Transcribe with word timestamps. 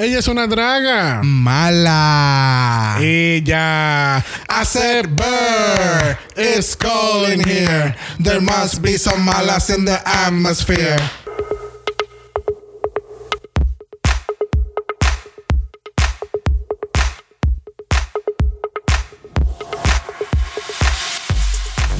Ella 0.00 0.20
es 0.20 0.28
una 0.28 0.46
draga. 0.46 1.22
Mala. 1.24 2.98
Ella. 3.00 4.18
I 4.48 4.64
said 4.64 5.16
Burr 5.16 6.16
is 6.36 6.76
calling 6.76 7.42
here. 7.42 7.96
There 8.20 8.40
must 8.40 8.80
be 8.80 8.96
some 8.96 9.24
malas 9.24 9.70
in 9.76 9.84
the 9.86 10.00
atmosphere. 10.06 11.00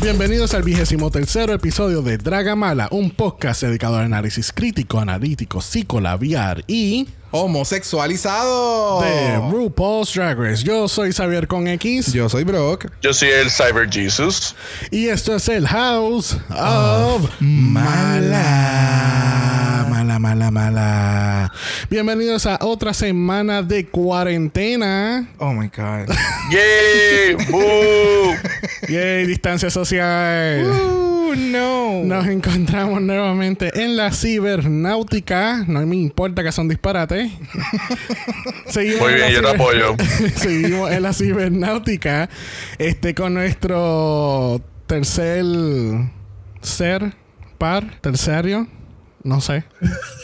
Bienvenidos 0.00 0.54
al 0.54 0.62
vigésimo 0.62 1.10
tercero 1.10 1.52
episodio 1.52 2.02
de 2.02 2.16
Draga 2.16 2.54
Mala, 2.54 2.86
un 2.92 3.10
podcast 3.10 3.62
dedicado 3.62 3.96
al 3.96 4.04
análisis 4.04 4.52
crítico, 4.52 5.00
analítico, 5.00 5.60
psicolabiar 5.60 6.62
y 6.68 7.08
Homosexualizado. 7.30 9.00
de 9.02 9.36
RuPaul's 9.50 10.12
Drag 10.14 10.38
Race. 10.38 10.62
Yo 10.62 10.88
soy 10.88 11.12
Xavier 11.12 11.46
con 11.46 11.66
X 11.68 12.12
Yo 12.12 12.28
soy 12.28 12.45
Brock. 12.45 12.87
Yo 13.02 13.12
soy 13.12 13.28
el 13.28 13.51
Cyber 13.51 13.88
Jesus. 13.91 14.54
y 14.91 15.09
esto 15.09 15.34
es 15.37 15.48
el 15.48 15.66
House 15.66 16.37
of 16.51 17.28
Mala. 18.38 18.66
Mala, 19.98 20.20
mala, 20.20 20.51
mala. 20.52 21.52
Bienvenidos 21.91 22.47
a 22.47 22.61
otra 22.62 22.95
semana 22.95 23.62
de 23.62 23.87
cuarentena. 23.87 25.29
Oh 25.38 25.52
my 25.52 25.66
God. 25.77 26.15
¡Yay! 26.52 27.34
¡Boo! 27.51 28.33
Yay, 28.88 29.27
distancia 29.27 29.71
social. 29.71 30.62
Ooh, 30.62 31.34
no. 31.34 32.05
Nos 32.05 32.29
encontramos 32.29 33.02
nuevamente 33.02 33.73
en 33.74 33.97
la 33.97 34.12
cibernáutica. 34.12 35.65
No 35.66 35.84
me 35.84 35.97
importa 35.97 36.45
que 36.45 36.52
son 36.52 36.69
disparates. 36.69 37.33
Seguimos 38.69 39.01
Muy 39.01 39.15
en 39.15 39.16
bien, 39.16 39.29
la 39.30 39.35
yo 39.35 39.43
te 39.43 39.51
apoyo. 39.57 39.96
Seguimos 40.37 40.93
en 40.93 41.02
la 41.02 41.12
cibernáutica. 41.12 42.30
Este 42.79 43.16
con 43.16 43.35
nuestro 43.35 44.62
tercer 44.87 45.45
ser, 46.62 47.15
par, 47.59 48.01
terciario. 48.01 48.68
No 49.29 49.43
sé. 49.43 49.62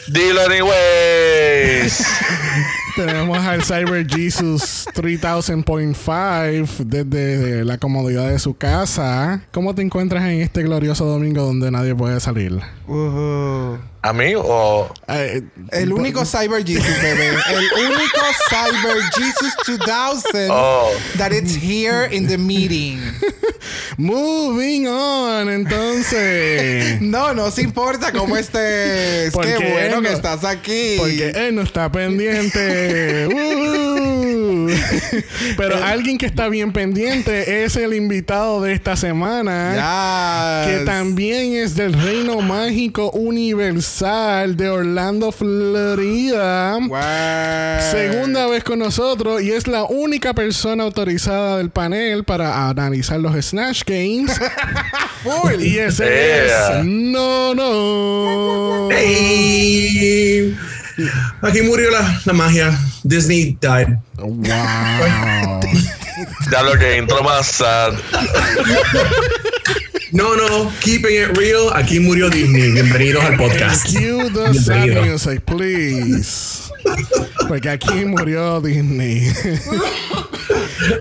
Dilo 0.07 0.41
anyways. 0.41 2.03
Tenemos 2.95 3.37
al 3.39 3.61
Cyber 3.63 4.07
Jesus 4.07 4.85
3000.5 4.95 6.77
desde 6.85 7.65
la 7.65 7.77
comodidad 7.77 8.29
de 8.29 8.39
su 8.39 8.55
casa. 8.55 9.41
¿Cómo 9.51 9.75
te 9.75 9.81
encuentras 9.81 10.23
en 10.23 10.41
este 10.41 10.63
glorioso 10.63 11.03
domingo 11.05 11.43
donde 11.43 11.69
nadie 11.71 11.93
puede 11.93 12.19
salir? 12.21 12.59
Woohoo. 12.87 13.77
¿A 14.01 14.13
mí 14.13 14.33
o...? 14.37 14.87
Eh, 15.07 15.41
El 15.71 15.91
único 15.91 16.23
Cyber 16.25 16.63
Jesus, 16.63 16.85
bebé. 17.01 17.29
El 17.29 17.85
único 17.87 18.21
Cyber 18.49 18.97
Jesus 19.17 19.53
2000 19.65 20.51
Oh. 20.51 20.89
that 21.17 21.31
it's 21.33 21.55
here 21.55 22.07
in 22.15 22.27
the 22.27 22.37
meeting. 22.37 22.99
Moving 23.97 24.87
on, 24.87 25.49
entonces. 25.49 27.01
No, 27.05 27.33
no 27.33 27.49
se 27.49 27.63
importa 27.63 28.11
cómo 28.11 28.37
estés. 28.37 29.33
Qué 29.35 29.71
bueno 29.73 30.01
que 30.01 30.13
estás 30.13 30.43
aquí. 30.43 30.95
Porque 30.97 31.29
él 31.35 31.55
no 31.55 31.61
está 31.63 31.91
pendiente. 31.91 32.84
Uh. 33.27 33.55
Pero 35.57 35.83
alguien 35.83 36.17
que 36.17 36.25
está 36.25 36.49
bien 36.49 36.71
pendiente 36.73 37.63
es 37.63 37.75
el 37.75 37.93
invitado 37.93 38.61
de 38.61 38.73
esta 38.73 38.95
semana. 38.95 40.65
Yes. 40.65 40.79
Que 40.79 40.85
también 40.85 41.53
es 41.53 41.75
del 41.75 41.93
Reino 41.93 42.41
Mágico 42.41 43.11
Universal 43.11 44.57
de 44.57 44.69
Orlando, 44.69 45.31
Florida. 45.31 46.77
Wow. 46.79 47.91
Segunda 47.91 48.47
vez 48.47 48.63
con 48.63 48.79
nosotros 48.79 49.41
y 49.41 49.51
es 49.51 49.67
la 49.67 49.83
única 49.83 50.33
persona 50.33 50.83
autorizada 50.83 51.57
del 51.57 51.69
panel 51.69 52.23
para 52.23 52.69
analizar 52.69 53.19
los 53.19 53.35
Snatch 53.45 53.83
Games. 53.85 54.39
Y 55.59 55.79
ese 55.79 56.05
Yeah. 56.05 56.79
es 56.79 56.85
No 56.85 57.55
No. 57.55 58.89
Hey. 58.91 60.55
Aquí 61.41 61.61
murió 61.61 61.91
la, 61.91 62.21
la 62.25 62.33
magia. 62.33 62.77
Disney 63.03 63.57
died. 63.61 63.97
Wow. 64.17 65.61
Ya 66.49 66.61
lo 66.63 66.77
que 66.77 66.97
intro 66.97 67.21
más 67.23 67.47
sad. 67.47 67.93
No, 70.11 70.35
no, 70.35 70.71
keeping 70.79 71.15
it 71.15 71.35
real. 71.35 71.71
Aquí 71.73 71.99
murió 71.99 72.29
Disney. 72.29 72.71
Bienvenidos 72.71 73.23
al 73.25 73.35
podcast. 73.35 73.85
Cue 73.85 74.29
the 74.31 74.53
sad 74.53 74.87
music, 75.03 75.41
please. 75.43 76.64
Porque 77.47 77.69
aquí 77.69 78.05
murió 78.05 78.61
Disney. 78.61 79.31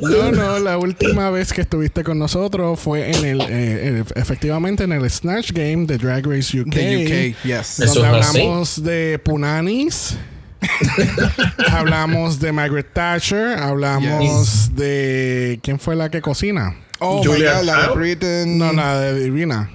No, 0.02 0.32
no, 0.32 0.58
la 0.58 0.78
última 0.78 1.30
vez 1.30 1.52
que 1.52 1.60
estuviste 1.62 2.04
con 2.04 2.18
nosotros 2.18 2.78
fue 2.80 3.10
en 3.10 3.24
el, 3.24 3.40
eh, 3.42 3.46
eh, 3.50 4.04
efectivamente 4.14 4.84
en 4.84 4.92
el 4.92 5.08
Snatch 5.10 5.52
Game 5.52 5.86
de 5.86 5.98
Drag 5.98 6.26
Race 6.26 6.58
UK. 6.58 6.70
The 6.70 7.34
UK, 7.36 7.44
yes. 7.44 7.80
Eso 7.80 8.00
Donde 8.00 8.18
así. 8.18 8.38
hablamos 8.40 8.82
de 8.82 9.18
Punanis. 9.18 10.16
hablamos 11.70 12.40
de 12.40 12.52
Margaret 12.52 12.86
Thatcher. 12.92 13.58
Hablamos 13.58 14.74
de. 14.74 15.60
¿Quién 15.62 15.78
fue 15.78 15.96
la 15.96 16.10
que 16.10 16.22
cocina? 16.22 16.76
Oh 17.00 17.22
Julia 17.22 17.54
my 17.54 17.58
God, 17.58 17.64
la 17.66 17.88
de? 17.88 17.94
Britain. 17.94 18.58
No, 18.58 18.72
la 18.72 18.98
de 19.00 19.20
Divina. 19.24 19.70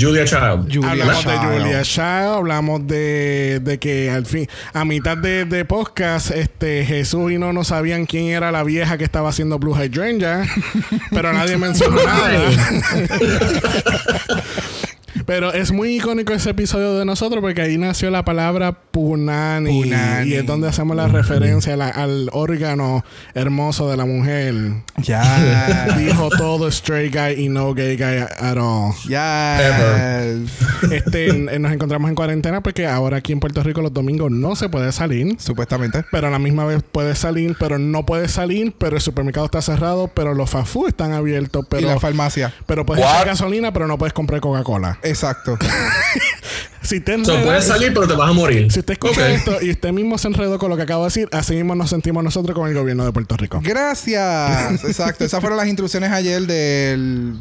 Julia 0.00 0.24
Child. 0.24 0.72
Julia 0.72 0.90
hablamos 0.90 1.24
de. 1.24 1.36
Julia 1.36 1.82
Child, 1.82 2.36
hablamos 2.36 2.86
de, 2.86 3.60
de 3.62 3.78
que 3.78 4.10
al 4.10 4.24
fin, 4.24 4.48
a 4.72 4.84
mitad 4.84 5.16
de, 5.16 5.44
de 5.44 5.64
podcast, 5.64 6.30
este 6.30 6.84
Jesús 6.86 7.32
y 7.32 7.38
no 7.38 7.52
no 7.52 7.64
sabían 7.64 8.06
quién 8.06 8.26
era 8.26 8.50
la 8.50 8.64
vieja 8.64 8.96
que 8.96 9.04
estaba 9.04 9.28
haciendo 9.28 9.58
Blue 9.58 9.74
Hydrangea, 9.74 10.46
pero 11.10 11.32
nadie 11.32 11.58
mencionó 11.58 11.96
nada. 12.04 12.40
Pero 15.26 15.52
es 15.52 15.72
muy 15.72 15.96
icónico 15.96 16.32
ese 16.32 16.50
episodio 16.50 16.94
de 16.98 17.04
nosotros 17.04 17.40
porque 17.40 17.60
ahí 17.62 17.78
nació 17.78 18.10
la 18.10 18.24
palabra 18.24 18.72
punani, 18.72 19.82
Punani. 19.82 20.30
y 20.30 20.34
es 20.34 20.46
donde 20.46 20.68
hacemos 20.68 20.96
la 20.96 21.08
referencia 21.08 21.76
la- 21.76 21.88
al 21.88 22.28
órgano 22.32 23.04
hermoso 23.34 23.88
de 23.90 23.96
la 23.96 24.04
mujer. 24.04 24.54
Ya. 24.98 25.94
Dijo 25.98 26.28
todo 26.30 26.68
straight 26.68 27.14
guy 27.14 27.44
y 27.44 27.48
no 27.48 27.74
gay 27.74 27.96
guy 27.96 28.18
at 28.38 28.56
all. 28.58 28.92
Yes. 29.06 30.50
Este, 30.90 31.32
nos 31.58 31.72
encontramos 31.72 32.08
en 32.08 32.14
cuarentena 32.14 32.62
porque 32.62 32.86
ahora 32.86 33.18
aquí 33.18 33.32
en 33.32 33.40
Puerto 33.40 33.62
Rico 33.62 33.80
los 33.82 33.92
domingos 33.92 34.30
no 34.30 34.56
se 34.56 34.68
puede 34.68 34.92
salir. 34.92 35.36
Supuestamente. 35.38 36.04
Pero 36.10 36.28
a 36.28 36.30
la 36.30 36.38
misma 36.38 36.64
vez 36.64 36.82
puede 36.90 37.14
salir, 37.14 37.56
pero 37.58 37.78
no 37.78 38.04
puede 38.06 38.28
salir, 38.28 38.74
pero 38.78 38.96
el 38.96 39.02
supermercado 39.02 39.46
está 39.46 39.62
cerrado, 39.62 40.08
pero 40.08 40.34
los 40.34 40.50
fast 40.50 40.68
food 40.72 40.88
están 40.88 41.12
abiertos, 41.12 41.64
y 41.64 41.66
pero, 41.68 41.88
la 41.88 42.00
farmacia. 42.00 42.52
pero 42.66 42.84
puedes 42.86 43.04
echar 43.04 43.26
gasolina, 43.26 43.72
pero 43.72 43.86
no 43.86 43.98
puedes 43.98 44.12
comprar 44.12 44.40
Coca-Cola. 44.40 44.98
Exacto. 45.02 45.56
Si 46.90 47.00
te 47.00 47.12
So, 47.12 47.32
enredas- 47.34 47.44
puedes 47.44 47.64
salir, 47.66 47.94
pero 47.94 48.08
te 48.08 48.14
vas 48.14 48.30
a 48.30 48.32
morir. 48.32 48.70
si 48.72 48.80
usted 48.80 48.94
escucha 48.94 49.20
Ok. 49.22 49.28
esto 49.30 49.62
y 49.62 49.70
usted 49.70 49.92
mismo 49.92 50.18
se 50.18 50.26
enredó 50.28 50.58
con 50.58 50.70
lo 50.70 50.76
que 50.76 50.82
acabo 50.82 51.04
de 51.04 51.08
decir, 51.08 51.28
así 51.32 51.54
mismo 51.54 51.74
nos 51.76 51.88
sentimos 51.90 52.24
nosotros 52.24 52.54
con 52.56 52.68
el 52.68 52.74
gobierno 52.74 53.04
de 53.04 53.12
Puerto 53.12 53.36
Rico. 53.36 53.60
Gracias. 53.62 54.82
Exacto. 54.84 55.24
Esas 55.24 55.40
fueron 55.40 55.56
las 55.56 55.68
instrucciones 55.68 56.10
ayer 56.10 56.42
del 56.42 57.36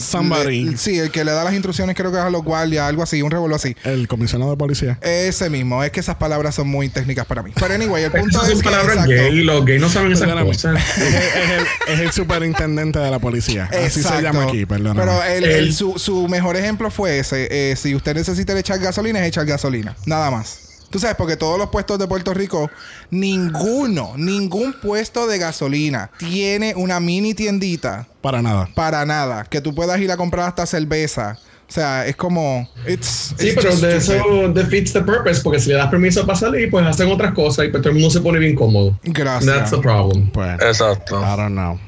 somebody. 0.00 0.64
le- 0.64 0.76
sí, 0.76 0.98
el 0.98 1.10
que 1.10 1.24
le 1.24 1.32
da 1.32 1.44
las 1.44 1.52
instrucciones 1.54 1.96
creo 1.96 2.10
que 2.12 2.18
es 2.18 2.24
a 2.24 2.30
los 2.30 2.42
guardias, 2.44 2.86
algo 2.88 3.02
así, 3.02 3.22
un 3.22 3.30
revuelo 3.30 3.56
así. 3.56 3.74
El 3.84 4.06
comisionado 4.08 4.50
de 4.50 4.56
policía. 4.56 4.98
Ese 5.02 5.48
mismo, 5.50 5.82
es 5.82 5.90
que 5.90 6.00
esas 6.00 6.16
palabras 6.16 6.54
son 6.54 6.68
muy 6.68 6.88
técnicas 6.88 7.26
para 7.26 7.42
mí. 7.42 7.52
Pero 7.58 7.74
anyway, 7.74 8.04
el 8.04 8.10
punto 8.12 8.42
es 8.42 8.48
son 8.50 8.58
que 8.60 8.64
palabras 8.64 9.06
gay. 9.06 9.42
Los 9.44 9.64
gays 9.64 9.80
no 9.80 9.88
saben 9.88 10.12
esas 10.12 10.28
cosas. 10.44 10.78
Es, 10.98 11.04
el- 11.04 11.94
es 11.94 12.00
el, 12.00 12.12
superintendente 12.12 12.98
de 12.98 13.10
la 13.10 13.18
policía. 13.18 13.68
Así 13.86 14.02
se 14.02 14.20
llama 14.22 14.44
aquí, 14.44 14.66
perdón. 14.66 14.96
Pero 14.96 15.22
el, 15.24 15.44
el- 15.44 15.50
El- 15.50 15.74
su, 15.74 15.98
su 15.98 16.28
mejor 16.28 16.56
ejemplo 16.56 16.90
fue 16.90 17.18
ese. 17.18 17.48
eh, 17.50 17.76
si 17.76 17.94
usted 17.94 18.14
necesita 18.14 18.58
echar 18.58 18.78
gasolina, 18.90 19.20
es 19.20 19.28
echar 19.28 19.46
gasolina. 19.46 19.96
Nada 20.06 20.30
más. 20.30 20.66
Tú 20.90 20.98
sabes, 20.98 21.16
porque 21.16 21.36
todos 21.36 21.56
los 21.56 21.70
puestos 21.70 21.98
de 22.00 22.08
Puerto 22.08 22.34
Rico, 22.34 22.68
ninguno, 23.12 24.14
ningún 24.16 24.72
puesto 24.72 25.26
de 25.28 25.38
gasolina 25.38 26.10
tiene 26.18 26.74
una 26.74 26.98
mini 26.98 27.32
tiendita 27.34 28.08
Para 28.20 28.42
nada. 28.42 28.68
para 28.74 29.06
nada. 29.06 29.44
Que 29.44 29.60
tú 29.60 29.72
puedas 29.74 30.00
ir 30.00 30.10
a 30.10 30.16
comprar 30.16 30.48
hasta 30.48 30.66
cerveza. 30.66 31.38
O 31.68 31.72
sea, 31.72 32.04
es 32.08 32.16
como. 32.16 32.68
It's, 32.88 33.32
Sí, 33.38 33.50
it's 33.50 33.54
pero 33.54 33.76
de 33.76 33.96
eso 33.96 34.48
defeats 34.52 34.92
the 34.92 35.02
purpose. 35.02 35.40
Porque 35.42 35.60
si 35.60 35.68
le 35.68 35.76
das 35.76 35.88
permiso 35.88 36.26
para 36.26 36.36
salir, 36.36 36.68
pues 36.68 36.84
hacen 36.84 37.08
otras 37.12 37.32
cosas 37.34 37.66
y 37.66 37.68
pues 37.68 37.80
todo 37.82 37.90
el 37.90 37.94
mundo 38.00 38.10
se 38.10 38.20
pone 38.20 38.40
bien 38.40 38.56
cómodo. 38.56 38.98
Gracias. 39.04 39.46
That's 39.54 39.70
the 39.70 39.78
problem. 39.78 40.28
Pues, 40.32 40.60
Exacto. 40.60 41.20
I 41.20 41.36
don't 41.36 41.52
know. 41.52 41.78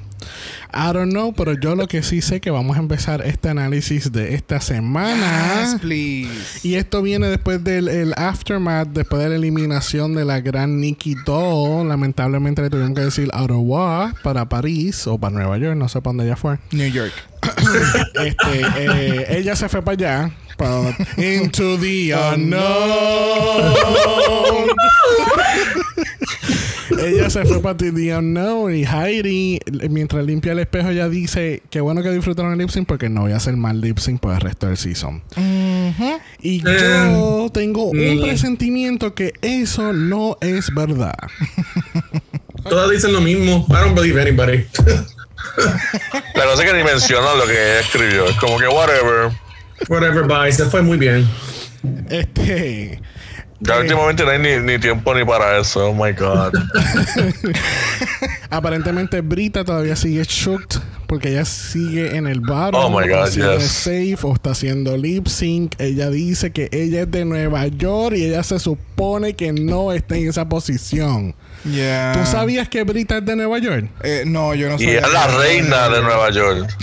I 0.75 0.93
don't 0.93 1.11
know, 1.13 1.33
pero 1.35 1.53
yo 1.55 1.75
lo 1.75 1.87
que 1.87 2.03
sí 2.03 2.21
sé 2.23 2.41
que 2.41 2.51
vamos 2.51 2.77
a 2.77 2.81
empezar 2.81 3.21
este 3.27 3.49
análisis 3.51 4.11
de 4.13 4.35
esta 4.35 4.61
semana. 4.61 5.61
Yes, 5.73 5.81
please. 5.81 6.61
Y 6.67 6.75
esto 6.77 7.03
viene 7.03 7.29
después 7.29 7.63
del 7.63 7.89
el 7.89 8.15
aftermath, 8.17 8.89
después 8.89 9.23
de 9.23 9.29
la 9.29 9.37
eliminación 9.37 10.15
de 10.15 10.25
la 10.25 10.41
gran 10.41 10.81
Nikki 10.81 11.15
Doll. 11.27 11.89
Lamentablemente 11.89 12.63
le 12.63 12.71
tuvimos 12.71 12.95
que 12.95 13.03
decir 13.03 13.29
Ottawa 13.35 14.15
para 14.23 14.49
París 14.49 15.07
o 15.07 15.19
para 15.19 15.35
Nueva 15.35 15.59
York, 15.59 15.77
no 15.77 15.89
sé 15.89 16.01
para 16.01 16.11
dónde 16.11 16.25
ella 16.25 16.37
fue. 16.37 16.59
New 16.73 16.91
York. 16.91 17.13
Este, 18.15 18.61
eh, 18.79 19.27
ella 19.39 19.57
se 19.57 19.69
fue 19.69 19.83
para 19.83 19.95
allá. 19.95 20.31
para- 20.57 20.95
into 21.17 21.77
the 21.79 22.15
unknown. 22.15 22.61
se 27.31 27.44
fue 27.44 27.60
para 27.60 27.76
The 27.76 28.16
Unknown 28.16 28.75
y 28.75 28.84
Heidi, 28.84 29.60
mientras 29.90 30.25
limpia 30.25 30.52
el 30.52 30.60
espejo, 30.60 30.90
ella 30.90 31.08
dice 31.08 31.62
que 31.70 31.81
bueno 31.81 32.02
que 32.02 32.10
disfrutaron 32.10 32.52
el 32.52 32.58
lip 32.58 32.70
sync 32.70 32.87
porque 32.87 33.08
no 33.08 33.22
voy 33.22 33.32
a 33.32 33.37
hacer 33.37 33.56
mal 33.56 33.81
lip 33.81 33.99
sync 33.99 34.20
por 34.20 34.34
el 34.34 34.40
resto 34.40 34.66
del 34.66 34.76
season. 34.76 35.22
Y 36.40 36.62
yo 36.62 37.50
tengo 37.52 37.84
un 37.84 38.19
mm. 38.19 38.22
presentimiento 38.22 39.14
que 39.14 39.32
eso 39.43 39.93
no 39.93 40.37
es 40.40 40.75
verdad. 40.75 41.14
Todas 42.69 42.90
dicen 42.90 43.12
lo 43.12 43.20
mismo. 43.20 43.66
I 43.69 43.72
don't 43.72 43.94
believe 43.94 44.20
anybody. 44.20 44.64
La 46.34 46.44
cosa 46.44 46.62
es 46.64 46.70
que 46.70 46.76
ni 46.76 46.84
mencionan 46.84 47.38
lo 47.38 47.46
que 47.46 47.52
ella 47.52 47.81
escribió. 47.81 48.26
Es 48.26 48.37
como 48.37 48.58
que 48.58 48.69
whatever. 48.69 49.32
Whatever, 49.88 50.25
bye. 50.25 50.52
Se 50.52 50.66
fue 50.66 50.82
muy 50.82 50.96
bien. 50.96 51.28
Este. 52.08 53.00
Ya 53.64 53.79
últimamente 53.79 54.25
no 54.25 54.31
hay 54.31 54.38
ni, 54.38 54.59
ni 54.59 54.79
tiempo 54.79 55.14
ni 55.14 55.25
para 55.25 55.59
eso. 55.59 55.91
Oh 55.91 55.94
my 55.94 56.12
god. 56.12 56.53
Aparentemente 58.50 59.20
Brita 59.20 59.64
todavía 59.64 59.94
sigue 59.94 60.25
shocked 60.25 60.81
porque 61.06 61.29
ella 61.29 61.44
sigue 61.44 62.17
en 62.17 62.26
el 62.26 62.41
bar. 62.41 62.75
Oh 62.75 62.88
my 62.88 63.09
God, 63.09 63.29
yes. 63.31 63.64
safe 63.64 64.19
o 64.23 64.35
está 64.35 64.50
haciendo 64.50 64.97
lip 64.97 65.26
sync. 65.26 65.75
Ella 65.79 66.11
dice 66.11 66.50
que 66.50 66.69
ella 66.73 67.03
es 67.03 67.11
de 67.11 67.25
Nueva 67.25 67.67
York 67.69 68.17
y 68.17 68.25
ella 68.25 68.43
se 68.43 68.59
supone 68.59 69.35
que 69.35 69.53
no 69.53 69.93
está 69.93 70.17
en 70.17 70.29
esa 70.29 70.49
posición. 70.49 71.35
Yeah. 71.64 72.12
¿Tú 72.14 72.26
sabías 72.31 72.69
que 72.69 72.82
Brita 72.82 73.19
es 73.19 73.25
de 73.25 73.37
Nueva 73.37 73.59
York? 73.59 73.88
Eh, 74.03 74.25
no, 74.26 74.55
yo 74.55 74.69
no 74.69 74.76
Y 74.76 74.79
sabía. 74.85 75.00
es 75.00 75.12
la 75.12 75.26
reina 75.38 75.88
de 75.88 76.03
Nueva 76.03 76.31
York. 76.31 76.69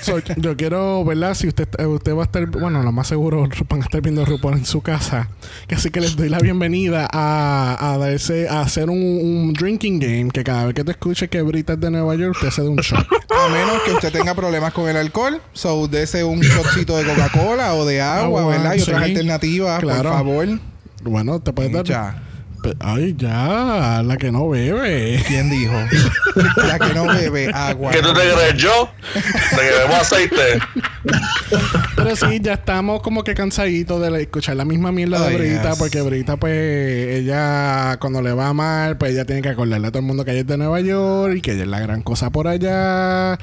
So, 0.00 0.18
yo 0.38 0.56
quiero, 0.56 1.04
¿verdad? 1.04 1.34
Si 1.34 1.46
usted, 1.46 1.68
eh, 1.78 1.84
usted 1.84 2.14
va 2.14 2.22
a 2.22 2.24
estar, 2.24 2.46
bueno, 2.46 2.82
lo 2.82 2.90
más 2.92 3.06
seguro 3.08 3.46
van 3.68 3.80
a 3.82 3.84
estar 3.84 4.00
viendo 4.00 4.24
RuPaul 4.24 4.54
en 4.54 4.64
su 4.64 4.80
casa. 4.80 5.28
Así 5.70 5.90
que 5.90 6.00
les 6.00 6.16
doy 6.16 6.30
la 6.30 6.38
bienvenida 6.38 7.06
a, 7.12 7.76
a 7.92 7.98
darse, 7.98 8.48
a 8.48 8.62
hacer 8.62 8.88
un, 8.88 8.96
un 8.98 9.52
drinking 9.52 9.98
game. 9.98 10.30
Que 10.32 10.42
cada 10.42 10.64
vez 10.64 10.74
que 10.74 10.84
te 10.84 10.92
escuche 10.92 11.28
que 11.28 11.42
Brita 11.42 11.74
es 11.74 11.80
de 11.80 11.90
Nueva 11.90 12.14
York, 12.14 12.36
usted 12.36 12.48
se 12.50 12.62
da 12.62 12.70
un 12.70 12.76
shot. 12.78 13.06
A 13.30 13.48
menos 13.52 13.82
que 13.84 13.92
usted 13.92 14.10
tenga 14.10 14.34
problemas 14.34 14.72
con 14.72 14.88
el 14.88 14.96
alcohol, 14.96 15.42
so 15.52 15.86
dese 15.86 16.24
un 16.24 16.40
shotcito 16.40 16.96
de 16.96 17.04
Coca-Cola 17.04 17.74
o 17.74 17.84
de 17.84 18.00
agua, 18.00 18.40
Agua, 18.40 18.56
¿verdad? 18.56 18.74
Y 18.76 18.80
otras 18.80 19.04
sí. 19.04 19.10
alternativas, 19.10 19.80
Claro. 19.80 20.02
por 20.04 20.12
favor. 20.12 20.48
Bueno, 21.02 21.40
te 21.40 21.52
puedes 21.52 21.72
dar. 21.72 21.84
Ya. 21.84 22.22
Ay, 22.80 23.14
ya, 23.16 24.02
la 24.04 24.16
que 24.16 24.32
no 24.32 24.48
bebe. 24.48 25.22
¿Quién 25.26 25.50
dijo? 25.50 25.74
La 26.56 26.78
que 26.78 26.94
no 26.94 27.06
bebe 27.06 27.50
agua. 27.52 27.90
¿Qué 27.90 28.02
tú 28.02 28.12
te 28.12 28.20
crees 28.20 28.56
yo? 28.56 28.90
¿De 29.14 29.56
que 29.56 29.78
bebo 29.78 29.94
aceite? 29.94 30.58
Pero 31.96 32.16
sí, 32.16 32.40
ya 32.40 32.54
estamos 32.54 33.02
como 33.02 33.24
que 33.24 33.34
cansaditos 33.34 34.00
de 34.00 34.22
escuchar 34.22 34.56
la 34.56 34.64
misma 34.64 34.92
mierda 34.92 35.26
de 35.26 35.36
Brita, 35.36 35.70
yes. 35.70 35.78
porque 35.78 36.00
Brita, 36.02 36.36
pues, 36.36 36.52
ella 36.52 37.96
cuando 38.00 38.22
le 38.22 38.32
va 38.32 38.52
mal, 38.52 38.96
pues 38.96 39.12
ella 39.12 39.24
tiene 39.24 39.42
que 39.42 39.48
acordarle 39.50 39.88
a 39.88 39.90
todo 39.90 40.00
el 40.00 40.06
mundo 40.06 40.24
que 40.24 40.32
ella 40.32 40.40
es 40.40 40.46
de 40.46 40.56
Nueva 40.56 40.80
York 40.80 41.36
y 41.36 41.40
que 41.40 41.52
ella 41.52 41.62
es 41.62 41.68
la 41.68 41.80
gran 41.80 42.02
cosa 42.02 42.30
por 42.30 42.48
allá 42.48 43.38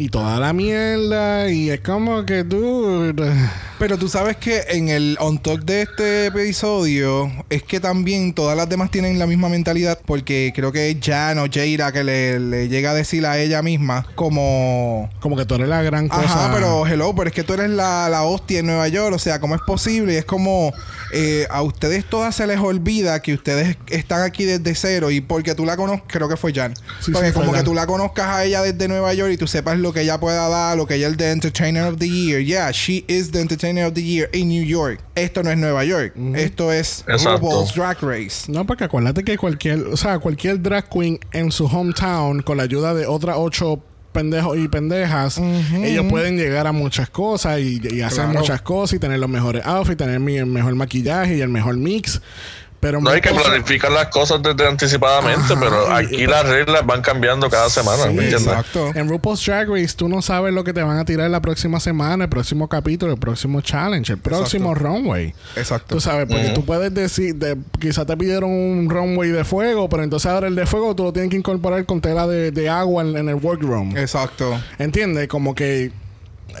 y 0.00 0.08
toda 0.08 0.40
la 0.40 0.54
mierda. 0.54 1.50
Y 1.50 1.68
es 1.68 1.80
como 1.80 2.24
que 2.24 2.42
tú. 2.42 3.14
Pero 3.78 3.96
tú 3.96 4.08
sabes 4.08 4.36
que 4.36 4.62
en 4.68 4.88
el 4.90 5.16
on 5.20 5.38
talk 5.38 5.62
de 5.62 5.82
este 5.82 6.26
episodio 6.26 7.30
es 7.48 7.62
que 7.62 7.80
también 7.80 8.34
todas 8.34 8.54
las 8.54 8.68
demás 8.68 8.90
tienen 8.90 9.18
la 9.18 9.26
misma 9.26 9.48
mentalidad 9.48 9.98
porque 10.04 10.52
creo 10.54 10.70
que 10.70 10.90
es 10.90 10.98
Jan 11.02 11.38
o 11.38 11.46
Jaira 11.50 11.90
que 11.90 12.04
le, 12.04 12.38
le 12.40 12.68
llega 12.68 12.90
a 12.90 12.94
decir 12.94 13.24
a 13.24 13.38
ella 13.38 13.62
misma 13.62 14.06
como 14.16 15.08
Como 15.20 15.34
que 15.34 15.46
tú 15.46 15.54
eres 15.54 15.68
la 15.68 15.80
gran 15.82 16.08
cosa. 16.08 16.22
Ajá, 16.22 16.50
pero 16.54 16.86
hello, 16.86 17.14
pero 17.14 17.28
es 17.28 17.34
que 17.34 17.42
tú 17.42 17.54
eres 17.54 17.70
la, 17.70 18.10
la 18.10 18.24
hostia 18.24 18.58
en 18.58 18.66
Nueva 18.66 18.86
York, 18.88 19.14
o 19.14 19.18
sea, 19.18 19.40
¿cómo 19.40 19.54
es 19.54 19.62
posible? 19.62 20.12
Y 20.12 20.16
es 20.16 20.26
como 20.26 20.74
eh, 21.14 21.46
a 21.48 21.62
ustedes 21.62 22.04
todas 22.04 22.36
se 22.36 22.46
les 22.46 22.58
olvida 22.58 23.20
que 23.22 23.32
ustedes 23.32 23.78
están 23.86 24.20
aquí 24.20 24.44
desde 24.44 24.74
cero 24.74 25.10
y 25.10 25.22
porque 25.22 25.54
tú 25.54 25.64
la 25.64 25.78
conozcas, 25.78 26.04
creo 26.06 26.28
que 26.28 26.36
fue 26.36 26.52
Jan, 26.52 26.74
Sí, 27.00 27.12
porque 27.12 27.28
sí, 27.28 27.32
como 27.32 27.50
que 27.52 27.58
Jan. 27.58 27.64
tú 27.64 27.74
la 27.74 27.86
conozcas 27.86 28.26
a 28.26 28.44
ella 28.44 28.60
desde 28.60 28.88
Nueva 28.88 29.14
York 29.14 29.32
y 29.32 29.36
tú 29.38 29.46
sepas 29.46 29.78
lo 29.78 29.89
que 29.92 30.02
ella 30.02 30.18
pueda 30.20 30.48
dar, 30.48 30.76
lo 30.76 30.86
que 30.86 30.94
ella 30.96 31.08
es 31.08 31.16
the 31.16 31.30
Entertainer 31.30 31.84
of 31.84 31.98
the 31.98 32.08
Year. 32.08 32.40
Yeah, 32.40 32.70
she 32.72 33.04
is 33.08 33.30
the 33.30 33.40
Entertainer 33.40 33.86
of 33.86 33.94
the 33.94 34.02
Year 34.02 34.28
in 34.32 34.48
New 34.48 34.62
York. 34.64 35.00
Esto 35.14 35.42
no 35.42 35.50
es 35.50 35.58
Nueva 35.58 35.84
York, 35.84 36.14
esto 36.34 36.72
es 36.72 37.04
Exacto. 37.08 37.38
RuPaul's 37.46 37.74
Drag 37.74 37.98
Race. 38.02 38.50
No, 38.50 38.64
porque 38.66 38.84
acuérdate 38.84 39.22
que 39.24 39.36
cualquier, 39.38 39.80
o 39.86 39.96
sea, 39.96 40.18
cualquier 40.18 40.60
drag 40.62 40.88
queen 40.88 41.18
en 41.32 41.50
su 41.52 41.66
hometown, 41.66 42.42
con 42.42 42.56
la 42.56 42.64
ayuda 42.64 42.94
de 42.94 43.06
otras 43.06 43.36
ocho 43.38 43.82
pendejos 44.12 44.58
y 44.58 44.66
pendejas, 44.66 45.38
ellos 45.38 46.04
pueden 46.10 46.36
llegar 46.36 46.66
a 46.66 46.72
muchas 46.72 47.08
cosas 47.10 47.60
y, 47.60 47.80
y 47.92 48.00
hacer 48.00 48.24
Claro. 48.24 48.40
muchas 48.40 48.60
cosas 48.62 48.96
y 48.96 48.98
tener 48.98 49.20
los 49.20 49.30
mejores 49.30 49.64
outfits, 49.64 49.98
tener 49.98 50.18
mi- 50.18 50.36
el 50.36 50.46
mejor 50.46 50.74
maquillaje 50.74 51.36
y 51.36 51.40
el 51.40 51.48
mejor 51.48 51.76
mix. 51.76 52.20
Pero 52.80 52.98
No 52.98 53.10
hay 53.10 53.20
que 53.20 53.28
planificar 53.30 53.92
las 53.92 54.06
cosas 54.06 54.40
desde 54.42 54.66
anticipadamente, 54.66 55.52
Ajá, 55.52 55.60
pero 55.60 55.92
aquí 55.94 56.22
y- 56.22 56.26
las 56.26 56.48
reglas 56.48 56.86
van 56.86 57.02
cambiando 57.02 57.50
cada 57.50 57.68
semana, 57.68 58.04
Sí, 58.04 58.08
¿me 58.14 58.24
entiendes? 58.24 58.46
Exacto. 58.46 58.90
En 58.94 59.06
RuPaul's 59.08 59.44
Drag 59.44 59.68
Race, 59.68 59.94
tú 59.94 60.08
no 60.08 60.22
sabes 60.22 60.54
lo 60.54 60.64
que 60.64 60.72
te 60.72 60.82
van 60.82 60.96
a 60.96 61.04
tirar 61.04 61.28
la 61.30 61.40
próxima 61.42 61.78
semana, 61.78 62.24
el 62.24 62.30
próximo 62.30 62.68
capítulo, 62.68 63.12
el 63.12 63.18
próximo 63.18 63.60
challenge, 63.60 64.12
el 64.14 64.18
próximo 64.18 64.74
runway. 64.74 65.34
Exacto. 65.56 65.94
Tú 65.96 66.00
sabes, 66.00 66.26
porque 66.26 66.50
tú 66.54 66.64
puedes 66.64 66.94
decir, 66.94 67.34
de, 67.34 67.58
quizá 67.78 68.06
te 68.06 68.16
pidieron 68.16 68.50
un 68.50 68.88
runway 68.88 69.28
de 69.30 69.44
fuego, 69.44 69.88
pero 69.90 70.02
entonces 70.02 70.30
ahora 70.30 70.46
el 70.48 70.54
de 70.54 70.64
fuego 70.64 70.94
tú 70.96 71.02
lo 71.04 71.12
tienes 71.12 71.30
que 71.30 71.36
incorporar 71.36 71.84
con 71.84 72.00
tela 72.00 72.26
de, 72.26 72.50
de 72.50 72.68
agua 72.70 73.02
en, 73.02 73.14
en 73.16 73.28
el 73.28 73.34
workroom. 73.34 73.94
Exacto. 73.98 74.58
¿Entiendes? 74.78 75.28
Como 75.28 75.54
que. 75.54 75.92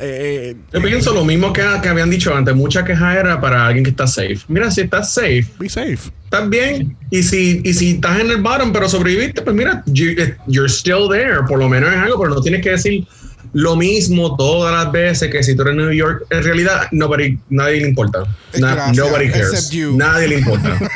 Eh, 0.00 0.56
Yo 0.72 0.82
pienso 0.82 1.12
lo 1.12 1.24
mismo 1.24 1.52
que, 1.52 1.62
que 1.82 1.88
habían 1.88 2.10
dicho 2.10 2.34
antes. 2.34 2.54
Mucha 2.54 2.84
queja 2.84 3.18
era 3.18 3.40
para 3.40 3.66
alguien 3.66 3.84
que 3.84 3.90
está 3.90 4.06
safe. 4.06 4.38
Mira, 4.48 4.70
si 4.70 4.82
estás 4.82 5.12
safe, 5.14 5.44
be 5.58 5.68
safe. 5.68 5.98
estás 6.24 6.48
bien. 6.48 6.96
Y 7.10 7.22
si, 7.22 7.60
y 7.64 7.72
si 7.74 7.90
estás 7.92 8.20
en 8.20 8.30
el 8.30 8.40
bottom, 8.42 8.72
pero 8.72 8.88
sobreviviste, 8.88 9.42
pues 9.42 9.54
mira, 9.56 9.82
you- 9.86 10.14
eh, 10.18 10.36
you're 10.46 10.68
still 10.68 11.08
there. 11.10 11.38
Por 11.48 11.58
lo 11.58 11.68
menos 11.68 11.90
es 11.92 11.98
algo, 11.98 12.20
pero 12.20 12.34
no 12.34 12.40
tienes 12.42 12.62
que 12.62 12.70
decir 12.70 13.06
lo 13.52 13.76
mismo 13.76 14.36
todas 14.36 14.72
las 14.72 14.92
veces 14.92 15.30
que 15.30 15.42
si 15.42 15.54
tú 15.56 15.62
eres 15.62 15.72
en 15.72 15.78
New 15.78 15.92
York. 15.92 16.24
En 16.30 16.42
realidad, 16.44 16.86
nobody, 16.92 17.38
nadie 17.48 17.80
le 17.80 17.88
importa. 17.88 18.24
Na- 18.58 18.74
Gracias. 18.74 18.96
nobody 18.96 19.30
cares. 19.30 19.70
Nadie 19.94 20.28
le 20.28 20.38
importa. 20.38 20.78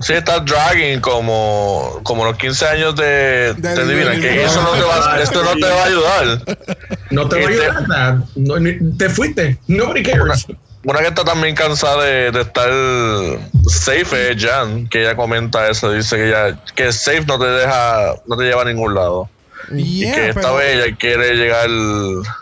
Sí, 0.00 0.12
estás 0.12 0.44
dragging 0.44 1.00
como, 1.00 2.00
como 2.02 2.24
los 2.24 2.36
15 2.36 2.66
años 2.66 2.96
de, 2.96 3.54
De- 3.54 3.74
de 3.74 3.86
Divina, 3.86 4.10
de- 4.10 4.20
que 4.20 4.44
eso 4.44 4.62
no 4.62 4.70
te 4.72 4.82
va, 4.82 5.20
esto 5.20 5.42
no 5.42 5.54
te 5.54 5.66
va 5.72 5.82
a 5.82 5.86
ayudar. 5.86 6.56
No 7.10 7.28
te 7.28 7.36
va 7.40 7.46
a 7.46 7.48
ayudar. 7.50 7.86
Dad. 7.88 8.14
No, 8.36 8.58
ni- 8.58 8.96
te 8.96 9.08
fuiste. 9.08 9.58
Nobody 9.66 10.02
cares. 10.02 10.46
Una 10.84 11.00
que 11.00 11.08
está 11.08 11.24
también 11.24 11.56
cansada 11.56 12.04
de, 12.04 12.30
de 12.30 12.42
estar 12.42 12.70
safe 13.68 14.30
es 14.32 14.42
Jan, 14.44 14.86
que 14.88 15.00
ella 15.02 15.16
comenta 15.16 15.68
eso, 15.68 15.90
dice 15.92 16.16
que 16.16 16.28
ella, 16.28 16.60
que 16.76 16.92
safe 16.92 17.24
no 17.26 17.38
te 17.38 17.46
deja, 17.46 18.14
no 18.26 18.36
te 18.36 18.44
lleva 18.44 18.62
a 18.62 18.66
ningún 18.66 18.94
lado. 18.94 19.28
Y 19.74 20.00
Yeah, 20.00 20.14
que 20.14 20.28
esta 20.30 20.40
pero- 20.40 20.56
vez 20.56 20.74
ella 20.86 20.96
quiere 20.96 21.34
llegar 21.34 21.68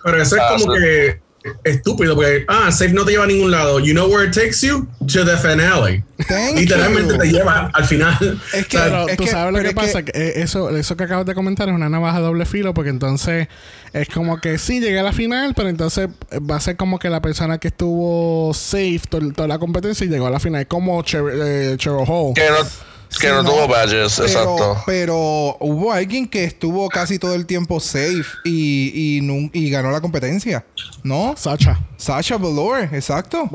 Pero 0.04 0.22
eso 0.22 0.36
es 0.36 0.42
como 0.62 0.74
que 0.74 1.24
estúpido, 1.62 2.14
porque, 2.14 2.46
ah, 2.48 2.72
safe 2.72 2.94
no 2.94 3.04
te 3.04 3.12
lleva 3.12 3.24
a 3.24 3.26
ningún 3.26 3.50
lado. 3.50 3.78
You 3.78 3.92
know 3.92 4.06
where 4.08 4.26
it 4.26 4.32
takes 4.34 4.62
you? 4.66 4.86
To 5.12 5.26
the 5.26 5.36
finale. 5.36 6.02
Thank 6.26 6.56
Literalmente 6.58 7.12
you. 7.14 7.20
te 7.20 7.26
lleva 7.32 7.70
al 7.74 7.84
final. 7.84 8.40
Es 8.54 8.66
que- 8.66 8.78
O 8.78 8.80
sea, 8.80 8.84
Pero 8.88 9.08
es 9.10 9.16
tú 9.18 9.24
que- 9.24 9.30
sabes 9.30 9.52
lo 9.52 9.60
que 9.60 9.68
es 9.68 9.74
pasa, 9.74 10.02
que, 10.02 10.12
eh, 10.18 10.32
eso, 10.42 10.74
eso 10.74 10.96
que 10.96 11.04
acabas 11.04 11.26
de 11.26 11.34
comentar 11.34 11.68
es 11.68 11.74
una 11.74 11.90
navaja 11.90 12.20
doble 12.20 12.46
filo, 12.46 12.72
porque 12.72 12.88
entonces 12.88 13.48
es 13.92 14.08
como 14.08 14.40
que 14.40 14.56
sí, 14.56 14.80
llegué 14.80 14.98
a 15.00 15.02
la 15.02 15.12
final, 15.12 15.52
pero 15.54 15.68
entonces 15.68 16.08
eh, 16.30 16.38
va 16.38 16.56
a 16.56 16.60
ser 16.60 16.76
como 16.78 16.98
que 16.98 17.10
la 17.10 17.20
persona 17.20 17.58
que 17.58 17.68
estuvo 17.68 18.54
safe 18.54 19.02
to- 19.10 19.32
toda 19.32 19.46
la 19.46 19.58
competencia 19.58 20.06
y 20.06 20.08
llegó 20.08 20.26
a 20.28 20.30
la 20.30 20.40
final, 20.40 20.66
como 20.66 21.02
Cher- 21.02 21.30
eh, 21.34 21.74
Cheryl 21.76 22.04
Hall. 22.08 22.32
que 22.34 22.48
no, 22.48 22.56
que 23.18 23.26
Sí, 23.28 23.32
no, 23.32 23.42
no, 23.42 23.50
tuvo 23.50 23.68
badges, 23.68 24.14
pero, 24.16 24.28
exacto. 24.28 24.82
Pero 24.86 25.56
hubo 25.60 25.92
alguien 25.92 26.28
que 26.28 26.44
estuvo 26.44 26.88
casi 26.88 27.18
todo 27.18 27.34
el 27.34 27.46
tiempo 27.46 27.80
safe 27.80 28.24
y, 28.44 29.20
y, 29.52 29.70
ganó 29.70 29.90
la 29.90 30.00
competencia, 30.00 30.64
¿no? 31.02 31.34
Sacha. 31.36 31.80
Sasha 31.96 32.36
Velour, 32.36 32.88
exacto. 32.92 33.48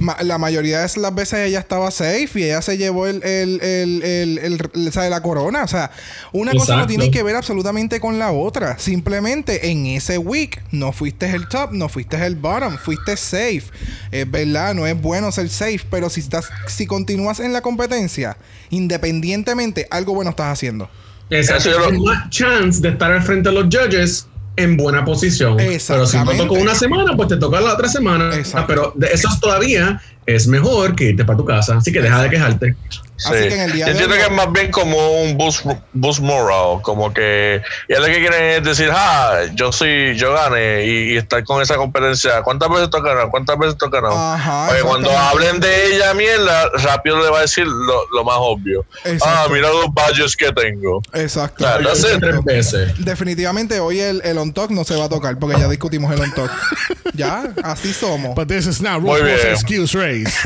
Ma- 0.00 0.16
la 0.22 0.38
mayoría 0.38 0.80
de 0.80 1.00
las 1.00 1.14
veces 1.14 1.46
ella 1.46 1.60
estaba 1.60 1.90
safe 1.90 2.30
y 2.34 2.42
ella 2.44 2.60
se 2.62 2.76
llevó 2.76 3.06
el, 3.06 3.22
el, 3.22 3.60
el, 3.62 4.02
el, 4.02 4.38
el- 4.38 4.70
el- 4.74 4.92
¿sabe? 4.92 5.10
la 5.10 5.22
corona. 5.22 5.62
O 5.64 5.68
sea, 5.68 5.90
una 6.32 6.52
cosa 6.52 6.76
no 6.76 6.86
tiene 6.86 7.10
que 7.10 7.22
ver 7.22 7.36
absolutamente 7.36 8.00
con 8.00 8.18
la 8.18 8.32
otra. 8.32 8.78
Simplemente 8.78 9.70
en 9.70 9.86
ese 9.86 10.18
week 10.18 10.62
no 10.72 10.92
fuiste 10.92 11.26
el 11.30 11.48
top, 11.48 11.72
no 11.72 11.88
fuiste 11.88 12.16
el 12.24 12.34
bottom, 12.36 12.76
fuiste 12.78 13.16
safe. 13.16 13.64
Es 14.10 14.28
verdad, 14.30 14.74
no 14.74 14.86
es 14.86 15.00
bueno 15.00 15.30
ser 15.30 15.48
safe, 15.48 15.80
pero 15.90 16.10
si 16.10 16.20
estás, 16.20 16.48
si 16.66 16.86
continúas 16.86 17.40
en 17.40 17.52
la 17.52 17.60
competencia, 17.60 18.36
independientemente, 18.72 19.86
algo 19.90 20.14
bueno 20.14 20.30
estás 20.30 20.52
haciendo. 20.52 20.88
Exacto. 21.30 21.70
Tienes 21.70 22.00
más 22.02 22.28
chance 22.30 22.80
de 22.80 22.88
estar 22.90 23.10
al 23.12 23.22
frente 23.22 23.48
de 23.50 23.54
los 23.54 23.64
judges 23.64 24.26
en 24.56 24.76
buena 24.76 25.04
posición. 25.04 25.56
Pero 25.56 26.06
si 26.06 26.16
no 26.18 26.24
tocó 26.36 26.54
una 26.54 26.74
semana, 26.74 27.16
pues 27.16 27.28
te 27.28 27.36
toca 27.36 27.60
la 27.60 27.72
otra 27.74 27.88
semana. 27.88 28.34
Exacto. 28.36 28.58
Ah, 28.58 28.64
pero 28.66 28.92
de- 28.96 29.06
eso 29.12 29.28
es 29.32 29.40
todavía 29.40 30.00
es 30.26 30.46
mejor 30.46 30.94
que 30.94 31.04
irte 31.10 31.24
para 31.24 31.38
tu 31.38 31.44
casa. 31.44 31.76
Así 31.78 31.90
que 31.92 32.00
deja 32.02 32.22
de 32.22 32.30
quejarte. 32.30 32.76
Así 33.24 33.34
que 33.48 33.54
en 33.54 33.60
el 33.60 33.72
día 33.72 33.86
Yo 33.86 33.92
de 33.94 34.02
entiendo 34.02 34.14
hoy- 34.14 34.20
que 34.20 34.26
es 34.26 34.32
más 34.32 34.52
bien 34.52 34.70
como 34.72 35.22
un 35.22 35.36
boost, 35.38 35.64
boost 35.92 36.20
moral, 36.20 36.80
como 36.82 37.12
que 37.14 37.62
y 37.88 37.92
es 37.92 37.98
lo 38.00 38.06
que 38.06 38.14
quieren 38.18 38.44
es 38.44 38.64
decir, 38.64 38.90
ah, 38.92 39.40
yo 39.54 39.70
soy, 39.70 40.16
yo 40.16 40.32
gané 40.32 40.84
y, 40.84 41.12
y 41.12 41.16
estar 41.18 41.44
con 41.44 41.62
esa 41.62 41.76
competencia. 41.76 42.42
¿Cuántas 42.42 42.68
veces 42.70 42.88
ganado? 42.90 43.30
¿Cuántas 43.30 43.56
veces 43.58 43.76
ganado? 43.78 44.18
Ajá, 44.18 44.66
Porque 44.68 44.82
cuando 44.82 45.10
hablen 45.16 45.60
de 45.60 45.94
ella 45.94 46.14
mierda, 46.14 46.68
rápido 46.82 47.22
le 47.22 47.30
va 47.30 47.38
a 47.38 47.42
decir 47.42 47.64
lo, 47.66 48.08
lo 48.12 48.24
más 48.24 48.36
obvio. 48.38 48.84
Exacto. 49.04 49.24
Ah, 49.28 49.46
mira 49.52 49.68
los 49.68 49.92
badges 49.94 50.36
que 50.36 50.50
tengo. 50.52 51.00
Exacto. 51.12 51.64
That's 51.64 51.98
hice 52.00 52.14
it. 52.14 52.20
tres 52.20 52.44
veces. 52.44 53.04
Definitivamente 53.04 53.78
hoy 53.78 54.00
el, 54.00 54.20
el 54.24 54.38
on 54.38 54.52
talk 54.52 54.70
no 54.70 54.82
se 54.84 54.96
va 54.96 55.04
a 55.04 55.08
tocar 55.08 55.38
porque 55.38 55.60
ya 55.60 55.68
discutimos 55.68 56.12
el 56.12 56.20
on 56.20 56.32
talk. 56.34 56.50
ya, 57.14 57.44
así 57.62 57.92
somos. 57.92 58.34
But 58.34 58.48
this 58.48 58.66
is 58.66 58.80
not 58.80 59.00
Muy 59.00 59.20
RuPaul's 59.20 59.42
bien. 59.42 59.52
excuse 59.52 59.94
race. 59.94 60.32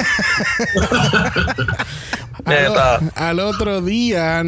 al, 3.15 3.41
otro 3.41 3.81
día, 3.81 4.43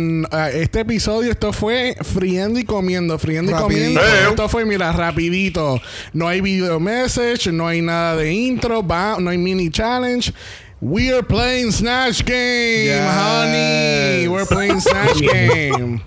este 0.53 0.81
episodio, 0.81 1.31
esto 1.31 1.53
fue 1.53 1.97
friendo 2.03 2.59
y 2.59 2.65
comiendo, 2.65 3.19
friendo 3.19 3.53
y 3.53 3.55
comiendo. 3.55 4.01
Eh. 4.01 4.29
Esto 4.31 4.49
fue, 4.49 4.65
mira, 4.65 4.93
rapidito. 4.93 5.81
No 6.13 6.29
hay 6.29 6.41
video 6.41 6.81
message, 6.81 7.51
no 7.53 7.67
hay 7.67 7.83
nada 7.83 8.17
de 8.17 8.33
intro, 8.33 8.87
va, 8.87 9.17
no 9.19 9.31
hay 9.31 9.39
mini 9.39 9.71
challenge. 9.71 10.33
We 10.81 11.13
are 11.13 11.25
playing 11.25 11.73
Snatch 11.73 12.25
Game, 12.25 12.85
Yes. 12.85 13.11
honey. 13.11 14.29
We're 14.29 14.47
playing 14.47 14.81
Snatch 14.81 15.21
Game. 15.33 16.01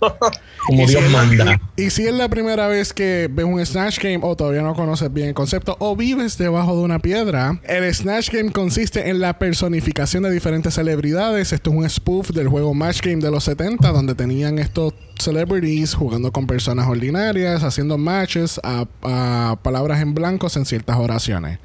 Como 0.66 0.86
si 0.86 0.94
Dios 0.94 1.10
manda. 1.10 1.60
Y, 1.76 1.84
y 1.84 1.90
si 1.90 2.06
es 2.06 2.14
la 2.14 2.28
primera 2.28 2.66
vez 2.68 2.92
que 2.92 3.28
ves 3.30 3.44
un 3.44 3.64
Snatch 3.64 3.98
Game 3.98 4.20
o 4.22 4.36
todavía 4.36 4.62
no 4.62 4.74
conoces 4.74 5.12
bien 5.12 5.28
el 5.28 5.34
concepto 5.34 5.76
o 5.78 5.96
vives 5.96 6.38
debajo 6.38 6.76
de 6.76 6.82
una 6.82 6.98
piedra, 6.98 7.60
el 7.64 7.92
Snatch 7.94 8.30
Game 8.30 8.52
consiste 8.52 9.08
en 9.08 9.20
la 9.20 9.38
personificación 9.38 10.22
de 10.22 10.30
diferentes 10.30 10.74
celebridades. 10.74 11.52
Esto 11.52 11.70
es 11.70 11.76
un 11.76 11.88
spoof 11.88 12.30
del 12.30 12.48
juego 12.48 12.74
Match 12.74 13.00
Game 13.02 13.22
de 13.22 13.30
los 13.30 13.44
70, 13.44 13.90
donde 13.92 14.14
tenían 14.14 14.58
estos 14.58 14.94
celebrities 15.18 15.94
jugando 15.94 16.32
con 16.32 16.46
personas 16.46 16.88
ordinarias, 16.88 17.62
haciendo 17.62 17.98
matches 17.98 18.58
a, 18.62 18.86
a 19.02 19.58
palabras 19.62 20.00
en 20.00 20.14
blancos 20.14 20.56
en 20.56 20.64
ciertas 20.64 20.96
oraciones. 20.96 21.58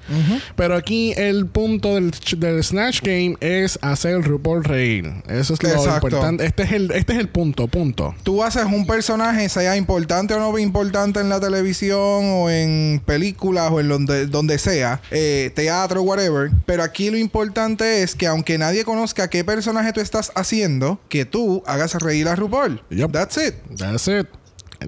Pero 0.55 0.75
aquí 0.75 1.13
el 1.15 1.47
punto 1.47 1.95
del 1.95 2.63
Snatch 2.63 3.01
Game 3.01 3.35
es 3.39 3.79
hacer 3.81 4.15
el 4.15 4.23
RuPaul 4.23 4.63
reír. 4.63 5.13
Eso 5.27 5.53
es 5.53 5.63
lo 5.63 5.69
Exacto. 5.69 6.07
importante. 6.07 6.45
Este 6.45 6.63
es 6.63 6.71
el, 6.73 6.91
este 6.91 7.13
es 7.13 7.19
el 7.19 7.29
punto, 7.29 7.67
punto. 7.67 8.13
Tú 8.25 8.43
haces 8.43 8.65
un 8.65 8.87
personaje, 8.87 9.47
sea 9.49 9.77
importante 9.77 10.33
o 10.33 10.39
no 10.39 10.57
importante 10.57 11.19
en 11.19 11.29
la 11.29 11.39
televisión 11.39 11.99
o 11.99 12.49
en 12.49 12.99
películas 13.05 13.71
o 13.71 13.79
en 13.79 13.87
donde, 13.87 14.25
donde 14.25 14.57
sea, 14.57 14.99
eh, 15.11 15.51
teatro, 15.53 16.01
whatever. 16.01 16.49
Pero 16.65 16.81
aquí 16.81 17.11
lo 17.11 17.17
importante 17.17 18.01
es 18.01 18.15
que 18.15 18.25
aunque 18.25 18.57
nadie 18.57 18.83
conozca 18.83 19.29
qué 19.29 19.43
personaje 19.43 19.93
tú 19.93 20.01
estás 20.01 20.31
haciendo, 20.33 20.99
que 21.07 21.25
tú 21.25 21.61
hagas 21.67 21.93
reír 22.01 22.27
a 22.27 22.35
RuPaul. 22.35 22.81
Yep. 22.89 23.11
That's 23.11 23.37
it. 23.37 23.53
That's 23.77 24.07
it. 24.07 24.25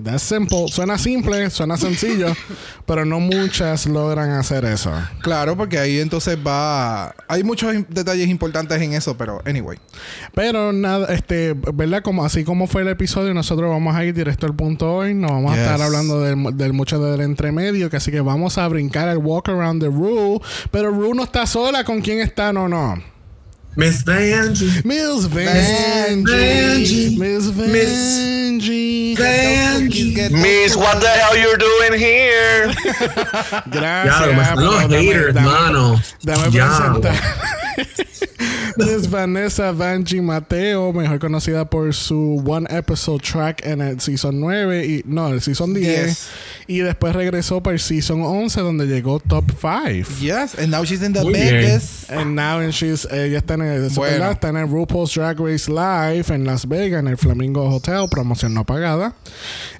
That's 0.04 0.24
simple. 0.24 0.66
Suena 0.70 0.98
simple, 0.98 1.50
suena 1.50 1.77
sencillo, 1.77 2.34
pero 2.86 3.06
no 3.06 3.20
muchas 3.20 3.86
logran 3.86 4.32
hacer 4.32 4.66
eso. 4.66 4.92
Claro, 5.22 5.56
porque 5.58 5.77
ahí 5.80 6.00
entonces 6.00 6.38
va... 6.46 7.13
Hay 7.27 7.44
muchos 7.44 7.74
detalles 7.89 8.27
importantes 8.30 8.82
en 8.82 8.94
eso, 8.94 9.18
pero 9.18 9.42
anyway. 9.46 9.77
Pero 10.34 10.72
nada, 10.74 11.13
este, 11.13 11.54
¿verdad? 11.74 12.01
Como 12.01 12.24
así 12.25 12.44
como 12.44 12.68
fue 12.68 12.82
el 12.82 12.88
episodio, 12.89 13.34
nosotros 13.34 13.70
vamos 13.70 13.96
a 13.96 14.04
ir 14.06 14.13
directo 14.13 14.46
al 14.46 14.56
punto 14.56 14.94
hoy. 14.94 15.13
No 15.13 15.27
vamos 15.30 15.51
Yes. 15.56 15.60
a 15.60 15.63
estar 15.74 15.82
hablando 15.82 16.22
del, 16.22 16.58
del 16.58 16.74
mucho 16.74 17.00
del 17.00 17.22
entremedio, 17.22 17.89
que 17.89 17.98
así 17.98 18.12
que 18.12 18.22
vamos 18.22 18.58
a 18.58 18.68
brincar 18.68 19.08
el 19.10 19.18
walk 19.18 19.50
around 19.50 19.82
the 19.82 19.88
Rue. 19.89 20.39
Pero 20.72 20.92
Rue 20.92 21.13
no 21.16 21.24
está 21.24 21.46
sola. 21.46 21.84
¿Con 21.84 22.01
quién 22.01 22.20
está? 22.20 22.51
No, 22.54 22.68
no. 22.68 22.96
Miss 23.77 24.01
Vanjie. 24.03 24.84
Miss 24.84 25.25
Vanjie. 25.27 26.25
Vanjie. 26.25 27.17
Miss 27.17 27.46
Miss 27.55 29.17
Vanjie. 29.19 30.31
Miss, 30.31 30.75
what 30.75 31.00
the 31.00 31.07
hell 31.07 31.38
you're 31.38 31.57
doing 31.57 31.93
here? 32.00 32.67
Gracias. 33.69 34.19
Ya, 34.19 34.25
los 34.25 34.48
pero 34.55 34.88
dame- 34.88 35.05
haters, 35.05 35.34
dame- 35.36 35.46
mano. 35.46 36.00
Dame 36.24 36.50
Ya. 36.51 36.96
Miss 38.77 39.10
Vanessa 39.10 39.72
Vanji 39.72 40.22
Mateo, 40.22 40.93
mejor 40.93 41.19
conocida 41.19 41.65
por 41.69 41.93
su 41.93 42.43
One 42.46 42.67
Episode 42.69 43.19
Track 43.24 43.65
en 43.65 43.81
el 43.81 44.00
Season 44.00 44.39
9 44.39 44.86
y 44.86 45.01
no, 45.05 45.29
el 45.29 45.41
Season 45.41 45.74
10 45.74 46.05
Yes. 46.07 46.27
y 46.67 46.79
después 46.79 47.15
regresó 47.15 47.62
para 47.63 47.74
el 47.74 47.79
Season 47.79 48.22
11 48.22 48.62
donde 48.62 48.86
llegó 48.86 49.19
Top 49.19 49.46
5. 49.60 50.19
Yes, 50.19 50.55
and 50.60 50.69
now 50.69 50.84
she's 50.84 51.01
in 51.01 51.13
the 51.13 51.24
Muy 51.24 51.34
bien. 51.34 51.55
Vegas. 51.55 52.05
And 52.10 52.36
now 52.36 52.60
and 52.60 52.72
she's, 52.72 53.05
ella 53.12 53.39
está 53.39 53.55
en 53.55 53.62
el, 53.63 53.89
Bueno. 53.89 54.31
está 54.31 54.50
en 54.50 54.57
el 54.57 54.67
RuPaul's 54.69 55.13
Drag 55.13 55.39
Race 55.39 55.69
Live 55.72 56.25
en 56.34 56.46
Las 56.46 56.67
Vegas, 56.67 57.00
en 57.00 57.07
el 57.07 57.17
Flamingo 57.17 57.67
Hotel, 57.69 58.07
promoción 58.10 58.53
no 58.53 58.65
pagada. 58.65 59.15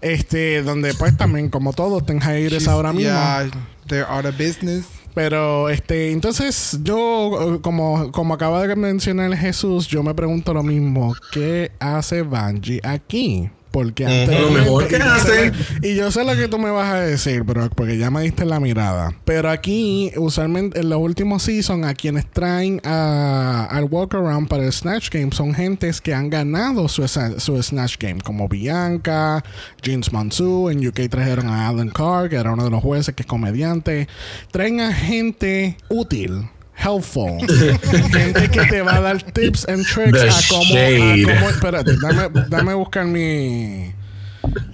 Este, 0.02 0.64
donde 0.64 0.94
pues 0.96 1.16
también, 1.18 1.50
como 1.50 1.74
todos, 1.74 2.06
ten 2.06 2.20
She's- 2.20 2.68
ahora 2.68 2.94
mismo. 2.94 3.10
Yeah, 3.12 3.50
they're 3.88 4.08
out 4.10 4.26
of 4.26 4.38
business. 4.38 4.86
Pero 5.18 5.68
este, 5.70 6.12
entonces 6.12 6.78
yo, 6.84 7.58
como, 7.64 8.12
como 8.12 8.36
acaba 8.36 8.68
de 8.68 8.76
mencionar 8.76 9.36
Jesús, 9.36 9.88
yo 9.88 10.04
me 10.04 10.14
pregunto 10.14 10.54
lo 10.54 10.62
mismo. 10.62 11.16
¿Qué 11.32 11.72
hace 11.80 12.22
Bungie 12.22 12.80
aquí? 12.84 13.50
Porque 13.78 14.06
antes. 14.08 14.42
Lo 14.42 14.50
mejor 14.50 14.88
que 14.88 14.96
y 14.96 15.00
yo 15.00 15.06
hace. 15.14 15.28
sé 15.28 15.52
lo- 15.82 15.88
Y 15.88 15.96
yo 15.96 16.12
sé 16.12 16.24
lo 16.24 16.36
que 16.36 16.48
tú 16.48 16.58
me 16.58 16.72
vas 16.72 16.92
a 16.92 17.00
decir, 17.02 17.44
pero 17.46 17.70
porque 17.70 17.96
ya 18.00 18.10
me 18.10 18.22
diste 18.24 18.44
la 18.44 18.60
mirada. 18.60 19.14
Pero 19.24 19.52
aquí, 19.52 20.12
usualmente 20.18 20.80
en 20.80 20.90
los 20.90 21.00
últimos 21.00 21.44
seasons, 21.44 21.86
a 21.86 21.94
quienes 21.94 22.26
traen 22.26 22.82
a- 22.84 23.66
al 23.70 23.84
walk 23.84 24.16
around 24.16 24.48
para 24.48 24.64
el 24.66 24.74
Snatch 24.74 25.12
Game 25.12 25.30
son 25.32 25.54
gentes 25.54 26.02
que 26.02 26.12
han 26.16 26.32
ganado 26.32 26.88
su, 26.88 27.08
su 27.08 27.62
Snatch 27.62 27.98
Game, 28.00 28.20
como 28.22 28.48
Bianca, 28.50 29.44
James 29.84 30.12
Mansu. 30.12 30.70
En 30.72 30.86
UK 30.88 31.08
trajeron 31.08 31.48
a 31.48 31.68
Alan 31.68 31.90
Carr, 31.90 32.30
que 32.30 32.38
era 32.38 32.54
uno 32.54 32.64
de 32.64 32.72
los 32.72 32.82
jueces, 32.82 33.14
que 33.14 33.22
es 33.22 33.28
comediante. 33.28 34.08
Traen 34.50 34.82
a 34.82 34.92
gente 34.92 35.78
útil. 35.90 36.50
Helpful. 36.78 37.40
gente 38.12 38.50
que 38.52 38.66
te 38.66 38.82
va 38.82 38.96
a 38.98 39.02
dar 39.02 39.22
tips 39.22 39.68
and 39.68 39.86
tricks 39.86 40.12
The 40.20 40.30
a 40.30 40.34
cómo, 40.50 41.34
a 41.34 41.38
cómo. 41.40 41.50
Espérate, 41.50 41.92
dame, 42.02 42.30
dame 42.50 42.74
buscar 42.76 43.06
mi. 43.06 43.94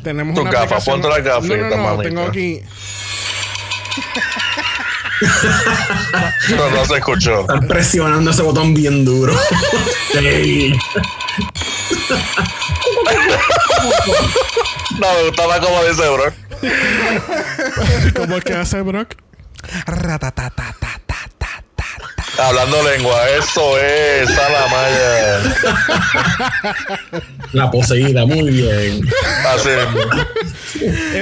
Tenemos 0.03 0.35
Tu 0.35 0.41
una 0.41 0.51
gafa, 0.51 0.75
aplicación- 0.75 1.01
ponte 1.01 1.09
la 1.09 1.19
gafita, 1.21 1.55
No, 1.57 1.69
no, 1.77 1.95
no, 1.95 2.01
tengo 2.01 2.21
aquí. 2.23 2.61
No, 6.57 6.69
no 6.69 6.85
se 6.85 6.95
escuchó. 6.97 7.41
Están 7.41 7.67
presionando 7.67 8.31
ese 8.31 8.41
botón 8.41 8.73
bien 8.73 9.05
duro. 9.05 9.33
Sí. 10.13 10.71
No, 14.99 15.07
me 15.15 15.23
gustaba 15.29 15.59
como 15.59 15.83
dice, 15.83 16.03
bro. 16.09 16.23
¿Cómo 18.15 18.37
es 18.37 18.43
que 18.43 18.53
hace 18.53 18.81
Brock? 18.81 19.15
Hablando 22.37 22.81
lengua, 22.83 23.29
eso 23.29 23.77
es 23.79 24.29
Salamaya. 24.33 25.39
La 27.53 27.69
poseída, 27.69 28.25
muy 28.25 28.49
bien. 28.49 29.07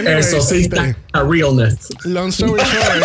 Eso 0.08 0.41
sí 0.41 0.62
está 0.63 0.96
a 1.13 1.24
realness. 1.24 1.89
Long 2.06 2.30
story 2.30 2.62
short. 2.63 3.03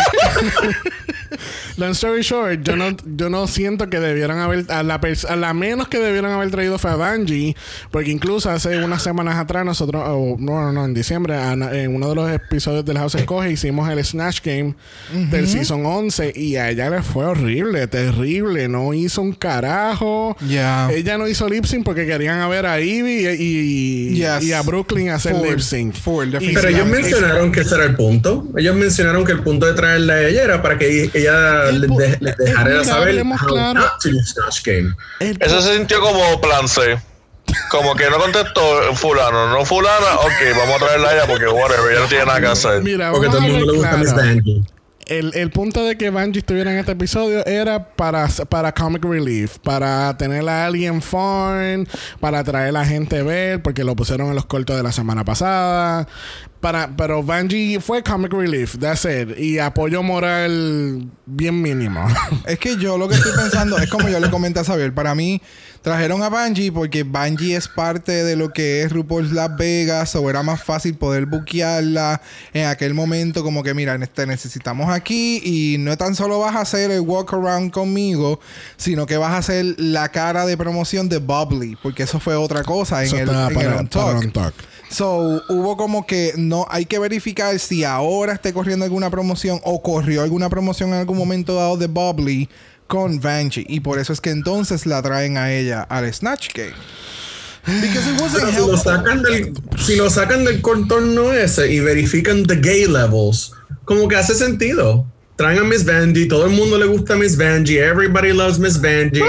Long 1.76 1.90
story 1.92 2.22
short, 2.22 2.62
yo 2.62 2.76
no, 2.76 2.96
yo 3.16 3.28
no 3.30 3.46
siento 3.46 3.88
que 3.90 4.00
debieran 4.00 4.38
haber. 4.38 4.64
A 4.70 4.82
la, 4.82 5.00
pers- 5.00 5.26
a 5.28 5.36
la 5.36 5.52
menos 5.54 5.88
que 5.88 5.98
debieran 5.98 6.32
haber 6.32 6.50
traído 6.50 6.78
fue 6.78 6.90
a 6.90 6.96
Bungie. 6.96 7.56
Porque 7.90 8.10
incluso 8.10 8.50
hace 8.50 8.76
unas 8.82 9.02
semanas 9.02 9.36
atrás, 9.36 9.64
nosotros. 9.64 10.02
o 10.06 10.36
no, 10.38 10.60
no, 10.62 10.72
no, 10.72 10.84
en 10.84 10.94
diciembre, 10.94 11.36
en 11.36 11.94
uno 11.94 12.08
de 12.10 12.14
los 12.14 12.30
episodios 12.30 12.84
del 12.84 12.98
House 12.98 13.14
Escoge, 13.14 13.50
hicimos 13.50 13.88
el 13.90 14.04
Snatch 14.04 14.40
Game 14.44 14.74
del 15.30 15.48
Season 15.48 15.84
11. 15.84 16.32
Y 16.34 16.56
a 16.56 16.70
ella 16.70 16.90
le 16.90 17.02
fue 17.02 17.24
horrible, 17.24 17.86
terrible. 17.86 18.68
No 18.68 18.92
hizo 18.94 19.22
un 19.22 19.32
carajo. 19.32 20.36
Yeah. 20.46 20.90
Ella 20.92 21.18
no 21.18 21.28
hizo 21.28 21.48
lip 21.48 21.64
sync 21.64 21.84
porque 21.84 22.06
querían 22.06 22.40
a 22.40 22.48
ver 22.48 22.66
a 22.66 22.80
Ivy 22.80 23.26
y, 23.26 23.28
y, 23.28 24.14
Yes. 24.16 24.42
y 24.44 24.52
a 24.52 24.62
Brooklyn 24.62 25.10
hacer 25.10 25.34
Full, 25.34 25.48
lip 25.48 25.58
sync. 25.60 25.94
full, 25.94 26.28
Y- 26.28 26.30
definitivamente. 26.30 26.60
Pero 26.60 26.68
ellos 26.76 26.86
mencionaron 27.10 27.52
que 27.52 27.60
ese 27.60 27.74
era 27.74 27.84
el 27.84 27.94
punto. 27.96 28.46
Ellos 28.56 28.76
mencionaron 28.76 29.24
que 29.24 29.32
el 29.32 29.40
punto 29.42 29.66
de 29.66 29.74
traerla 29.74 30.14
a 30.14 30.22
ella 30.28 30.42
era 30.42 30.62
para 30.62 30.78
que 30.78 31.10
ella 31.12 31.25
El 31.26 31.80
les 31.80 31.90
pu- 31.90 31.98
de- 31.98 32.18
les 32.20 32.36
mira, 32.38 32.84
saber 32.84 33.22
how 33.24 33.46
claro. 33.46 33.80
not 33.80 34.00
to 34.02 34.08
do 34.10 34.18
Snatch 34.24 34.62
Game. 34.64 34.94
El- 35.20 35.36
Eso 35.40 35.60
se 35.62 35.76
sintió 35.76 36.00
como 36.00 36.40
plan 36.40 36.68
C. 36.68 36.98
Como 37.70 37.94
que 37.94 38.10
no 38.10 38.18
contestó 38.18 38.92
fulano, 38.94 39.50
no 39.50 39.64
fulana, 39.64 40.16
ok, 40.16 40.32
vamos 40.58 40.82
a 40.82 40.84
traerla 40.86 41.08
a 41.10 41.14
ella 41.14 41.26
porque 41.28 41.46
whatever, 41.46 41.92
ella 41.92 42.00
no 42.00 42.06
tiene 42.08 42.24
nada 42.26 42.40
que 42.40 42.46
hacer. 42.48 42.82
Mira, 42.82 43.12
Porque 43.12 43.28
todo 43.28 43.38
el 43.38 43.42
mundo 43.52 43.66
le 43.66 43.72
gusta 43.78 43.90
claro. 43.90 43.98
Miss 44.04 44.14
Vanjie. 44.14 44.62
El, 45.06 45.32
el 45.36 45.50
punto 45.50 45.84
de 45.84 45.96
que 45.96 46.10
Bungie 46.10 46.40
estuviera 46.40 46.72
en 46.72 46.78
este 46.78 46.92
episodio 46.92 47.46
era 47.46 47.90
para, 47.90 48.28
para 48.48 48.72
comic 48.72 49.04
relief, 49.04 49.58
para 49.58 50.16
tener 50.16 50.48
a 50.48 50.66
alguien 50.66 51.00
fun, 51.00 51.86
para 52.18 52.42
traer 52.42 52.70
a 52.70 52.72
la 52.72 52.84
gente 52.84 53.20
a 53.20 53.22
ver, 53.22 53.62
porque 53.62 53.84
lo 53.84 53.94
pusieron 53.94 54.28
en 54.28 54.34
los 54.34 54.46
cortos 54.46 54.76
de 54.76 54.82
la 54.82 54.90
semana 54.90 55.24
pasada. 55.24 56.08
para, 56.60 56.96
pero 56.96 57.22
Bungie 57.22 57.78
fue 57.80 58.02
comic 58.02 58.32
relief, 58.32 58.76
that's 58.78 59.04
it. 59.04 59.38
Y 59.38 59.60
apoyo 59.60 60.02
moral 60.02 61.08
bien 61.24 61.62
mínimo. 61.62 62.04
Es 62.46 62.58
que 62.58 62.76
yo 62.76 62.98
lo 62.98 63.08
que 63.08 63.14
estoy 63.14 63.32
pensando 63.36 63.78
es 63.78 63.88
como 63.88 64.08
yo 64.08 64.18
le 64.18 64.28
comenté 64.28 64.58
a 64.58 64.64
Xavier. 64.64 64.92
Para 64.92 65.14
mí, 65.14 65.40
trajeron 65.86 66.20
a 66.24 66.28
Bungie 66.28 66.72
porque 66.72 67.04
Bungie 67.04 67.54
es 67.54 67.68
parte 67.68 68.24
de 68.24 68.34
lo 68.34 68.52
que 68.52 68.82
es 68.82 68.90
RuPaul's 68.90 69.30
Las 69.30 69.56
Vegas. 69.56 70.16
O 70.16 70.28
era 70.28 70.42
más 70.42 70.60
fácil 70.60 70.96
poder 70.96 71.26
buquearla 71.26 72.20
en 72.52 72.66
aquel 72.66 72.92
momento. 72.92 73.44
Como 73.44 73.62
que, 73.62 73.72
mira, 73.72 73.96
te 74.08 74.26
necesitamos 74.26 74.90
aquí. 74.90 75.40
Y 75.44 75.78
no 75.78 75.96
tan 75.96 76.16
solo 76.16 76.40
vas 76.40 76.56
a 76.56 76.62
hacer 76.62 76.90
el 76.90 77.02
walk 77.02 77.32
around 77.34 77.70
conmigo, 77.70 78.40
sino 78.76 79.06
que 79.06 79.16
vas 79.16 79.30
a 79.30 79.36
hacer 79.36 79.76
la 79.78 80.08
cara 80.08 80.44
de 80.44 80.56
promoción 80.56 81.08
de 81.08 81.18
Bubbly. 81.18 81.78
Porque 81.80 82.02
eso 82.02 82.18
fue 82.18 82.34
otra 82.34 82.64
cosa 82.64 83.04
en 83.04 83.14
el, 83.14 83.28
en 83.30 83.88
para-. 83.88 84.52
So, 84.90 85.40
hubo 85.48 85.76
como 85.76 86.04
que 86.04 86.32
no 86.36 86.66
hay 86.68 86.86
que 86.86 86.98
verificar 86.98 87.56
si 87.60 87.84
ahora 87.84 88.32
esté 88.32 88.52
corriendo 88.52 88.84
alguna 88.84 89.08
promoción 89.08 89.60
o 89.62 89.80
corrió 89.82 90.22
alguna 90.22 90.48
promoción 90.48 90.90
en 90.90 90.96
algún 90.96 91.16
momento 91.16 91.54
dado 91.54 91.76
de 91.76 91.86
Bubbly 91.86 92.48
con 92.86 93.20
Vanjie. 93.20 93.64
Y 93.68 93.80
por 93.80 93.98
eso 93.98 94.12
es 94.12 94.20
que 94.20 94.30
entonces 94.30 94.86
la 94.86 95.02
traen 95.02 95.36
a 95.36 95.52
ella 95.52 95.82
al 95.82 96.12
Snatch 96.12 96.54
Game. 96.54 96.74
Because 97.80 98.08
it 98.08 98.20
wasn't 98.20 98.44
Pero 98.44 98.52
si 98.52 98.70
lo 98.70 98.76
sacan 98.76 99.22
del, 99.22 99.52
si 99.76 99.96
lo 99.96 100.08
sacan 100.08 100.44
del 100.44 100.60
contorno 100.60 101.32
ese 101.32 101.72
y 101.72 101.80
verifican 101.80 102.44
the 102.44 102.54
gay 102.54 102.86
levels, 102.86 103.52
como 103.84 104.06
que 104.06 104.16
hace 104.16 104.34
sentido. 104.34 105.04
Traen 105.36 105.58
a 105.58 105.64
Miss 105.64 105.84
Vanjie, 105.84 106.28
todo 106.28 106.46
el 106.46 106.52
mundo 106.52 106.78
le 106.78 106.86
gusta 106.86 107.12
a 107.12 107.16
Miss 107.16 107.36
Vanjie, 107.36 107.78
everybody 107.78 108.32
loves 108.32 108.58
Miss 108.58 108.80
Vanjie. 108.80 109.22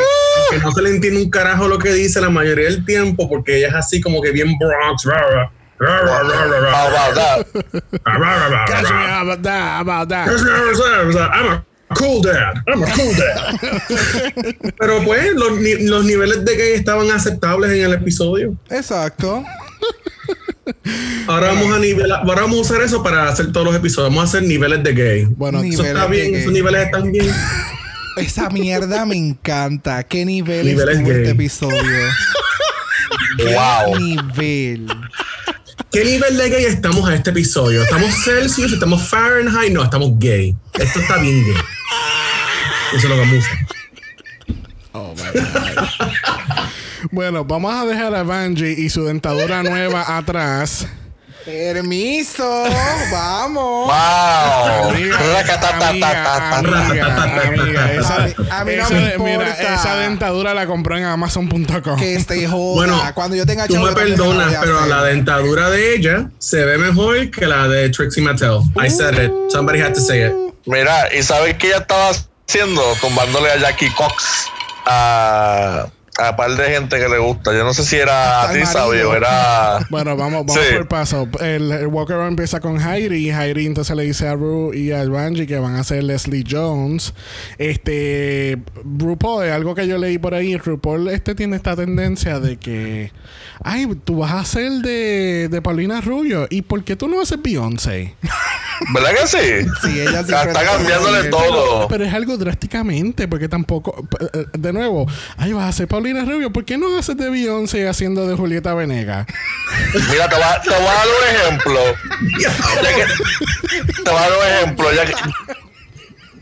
Que 0.51 0.59
no 0.59 0.71
se 0.71 0.81
le 0.81 0.91
entiende 0.91 1.21
un 1.21 1.29
carajo 1.29 1.67
lo 1.67 1.77
que 1.79 1.91
dice 1.91 2.21
la 2.21 2.29
mayoría 2.29 2.65
del 2.65 2.85
tiempo 2.85 3.27
porque 3.27 3.57
ella 3.57 3.67
es 3.69 3.73
así 3.75 3.99
como 3.99 4.21
que 4.21 4.31
bien 4.31 4.55
Bronx. 4.57 5.03
ra, 5.03 5.19
ra, 5.19 5.51
ra, 5.79 6.01
ra, 6.03 6.23
ra, 6.23 6.45
ra, 6.45 6.59
ra, 6.59 6.71
How 6.71 6.87
about 6.87 7.15
that? 7.15 7.47
about 9.21 9.43
that, 9.43 9.81
about 9.81 10.09
that. 10.09 11.67
I'm 11.89 11.95
a 11.95 11.99
cool 11.99 12.21
dad. 12.21 12.53
I'm 12.67 12.83
a 12.83 12.85
cool 12.91 13.13
dad. 13.15 13.59
Pero 14.79 15.03
pues 15.03 15.33
los, 15.33 15.59
ni- 15.59 15.85
los 15.87 16.03
niveles 16.05 16.43
de 16.43 16.55
gay 16.55 16.73
estaban 16.73 17.09
aceptables 17.11 17.71
en 17.71 17.85
el 17.85 17.93
episodio. 17.93 18.55
Exacto. 18.69 19.43
Ahora 21.27 21.47
vamos 21.53 21.73
a 21.73 21.79
nivelar, 21.79 22.21
ahora 22.23 22.41
vamos 22.41 22.57
a 22.57 22.61
usar 22.61 22.81
eso 22.81 23.01
para 23.01 23.29
hacer 23.29 23.51
todos 23.53 23.65
los 23.67 23.75
episodios. 23.75 24.09
Vamos 24.13 24.21
a 24.33 24.37
hacer 24.37 24.47
niveles 24.47 24.83
de 24.83 24.93
gay. 24.93 25.25
Bueno, 25.29 25.61
Eso 25.63 25.83
está 25.85 26.07
bien, 26.07 26.35
esos 26.35 26.51
niveles 26.51 26.85
están 26.85 27.11
bien. 27.11 27.33
Esa 28.17 28.49
mierda 28.49 29.05
me 29.05 29.15
encanta. 29.15 30.03
¿Qué 30.03 30.25
nivel 30.25 30.65
Niveles 30.65 30.97
estuvo 30.97 31.11
este 31.13 31.29
episodio? 31.31 31.81
Wow. 33.37 33.93
¿Qué 33.93 33.99
nivel? 33.99 34.87
¿Qué 35.91 36.03
nivel 36.03 36.37
de 36.37 36.49
gay 36.49 36.65
estamos 36.65 37.07
a 37.07 37.15
este 37.15 37.29
episodio? 37.29 37.81
¿Estamos 37.81 38.13
Celsius? 38.23 38.73
¿Estamos 38.73 39.07
Fahrenheit? 39.07 39.71
No, 39.71 39.83
estamos 39.83 40.19
gay. 40.19 40.53
Esto 40.73 40.99
está 40.99 41.17
bien 41.17 41.45
gay. 41.45 41.55
Eso 42.93 43.07
es 43.07 43.17
lo 43.17 43.23
que 43.23 43.37
usar. 43.37 43.57
Oh 44.91 45.13
my 45.15 45.39
God. 45.39 45.87
bueno, 47.11 47.45
vamos 47.45 47.73
a 47.73 47.85
dejar 47.85 48.13
a 48.15 48.23
Bungie 48.23 48.71
y 48.71 48.89
su 48.89 49.05
dentadura 49.05 49.63
nueva 49.63 50.17
atrás. 50.17 50.87
Permiso. 51.47 52.43
Vamos. 53.11 53.87
Wow. 53.87 54.89
Amiga, 54.89 55.17
Racatatatata. 55.17 56.57
amiga, 56.57 57.23
amiga, 57.47 57.93
esa, 57.93 58.15
A 58.51 58.65
mí- 58.65 58.75
no 58.75 58.83
esa- 58.83 58.89
me 58.93 59.17
mira, 59.17 59.53
esa 59.53 59.95
dentadura 59.95 60.53
la 60.53 60.67
compró 60.67 60.97
en 60.97 61.05
Amazon.com. 61.05 61.97
Que 61.97 62.15
este 62.15 62.45
joda. 62.49 62.75
Bueno, 62.75 63.01
Cuando 63.15 63.37
yo 63.37 63.45
tenga 63.45 63.65
Tú 63.65 63.75
chavo, 63.75 63.85
me 63.85 63.93
perdonas, 63.93 64.55
a 64.55 64.59
pero 64.59 64.77
hacer. 64.77 64.89
la 64.89 65.03
dentadura 65.05 65.69
de 65.69 65.95
ella 65.95 66.29
se 66.37 66.65
ve 66.65 66.77
mejor 66.77 67.31
que 67.31 67.45
la 67.47 67.69
de 67.69 67.89
Trixie 67.91 68.21
Mattel. 68.21 68.59
I 68.85 68.89
said 68.89 69.17
it. 69.17 69.31
Somebody 69.49 69.79
had 69.79 69.93
to 69.93 70.01
say 70.01 70.25
it. 70.27 70.33
Mira, 70.65 71.07
¿y 71.17 71.23
sabes 71.23 71.55
qué 71.57 71.67
ella 71.67 71.77
estaba 71.77 72.09
haciendo? 72.45 72.81
Tumbándole 72.99 73.51
a 73.51 73.57
Jackie 73.57 73.89
Cox 73.93 74.47
a, 74.85 75.85
a 76.19 76.35
par 76.35 76.55
de 76.55 76.63
gente 76.65 76.97
que 76.99 77.07
le 77.07 77.17
gusta. 77.17 77.53
Yo 77.53 77.63
no 77.63 77.73
sé 77.73 77.83
si 77.83 77.95
era 77.97 78.43
a 78.49 78.51
ti. 78.53 78.65
Sabio, 78.65 79.15
era... 79.15 79.79
Bueno, 79.89 80.15
vamos, 80.17 80.45
vamos 80.45 80.55
Sí. 80.63 80.75
por 80.75 80.87
paso. 80.87 81.27
El, 81.39 81.71
el 81.71 81.87
Walk 81.87 82.09
Around 82.11 82.29
empieza 82.31 82.59
con 82.59 82.79
Heidi. 82.81 83.29
Heidi 83.31 83.65
entonces 83.65 83.95
le 83.95 84.03
dice 84.03 84.27
a 84.27 84.33
Ru 84.35 84.73
y 84.73 84.91
a 84.91 85.03
Bungie 85.05 85.45
que 85.47 85.57
van 85.59 85.75
a 85.75 85.81
hacer 85.81 86.03
Leslie 86.03 86.43
Jones. 86.49 87.13
Este, 87.57 88.57
RuPaul, 88.97 89.49
algo 89.49 89.75
que 89.75 89.87
yo 89.87 89.97
leí 89.97 90.17
por 90.17 90.33
ahí, 90.33 90.57
RuPaul 90.57 91.09
este 91.09 91.35
tiene 91.35 91.55
esta 91.55 91.75
tendencia 91.75 92.39
de 92.39 92.57
que, 92.57 93.11
ay, 93.63 93.87
tú 94.03 94.17
vas 94.17 94.31
a 94.31 94.39
hacer 94.39 94.71
de, 94.81 95.47
de 95.49 95.61
Paulina 95.61 96.01
Rubio. 96.01 96.47
¿Y 96.49 96.61
por 96.63 96.83
qué 96.83 96.95
tú 96.95 97.07
no 97.07 97.21
haces 97.21 97.41
Beyoncé? 97.41 98.15
¿Verdad 98.93 99.09
que 99.21 99.27
sí? 99.27 99.69
Sí, 99.81 99.99
ella 99.99 100.19
Está 100.21 100.43
siempre- 100.43 100.63
cambiándole 100.65 101.29
todo. 101.29 101.87
Pero 101.87 102.03
es 102.05 102.13
algo 102.13 102.37
drásticamente, 102.37 103.27
porque 103.27 103.49
tampoco, 103.49 104.07
eh, 104.33 104.45
de 104.57 104.71
nuevo, 104.73 105.07
ay, 105.37 105.51
vas 105.53 105.63
a 105.65 105.67
hacer 105.69 105.87
Paulina 105.87 106.06
Rubio. 106.13 106.51
¿Por 106.51 106.65
qué 106.65 106.77
no 106.77 106.97
haces 106.97 107.17
de 107.17 107.29
Beyoncé 107.29 107.87
haciendo 107.87 108.27
de 108.27 108.35
Julieta 108.35 108.73
Venegas? 108.73 109.27
Mira, 110.11 110.29
te 110.29 110.35
voy 110.35 110.43
a, 110.43 110.61
te 110.61 110.69
voy 110.69 110.79
a 110.79 110.93
dar 110.93 111.07
un 111.07 111.35
ejemplo. 111.35 111.79
Ya 112.41 112.95
que- 112.95 113.93
te 114.03 114.09
voy 114.11 114.19
a 114.19 114.21
dar 114.21 114.31
un 114.31 114.45
ejemplo. 114.53 114.93
Ya 114.93 115.05
que, 115.05 115.13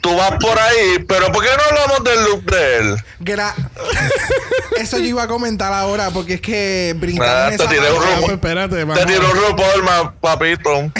tú 0.06 0.16
vas 0.16 0.32
por 0.40 0.58
ahí, 0.60 1.04
pero 1.08 1.32
¿por 1.32 1.44
qué 1.44 1.50
no 1.58 1.64
hablamos 1.82 2.04
del 2.04 2.24
look 2.26 2.46
de 2.46 2.78
él? 2.78 2.96
Gra- 3.22 3.54
Eso 4.78 4.98
yo 5.00 5.06
iba 5.06 5.24
a 5.24 5.28
comentar 5.28 5.72
ahora 5.74 6.10
porque 6.12 6.36
es 6.36 6.42
que 6.42 6.94
brincaron 6.98 7.46
Ah, 7.46 7.50
te 7.50 7.56
esa 7.56 7.70
tiré 7.70 7.92
un 7.92 7.98
parte. 7.98 8.06
Ah, 8.06 8.16
rumbo. 8.16 8.22
pues 8.28 8.34
espérate, 8.34 8.76
Te 8.86 9.06
tiró 9.06 9.32
un 9.80 9.86
ma- 9.86 10.14
papito. 10.20 10.70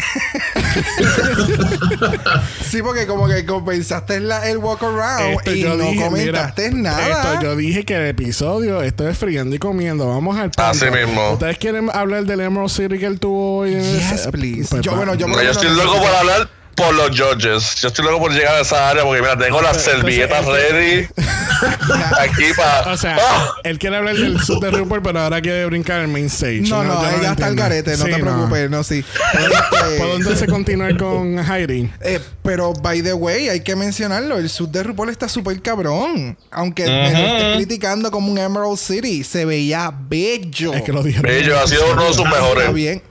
Sí, 2.70 2.82
porque 2.82 3.06
como 3.08 3.28
que 3.28 3.46
compensaste 3.46 4.20
la- 4.20 4.48
el 4.50 4.58
walk 4.58 4.82
around 4.84 5.38
Esto 5.38 5.54
y 5.54 5.64
no 5.64 5.78
dije, 5.78 6.04
comentaste 6.04 6.72
mira, 6.72 6.92
nada. 6.92 7.34
Esto 7.34 7.44
yo 7.44 7.56
dije 7.56 7.84
que 7.86 7.96
el 7.96 8.08
episodio, 8.08 8.82
esto 8.82 9.08
es 9.08 9.18
friendo 9.18 9.56
y 9.56 9.60
comiendo. 9.60 10.08
Vamos 10.08 10.36
al 10.38 10.52
punto. 10.52 10.64
Así 10.64 10.86
mismo. 10.90 11.32
¿Ustedes 11.32 11.58
quieren 11.58 11.90
hablar 11.94 12.26
del 12.26 12.42
Emerald 12.42 12.70
City 12.70 12.98
que 13.00 13.06
él 13.06 13.20
tuvo 13.20 13.60
hoy? 13.60 13.74
en 13.74 13.80
el- 13.82 14.00
Yes, 14.00 14.28
please. 14.32 14.68
Pues 14.70 14.82
Yo, 14.82 14.96
bueno, 14.96 15.16
yo 15.16 15.28
No, 15.28 15.42
yo 15.42 15.52
estoy 15.52 15.70
loco 15.70 15.98
por 15.98 16.08
hablar 16.16 16.50
por 16.76 16.94
los 16.94 17.10
judges. 17.10 17.76
Yo 17.82 17.88
estoy 17.88 18.06
loco 18.06 18.20
por 18.20 18.32
llegar 18.34 18.56
a 18.56 18.60
esa 18.62 18.90
área 18.90 19.04
porque, 19.04 19.22
mira, 19.22 19.38
tengo 19.38 19.62
las 19.62 19.78
Entonces, 19.78 19.94
servilletas 19.94 20.40
entonces- 20.40 20.72
ready 20.72 21.08
aquí 22.20 22.44
para. 22.56 22.92
O 22.94 22.98
sea, 22.98 23.18
¡Ah! 23.20 23.52
él 23.64 23.80
quiere 23.80 23.96
hablar 23.98 24.16
del 24.16 24.40
sud 24.42 24.62
de 24.62 24.72
RuPaul, 24.72 25.02
pero 25.02 25.20
ahora 25.22 25.42
quiere 25.42 25.66
brincar 25.66 26.02
el 26.02 26.08
main 26.08 26.26
stage. 26.26 26.62
No, 26.62 26.84
no, 26.84 26.94
lo 27.02 27.10
ella 27.18 27.32
está 27.32 27.48
al 27.48 27.56
garete, 27.56 27.98
no 27.98 28.06
Sí, 28.06 28.12
te 28.12 28.20
preocupes, 28.20 28.70
no, 28.70 28.84
sí. 28.84 29.04
Este, 29.34 29.98
¿Puedo 29.98 30.16
entonces 30.18 30.50
continuar 30.50 30.98
con 30.98 31.40
Heidi? 31.40 31.90
eh, 32.02 32.20
pero, 32.44 32.74
by 32.74 33.02
the 33.02 33.14
way, 33.14 33.50
hay 33.50 33.62
que 33.62 33.76
mencionarlo. 33.76 34.38
El 34.38 34.50
sud 34.50 34.70
de 34.70 34.84
RuPaul 34.84 35.10
está 35.10 35.30
súper 35.30 35.62
cabrón. 35.62 36.38
Aunque 36.52 36.86
me 36.86 37.12
lo 37.12 37.18
estés 37.36 37.56
criticando 37.56 38.12
como 38.12 38.32
un 38.32 38.38
Emerald 38.38 38.78
City, 38.78 39.24
se 39.24 39.46
veía 39.46 39.94
bello. 39.98 40.74
Es 40.74 40.82
que 40.84 40.92
lo 40.92 41.02
dijeron. 41.04 41.32
Bello, 41.32 41.60
ha 41.60 41.68
sido 41.68 41.92
uno 41.94 42.04
de 42.04 42.14
sus 42.14 42.26
Está 42.26 42.30
mejores. 42.42 42.74
bien. 42.74 43.02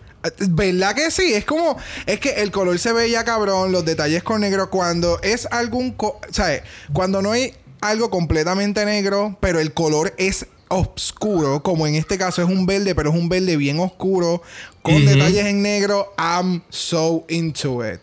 ¿Verdad 0.48 0.94
que 0.94 1.10
sí? 1.10 1.34
Es 1.34 1.44
como... 1.44 1.76
Es 2.06 2.20
que 2.20 2.30
el 2.42 2.50
color 2.50 2.78
se 2.78 2.92
veía 2.92 3.24
cabrón, 3.24 3.72
los 3.72 3.84
detalles 3.84 4.22
con 4.22 4.40
negro. 4.40 4.70
Cuando 4.70 5.20
es 5.22 5.46
algún... 5.50 5.92
co- 5.92 6.20
¿Sabes? 6.30 6.62
Cuando 6.92 7.20
no 7.22 7.32
hay 7.32 7.54
algo 7.80 8.10
completamente 8.10 8.84
negro, 8.84 9.36
pero 9.40 9.60
el 9.60 9.72
color 9.74 10.14
es 10.16 10.46
oscuro, 10.68 11.62
como 11.62 11.86
en 11.86 11.94
este 11.94 12.16
caso 12.18 12.42
es 12.42 12.48
un 12.48 12.64
verde, 12.66 12.94
pero 12.94 13.10
es 13.10 13.16
un 13.16 13.28
verde 13.28 13.56
bien 13.56 13.78
oscuro, 13.78 14.42
con 14.82 15.04
detalles 15.06 15.46
en 15.46 15.62
negro, 15.62 16.12
I'm 16.18 16.62
so 16.70 17.24
into 17.28 17.86
it. 17.86 18.00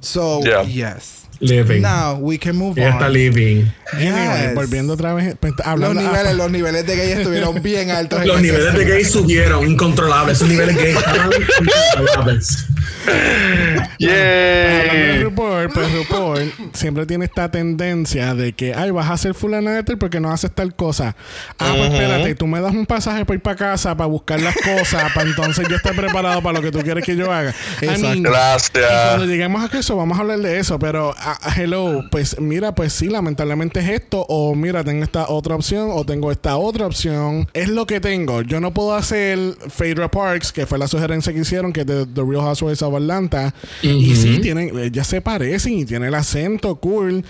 So, 0.00 0.40
Yeah. 0.42 0.62
yes. 0.62 1.25
Living. 1.40 1.82
Now 1.82 2.14
we 2.18 2.38
can 2.38 2.56
move 2.56 2.78
Ella 2.78 2.88
on. 2.88 2.92
está 2.94 3.08
living. 3.08 3.70
Anyway, 3.92 4.42
Yes. 4.46 4.54
volviendo 4.54 4.94
otra 4.94 5.12
vez, 5.14 5.36
pues, 5.38 5.52
Los 5.58 5.66
hablando 5.66 6.00
niveles, 6.00 6.34
los 6.36 6.50
niveles 6.50 6.86
de 6.86 6.96
gay 6.96 7.12
estuvieron 7.12 7.62
bien 7.62 7.90
altos. 7.90 8.24
Los 8.26 8.40
niveles 8.40 8.72
de 8.74 8.84
gay 8.84 9.04
subieron, 9.04 9.66
incontrolables. 9.68 10.38
Esos 10.38 10.48
niveles 10.48 10.76
gay 10.76 10.94
incontrolables. 10.94 12.66
¡Yay! 13.98 15.22
RuPaul, 15.22 15.68
pues 15.70 15.92
RuPaul 15.92 16.52
siempre 16.72 17.06
tiene 17.06 17.24
esta 17.24 17.50
tendencia 17.50 18.34
de 18.34 18.52
que, 18.52 18.74
ay, 18.74 18.90
vas 18.90 19.08
a 19.08 19.14
hacer 19.14 19.34
fulana 19.34 19.72
de 19.72 19.82
tal 19.82 19.98
porque 19.98 20.20
no 20.20 20.32
haces 20.32 20.52
tal 20.52 20.74
cosa. 20.74 21.16
Ah, 21.58 21.74
pues 21.76 21.92
espérate, 21.92 22.34
tú 22.34 22.46
me 22.46 22.60
das 22.60 22.72
un 22.72 22.86
pasaje 22.86 23.24
para 23.24 23.36
ir 23.36 23.42
para 23.42 23.56
casa, 23.56 23.96
para 23.96 24.06
buscar 24.06 24.40
las 24.40 24.54
cosas, 24.56 25.12
para 25.14 25.28
entonces 25.28 25.66
yo 25.68 25.76
estar 25.76 25.94
preparado 25.94 26.42
para 26.42 26.58
lo 26.58 26.62
que 26.62 26.70
tú 26.70 26.80
quieres 26.80 27.04
que 27.04 27.16
yo 27.16 27.32
haga. 27.32 27.54
Exacto. 27.80 27.98
y 27.98 28.22
cuando 28.22 28.30
Gracias. 28.30 29.22
lleguemos 29.26 29.62
a 29.62 29.78
eso, 29.78 29.96
vamos 29.96 30.18
a 30.18 30.22
hablar 30.22 30.38
de 30.38 30.58
eso. 30.58 30.78
Pero, 30.78 31.14
ah, 31.18 31.38
hello, 31.56 32.04
pues 32.10 32.40
mira, 32.40 32.74
pues 32.74 32.92
sí, 32.92 33.08
lamentablemente 33.08 33.80
es 33.80 33.88
esto. 33.88 34.24
O 34.28 34.54
mira, 34.54 34.84
tengo 34.84 35.04
esta 35.04 35.28
otra 35.28 35.54
opción. 35.54 35.88
O 35.92 36.04
tengo 36.04 36.30
esta 36.30 36.56
otra 36.56 36.86
opción. 36.86 37.48
Es 37.52 37.68
lo 37.68 37.86
que 37.86 38.00
tengo. 38.00 38.42
Yo 38.42 38.60
no 38.60 38.72
puedo 38.72 38.94
hacer 38.94 39.38
Phaedra 39.68 40.10
Parks, 40.10 40.52
que 40.52 40.66
fue 40.66 40.78
la 40.78 40.88
sugerencia 40.88 41.32
que 41.32 41.40
hicieron, 41.40 41.72
que 41.72 41.80
es 41.80 41.86
de 41.86 42.06
The 42.06 42.22
Real 42.22 42.42
Housewives 42.42 42.75
of 42.82 42.94
Atlanta. 42.94 43.54
Y 43.82 44.14
sí, 44.16 44.38
tienen, 44.40 44.78
ellas 44.78 45.06
se 45.06 45.20
parecen 45.20 45.74
y 45.74 45.84
tiene 45.84 46.08
el 46.08 46.14
acento 46.14 46.76
cool. 46.76 47.24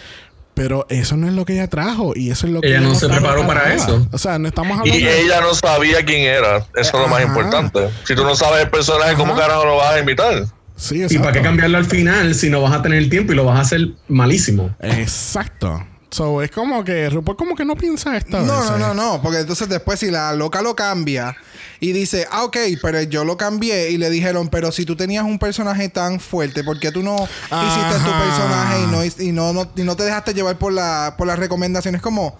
Pero 0.55 0.87
eso 0.89 1.19
no 1.19 1.27
es 1.29 1.35
lo 1.35 1.45
que 1.45 1.53
ella 1.53 1.69
trajo. 1.69 2.15
Y 2.17 2.31
eso 2.31 2.47
es 2.47 2.53
lo 2.55 2.63
que 2.63 2.69
Ella 2.69 2.81
no 2.81 2.95
se 2.95 3.09
preparó 3.09 3.47
para 3.47 3.75
eso. 3.75 4.09
O 4.11 4.17
sea, 4.17 4.39
no 4.39 4.49
estamos 4.49 4.79
hablando. 4.79 4.99
Y 4.99 5.07
ella 5.07 5.43
no 5.43 5.53
sabía 5.53 6.03
quién 6.03 6.23
era. 6.23 6.67
Eso 6.75 6.97
es 6.97 7.03
lo 7.03 7.09
más 7.09 7.23
importante. 7.23 7.91
Si 8.05 8.15
tú 8.15 8.25
no 8.25 8.35
sabes 8.35 8.65
el 8.65 8.71
personaje, 8.71 9.17
¿cómo 9.17 9.35
Ajá. 9.35 9.43
carajo 9.43 9.67
lo 9.67 9.77
vas 9.77 9.97
a 9.97 9.99
invitar? 10.01 10.47
Sí, 10.77 10.97
¿Y 10.97 11.03
exacto. 11.03 11.25
para 11.25 11.33
qué 11.35 11.43
cambiarlo 11.43 11.77
al 11.77 11.85
final 11.85 12.35
si 12.35 12.49
no 12.49 12.63
vas 12.63 12.73
a 12.73 12.81
tener 12.81 12.99
el 12.99 13.11
tiempo 13.11 13.35
y 13.35 13.37
lo 13.37 13.45
vas 13.45 13.59
a 13.59 13.61
hacer 13.63 13.89
malísimo? 14.09 14.75
Exacto. 14.81 15.87
So, 16.11 16.41
es 16.41 16.51
como 16.51 16.85
que 16.85 17.11
RuPaul 17.11 17.37
como 17.37 17.55
que 17.55 17.67
no 17.67 17.77
piensa 17.77 18.17
esto. 18.17 18.41
No, 18.41 18.65
no, 18.71 18.79
no, 18.79 18.95
no, 18.95 19.21
porque 19.23 19.41
entonces 19.41 19.69
después 19.69 20.01
si 20.01 20.11
la 20.11 20.33
loca 20.33 20.63
lo 20.63 20.75
cambia 20.75 21.37
y 21.81 21.93
dice, 21.93 22.27
ah, 22.31 22.45
ok, 22.45 22.57
pero 22.83 23.03
yo 23.03 23.25
lo 23.25 23.37
cambié 23.37 23.91
y 23.91 23.99
le 23.99 24.11
dijeron, 24.11 24.49
pero 24.49 24.73
si 24.73 24.85
tú 24.85 24.97
tenías 24.97 25.25
un 25.25 25.39
personaje 25.39 25.89
tan 25.89 26.21
fuerte, 26.21 26.65
¿por 26.65 26.79
qué 26.79 26.93
tú 26.93 27.03
no 27.03 27.15
hiciste 27.17 27.95
tu 28.05 28.11
personaje 28.19 28.83
y 28.83 28.87
no, 28.87 29.05
y 29.05 29.33
no, 29.33 29.53
no, 29.53 29.71
y 29.77 29.83
no 29.83 29.97
te 29.97 30.05
dejaste 30.05 30.35
llevar 30.35 30.59
por, 30.59 30.73
la, 30.73 31.15
por 31.19 31.27
las 31.27 31.39
recomendaciones? 31.39 32.03
Como, 32.03 32.37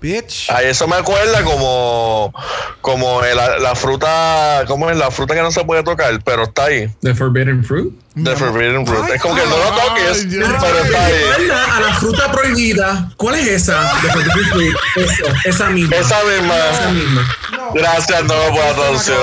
bitch. 0.00 0.50
Ay, 0.50 0.66
eso 0.66 0.86
me 0.88 0.96
acuerda 0.96 1.42
como, 1.44 2.32
como 2.80 3.22
la, 3.22 3.58
la 3.58 3.74
fruta, 3.74 4.64
¿cómo 4.66 4.90
es? 4.90 4.96
La 4.96 5.10
fruta 5.10 5.34
que 5.34 5.42
no 5.42 5.50
se 5.50 5.64
puede 5.64 5.82
tocar, 5.82 6.18
pero 6.24 6.44
está 6.44 6.64
ahí. 6.64 6.88
The 7.02 7.14
Forbidden 7.14 7.64
Fruit. 7.64 7.92
The 8.22 8.36
Forbidden 8.36 8.86
Fruit. 8.86 9.04
Ay, 9.04 9.12
es 9.14 9.22
como 9.22 9.34
que 9.34 9.42
no 9.42 9.56
lo 9.56 9.64
ay, 9.64 9.80
toques, 9.88 10.30
Dios. 10.30 10.50
pero 10.60 10.78
está 10.78 11.04
ahí. 11.06 11.14
A 11.76 11.80
la 11.80 11.94
fruta 11.94 12.32
prohibida. 12.32 13.10
¿Cuál 13.16 13.36
es 13.36 13.46
esa? 13.48 13.92
The 14.02 14.08
Forbidden 14.08 14.50
Fruit. 14.50 14.76
Eso, 14.96 15.24
esa 15.44 15.70
misma. 15.70 15.96
Esa 15.96 16.20
Esa 16.20 16.90
misma. 16.90 17.36
Gracias, 17.74 18.24
no 18.24 18.34
por 18.34 18.64
la 18.64 18.74
traducción. 18.74 19.18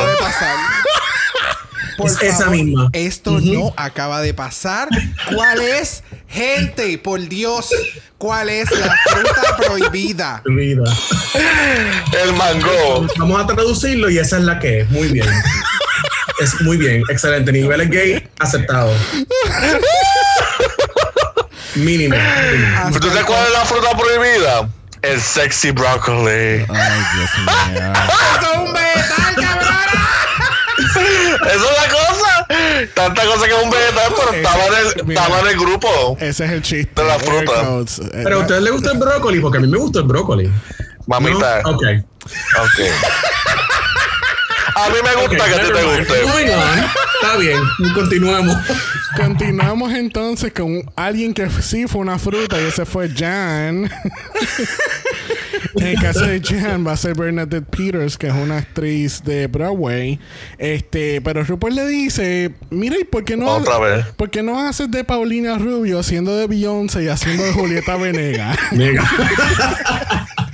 Por 1.97 2.09
Es 2.09 2.21
esa 2.21 2.49
misma. 2.49 2.89
Esto 2.93 3.39
no 3.39 3.73
acaba 3.77 4.21
de 4.21 4.33
pasar. 4.33 4.89
¿Cuál 5.33 5.61
es? 5.61 6.03
Gente, 6.27 6.97
por 6.97 7.21
Dios, 7.27 7.69
¿cuál 8.17 8.49
es 8.49 8.69
la 8.71 8.97
fruta 9.07 9.57
prohibida? 9.57 10.41
Prohibida. 10.43 10.83
El 12.23 12.33
mango. 12.33 13.07
Vamos 13.17 13.41
a 13.41 13.47
traducirlo 13.47 14.09
y 14.09 14.17
esa 14.17 14.37
es 14.37 14.43
la 14.43 14.59
que 14.59 14.81
es. 14.81 14.89
Muy 14.89 15.07
bien. 15.07 15.27
Es 16.41 16.59
muy 16.61 16.77
bien. 16.77 17.03
Excelente. 17.09 17.51
Niveles 17.51 17.89
gay 17.89 18.27
aceptado. 18.39 18.93
Mínimo. 21.75 22.15
mínimo. 22.15 22.99
¿Tú 22.99 23.09
te 23.09 23.19
acuerdas 23.19 23.47
de 23.47 23.53
la 23.53 23.65
fruta 23.65 23.97
prohibida? 23.97 24.69
El 25.01 25.21
sexy 25.21 25.71
broccoli. 25.71 26.65
Ay, 26.67 27.05
Dios 27.15 27.29
mío. 27.39 27.93
¡Eso 27.93 28.51
es 28.51 28.57
un 28.57 28.73
vegetal, 28.73 29.35
cabrona! 29.35 29.74
Esa 30.95 31.53
es 31.53 31.61
la 31.61 31.89
cosa. 31.89 32.47
Tanta 32.93 33.25
cosa 33.25 33.45
que 33.45 33.51
es 33.55 33.63
un 33.63 33.69
vegetal, 33.69 34.13
pero 34.17 34.33
estaba 34.33 34.65
en 34.65 34.73
el, 34.73 35.05
Mira. 35.05 35.21
estaba 35.21 35.39
en 35.41 35.47
el 35.47 35.57
grupo. 35.59 36.17
Ese 36.19 36.45
es 36.45 36.51
el 36.51 36.61
chiste. 36.61 37.01
De 37.01 37.07
la 37.07 37.15
Air 37.15 37.23
fruta. 37.23 37.61
Eh, 38.17 38.21
Pero 38.23 38.35
a 38.37 38.39
ustedes 38.41 38.61
les 38.61 38.73
gusta 38.73 38.91
el 38.91 38.97
brócoli 38.99 39.39
porque 39.39 39.57
a 39.57 39.61
mí 39.61 39.67
me 39.67 39.77
gusta 39.77 39.99
el 39.99 40.05
brócoli. 40.05 40.51
Mamita. 41.07 41.61
¿No? 41.63 41.69
Ok. 41.71 41.83
Ok. 42.59 42.79
A 44.77 44.89
mí 44.89 44.95
me 45.03 45.21
gusta 45.21 45.45
que 45.45 45.55
a 45.55 45.61
ti 45.61 45.71
te 45.73 45.83
guste. 45.83 46.23
Está 47.21 47.37
bien. 47.37 47.59
Continuemos. 47.93 48.57
Continuamos 49.15 49.93
entonces 49.93 50.51
con 50.53 50.83
alguien 50.97 51.33
que 51.33 51.49
sí 51.61 51.87
fue 51.87 52.01
una 52.01 52.19
fruta 52.19 52.59
y 52.61 52.65
ese 52.65 52.85
fue 52.85 53.09
Jan. 53.09 53.89
en 55.75 55.87
el 55.87 55.99
caso 55.99 56.25
de 56.25 56.41
Jan 56.41 56.85
va 56.85 56.93
a 56.93 56.97
ser 56.97 57.15
Bernadette 57.15 57.65
Peters, 57.65 58.17
que 58.17 58.27
es 58.27 58.33
una 58.33 58.57
actriz 58.57 59.23
de 59.23 59.47
Broadway. 59.47 60.19
Este, 60.57 61.21
pero 61.21 61.43
RuPaul 61.43 61.75
le 61.75 61.87
dice, 61.87 62.53
mira, 62.69 62.97
¿y 62.99 63.03
por 63.03 63.23
qué 63.23 63.37
no, 63.37 63.47
Otra 63.47 63.79
vez. 63.79 64.05
¿por 64.17 64.29
qué 64.29 64.43
no 64.43 64.59
haces 64.59 64.89
de 64.91 65.03
Paulina 65.03 65.57
Rubio 65.57 65.99
haciendo 65.99 66.35
de 66.35 66.47
Beyoncé 66.47 67.03
y 67.03 67.07
haciendo 67.07 67.43
de 67.43 67.53
Julieta 67.53 67.97
Venegas? 67.97 68.57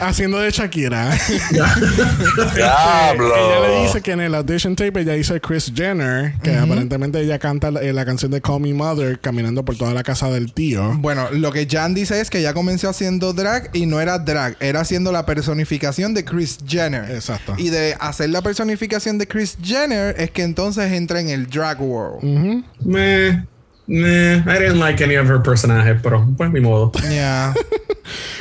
Haciendo 0.00 0.38
de 0.38 0.50
Shakira. 0.50 1.10
Diablo. 2.54 3.34
Ella 3.36 3.68
le 3.68 3.82
dice 3.82 4.00
que 4.00 4.12
en 4.12 4.20
el 4.20 4.34
audition 4.34 4.74
tape 4.76 5.00
ella 5.00 5.16
hizo 5.16 5.34
a 5.34 5.40
Chris 5.40 5.72
Jenner, 5.74 6.34
que 6.42 6.56
aparentemente 6.56 7.20
ella 7.20 7.38
canta 7.38 7.70
la, 7.70 7.80
eh, 7.82 7.92
la 7.92 8.04
canción 8.04 8.30
de 8.30 8.40
Call 8.40 8.60
Me 8.60 8.72
Mother 8.72 9.18
caminando 9.20 9.64
por 9.64 9.76
toda 9.76 9.92
la 9.94 10.02
casa 10.02 10.30
del 10.30 10.52
tío. 10.52 10.94
Bueno, 10.98 11.28
lo 11.32 11.52
que 11.52 11.66
Jan 11.70 11.94
dice 11.94 12.20
es 12.20 12.30
que 12.30 12.42
ya 12.42 12.54
comenzó 12.54 12.88
haciendo 12.88 13.32
drag 13.32 13.70
y 13.72 13.86
no 13.86 14.00
era 14.00 14.18
drag, 14.18 14.56
era 14.60 14.80
haciendo 14.80 15.12
la 15.12 15.26
personificación 15.26 16.14
de 16.14 16.24
Chris 16.24 16.58
Jenner. 16.66 17.10
Exacto. 17.10 17.54
Y 17.58 17.70
de 17.70 17.96
hacer 18.00 18.30
la 18.30 18.42
personificación 18.42 19.18
de 19.18 19.26
Chris 19.28 19.58
Jenner 19.62 20.14
es 20.18 20.30
que 20.30 20.42
entonces 20.42 20.92
entra 20.92 21.20
en 21.20 21.28
el 21.28 21.46
drag 21.46 21.80
world. 21.80 22.22
Meh. 22.84 23.44
Meh. 23.90 24.36
I 24.46 24.58
didn't 24.58 24.78
like 24.78 25.02
any 25.02 25.16
of 25.16 25.26
her 25.28 25.42
personajes, 25.42 25.98
pero 26.02 26.24
pues 26.36 26.50
mi 26.50 26.60
modo. 26.60 26.92
Yeah. 27.10 27.52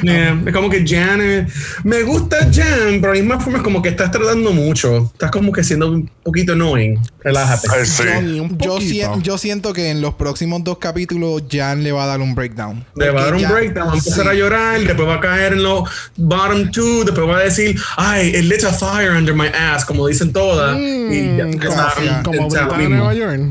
Yeah, 0.02 0.42
Es 0.48 0.54
como 0.54 0.68
que 0.70 0.84
Jan 0.88 1.20
eh, 1.22 1.46
me 1.84 2.02
gusta 2.04 2.38
Jan, 2.52 3.00
pero 3.02 3.12
a 3.12 3.16
la 3.16 3.22
misma 3.22 3.40
forma 3.40 3.58
es 3.60 3.64
como 3.64 3.82
que 3.84 3.90
estás 3.90 4.10
tratando 4.10 4.52
mucho. 4.52 5.12
Estás 5.14 5.30
como 5.30 5.52
que 5.52 5.64
siendo 5.64 5.92
un 5.92 6.10
poquito 6.24 6.54
annoying. 6.54 6.98
Relájate. 7.22 7.86
Sí. 7.86 8.04
Un 8.40 8.58
Yo, 8.58 8.76
poquito. 8.76 8.80
sien- 8.80 9.22
yo 9.22 9.38
siento 9.38 9.74
que 9.74 9.92
en 9.92 10.02
los 10.02 10.16
próximos 10.16 10.64
dos 10.64 10.80
capítulos 10.80 11.44
Jan 11.52 11.84
le 11.84 11.92
va 11.92 12.06
a 12.06 12.08
dar 12.08 12.22
un 12.22 12.34
breakdown. 12.34 12.84
Le 12.96 13.12
va 13.12 13.22
a 13.22 13.26
dar 13.26 13.34
un 13.36 13.42
ya- 13.42 13.52
breakdown, 13.52 13.90
va 13.90 13.94
a 13.94 13.98
empezar 13.98 14.24
sí. 14.24 14.30
a 14.30 14.34
llorar, 14.34 14.80
después 14.80 15.08
va 15.08 15.16
a 15.16 15.20
caer 15.20 15.54
en 15.54 15.62
los 15.64 15.88
bottom 16.18 16.72
two, 16.72 17.04
después 17.04 17.28
va 17.28 17.38
a 17.38 17.44
decir, 17.44 17.78
ay, 17.98 18.30
it 18.30 18.46
lit 18.46 18.64
a 18.64 18.72
fire 18.74 19.12
under 19.12 19.36
my 19.36 19.48
ass, 19.48 19.84
como 19.86 20.08
dicen 20.08 20.32
todas. 20.34 20.78
y 20.80 21.36
ya, 21.38 21.46
Mm, 21.46 21.50
está- 21.62 22.24
como 22.24 22.48
está 22.48 22.66
mismo. 22.78 22.96
Nueva 22.96 23.14
York. 23.14 23.42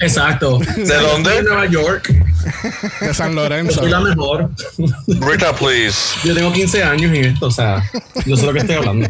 Exacto. 0.00 0.58
¿De 0.58 0.96
dónde? 0.96 1.30
De 1.30 1.42
Nueva 1.42 1.66
York. 1.66 2.12
De 3.00 3.14
San 3.14 3.34
Lorenzo. 3.34 3.80
Soy 3.80 3.90
la 3.90 4.00
mejor. 4.00 4.50
Rita, 5.06 5.54
please. 5.54 6.16
Yo 6.24 6.34
tengo 6.34 6.52
15 6.52 6.82
años 6.82 7.14
y 7.14 7.20
esto, 7.20 7.46
o 7.46 7.50
sea, 7.50 7.82
yo 8.26 8.36
sé 8.36 8.46
lo 8.46 8.52
que 8.52 8.60
estoy 8.60 8.76
hablando. 8.76 9.08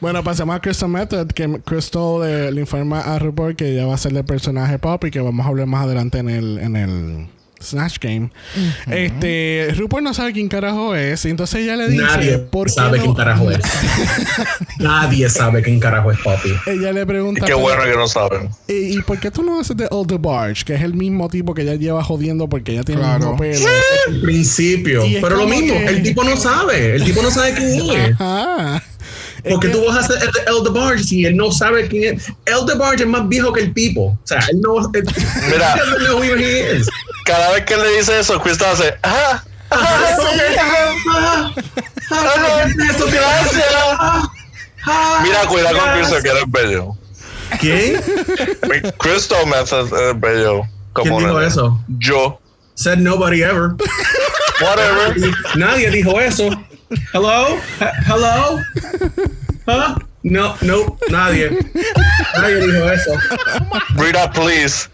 Bueno, 0.00 0.24
pasemos 0.24 0.56
a 0.56 0.60
Crystal 0.60 0.88
Method, 0.88 1.28
que 1.28 1.60
Crystal 1.64 2.20
le, 2.20 2.52
le 2.52 2.60
informa 2.62 3.00
a 3.00 3.18
RuPaul 3.18 3.54
que 3.54 3.72
ella 3.72 3.86
va 3.86 3.94
a 3.94 3.98
ser 3.98 4.16
el 4.16 4.24
personaje 4.24 4.78
pop 4.78 5.04
y 5.04 5.10
que 5.10 5.20
vamos 5.20 5.44
a 5.44 5.48
hablar 5.50 5.66
más 5.66 5.84
adelante 5.84 6.18
en 6.18 6.28
el, 6.30 6.58
en 6.58 6.76
el 6.76 7.26
Snatch 7.62 7.98
Game. 8.00 8.30
Este, 8.90 9.68
RuPaul 9.76 10.02
no 10.04 10.14
sabe 10.14 10.32
quién 10.32 10.48
carajo 10.48 10.94
es, 10.94 11.24
y 11.24 11.30
entonces 11.30 11.62
ella 11.62 11.76
le 11.76 11.88
dice, 11.88 12.02
Nadie 12.02 12.38
¿por 12.38 12.66
qué 12.68 12.72
sabe 12.74 12.98
no? 12.98 13.04
quién 13.04 13.14
carajo 13.14 13.50
es. 13.50 13.58
Nadie 14.78 15.28
sabe 15.28 15.62
quién 15.62 15.80
carajo 15.80 16.10
es 16.12 16.18
Poppy. 16.20 16.52
Ella 16.66 16.92
le 16.92 17.06
pregunta, 17.06 17.40
Qué 17.40 17.46
"Pero, 17.52 17.58
bueno 17.60 17.84
que 17.84 17.94
no 17.96 18.06
saben. 18.08 18.50
¿y, 18.68 18.98
y 18.98 19.02
por 19.02 19.18
qué 19.18 19.30
tú 19.30 19.42
no 19.42 19.60
haces 19.60 19.76
de 19.76 19.86
Old 19.90 20.20
Barge? 20.20 20.64
Que 20.64 20.74
es 20.74 20.82
el 20.82 20.94
mismo 20.94 21.28
tipo 21.28 21.54
que 21.54 21.62
ella 21.62 21.74
lleva 21.76 22.02
jodiendo 22.02 22.48
porque 22.48 22.72
ella 22.72 22.82
tiene 22.82 23.02
Claro. 23.02 23.36
pelo. 23.36 23.66
Al 24.08 24.20
principio. 24.20 25.04
Y 25.04 25.18
Pero 25.20 25.36
lo 25.36 25.46
mismo, 25.46 25.74
que- 25.74 25.86
el 25.86 26.02
tipo 26.02 26.24
no 26.24 26.36
sabe. 26.36 26.96
El 26.96 27.04
tipo 27.04 27.22
no 27.22 27.30
sabe 27.30 27.54
quién 27.54 27.90
es. 27.90 28.12
Ajá. 28.20 28.82
Porque 29.50 29.66
que- 29.68 29.72
tú 29.74 29.84
vas 29.86 29.96
a 29.96 30.00
hacer 30.00 30.16
el 30.22 30.30
de 30.30 30.40
El 30.46 30.62
DeBarge 30.64 31.02
si 31.02 31.24
él 31.24 31.36
no 31.36 31.50
sabe 31.50 31.88
quién 31.88 32.14
es. 32.16 32.28
El 32.46 32.64
DeBarge 32.66 33.02
es 33.02 33.08
más 33.08 33.28
viejo 33.28 33.52
que 33.52 33.62
el 33.62 33.74
tipo. 33.74 34.02
O 34.06 34.18
sea, 34.24 34.38
él 34.50 34.60
no. 34.60 34.78
Él, 34.94 35.04
Mira. 35.50 35.74
he 35.74 35.78
doesn't 35.78 36.88
Cada 37.24 37.52
vez 37.52 37.64
que 37.64 37.76
le 37.76 37.88
dice 37.98 38.18
eso, 38.18 38.40
Crystal 38.40 38.72
hace, 38.72 38.96
ajá, 39.02 39.44
ajá, 39.70 40.16
sí, 40.16 40.56
ajá, 40.58 41.52
ajá, 42.10 42.68
gracias. 43.10 43.64
Mira, 45.22 45.40
cuida 45.48 45.70
con 45.70 45.92
Crystal, 45.92 46.22
que 46.22 46.28
eres 46.28 46.44
bello. 46.48 46.96
¿Quién? 47.60 48.02
Mi- 48.68 48.90
Crystal 48.98 49.46
Method 49.46 49.92
es 50.10 50.20
bello. 50.20 50.62
Como 50.92 51.16
¿Quién 51.18 51.28
dijo 51.28 51.40
eso? 51.40 51.80
Yo. 51.98 52.40
Said 52.74 52.98
nobody 52.98 53.42
ever. 53.42 53.74
Whatever. 54.60 55.14
Nadie 55.54 55.90
dijo 55.90 56.20
eso. 56.20 56.48
Hello? 57.12 57.56
He- 57.80 57.92
Hello? 58.06 58.58
Huh? 59.66 59.94
No, 60.24 60.56
no, 60.62 60.98
nadie. 61.10 61.50
Nadie 62.36 62.56
dijo 62.56 62.90
eso. 62.90 63.10
Rita, 63.96 64.30
please. 64.32 64.88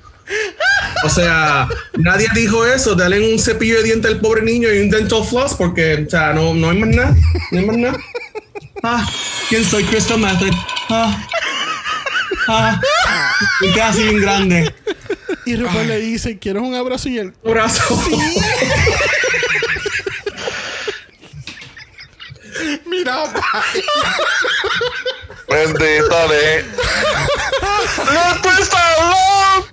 O 1.05 1.09
sea, 1.09 1.69
nadie 1.97 2.29
dijo 2.35 2.67
eso. 2.67 2.95
Dale 2.95 3.33
un 3.33 3.39
cepillo 3.39 3.77
de 3.79 3.85
dientes 3.85 4.11
al 4.11 4.21
pobre 4.21 4.43
niño 4.43 4.73
y 4.73 4.81
un 4.81 4.91
dental 4.91 5.25
floss 5.25 5.55
porque, 5.55 6.05
o 6.07 6.11
sea, 6.11 6.33
no, 6.33 6.55
no 6.55 6.71
hay 6.71 6.79
más 6.79 6.91
nada. 6.91 7.17
No 7.53 7.59
hay 7.59 7.67
más 7.67 7.77
nada. 7.77 7.99
Ah, 8.83 9.09
¿quién 9.49 9.65
soy? 9.65 9.85
Crystal 9.85 10.19
Method. 10.19 10.53
Ah, 10.89 11.29
ah, 12.49 12.81
casi 13.75 14.03
bien 14.05 14.21
grande. 14.21 14.75
Y 15.45 15.57
RuPaul 15.57 15.89
le 15.89 15.99
dice, 15.99 16.39
¿quieres 16.39 16.63
un 16.63 16.75
abrazo? 16.75 17.09
Y 17.09 17.19
él, 17.19 17.33
Un 17.43 17.53
brazo. 17.53 17.83
Mira. 22.87 23.25
Bendita 25.49 26.29
de. 26.29 26.65
¡No 27.99 28.43
Crystal, 28.43 29.11
no! 29.11 29.67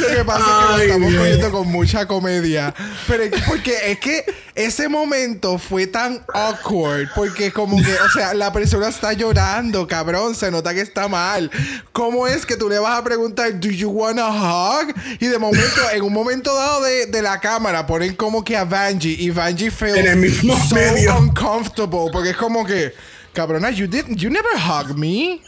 Lo 0.00 0.08
que 0.16 0.24
pasa 0.24 0.44
es 0.44 0.46
que 0.46 0.64
lo 0.68 0.74
Ay, 0.74 0.82
estamos 0.86 1.14
cogiendo 1.14 1.50
con 1.50 1.68
mucha 1.68 2.06
comedia. 2.06 2.74
Pero 3.06 3.24
es- 3.24 3.42
porque 3.46 3.92
es 3.92 3.98
que 3.98 4.24
ese 4.54 4.88
momento 4.88 5.58
fue 5.58 5.86
tan 5.86 6.24
awkward. 6.32 7.08
Porque 7.14 7.52
como 7.52 7.76
que, 7.82 7.92
o 7.94 8.08
sea, 8.14 8.34
la 8.34 8.52
persona 8.52 8.88
está 8.88 9.12
llorando, 9.12 9.86
cabrón. 9.86 10.34
Se 10.34 10.50
nota 10.50 10.72
que 10.74 10.80
está 10.80 11.06
mal. 11.08 11.50
¿Cómo 11.92 12.26
es 12.26 12.46
que 12.46 12.56
tú 12.56 12.68
le 12.68 12.78
vas 12.78 12.98
a 12.98 13.04
preguntar, 13.04 13.58
¿Do 13.60 13.68
you 13.68 13.90
want 13.90 14.18
a 14.18 14.30
hug? 14.30 14.94
Y 15.20 15.26
de 15.26 15.38
momento, 15.38 15.80
en 15.92 16.02
un 16.02 16.12
momento 16.12 16.54
dado 16.54 16.82
de, 16.82 17.06
de 17.06 17.22
la 17.22 17.38
cámara, 17.40 17.86
ponen 17.86 18.14
como 18.16 18.42
que 18.44 18.56
a 18.56 18.64
Vanjie. 18.64 19.16
Y 19.18 19.30
Vanjie 19.30 19.70
feels 19.70 19.98
En 19.98 20.06
el 20.06 20.16
mismo 20.16 20.56
so 20.68 20.74
medio. 20.74 21.16
uncomfortable. 21.18 22.10
Porque 22.12 22.30
es 22.30 22.36
como 22.36 22.64
que. 22.64 22.94
Cabrona, 23.32 23.70
you 23.70 23.86
did 23.86 24.06
you 24.16 24.28
never 24.28 24.50
hug 24.56 24.96
me. 24.98 25.40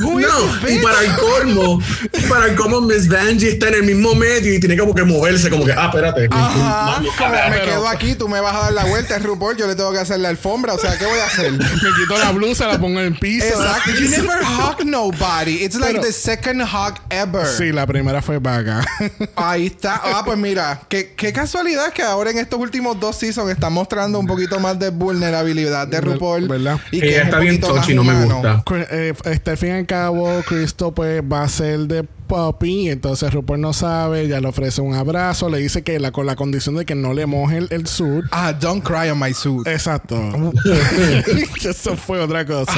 Who 0.00 0.18
is 0.18 0.26
No, 0.26 0.68
y 0.68 0.78
para 0.80 1.00
el 1.02 1.16
colmo, 1.16 1.80
para 2.28 2.46
el 2.46 2.56
colmo, 2.56 2.80
Miss 2.80 3.08
Vanjie 3.08 3.50
está 3.50 3.68
en 3.68 3.74
el 3.74 3.82
mismo 3.84 4.14
medio 4.14 4.52
y 4.52 4.58
tiene 4.58 4.76
como 4.76 4.92
que 4.92 5.04
moverse, 5.04 5.48
como 5.48 5.64
que, 5.64 5.72
ah, 5.72 5.86
espérate. 5.86 6.28
Ajá, 6.30 6.84
Vamos, 6.94 7.14
como 7.16 7.30
me 7.30 7.60
quedo 7.62 7.88
aquí, 7.88 8.14
tú 8.16 8.28
me 8.28 8.40
vas 8.40 8.54
a 8.56 8.58
dar 8.60 8.72
la 8.72 8.84
vuelta, 8.86 9.16
es 9.16 9.22
RuPaul, 9.22 9.56
yo 9.56 9.68
le 9.68 9.76
tengo 9.76 9.92
que 9.92 9.98
hacer 10.00 10.18
la 10.18 10.30
alfombra, 10.30 10.74
o 10.74 10.78
sea, 10.78 10.98
¿qué 10.98 11.04
voy 11.06 11.18
a 11.18 11.26
hacer? 11.26 11.52
Me 11.52 11.58
quito 11.60 12.18
la 12.18 12.32
blusa, 12.32 12.66
la 12.66 12.80
pongo 12.80 12.98
en 13.00 13.06
el 13.06 13.18
piso. 13.18 13.46
Exacto. 13.46 13.90
You 13.92 14.08
never 14.10 14.42
hug 14.44 14.84
nobody. 14.84 15.62
It's 15.64 15.76
like 15.76 15.92
Pero- 15.92 16.04
the 16.04 16.12
second 16.12 16.62
hug 16.62 16.94
ever. 17.10 17.46
Sí, 17.46 17.70
la 17.70 17.86
primera 17.86 18.20
fue 18.20 18.38
vaga. 18.38 18.84
Ahí 19.36 19.66
está. 19.66 20.00
Ah, 20.02 20.22
pues 20.24 20.36
mira, 20.38 20.80
qué, 20.88 21.14
qué 21.16 21.32
casualidad 21.32 21.92
que 21.92 22.02
ahora 22.02 22.30
en 22.30 22.38
estos 22.38 22.58
últimos 22.58 22.98
dos 22.98 23.16
seasons 23.16 23.50
están 23.50 23.72
mostrando 23.72 24.18
un 24.18 24.26
poquito 24.26 24.58
más 24.58 24.76
de 24.78 24.90
vulnerabilidad 25.24 25.88
de 25.88 26.00
RuPaul. 26.00 26.48
¿verdad? 26.48 26.80
Y 26.90 26.98
Ella 26.98 27.04
que 27.04 27.16
es 27.16 27.20
un 27.20 27.26
está 27.26 27.38
bien 27.38 27.60
touchy, 27.60 27.94
no 27.94 28.04
me 28.04 28.24
gusta. 28.24 28.64
Eh, 28.90 29.14
este, 29.24 29.50
al 29.50 29.56
fin 29.56 29.68
y 29.70 29.72
al 29.72 29.86
cabo, 29.86 30.42
Cristo 30.46 30.92
pues 30.92 31.22
va 31.22 31.42
a 31.42 31.48
ser 31.48 31.80
de 31.80 32.04
Puppy. 32.04 32.90
Entonces 32.90 33.32
RuPaul 33.32 33.60
no 33.60 33.72
sabe, 33.72 34.28
ya 34.28 34.40
le 34.40 34.48
ofrece 34.48 34.80
un 34.80 34.94
abrazo, 34.94 35.48
le 35.48 35.58
dice 35.58 35.82
que 35.82 35.98
la, 35.98 36.12
con 36.12 36.26
la 36.26 36.36
condición 36.36 36.76
de 36.76 36.84
que 36.84 36.94
no 36.94 37.14
le 37.14 37.26
moje 37.26 37.58
el, 37.58 37.68
el 37.70 37.86
suit. 37.86 38.24
Ah, 38.30 38.52
don't 38.52 38.84
cry 38.84 39.10
on 39.10 39.18
my 39.18 39.32
suit. 39.32 39.66
Exacto. 39.66 40.16
Eso 41.64 41.96
fue 41.96 42.20
otra 42.20 42.44
cosa. 42.44 42.72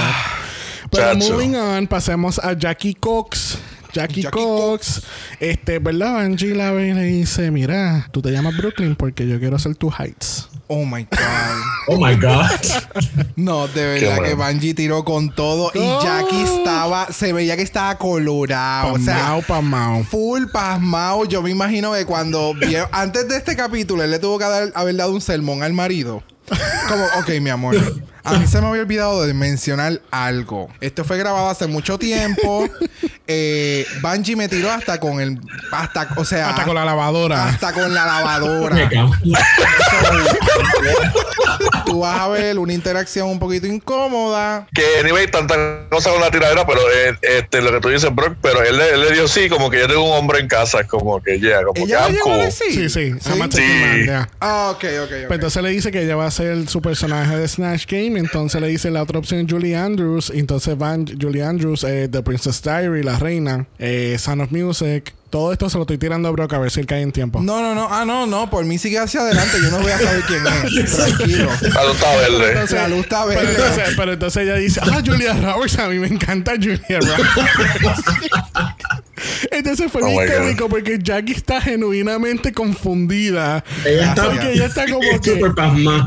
Pero 0.90 1.14
Chacho. 1.14 1.32
moving 1.32 1.56
on, 1.56 1.86
pasemos 1.86 2.38
a 2.38 2.52
Jackie 2.52 2.94
Cox. 2.94 3.58
Jackie, 3.92 4.22
Jackie 4.22 4.36
Cox, 4.36 5.02
este, 5.40 5.78
¿verdad? 5.78 6.20
Angie 6.20 6.54
la 6.54 6.70
ve 6.70 6.88
y 6.88 6.92
le 6.92 7.04
dice, 7.04 7.50
mira, 7.50 8.06
tú 8.12 8.20
te 8.20 8.30
llamas 8.30 8.54
Brooklyn 8.54 8.94
porque 8.94 9.26
yo 9.26 9.38
quiero 9.38 9.58
ser 9.58 9.74
tu 9.74 9.90
Heights. 9.90 10.50
Oh 10.68 10.84
my 10.84 11.04
God. 11.04 11.18
Oh 11.88 11.96
my 12.04 12.16
God. 12.16 12.50
No, 13.36 13.68
de 13.68 13.86
verdad 13.86 14.18
que. 14.24 14.34
Bungie 14.34 14.74
tiró 14.74 15.04
con 15.04 15.32
todo 15.32 15.70
y. 15.72 15.78
Jackie 16.02 16.42
estaba, 16.42 17.12
se 17.12 17.32
veía 17.32 17.56
que 17.56 17.62
estaba 17.62 17.96
colorado. 17.96 18.94
O 18.94 18.98
sea, 18.98 19.38
pamao. 19.46 20.02
full 20.02 20.46
pasmao. 20.52 21.26
Yo 21.26 21.42
me 21.42 21.50
imagino 21.50 21.92
que 21.92 22.04
cuando 22.04 22.54
vieron, 22.54 22.88
antes 22.90 23.28
de 23.28 23.36
este 23.36 23.54
capítulo, 23.54 24.02
él 24.02 24.10
le 24.10 24.18
tuvo 24.18 24.36
que 24.36 24.44
dar- 24.46 24.72
haber 24.74 24.96
dado 24.96 25.12
un 25.12 25.20
sermón 25.20 25.62
al 25.62 25.74
marido. 25.74 26.24
Como, 26.88 27.04
ok, 27.20 27.40
mi 27.40 27.50
amor. 27.50 27.76
A 28.26 28.38
mí 28.38 28.46
se 28.46 28.60
me 28.60 28.66
había 28.68 28.82
olvidado 28.82 29.24
de 29.24 29.32
mencionar 29.34 30.00
algo. 30.10 30.68
Esto 30.80 31.04
fue 31.04 31.16
grabado 31.18 31.48
hace 31.48 31.66
mucho 31.66 31.98
tiempo. 31.98 32.68
Eh, 33.28 33.84
Bungie 34.02 34.36
me 34.36 34.48
tiró 34.48 34.70
hasta 34.70 35.00
con 35.00 35.20
el. 35.20 35.40
Hasta, 35.72 36.06
o 36.16 36.24
sea. 36.24 36.50
Hasta 36.50 36.62
con 36.64 36.76
la 36.76 36.84
lavadora. 36.84 37.46
Hasta 37.48 37.72
con 37.72 37.92
la 37.92 38.06
lavadora. 38.06 38.76
Me 38.76 38.88
cago. 38.88 39.10
Tú 41.86 42.00
vas 42.00 42.20
a 42.20 42.28
ver 42.28 42.58
una 42.58 42.72
interacción 42.72 43.28
un 43.28 43.38
poquito 43.38 43.66
incómoda. 43.66 44.66
Que, 44.74 44.84
anyway, 45.00 45.26
tantas 45.28 45.58
cosas 45.90 46.12
con 46.12 46.20
la 46.22 46.30
tiradera, 46.30 46.66
pero 46.66 46.80
eh, 46.92 47.16
este, 47.22 47.60
lo 47.62 47.72
que 47.72 47.80
tú 47.80 47.88
dices, 47.88 48.14
Brock, 48.14 48.36
pero 48.40 48.62
él, 48.62 48.76
le- 48.76 48.90
él 48.94 49.00
le 49.00 49.12
dio 49.12 49.26
sí, 49.28 49.48
como 49.48 49.70
que 49.70 49.80
yo 49.80 49.88
tengo 49.88 50.04
un 50.04 50.16
hombre 50.16 50.40
en 50.40 50.48
casa, 50.48 50.84
como 50.84 51.20
que 51.22 51.40
ya, 51.40 51.62
como 51.62 51.72
que 51.74 51.82
¿Ella 51.82 52.06
I'm 52.08 52.16
cool. 52.22 52.38
decir? 52.38 52.72
Sí, 52.72 52.88
sí. 52.90 53.28
I'm 53.30 53.42
a 53.42 53.48
Sí. 53.50 53.62
yeah. 54.04 54.28
Ah, 54.40 54.70
ok, 54.72 54.84
ok, 54.84 55.02
ok. 55.04 55.10
Pues 55.28 55.32
entonces 55.32 55.62
le 55.62 55.70
dice 55.70 55.90
que 55.90 56.02
ella 56.02 56.16
va 56.16 56.26
a 56.26 56.30
ser 56.30 56.68
su 56.68 56.82
personaje 56.82 57.36
de 57.36 57.48
Snatch 57.48 57.86
Game. 57.88 58.15
Entonces 58.16 58.60
le 58.60 58.68
dice 58.68 58.90
la 58.90 59.02
otra 59.02 59.18
opción 59.18 59.48
Julie 59.48 59.76
Andrews. 59.76 60.30
Entonces 60.34 60.76
van 60.76 61.06
Julie 61.20 61.42
Andrews, 61.42 61.84
eh, 61.84 62.08
The 62.10 62.22
Princess 62.22 62.62
Diary, 62.62 63.02
La 63.02 63.18
Reina, 63.18 63.66
eh, 63.78 64.16
Son 64.18 64.40
of 64.40 64.50
Music. 64.50 65.14
Todo 65.30 65.52
esto 65.52 65.68
se 65.68 65.76
lo 65.76 65.82
estoy 65.82 65.98
tirando 65.98 66.28
a 66.28 66.30
Brock 66.30 66.52
a 66.54 66.58
ver 66.58 66.70
si 66.70 66.80
él 66.80 66.86
cae 66.86 67.02
en 67.02 67.10
tiempo. 67.12 67.40
No, 67.42 67.60
no, 67.60 67.74
no. 67.74 67.88
Ah, 67.90 68.04
no, 68.04 68.26
no. 68.26 68.48
Por 68.48 68.64
mí 68.64 68.78
sigue 68.78 68.98
hacia 68.98 69.20
adelante. 69.20 69.58
Yo 69.60 69.70
no 69.70 69.80
voy 69.80 69.90
a 69.90 69.98
saber 69.98 70.22
quién 70.22 70.42
es. 70.46 70.96
Tranquilo. 70.96 71.50
La 71.74 71.84
luz 71.84 71.94
está 71.96 72.16
verde. 72.16 72.48
Entonces, 72.52 72.72
La 72.78 72.88
luz 72.88 72.98
está 73.00 73.24
pero 73.26 73.40
verde. 73.40 73.52
entonces, 73.54 73.94
pero 73.96 74.12
entonces 74.12 74.42
ella 74.44 74.54
dice, 74.54 74.80
ah, 74.82 75.02
Julia 75.04 75.32
Roberts, 75.34 75.78
a 75.78 75.88
mí 75.88 75.98
me 75.98 76.06
encanta 76.06 76.52
Julia 76.52 76.78
Roberts. 77.00 78.04
entonces 79.50 79.90
fue 79.90 80.02
Oh 80.04 80.10
God. 80.10 80.36
cómico 80.38 80.68
porque 80.68 80.98
Jackie 81.02 81.32
está 81.32 81.60
genuinamente 81.60 82.52
confundida. 82.52 83.64
Ella 83.84 84.08
está- 84.10 84.24
porque 84.26 84.52
ella 84.52 84.66
está 84.66 84.84
como 84.86 85.20
que, 85.20 85.32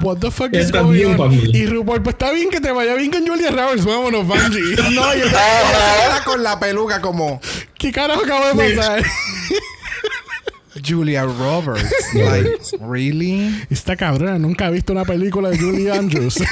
what 0.01 0.17
the 0.19 0.31
fuck 0.31 0.47
Ella 0.53 0.59
is 0.59 0.65
está 0.67 0.81
going 0.81 0.93
bien 0.93 1.19
on? 1.19 1.33
Y 1.33 1.65
RuPaul, 1.65 2.01
pues 2.03 2.13
está 2.13 2.31
bien 2.31 2.49
que 2.49 2.61
te 2.61 2.71
vaya 2.71 2.95
bien 2.95 3.11
con 3.11 3.27
Julia 3.27 3.51
Roberts, 3.51 3.83
vámonos, 3.85 4.25
Bungie. 4.25 4.75
No, 4.91 5.13
yo 5.15 5.25
estaba 5.25 6.23
con 6.25 6.41
la 6.43 6.59
peluca 6.59 7.01
como 7.01 7.41
¿Qué 7.79 7.91
carajo 7.93 8.23
acaba 8.23 8.53
de 8.53 8.75
pasar? 8.75 9.03
Julia 10.85 11.23
Roberts. 11.23 12.13
Like, 12.13 12.77
really? 12.81 13.65
Esta 13.69 13.95
cabrona 13.95 14.37
nunca 14.37 14.67
ha 14.67 14.69
visto 14.69 14.91
una 14.93 15.05
película 15.05 15.49
de 15.49 15.57
Julie 15.57 15.89
Andrews. 15.91 16.37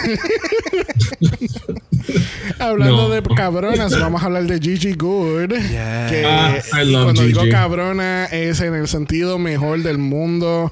Hablando 2.60 3.08
No. 3.08 3.10
de 3.10 3.22
cabronas, 3.36 4.00
vamos 4.00 4.22
a 4.22 4.26
hablar 4.26 4.44
de 4.46 4.60
Gigi 4.60 4.94
Good. 4.94 5.50
Que 5.50 6.24
Ah, 6.26 6.58
I 6.82 6.86
love 6.92 7.04
cuando 7.06 7.24
digo 7.24 7.42
cabrona 7.52 8.26
es 8.26 8.60
en 8.62 8.74
el 8.76 8.88
sentido 8.88 9.38
mejor 9.38 9.82
del 9.84 9.98
mundo. 9.98 10.72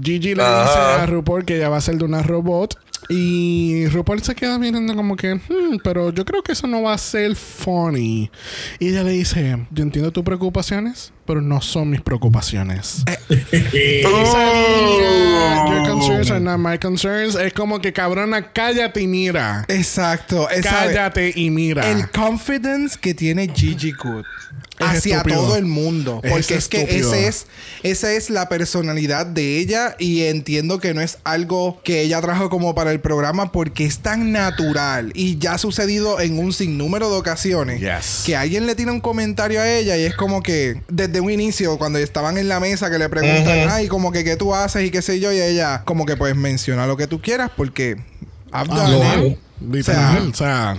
Gigi 0.00 0.34
le 0.34 0.42
dice 0.42 0.78
a 0.78 1.06
RuPaul 1.06 1.44
que 1.44 1.56
ella 1.56 1.68
va 1.68 1.76
a 1.78 1.80
ser 1.80 1.96
de 1.96 2.04
una 2.04 2.22
robot. 2.22 2.76
Y 3.08 3.86
RuPaul 3.88 4.22
se 4.22 4.34
queda 4.34 4.58
mirando 4.58 4.94
como 4.94 5.16
que, 5.16 5.34
"Hmm, 5.34 5.78
pero 5.82 6.12
yo 6.12 6.24
creo 6.24 6.42
que 6.42 6.52
eso 6.52 6.66
no 6.66 6.82
va 6.82 6.92
a 6.94 6.98
ser 6.98 7.36
funny. 7.36 8.30
Y 8.78 8.88
ella 8.88 9.02
le 9.04 9.12
dice, 9.12 9.58
yo 9.70 9.82
entiendo 9.82 10.10
tus 10.10 10.24
preocupaciones, 10.24 11.12
pero 11.28 11.40
no 11.40 11.60
son 11.60 11.90
mis 11.90 12.00
preocupaciones. 12.00 13.04
Esa 13.28 14.52
línea, 14.52 15.66
Your 15.68 15.88
concerns 15.88 16.30
are 16.30 16.40
not 16.40 16.58
my 16.58 16.78
concerns. 16.78 17.34
Es 17.36 17.52
como 17.52 17.80
que 17.80 17.92
cabrona, 17.92 18.52
cállate 18.52 19.02
y 19.02 19.06
mira. 19.06 19.64
Exacto. 19.68 20.48
Esa- 20.50 20.70
Cállate 20.70 21.32
y 21.34 21.50
mira. 21.50 21.88
el 21.90 22.10
confidence 22.10 22.98
que 23.00 23.14
tiene 23.14 23.48
Gigi 23.54 23.92
Good 23.92 24.24
hacia 24.80 25.16
estúpido. 25.16 25.40
todo 25.42 25.56
el 25.56 25.64
mundo. 25.66 26.20
Porque 26.28 26.54
es, 26.54 26.68
que 26.68 26.82
ese 26.82 27.26
es, 27.26 27.46
esa 27.82 28.12
es 28.12 28.30
la 28.30 28.48
personalidad 28.48 29.26
de 29.26 29.58
ella 29.58 29.96
y 29.98 30.22
entiendo 30.22 30.78
que 30.78 30.94
no 30.94 31.00
es 31.00 31.18
algo 31.24 31.80
que 31.82 32.02
ella 32.02 32.20
trajo 32.20 32.48
como 32.48 32.76
para 32.76 32.92
el 32.92 33.00
programa 33.00 33.50
porque 33.50 33.84
es 33.84 33.98
tan 33.98 34.30
natural 34.30 35.10
y 35.16 35.36
ya 35.38 35.54
ha 35.54 35.58
sucedido 35.58 36.20
en 36.20 36.38
un 36.38 36.52
sinnúmero 36.52 37.10
de 37.10 37.16
ocasiones 37.16 37.80
Yes. 37.80 38.22
que 38.24 38.36
alguien 38.36 38.66
le 38.66 38.76
tira 38.76 38.92
un 38.92 39.00
comentario 39.00 39.60
a 39.60 39.68
ella 39.68 39.96
y 39.96 40.04
es 40.04 40.14
como 40.14 40.42
que 40.44 40.80
desde 40.88 41.17
un 41.20 41.30
inicio 41.30 41.78
cuando 41.78 41.98
estaban 41.98 42.38
en 42.38 42.48
la 42.48 42.60
mesa 42.60 42.90
que 42.90 42.98
le 42.98 43.08
preguntan, 43.08 43.68
ay, 43.70 43.88
como 43.88 44.12
que 44.12 44.24
qué 44.24 44.36
tú 44.36 44.54
haces 44.54 44.84
y 44.84 44.90
qué 44.90 45.02
sé 45.02 45.20
yo 45.20 45.32
y 45.32 45.40
ella 45.40 45.82
como 45.84 46.06
que 46.06 46.16
pues 46.16 46.34
menciona 46.36 46.86
lo 46.86 46.96
que 46.96 47.06
tú 47.06 47.20
quieras 47.20 47.50
porque 47.56 47.96
I've 48.52 48.68
Ah. 48.70 49.28
O 49.70 49.82
sea, 49.82 50.22
O 50.30 50.34
sea, 50.34 50.76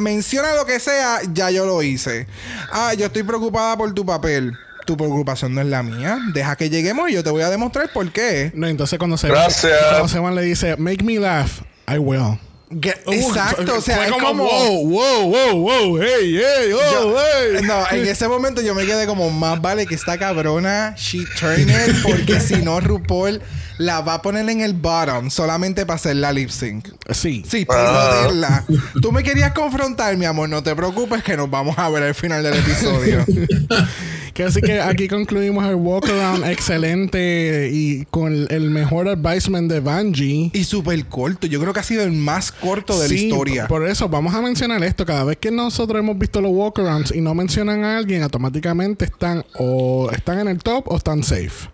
Menciona 0.00 0.54
lo 0.54 0.64
que 0.64 0.80
sea, 0.80 1.20
ya 1.32 1.50
yo 1.50 1.66
lo 1.66 1.82
hice. 1.82 2.26
Ah, 2.72 2.94
yo 2.94 3.06
estoy 3.06 3.22
preocupada 3.22 3.76
por 3.76 3.92
tu 3.92 4.04
papel. 4.04 4.52
Tu 4.86 4.96
preocupación 4.96 5.54
no 5.54 5.60
es 5.60 5.66
la 5.66 5.82
mía. 5.82 6.18
Deja 6.32 6.56
que 6.56 6.70
lleguemos 6.70 7.10
y 7.10 7.12
yo 7.12 7.22
te 7.22 7.30
voy 7.30 7.42
a 7.42 7.50
demostrar 7.50 7.92
por 7.92 8.10
qué. 8.10 8.50
no, 8.54 8.66
entonces 8.66 8.98
cuando 8.98 9.18
se 9.18 9.28
Gracias. 9.28 9.72
cuando 9.90 10.08
se 10.08 10.18
van 10.18 10.34
le 10.34 10.42
dice, 10.42 10.76
make 10.78 11.04
me 11.04 11.18
laugh, 11.18 11.60
I 11.86 11.98
will. 11.98 12.38
Uh, 12.70 13.12
exacto, 13.12 13.76
o 13.78 13.80
sea, 13.80 13.96
fue 13.96 14.06
es 14.06 14.12
como, 14.12 14.26
como. 14.26 14.44
wow, 14.44 14.88
wow, 14.90 15.30
wow, 15.30 15.58
wow, 15.58 15.98
hey, 16.02 16.36
hey, 16.38 16.72
oh, 16.74 16.92
Yo- 16.92 17.16
hey. 17.16 17.62
no, 17.64 17.84
en 17.90 18.06
ese 18.06 18.28
momento 18.28 18.60
yo 18.60 18.74
me 18.74 18.84
quedé 18.84 19.06
como 19.06 19.30
más 19.30 19.60
vale 19.62 19.86
que 19.86 19.94
esta 19.94 20.18
cabrona 20.18 20.94
she 20.96 21.24
turn 21.40 21.62
it 21.70 22.02
porque 22.02 22.40
si 22.40 22.56
no 22.56 22.78
RuPaul 22.80 23.40
la 23.78 24.00
va 24.00 24.14
a 24.14 24.22
poner 24.22 24.46
en 24.50 24.60
el 24.60 24.74
bottom 24.74 25.30
solamente 25.30 25.86
para 25.86 25.94
hacer 25.96 26.16
la 26.16 26.32
lip 26.32 26.50
sync. 26.50 26.88
Sí. 27.14 27.42
Sí, 27.48 27.64
Ah. 27.70 28.22
joderla. 28.24 28.64
Tú 29.00 29.12
me 29.12 29.22
querías 29.22 29.52
confrontar, 29.52 30.16
mi 30.16 30.26
amor, 30.26 30.48
no 30.50 30.62
te 30.62 30.74
preocupes 30.76 31.22
que 31.22 31.36
nos 31.36 31.48
vamos 31.48 31.78
a 31.78 31.88
ver 31.88 32.02
al 32.02 32.14
final 32.14 32.42
del 32.42 32.54
episodio. 32.54 33.24
Que 34.34 34.44
así 34.44 34.60
que 34.60 34.80
aquí 34.80 35.08
concluimos 35.08 35.66
el 35.66 35.74
walk 35.74 36.08
around 36.08 36.44
excelente 36.44 37.70
y 37.72 38.04
con 38.06 38.46
el, 38.50 38.70
mejor 38.70 39.08
advisement 39.08 39.70
de 39.70 39.80
Bungie. 39.80 40.50
y 40.52 40.64
súper 40.64 41.04
corto, 41.06 41.46
yo 41.46 41.60
creo 41.60 41.72
que 41.72 41.80
ha 41.80 41.84
sido 41.84 42.02
el 42.02 42.12
más 42.12 42.52
corto 42.52 42.98
de 43.00 43.08
la 43.08 43.14
historia. 43.14 43.66
Por 43.68 43.86
eso, 43.88 44.08
vamos 44.08 44.34
a 44.34 44.40
mencionar 44.42 44.82
esto. 44.84 45.04
Cada 45.06 45.24
vez 45.24 45.38
que 45.38 45.50
nosotros 45.50 45.98
hemos 45.98 46.18
visto 46.18 46.40
los 46.40 46.52
walkarounds 46.52 47.14
y 47.14 47.20
no 47.20 47.34
mencionan 47.34 47.84
a 47.84 47.98
alguien, 47.98 48.22
automáticamente 48.22 49.04
están 49.06 49.44
o 49.58 50.10
están 50.12 50.38
en 50.40 50.48
el 50.48 50.58
top 50.58 50.84
o 50.88 50.96
están 50.96 51.22
safe. 51.22 51.68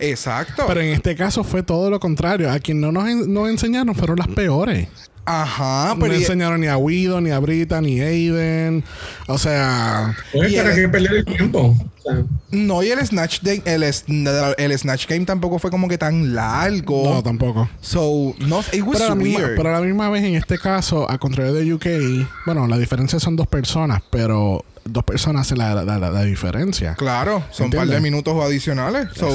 Exacto. 0.00 0.64
Pero 0.66 0.80
en 0.80 0.88
este 0.94 1.14
caso 1.16 1.42
fue 1.44 1.62
todo 1.62 1.90
lo 1.90 1.98
contrario. 2.00 2.50
A 2.50 2.58
quien 2.60 2.80
no 2.80 2.92
nos, 2.92 3.08
en- 3.08 3.32
nos 3.32 3.48
enseñaron 3.48 3.94
fueron 3.94 4.16
las 4.18 4.28
peores. 4.28 4.88
Ajá, 5.30 5.94
No 5.94 6.00
pero 6.00 6.14
y- 6.14 6.18
enseñaron 6.18 6.60
ni 6.60 6.68
a 6.68 6.76
Guido, 6.76 7.20
ni 7.20 7.30
a 7.30 7.38
Brita, 7.38 7.80
ni 7.82 8.00
a 8.00 8.06
Aiden. 8.06 8.82
O 9.26 9.36
sea, 9.36 10.16
Pues, 10.32 10.54
¿para 10.54 10.70
el- 10.70 10.74
qué 10.74 10.88
perder 10.88 11.12
el 11.16 11.24
tiempo? 11.26 11.76
O 11.98 12.02
sea, 12.02 12.22
no, 12.50 12.82
y 12.82 12.88
el 12.88 13.04
Snatch 13.06 13.40
el, 13.44 13.82
el 13.82 14.78
Snatch 14.78 15.06
Game 15.06 15.26
tampoco 15.26 15.58
fue 15.58 15.70
como 15.70 15.86
que 15.86 15.98
tan 15.98 16.34
largo. 16.34 17.14
no, 17.14 17.22
tampoco. 17.22 17.68
So, 17.82 18.34
no, 18.38 18.60
it 18.72 18.82
was 18.82 18.98
Pero 18.98 19.04
a, 19.04 19.08
la 19.10 19.14
misma, 19.14 19.38
weird. 19.40 19.56
pero 19.56 19.68
a 19.68 19.72
la 19.80 19.86
misma 19.86 20.08
vez, 20.08 20.24
en 20.24 20.34
este 20.34 20.58
caso, 20.58 21.10
a 21.10 21.18
contrario 21.18 21.52
de 21.52 21.74
UK, 21.74 22.26
bueno, 22.46 22.66
la 22.66 22.78
diferencia 22.78 23.20
son 23.20 23.36
dos 23.36 23.46
personas, 23.46 24.00
pero 24.10 24.64
dos 24.86 25.04
personas 25.04 25.42
hacen 25.42 25.58
la, 25.58 25.74
la, 25.74 25.98
la- 25.98 26.10
la 26.10 26.22
diferencia. 26.22 26.94
Claro, 26.94 27.42
son 27.50 27.66
un 27.66 27.72
par 27.72 27.86
de 27.88 28.00
minutos 28.00 28.34
adicionales. 28.42 29.08
So, 29.14 29.28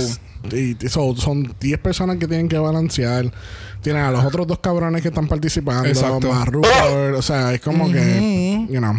Y 0.52 0.76
so, 0.90 1.16
son 1.16 1.56
10 1.62 1.78
personas 1.80 2.18
que 2.18 2.28
tienen 2.28 2.50
que 2.50 2.58
balancear. 2.58 3.32
Tienen 3.84 4.04
a 4.04 4.12
los 4.12 4.24
otros 4.24 4.48
dos 4.48 4.60
cabrones 4.60 5.02
que 5.02 5.10
están 5.10 5.28
participando. 5.28 5.88
Exacto. 5.88 6.32
Más 6.32 6.48
Rupert, 6.48 7.16
o 7.16 7.22
sea, 7.22 7.54
es 7.54 7.60
como 7.62 7.92
que, 7.92 8.66
you 8.70 8.80
know. 8.80 8.96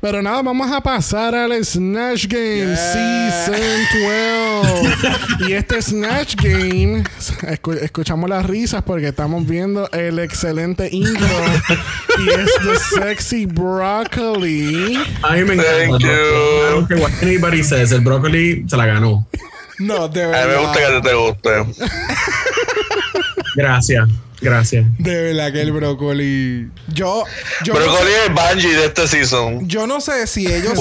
Pero 0.00 0.20
nada, 0.22 0.42
vamos 0.42 0.70
a 0.72 0.80
pasar 0.82 1.34
al 1.34 1.64
Snatch 1.64 2.26
Game 2.26 2.46
Yeah. 2.76 3.46
Season 3.46 3.80
12. 5.38 5.48
y 5.48 5.52
este 5.52 5.80
Snatch 5.80 6.34
Game, 6.36 7.04
escu- 7.42 7.78
escuchamos 7.80 8.28
las 8.28 8.44
risas 8.46 8.82
porque 8.82 9.08
estamos 9.08 9.46
viendo 9.46 9.88
el 9.92 10.18
excelente 10.18 10.88
intro. 10.90 11.26
y 12.18 12.28
es 12.30 12.50
The 12.62 13.00
Sexy 13.00 13.46
Broccoli. 13.46 14.98
A 15.22 15.32
mí 15.34 15.44
me 15.44 15.54
encanta. 15.54 15.70
Thank 15.88 16.00
you. 16.00 16.08
brócoli. 16.08 16.08
I 16.08 16.70
don't 16.72 16.88
care 16.88 17.00
what 17.00 17.12
anybody 17.22 17.62
says. 17.62 17.92
El 17.92 18.00
brócoli 18.00 18.64
se 18.68 18.76
la 18.76 18.86
ganó. 18.86 19.26
No, 19.78 20.08
de 20.08 20.24
A 20.24 20.46
mí 20.46 20.52
me 20.52 20.56
gusta 20.58 20.72
que 20.78 20.84
verdad. 20.86 21.02
te 21.02 21.14
guste. 21.14 21.84
Gracias. 23.56 24.08
Gracias. 24.38 24.84
De 24.98 25.22
verdad 25.22 25.50
que 25.50 25.62
el 25.62 25.72
brócoli. 25.72 26.68
Yo. 26.92 27.24
Yo 27.64 27.72
no 27.72 27.80
Brócoli 27.80 28.10
sé- 28.10 28.26
es 28.26 28.34
Bungie 28.34 28.76
de 28.76 28.84
este 28.84 29.08
season. 29.08 29.66
Yo 29.66 29.86
no 29.86 30.02
sé 30.02 30.26
si 30.26 30.46
ellos, 30.46 30.78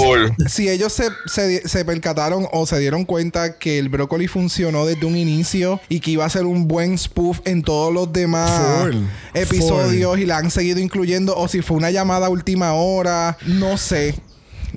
si 0.49 0.67
ellos 0.67 0.91
se, 0.91 1.07
se, 1.25 1.65
se 1.65 1.85
percataron 1.85 2.47
o 2.51 2.65
se 2.67 2.77
dieron 2.79 3.05
cuenta 3.05 3.57
que 3.57 3.79
el 3.79 3.87
brócoli 3.87 4.27
funcionó 4.27 4.85
desde 4.85 5.05
un 5.05 5.15
inicio 5.15 5.79
y 5.87 6.01
que 6.01 6.11
iba 6.11 6.25
a 6.25 6.29
ser 6.29 6.43
un 6.45 6.67
buen 6.67 6.97
spoof 6.97 7.39
en 7.45 7.63
todos 7.63 7.93
los 7.93 8.11
demás 8.11 8.83
Full. 8.83 8.95
episodios 9.33 10.19
y 10.19 10.25
la 10.25 10.37
han 10.39 10.51
seguido 10.51 10.79
incluyendo 10.81 11.33
o 11.37 11.47
si 11.47 11.61
fue 11.61 11.77
una 11.77 11.91
llamada 11.91 12.27
a 12.27 12.29
última 12.29 12.73
hora, 12.73 13.37
no 13.45 13.77
sé. 13.77 14.15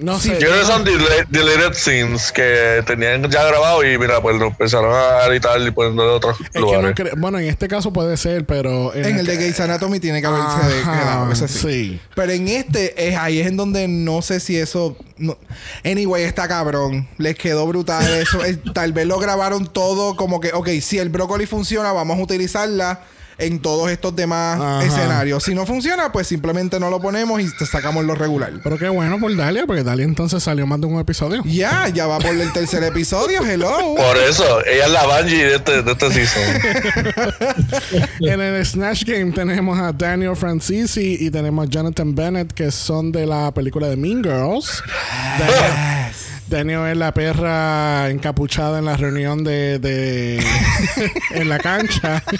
No 0.00 0.18
sé. 0.18 0.30
Yo 0.40 0.48
creo 0.48 0.60
que 0.60 0.64
son 0.66 0.84
dele- 0.84 1.26
deleted 1.28 1.72
scenes 1.74 2.32
que 2.32 2.82
tenían 2.86 3.28
ya 3.30 3.44
grabado 3.44 3.84
y 3.84 3.98
mira, 3.98 4.20
pues 4.20 4.36
lo 4.36 4.46
empezaron 4.46 4.92
a 4.94 5.26
editar 5.26 5.60
y 5.60 5.70
poniendo 5.70 6.02
de 6.04 6.10
otros 6.10 6.40
Es 6.40 6.50
que 6.50 6.58
lugares. 6.60 6.84
no 6.88 6.94
creo- 6.94 7.14
bueno, 7.16 7.38
en 7.38 7.46
este 7.48 7.68
caso 7.68 7.92
puede 7.92 8.16
ser, 8.16 8.44
pero 8.46 8.94
En 8.94 9.18
el 9.18 9.26
de 9.26 9.36
Gates 9.36 9.60
Anatomy 9.60 10.00
tiene 10.00 10.20
que 10.20 10.26
haberse 10.26 10.66
de- 10.76 10.82
quedado, 10.82 11.32
ese 11.32 11.48
sí. 11.48 11.58
sí. 11.58 12.00
Pero 12.14 12.32
en 12.32 12.48
este, 12.48 13.08
es, 13.08 13.16
ahí 13.16 13.40
es 13.40 13.46
en 13.46 13.56
donde 13.56 13.88
no 13.88 14.22
sé 14.22 14.40
si 14.40 14.56
eso. 14.56 14.96
no- 15.16 15.36
Anyway, 15.84 16.24
está 16.24 16.46
cabrón. 16.48 17.08
Les 17.18 17.34
quedó 17.36 17.66
brutal 17.66 18.06
eso. 18.14 18.44
Es- 18.44 18.58
tal 18.74 18.92
vez 18.92 19.06
lo 19.06 19.18
grabaron 19.18 19.66
todo 19.66 20.14
como 20.16 20.40
que, 20.40 20.52
ok, 20.52 20.68
si 20.80 20.98
el 20.98 21.08
brócoli 21.08 21.46
funciona, 21.46 21.92
vamos 21.92 22.18
a 22.18 22.22
utilizarla 22.22 23.00
en 23.38 23.60
todos 23.60 23.90
estos 23.90 24.14
demás 24.14 24.60
Ajá. 24.60 24.84
escenarios. 24.84 25.44
Si 25.44 25.54
no 25.54 25.64
funciona, 25.64 26.10
pues 26.12 26.26
simplemente 26.26 26.78
no 26.80 26.90
lo 26.90 27.00
ponemos 27.00 27.40
y 27.40 27.46
te 27.56 27.66
sacamos 27.66 28.04
lo 28.04 28.14
regular. 28.14 28.52
Pero 28.62 28.78
qué 28.78 28.88
bueno 28.88 29.18
por 29.18 29.34
Dalia, 29.34 29.64
porque 29.66 29.84
Dalia 29.84 30.04
entonces 30.04 30.42
salió 30.42 30.66
más 30.66 30.80
de 30.80 30.86
un 30.86 30.98
episodio. 30.98 31.42
Ya, 31.44 31.88
ya 31.88 32.06
va 32.06 32.18
por 32.18 32.34
el 32.34 32.52
tercer 32.52 32.82
episodio. 32.82 33.44
Hello. 33.44 33.94
Por 33.96 34.16
eso, 34.16 34.64
ella 34.66 34.86
es 34.86 34.92
la 34.92 35.06
Bungie 35.06 35.44
de 35.44 35.56
este, 35.56 35.82
de 35.82 35.92
este 35.92 36.10
season. 36.10 36.42
en 38.20 38.40
el 38.40 38.66
Snatch 38.66 39.04
Game 39.04 39.32
tenemos 39.32 39.78
a 39.78 39.92
Daniel 39.92 40.36
Francisi 40.36 41.16
y 41.20 41.30
tenemos 41.30 41.66
a 41.66 41.70
Jonathan 41.70 42.14
Bennett, 42.14 42.52
que 42.52 42.70
son 42.72 43.12
de 43.12 43.26
la 43.26 43.52
película 43.52 43.88
de 43.88 43.96
Mean 43.96 44.22
Girls. 44.22 44.82
Daniel, 45.38 46.12
Daniel 46.48 46.86
es 46.86 46.96
la 46.96 47.12
perra 47.12 48.08
encapuchada 48.10 48.78
en 48.78 48.86
la 48.86 48.96
reunión 48.96 49.44
de, 49.44 49.78
de 49.78 50.42
en 51.30 51.48
la 51.48 51.58
cancha. 51.58 52.22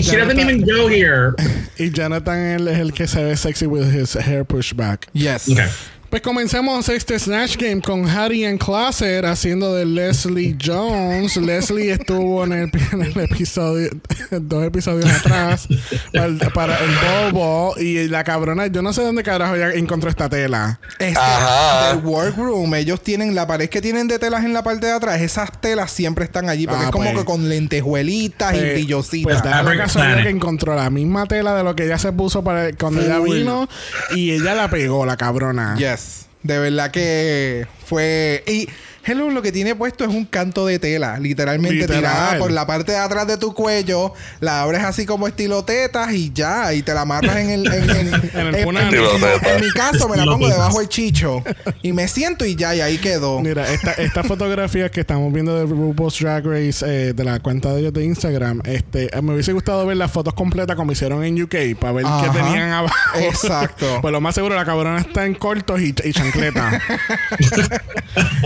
She 0.00 0.16
doesn't 0.16 0.38
even 0.38 0.62
go 0.62 0.88
here. 0.88 1.34
y 1.78 1.90
Jonathan 1.90 2.38
él 2.38 2.68
es 2.68 2.78
el 2.78 2.92
que 2.92 3.06
se 3.06 3.22
ve 3.22 3.36
sexy 3.36 3.66
with 3.66 3.92
his 3.92 4.14
hair 4.14 4.44
pushed 4.44 4.76
back. 4.76 5.08
Yes. 5.12 5.48
Okay. 5.48 5.68
Pues 6.08 6.22
comencemos 6.22 6.88
este 6.88 7.18
Snatch 7.18 7.56
Game 7.58 7.82
con 7.82 8.08
Harry 8.08 8.44
en 8.44 8.56
Closet 8.58 9.24
haciendo 9.24 9.74
de 9.74 9.84
Leslie 9.84 10.56
Jones. 10.64 11.36
Leslie 11.36 11.90
estuvo 11.90 12.44
en 12.44 12.52
el, 12.52 12.70
en 12.92 13.02
el 13.02 13.18
episodio, 13.24 13.90
dos 14.30 14.64
episodios 14.64 15.10
atrás, 15.10 15.66
para 16.12 16.26
el, 16.26 16.38
para 16.54 16.78
el 16.78 17.32
Bobo. 17.32 17.74
Y 17.78 18.06
la 18.08 18.22
cabrona, 18.24 18.68
yo 18.68 18.80
no 18.82 18.92
sé 18.92 19.02
dónde 19.02 19.22
carajo 19.24 19.56
ya 19.56 19.70
encontró 19.70 20.08
esta 20.08 20.28
tela. 20.28 20.78
Este, 21.00 21.18
Ajá. 21.18 21.94
del 21.96 22.04
workroom, 22.06 22.74
ellos 22.76 23.02
tienen 23.02 23.34
la 23.34 23.46
pared 23.46 23.68
que 23.68 23.82
tienen 23.82 24.06
de 24.08 24.18
telas 24.18 24.44
en 24.44 24.54
la 24.54 24.62
parte 24.62 24.86
de 24.86 24.92
atrás. 24.92 25.20
Esas 25.20 25.60
telas 25.60 25.90
siempre 25.90 26.24
están 26.24 26.48
allí 26.48 26.66
porque 26.66 26.82
Ah, 26.84 26.86
es 26.86 26.92
como 26.92 27.06
pues. 27.10 27.18
que 27.18 27.24
con 27.26 27.48
lentejuelitas 27.48 28.54
y 28.54 28.58
Pues- 28.58 28.72
brillositas. 28.72 29.42
Pues 29.42 29.64
la 29.64 29.76
casualidad 29.76 30.22
que 30.22 30.30
encontró 30.30 30.74
la 30.76 30.88
misma 30.88 31.26
tela 31.26 31.54
de 31.56 31.64
lo 31.64 31.74
que 31.76 31.84
ella 31.84 31.98
se 31.98 32.12
puso 32.12 32.42
para 32.44 32.72
cuando 32.74 33.02
ella 33.02 33.18
vino 33.18 33.68
y 34.14 34.30
ella 34.30 34.54
la 34.54 34.70
pegó, 34.70 35.04
la 35.04 35.16
cabrona. 35.16 35.76
Yes. 35.76 35.95
De 36.42 36.58
verdad 36.58 36.90
que 36.90 37.66
fue. 37.86 38.42
Y 38.46 38.68
Hello 39.08 39.30
lo 39.30 39.40
que 39.40 39.52
tiene 39.52 39.76
puesto 39.76 40.02
es 40.02 40.10
un 40.10 40.24
canto 40.24 40.66
de 40.66 40.80
tela, 40.80 41.16
literalmente 41.20 41.76
Literal. 41.76 41.98
tirada 42.00 42.38
por 42.38 42.50
la 42.50 42.66
parte 42.66 42.90
de 42.90 42.98
atrás 42.98 43.28
de 43.28 43.36
tu 43.38 43.54
cuello. 43.54 44.12
La 44.40 44.62
abres 44.62 44.82
así 44.82 45.06
como 45.06 45.28
estilo 45.28 45.64
tetas 45.64 46.12
y 46.12 46.32
ya. 46.32 46.74
Y 46.74 46.82
te 46.82 46.92
la 46.92 47.02
amarras 47.02 47.36
en 47.36 47.50
el. 47.50 47.66
En, 47.72 47.90
en- 47.90 48.14
En 48.34 48.46
el 48.48 48.54
en- 48.56 49.60
mi 49.60 49.70
caso, 49.70 50.08
me 50.08 50.16
la 50.16 50.24
pongo 50.24 50.48
debajo 50.48 50.80
del 50.80 50.88
chicho. 50.88 51.44
Y 51.82 51.92
me 51.92 52.08
siento 52.08 52.44
y 52.44 52.56
ya, 52.56 52.74
y 52.74 52.80
ahí 52.80 52.98
quedó. 52.98 53.40
Mira, 53.40 53.70
esta, 53.72 53.92
esta 53.92 54.24
fotografía 54.24 54.90
que 54.90 54.98
estamos 55.02 55.32
viendo 55.32 55.54
de 55.56 55.66
RuPaul's 55.66 56.18
Drag 56.18 56.44
Race 56.44 56.84
eh, 56.84 57.12
de 57.12 57.22
la 57.24 57.38
cuenta 57.38 57.72
de 57.74 57.82
ellos 57.82 57.92
de 57.92 58.04
Instagram, 58.04 58.60
este, 58.64 59.16
eh, 59.16 59.22
me 59.22 59.34
hubiese 59.34 59.52
gustado 59.52 59.86
ver 59.86 59.98
las 59.98 60.10
fotos 60.10 60.34
completas 60.34 60.74
como 60.74 60.90
hicieron 60.90 61.22
en 61.22 61.40
UK 61.40 61.78
para 61.78 61.92
ver 61.92 62.06
Ajá. 62.06 62.24
qué 62.32 62.38
tenían 62.40 62.70
abajo. 62.70 62.96
Exacto. 63.20 63.98
pues 64.02 64.10
lo 64.10 64.20
más 64.20 64.34
seguro 64.34 64.56
la 64.56 64.64
cabrona 64.64 64.98
está 64.98 65.26
en 65.26 65.34
cortos 65.36 65.80
y, 65.80 65.94
y 66.02 66.12
chancleta. 66.12 66.82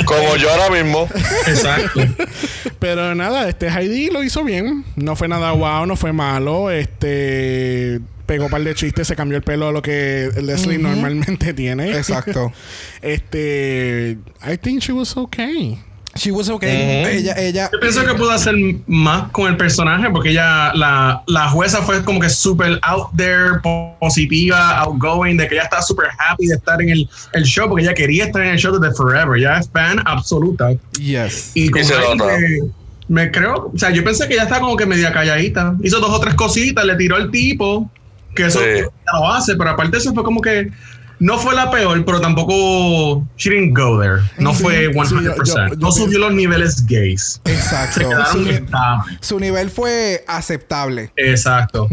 Como 0.05 0.37
yo 0.37 0.51
ahora 0.51 0.71
mismo. 0.71 1.09
Exacto. 1.47 2.01
Pero 2.79 3.15
nada, 3.15 3.49
este 3.49 3.69
Heidi 3.69 4.11
lo 4.11 4.23
hizo 4.23 4.45
bien. 4.45 4.85
No 4.97 5.17
fue 5.17 5.29
nada 5.29 5.53
wow, 5.53 5.87
no 5.87 5.97
fue 5.97 6.13
malo. 6.13 6.71
Este 6.71 8.01
pegó 8.27 8.45
un 8.45 8.51
par 8.51 8.63
de 8.63 8.75
chistes, 8.77 9.09
se 9.09 9.17
cambió 9.17 9.37
el 9.37 9.43
pelo 9.43 9.67
a 9.67 9.73
lo 9.73 9.83
que 9.83 10.31
Leslie 10.41 10.79
normalmente 10.79 11.53
tiene. 11.53 11.97
Exacto. 11.97 12.53
Este, 13.03 14.19
I 14.47 14.57
think 14.59 14.83
she 14.83 14.93
was 14.93 15.17
okay. 15.17 15.79
She 16.17 16.33
was 16.33 16.51
okay. 16.51 17.05
Ella, 17.19 17.35
ella. 17.39 17.71
Yo 17.73 17.79
pienso 17.81 18.05
que 18.05 18.15
pudo 18.15 18.33
hacer 18.33 18.55
más 18.89 19.31
con 19.31 19.47
el 19.49 19.57
personaje 19.57 20.11
porque 20.11 20.31
ella, 20.31 20.73
la, 20.75 21.23
la 21.29 21.49
jueza 21.51 21.83
fue 21.83 22.03
como 22.05 22.19
que 22.21 22.29
súper 22.29 22.81
out 22.83 23.09
there, 23.17 23.61
po- 23.63 23.97
positiva, 24.01 24.81
outgoing, 24.81 25.37
de 25.37 25.47
que 25.47 25.55
ella 25.55 25.65
está 25.65 25.81
súper 25.81 26.07
happy 26.19 26.47
de 26.49 26.57
estar 26.57 26.83
en 26.83 26.89
el, 26.91 27.09
el 27.33 27.45
show 27.45 27.69
porque 27.69 27.85
ella 27.85 27.95
quería 27.95 28.25
estar 28.25 28.43
en 28.43 28.49
el 28.49 28.59
show 28.59 28.77
desde 28.77 28.95
forever. 28.97 29.41
Ya 29.41 29.59
es 29.59 29.71
fan 29.71 30.01
absoluta. 30.05 30.71
Yes. 30.99 31.53
Y 31.55 31.69
nota. 31.69 32.25
me, 33.09 33.31
creo, 33.31 33.71
o 33.73 33.79
sea, 33.79 33.91
yo 33.91 34.03
pensé 34.03 34.27
que 34.27 34.35
ella 34.35 34.43
estaba 34.45 34.63
como 34.63 34.77
que 34.77 34.87
media 34.87 35.13
calladita. 35.13 35.75
Hizo 35.83 36.01
dos 36.01 36.11
o 36.11 36.19
tres 36.21 36.35
cositas, 36.35 36.85
le 36.85 36.97
tiró 36.97 37.17
al 37.17 37.31
tipo, 37.31 37.89
que 38.35 38.47
eso 38.47 38.59
Sí. 38.59 38.81
ya 38.83 39.19
lo 39.19 39.33
hace, 39.33 39.55
pero 39.57 39.71
aparte 39.71 39.97
eso 39.99 40.13
fue 40.13 40.25
como 40.25 40.41
que 40.41 40.71
no 41.21 41.39
fue 41.39 41.55
la 41.55 41.71
peor, 41.71 42.05
pero 42.05 42.21
tampoco 42.21 43.25
she 43.39 43.51
didn't 43.51 43.77
go 43.79 44.01
there. 44.01 44.21
No 44.39 44.53
Sí, 44.55 44.63
fue 44.63 44.87
sí, 44.87 44.93
100%. 44.93 45.23
yo- 45.23 45.35
yo- 45.45 45.55
yo 45.69 45.77
no 45.77 45.93
subió 45.93 46.19
los 46.19 46.33
niveles 46.35 46.85
gays. 46.87 47.41
Se 47.45 47.53
Exacto. 47.55 48.01
quedaron 48.01 48.27
Su, 49.21 49.29
su 49.35 49.39
nivel 49.41 49.71
fue 49.71 50.25
aceptable. 50.27 51.13
Exacto. 51.17 51.89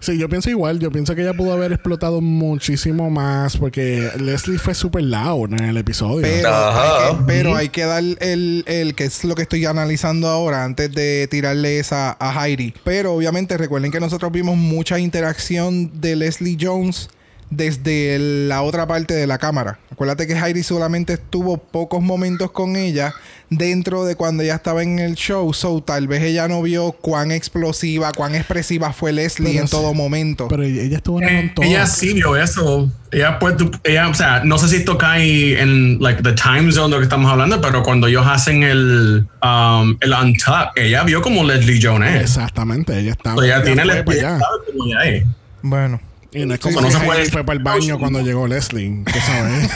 Sí, 0.00 0.18
yo 0.18 0.28
pienso 0.28 0.50
igual. 0.50 0.78
Yo 0.80 0.90
pienso 0.90 1.14
que 1.14 1.22
ella 1.22 1.34
pudo 1.34 1.52
haber 1.52 1.72
explotado 1.72 2.20
muchísimo 2.20 3.10
más 3.10 3.56
porque 3.56 4.10
Leslie 4.18 4.58
fue 4.58 4.74
súper 4.74 5.04
loud 5.04 5.52
en 5.52 5.64
el 5.64 5.76
episodio. 5.76 6.22
Pero, 6.22 6.48
Ajá. 6.48 6.82
hay 6.82 7.14
que, 7.16 7.22
pero 7.26 7.56
hay 7.56 7.68
que 7.68 7.84
dar 7.84 8.02
el, 8.20 8.64
el 8.66 8.94
que 8.94 9.04
es 9.04 9.24
lo 9.24 9.34
que 9.34 9.42
estoy 9.42 9.64
analizando 9.66 10.28
ahora 10.28 10.64
antes 10.64 10.90
de 10.92 11.28
tirarle 11.30 11.78
esa 11.78 12.16
a 12.18 12.46
Heidi. 12.46 12.74
Pero 12.84 13.12
obviamente 13.14 13.56
recuerden 13.58 13.90
que 13.92 14.00
nosotros 14.00 14.32
vimos 14.32 14.56
mucha 14.56 14.98
interacción 14.98 16.00
de 16.00 16.16
Leslie 16.16 16.56
Jones 16.60 17.10
desde 17.52 18.18
la 18.48 18.62
otra 18.62 18.86
parte 18.86 19.12
de 19.14 19.26
la 19.26 19.36
cámara. 19.38 19.78
Acuérdate 19.90 20.26
que 20.26 20.32
Heidi 20.34 20.62
solamente 20.62 21.12
estuvo 21.12 21.58
pocos 21.58 22.02
momentos 22.02 22.50
con 22.50 22.76
ella 22.76 23.14
dentro 23.50 24.06
de 24.06 24.16
cuando 24.16 24.42
ella 24.42 24.54
estaba 24.54 24.82
en 24.82 24.98
el 24.98 25.14
show. 25.14 25.52
So 25.52 25.82
tal 25.82 26.08
vez 26.08 26.22
ella 26.22 26.48
no 26.48 26.62
vio 26.62 26.92
cuán 26.92 27.30
explosiva, 27.30 28.10
cuán 28.12 28.34
expresiva 28.34 28.94
fue 28.94 29.12
Leslie 29.12 29.50
Pero 29.50 29.60
en 29.60 29.68
sí. 29.68 29.70
todo 29.70 29.92
momento. 29.92 30.48
Pero 30.48 30.62
ella 30.62 30.96
estuvo 30.96 31.20
en 31.20 31.28
Eh, 31.28 31.36
con 31.40 31.54
todo. 31.56 31.64
ella 31.66 31.86
sí 31.86 32.14
vio 32.14 32.36
eso. 32.36 32.90
Ella, 33.10 33.38
pues, 33.38 33.54
ella, 33.84 34.08
o 34.08 34.14
sea, 34.14 34.42
no 34.42 34.56
sé 34.56 34.68
si 34.68 34.76
esto 34.76 34.96
cae 34.96 35.60
en 35.60 35.98
like 36.00 36.22
the 36.22 36.32
time 36.32 36.72
zone 36.72 36.86
de 36.88 36.92
lo 36.92 36.98
que 36.98 37.02
estamos 37.04 37.30
hablando, 37.30 37.60
pero 37.60 37.82
cuando 37.82 38.06
ellos 38.06 38.26
hacen 38.26 38.62
el, 38.62 39.26
um, 39.42 39.98
el 40.00 40.12
untuck, 40.14 40.72
ella 40.76 41.04
vio 41.04 41.20
como 41.20 41.44
Leslie 41.44 41.78
Jones 41.82 42.14
es. 42.16 42.22
Exactamente, 42.22 42.98
ella 42.98 43.12
estaba. 43.12 43.36
So, 43.36 43.42
ella 43.42 43.56
ella 43.56 43.64
tiene 43.64 43.82
ella 43.82 45.04
es. 45.04 45.24
bueno. 45.60 46.00
Y 46.34 46.46
no 46.46 46.54
es 46.54 46.60
como 46.60 46.78
sí, 46.78 46.84
No 46.86 46.90
se 46.90 47.04
puede- 47.04 47.30
fue 47.30 47.44
para 47.44 47.58
el 47.58 47.62
baño 47.62 47.98
cuando 47.98 48.20
llegó 48.20 48.46
Leslie. 48.46 49.02
¿Tú 49.04 49.18
sabes? 49.26 49.70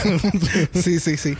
Sí, 0.82 1.00
sí, 1.00 1.16
sí. 1.16 1.36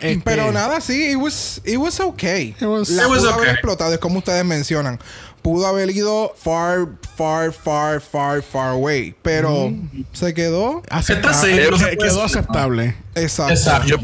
Este- 0.00 0.20
Pero 0.24 0.52
nada, 0.52 0.80
sí, 0.80 1.10
it 1.12 1.16
was, 1.16 1.60
it 1.64 1.76
was 1.78 1.98
okay. 2.00 2.54
It 2.60 2.62
was- 2.66 2.90
La 2.90 3.04
It 3.04 3.08
was 3.08 3.20
pudo 3.20 3.30
okay. 3.30 3.38
haber 3.42 3.48
explotado, 3.54 3.92
es 3.94 3.98
como 3.98 4.18
ustedes 4.18 4.44
mencionan. 4.44 4.98
Pudo 5.40 5.66
haber 5.66 5.90
ido 5.90 6.34
far, 6.36 6.86
far, 7.16 7.52
far, 7.52 8.00
far, 8.00 8.42
far 8.42 8.68
away. 8.72 9.12
Pero 9.22 9.72
se 10.12 10.32
quedó. 10.34 10.82
Aceptable. 10.88 11.36
Sí, 11.64 11.70
no 11.70 11.78
se 11.78 11.96
quedó 11.96 12.04
decir. 12.22 12.22
aceptable. 12.38 12.96
Exacto. 13.16 13.52
Exacto. 13.52 13.88
Yo, 13.88 13.96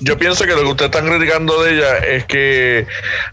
yo 0.00 0.18
pienso 0.18 0.44
que 0.44 0.50
lo 0.50 0.62
que 0.62 0.68
ustedes 0.70 0.90
están 0.90 1.06
criticando 1.08 1.62
de 1.62 1.74
ella 1.76 1.98
es 1.98 2.24
que 2.26 2.86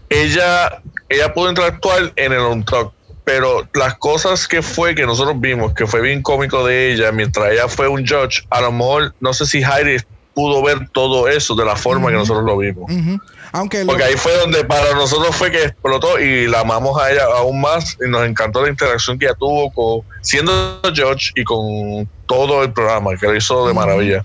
ella, 0.08 0.80
ella 1.08 1.34
pudo 1.34 1.48
interactuar 1.50 2.12
en 2.14 2.32
el 2.32 2.38
on 2.38 2.64
talk. 2.64 2.92
Pero 3.32 3.68
las 3.74 3.94
cosas 3.96 4.48
que 4.48 4.60
fue 4.60 4.94
que 4.96 5.06
nosotros 5.06 5.40
vimos, 5.40 5.72
que 5.72 5.86
fue 5.86 6.00
bien 6.00 6.20
cómico 6.20 6.66
de 6.66 6.92
ella, 6.92 7.12
mientras 7.12 7.52
ella 7.52 7.68
fue 7.68 7.86
un 7.86 8.04
judge, 8.06 8.44
a 8.50 8.60
lo 8.60 8.72
mejor 8.72 9.14
no 9.20 9.32
sé 9.32 9.46
si 9.46 9.62
Heidi 9.62 9.98
pudo 10.34 10.62
ver 10.62 10.88
todo 10.92 11.28
eso 11.28 11.54
de 11.54 11.64
la 11.64 11.76
forma 11.76 12.08
que 12.08 12.14
nosotros 12.16 12.44
lo 12.44 12.56
vimos. 12.56 12.90
Ujú. 12.90 13.18
Aunque 13.52 13.80
lo- 13.80 13.86
Porque 13.88 14.04
ahí 14.04 14.14
fue 14.16 14.32
donde 14.38 14.64
para 14.64 14.94
nosotros 14.94 15.34
fue 15.36 15.50
que 15.50 15.62
explotó 15.64 16.18
y 16.20 16.46
la 16.48 16.60
amamos 16.60 17.00
a 17.00 17.10
ella 17.12 17.24
aún 17.36 17.60
más 17.60 17.96
y 18.04 18.08
nos 18.08 18.24
encantó 18.26 18.62
la 18.62 18.68
interacción 18.68 19.18
que 19.18 19.26
ella 19.26 19.34
tuvo 19.38 19.72
con 19.72 20.06
siendo 20.22 20.80
George 20.94 21.30
y 21.34 21.42
con 21.44 22.08
todo 22.26 22.62
el 22.62 22.72
programa 22.72 23.16
que 23.16 23.26
lo 23.26 23.34
hizo 23.36 23.66
de 23.66 23.74
maravilla. 23.74 24.24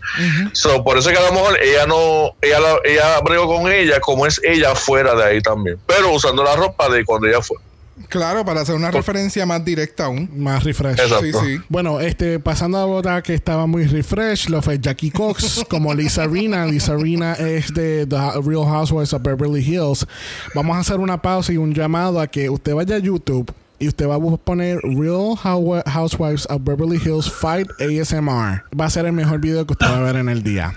So, 0.53 0.83
por 0.83 0.97
eso 0.97 1.09
es 1.09 1.17
que 1.17 1.23
a 1.23 1.27
lo 1.27 1.33
mejor 1.33 1.59
ella 1.61 1.85
no, 1.87 2.35
ella, 2.41 2.59
la- 2.59 2.79
ella 2.85 3.19
bregó 3.21 3.47
con 3.47 3.71
ella 3.71 3.99
como 3.99 4.25
es 4.27 4.39
ella 4.43 4.75
fuera 4.75 5.15
de 5.15 5.23
ahí 5.23 5.41
también, 5.41 5.77
pero 5.87 6.11
usando 6.11 6.43
la 6.43 6.55
ropa 6.55 6.87
de 6.89 7.03
cuando 7.03 7.27
ella 7.27 7.41
fue. 7.41 7.57
Claro, 8.09 8.43
para 8.45 8.61
hacer 8.61 8.75
una 8.75 8.91
referencia 8.91 9.45
más 9.45 9.63
directa 9.63 10.05
aún. 10.05 10.29
Más 10.35 10.63
refresh. 10.63 10.99
Exacto. 10.99 11.21
Sí, 11.41 11.55
sí. 11.57 11.61
Bueno, 11.69 11.99
este, 11.99 12.39
pasando 12.39 12.77
a 12.77 12.85
otra 12.85 13.21
que 13.21 13.33
estaba 13.33 13.65
muy 13.67 13.85
refresh, 13.85 14.49
lo 14.49 14.61
fue 14.61 14.79
Jackie 14.79 15.11
Cox 15.11 15.63
como 15.69 15.93
Lisa 15.93 16.27
Rina. 16.27 16.65
Lisa 16.65 16.95
Rina 16.95 17.33
es 17.33 17.73
de 17.73 18.05
The 18.07 18.17
Real 18.43 18.65
Housewives 18.65 19.13
of 19.13 19.21
Beverly 19.23 19.61
Hills. 19.63 20.05
Vamos 20.53 20.75
a 20.77 20.79
hacer 20.79 20.99
una 20.99 21.21
pausa 21.21 21.51
y 21.53 21.57
un 21.57 21.73
llamado 21.73 22.19
a 22.19 22.27
que 22.27 22.49
usted 22.49 22.73
vaya 22.73 22.95
a 22.95 22.99
YouTube 22.99 23.51
y 23.77 23.89
usted 23.89 24.07
va 24.07 24.15
a 24.15 24.37
poner 24.37 24.79
Real 24.83 25.35
Hou- 25.43 25.83
Housewives 25.85 26.47
of 26.49 26.61
Beverly 26.63 26.97
Hills 26.97 27.29
Fight 27.29 27.67
ASMR. 27.81 28.63
Va 28.79 28.85
a 28.85 28.89
ser 28.89 29.05
el 29.05 29.11
mejor 29.13 29.39
video 29.39 29.65
que 29.67 29.73
usted 29.73 29.87
va 29.87 29.97
a 29.97 30.01
ver 30.01 30.15
en 30.15 30.29
el 30.29 30.43
día. 30.43 30.73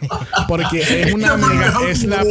Porque 0.48 0.80
es 0.80 1.12
una 1.14 1.36
mega, 1.36 1.72
es 1.88 2.02
la 2.04 2.24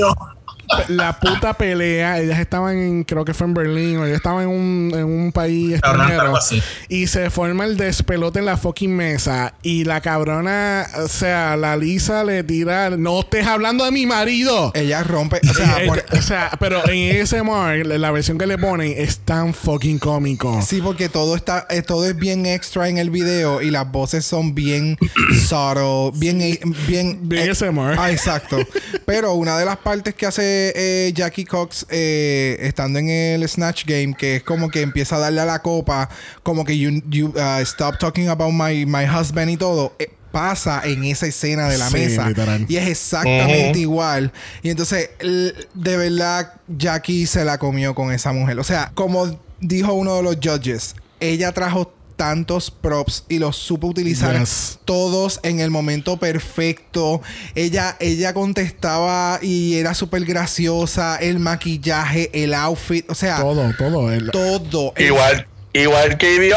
la 0.88 1.20
puta 1.20 1.54
pelea, 1.54 2.20
ellas 2.20 2.40
estaban 2.40 2.78
en, 2.78 3.04
creo 3.04 3.24
que 3.26 3.34
fue 3.34 3.48
en 3.48 3.54
Berlín, 3.54 3.98
o 3.98 4.06
ellas 4.06 4.18
estaban 4.18 4.44
en 4.44 4.50
un, 4.50 4.92
en 4.96 5.04
un 5.06 5.32
país 5.32 5.74
extranjero. 5.74 6.22
algo 6.22 6.38
así. 6.38 6.62
Y 6.90 7.08
se 7.08 7.30
forma 7.30 7.66
el 7.66 7.78
despelote 7.78 8.40
en 8.40 8.46
la 8.46 8.58
fucking 8.58 8.96
mesa. 8.96 9.54
Y 9.62 9.84
la 9.84 10.02
cabrona, 10.02 10.88
o 11.04 11.08
sea, 11.08 11.56
la 11.58 11.78
Lisa 11.78 12.24
le 12.24 12.44
tira, 12.44 12.90
no 12.92 13.20
estés 13.20 13.46
hablando 13.46 13.86
de 13.86 13.92
mi 13.92 14.06
marido. 14.06 14.72
Ella 14.74 15.04
rompe, 15.04 15.40
o 15.50 15.54
sea, 15.54 15.84
Eh, 15.84 15.88
por- 15.88 16.00
eh, 16.00 16.06
o 16.14 16.22
sea, 16.22 16.52
pero 16.60 16.88
en 16.90 17.22
ASMR, 17.22 17.86
la 17.86 17.98
la 18.08 18.12
versión 18.12 18.38
que 18.38 18.48
le 18.48 18.58
ponen 18.58 18.94
es 18.96 19.20
tan 19.20 19.54
fucking 19.54 20.00
cómico. 20.00 20.62
Sí, 20.66 20.80
porque 20.82 21.10
todo 21.10 21.36
está, 21.36 21.68
eh, 21.70 21.82
todo 21.82 22.06
es 22.06 22.16
bien 22.16 22.46
extra 22.46 22.88
en 22.88 22.98
el 22.98 23.10
video 23.10 23.62
y 23.62 23.70
las 23.70 23.92
voces 23.92 24.24
son 24.26 24.56
bien 24.56 24.98
subtle, 25.48 26.12
bien, 26.16 26.40
bien, 26.88 27.20
Bien 27.28 27.48
eh, 27.48 27.52
ASMR. 27.52 27.96
Ah, 28.00 28.12
exacto. 28.12 28.58
Pero 29.06 29.34
una 29.34 29.58
de 29.58 29.66
las 29.66 29.78
partes 29.78 30.16
que 30.16 30.26
hace 30.26 30.57
eh, 30.76 31.12
Jackie 31.14 31.46
Cox 31.46 31.86
eh, 31.90 32.58
estando 32.62 33.00
en 33.00 33.10
el 33.10 33.48
Snatch 33.48 33.86
Game, 33.86 34.14
que 34.18 34.38
es 34.38 34.44
como 34.44 34.70
que 34.70 34.82
empieza 34.82 35.16
a 35.16 35.20
darle 35.20 35.42
a 35.42 35.46
la 35.46 35.60
copa, 35.62 36.10
como 36.44 36.64
que 36.66 36.78
you, 36.78 37.02
you, 37.10 37.28
uh, 37.36 37.62
stop 37.62 37.98
talking 38.00 38.28
about 38.30 38.52
my, 38.54 38.86
my 38.86 39.06
husband 39.06 39.50
y 39.50 39.58
todo. 39.58 39.94
eh, 40.00 40.10
pasa 40.32 40.82
en 40.84 41.06
esa 41.06 41.26
escena 41.26 41.70
de 41.70 41.78
la 41.78 41.88
Sí, 41.88 41.94
mesa 41.96 42.28
literal. 42.28 42.66
y 42.68 42.76
es 42.76 42.88
exactamente 42.90 43.80
igual 43.80 44.32
y 44.62 44.70
entonces 44.70 45.10
de 45.22 45.98
verdad 45.98 46.54
Jackie 46.68 47.26
se 47.26 47.46
la 47.46 47.58
comió 47.58 47.96
con 47.96 48.12
esa 48.12 48.34
mujer 48.34 48.60
o 48.60 48.64
sea 48.64 48.92
como 48.94 49.40
dijo 49.62 49.94
uno 49.94 50.18
de 50.18 50.24
los 50.24 50.36
judges 50.36 50.96
ella 51.22 51.54
trajo 51.54 51.94
tantos 52.18 52.72
props 52.72 53.24
y 53.30 53.40
los 53.40 53.56
supo 53.56 53.88
utilizar 53.88 54.38
Yes. 54.38 54.80
todos 54.84 55.40
en 55.44 55.60
el 55.62 55.70
momento 55.70 56.18
perfecto 56.18 57.22
ella 57.56 57.96
ella 58.00 58.34
contestaba 58.34 59.40
y 59.42 59.76
era 59.76 59.94
súper 59.94 60.26
graciosa 60.26 61.16
el 61.18 61.40
maquillaje 61.40 62.30
el 62.44 62.54
outfit 62.54 63.10
o 63.10 63.16
sea 63.16 63.38
Todo, 63.40 63.72
todo. 63.78 64.12
el- 64.12 64.32
todo 64.32 64.94
Igual, 64.98 65.48
igual 65.74 66.18
que 66.18 66.36
Ivy 66.36 66.52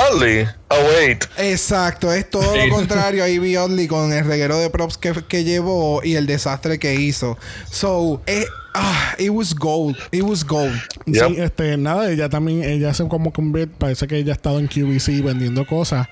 Oh, 0.72 0.76
wait. 0.96 1.24
Exacto, 1.36 2.12
es 2.12 2.30
todo 2.30 2.52
Sí. 2.54 2.68
lo 2.68 2.74
contrario 2.76 3.24
a 3.24 3.28
Ivy 3.28 3.56
Oddly 3.56 3.88
con 3.88 4.12
el 4.12 4.24
reguero 4.24 4.58
de 4.58 4.70
props 4.70 4.96
que, 4.98 5.12
que 5.28 5.42
llevó 5.44 6.00
y 6.04 6.14
el 6.14 6.26
desastre 6.26 6.78
que 6.78 6.94
hizo. 6.94 7.36
So, 7.70 8.22
eh, 8.26 8.44
ah, 8.74 9.14
it 9.18 9.30
was 9.30 9.52
gold. 9.54 9.96
It 10.12 10.22
was 10.22 10.44
gold. 10.46 10.72
Sí, 11.06 11.12
Yep. 11.14 11.38
este, 11.40 11.76
nada, 11.76 12.08
ella 12.10 12.28
también, 12.28 12.62
ella 12.62 12.94
se 12.94 13.06
como 13.08 13.32
convierte, 13.32 13.74
parece 13.78 14.06
que 14.06 14.16
ella 14.18 14.30
ha 14.32 14.36
estado 14.36 14.60
en 14.60 14.68
QVC 14.68 15.22
vendiendo 15.22 15.66
cosas. 15.66 16.06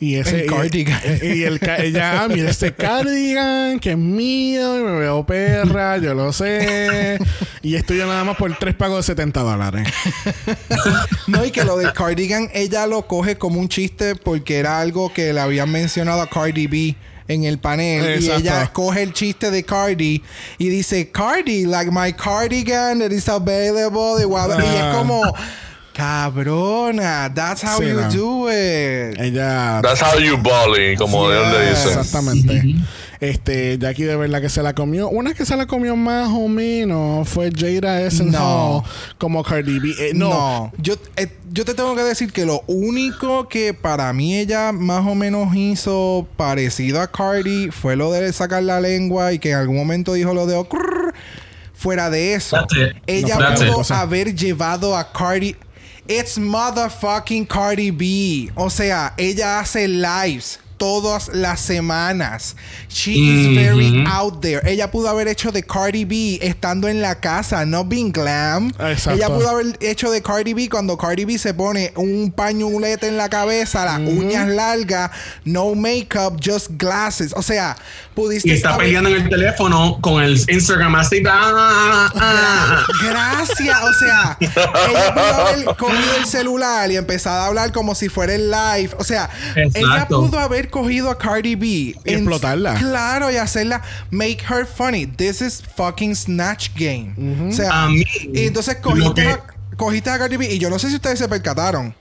Y 0.00 0.14
ese. 0.14 0.42
El 0.44 0.46
cardigan. 0.46 1.00
Y, 1.20 1.26
y 1.40 1.42
el, 1.42 1.60
ella, 1.78 2.22
ah, 2.22 2.28
mira 2.28 2.48
este 2.50 2.72
cardigan 2.72 3.80
que 3.80 3.90
es 3.90 3.98
mío 3.98 4.78
y 4.78 4.82
me 4.84 4.92
veo 5.00 5.26
perra, 5.26 5.98
yo 5.98 6.14
lo 6.14 6.32
sé. 6.32 7.18
y 7.62 7.74
esto 7.74 7.92
yo 7.94 8.06
nada 8.06 8.22
más 8.22 8.36
por 8.36 8.56
tres 8.58 8.74
pagos 8.76 9.04
de 9.04 9.12
70 9.12 9.40
dólares. 9.42 9.86
No, 11.26 11.44
y 11.44 11.50
que 11.50 11.62
lo 11.64 11.76
del 11.76 11.92
cardigan, 11.92 12.48
ella 12.54 12.86
lo 12.86 13.06
coge 13.06 13.36
como 13.36 13.60
un 13.60 13.68
chiste 13.68 13.97
porque 14.22 14.58
era 14.58 14.80
algo 14.80 15.12
que 15.12 15.32
le 15.32 15.40
habían 15.40 15.70
mencionado 15.70 16.20
a 16.22 16.28
Cardi 16.28 16.66
B 16.66 16.96
en 17.28 17.44
el 17.44 17.58
panel. 17.58 18.04
Exacto. 18.04 18.40
Y 18.40 18.42
ella 18.42 18.70
coge 18.72 19.02
el 19.02 19.12
chiste 19.12 19.50
de 19.50 19.62
Cardi 19.62 20.22
y 20.56 20.68
dice, 20.68 21.10
Cardi, 21.10 21.66
like 21.66 21.90
my 21.90 22.12
cardigan 22.12 23.00
that 23.00 23.10
is 23.10 23.28
available. 23.28 24.16
Y, 24.18 24.22
es 24.24 24.82
Ah. 24.82 24.92
como, 24.96 25.22
cabrona, 25.92 27.32
that's 27.34 27.62
how 27.62 27.78
Sí, 27.80 27.88
you 27.88 28.00
no. 28.00 28.10
do 28.10 28.48
it. 28.48 29.18
Ella. 29.18 29.80
That's 29.82 30.00
how 30.00 30.18
you 30.18 30.36
bully, 30.36 30.96
como 30.96 31.28
Yeah. 31.28 31.38
él 31.38 31.52
le 31.52 31.70
dice. 31.70 31.88
Exactamente. 31.88 32.76
Este, 33.20 33.78
Jackie 33.78 34.04
de 34.04 34.14
verdad 34.16 34.40
que 34.40 34.48
se 34.48 34.62
la 34.62 34.74
comió. 34.74 35.08
Una 35.08 35.34
que 35.34 35.44
se 35.44 35.56
la 35.56 35.66
comió 35.66 35.96
más 35.96 36.28
o 36.30 36.46
menos 36.48 37.28
fue 37.28 37.50
Jada 37.54 38.00
Essence 38.02 38.30
No. 38.36 38.84
Como 39.18 39.42
Cardi 39.42 39.78
B. 39.80 39.88
Eh, 39.98 40.12
no. 40.14 40.28
No, 40.30 40.72
yo, 40.78 40.94
eh, 41.16 41.26
yo 41.52 41.64
te 41.64 41.74
tengo 41.74 41.96
que 41.96 42.02
decir 42.02 42.32
que 42.32 42.44
lo 42.46 42.62
único 42.68 43.48
que 43.48 43.74
para 43.74 44.12
mí 44.12 44.36
ella 44.38 44.70
más 44.70 45.04
o 45.06 45.14
menos 45.16 45.54
hizo 45.56 46.28
parecido 46.36 47.00
a 47.00 47.10
Cardi 47.10 47.70
fue 47.72 47.96
lo 47.96 48.12
de 48.12 48.32
sacar 48.32 48.62
la 48.62 48.80
lengua 48.80 49.32
y 49.32 49.38
que 49.40 49.50
en 49.50 49.56
algún 49.56 49.76
momento 49.76 50.12
dijo 50.12 50.32
lo 50.32 50.46
de 50.46 50.54
"Ocurr". 50.54 51.12
fuera 51.74 52.10
de 52.10 52.34
eso. 52.34 52.56
Ella 53.06 53.36
No, 53.36 53.54
pudo 53.54 53.80
it. 53.82 53.90
haber 53.90 54.34
llevado 54.34 54.96
a 54.96 55.12
Cardi. 55.12 55.56
It's 56.06 56.38
motherfucking 56.38 57.46
Cardi 57.46 57.90
B. 57.90 58.50
O 58.54 58.70
sea, 58.70 59.12
ella 59.16 59.60
hace 59.60 59.86
lives 59.88 60.58
todas 60.78 61.28
las 61.34 61.60
semanas. 61.60 62.56
She 62.88 63.12
is 63.12 63.54
very 63.56 64.04
out 64.10 64.40
there. 64.40 64.60
Ella 64.64 64.90
pudo 64.90 65.08
haber 65.08 65.28
hecho 65.28 65.52
de 65.52 65.62
Cardi 65.62 66.04
B 66.04 66.38
estando 66.40 66.88
en 66.88 67.02
la 67.02 67.16
casa, 67.20 67.66
no 67.66 67.84
being 67.84 68.12
glam. 68.12 68.68
Exacto. 68.78 69.12
Ella 69.12 69.28
pudo 69.28 69.48
haber 69.50 69.76
hecho 69.80 70.10
de 70.10 70.22
Cardi 70.22 70.54
B 70.54 70.68
cuando 70.70 70.96
Cardi 70.96 71.24
B 71.24 71.36
se 71.38 71.52
pone 71.52 71.92
un 71.96 72.32
pañulete 72.34 73.08
en 73.08 73.16
la 73.16 73.28
cabeza, 73.28 73.84
las 73.84 73.98
uñas 73.98 74.48
largas, 74.48 75.10
no 75.44 75.74
makeup, 75.74 76.40
just 76.42 76.68
glasses. 76.78 77.32
O 77.36 77.42
sea, 77.42 77.76
pudiste 78.14 78.48
Y 78.48 78.52
está 78.52 78.70
haber- 78.74 78.86
peleando 78.86 79.10
en 79.10 79.16
el 79.22 79.28
teléfono 79.28 79.98
con 80.00 80.22
el 80.22 80.34
Instagram 80.48 80.94
así. 80.94 81.22
ah, 81.28 81.52
ah, 81.54 82.10
ah. 82.14 82.84
Gracias, 83.02 83.78
o 83.82 83.92
sea, 83.94 84.38
ella 84.40 85.14
pudo 85.14 85.46
haber 85.46 85.64
cogido 85.76 86.14
el 86.18 86.24
celular 86.26 86.90
y 86.90 86.96
empezado 86.96 87.42
a 87.42 87.46
hablar 87.46 87.72
como 87.72 87.94
si 87.94 88.08
fuera 88.08 88.34
el 88.34 88.50
live. 88.50 88.90
O 88.98 89.04
sea, 89.04 89.28
ella 89.74 90.06
pudo 90.08 90.38
haber 90.38 90.67
cogido 90.68 91.10
a 91.10 91.18
Cardi 91.18 91.54
B 91.54 91.66
Y 91.66 91.96
en- 92.04 92.18
explotarla. 92.20 92.74
Claro, 92.74 93.30
y 93.30 93.36
hacerla 93.36 93.82
make 94.10 94.38
her 94.48 94.66
funny. 94.66 95.06
This 95.06 95.40
is 95.40 95.62
fucking 95.76 96.14
Snatch 96.14 96.70
Game. 96.76 97.14
O 97.48 97.52
sea, 97.52 97.84
A 97.84 97.88
mí, 97.88 98.04
y 98.32 98.46
entonces 98.46 98.76
cogiste, 98.76 99.22
que- 99.22 99.28
a, 99.28 99.44
cogiste 99.76 100.10
a 100.10 100.18
Cardi 100.18 100.36
B 100.36 100.52
y 100.54 100.58
yo 100.58 100.70
no 100.70 100.78
sé 100.78 100.88
si 100.88 100.94
ustedes 100.96 101.18
se 101.18 101.28
percataron, 101.28 101.94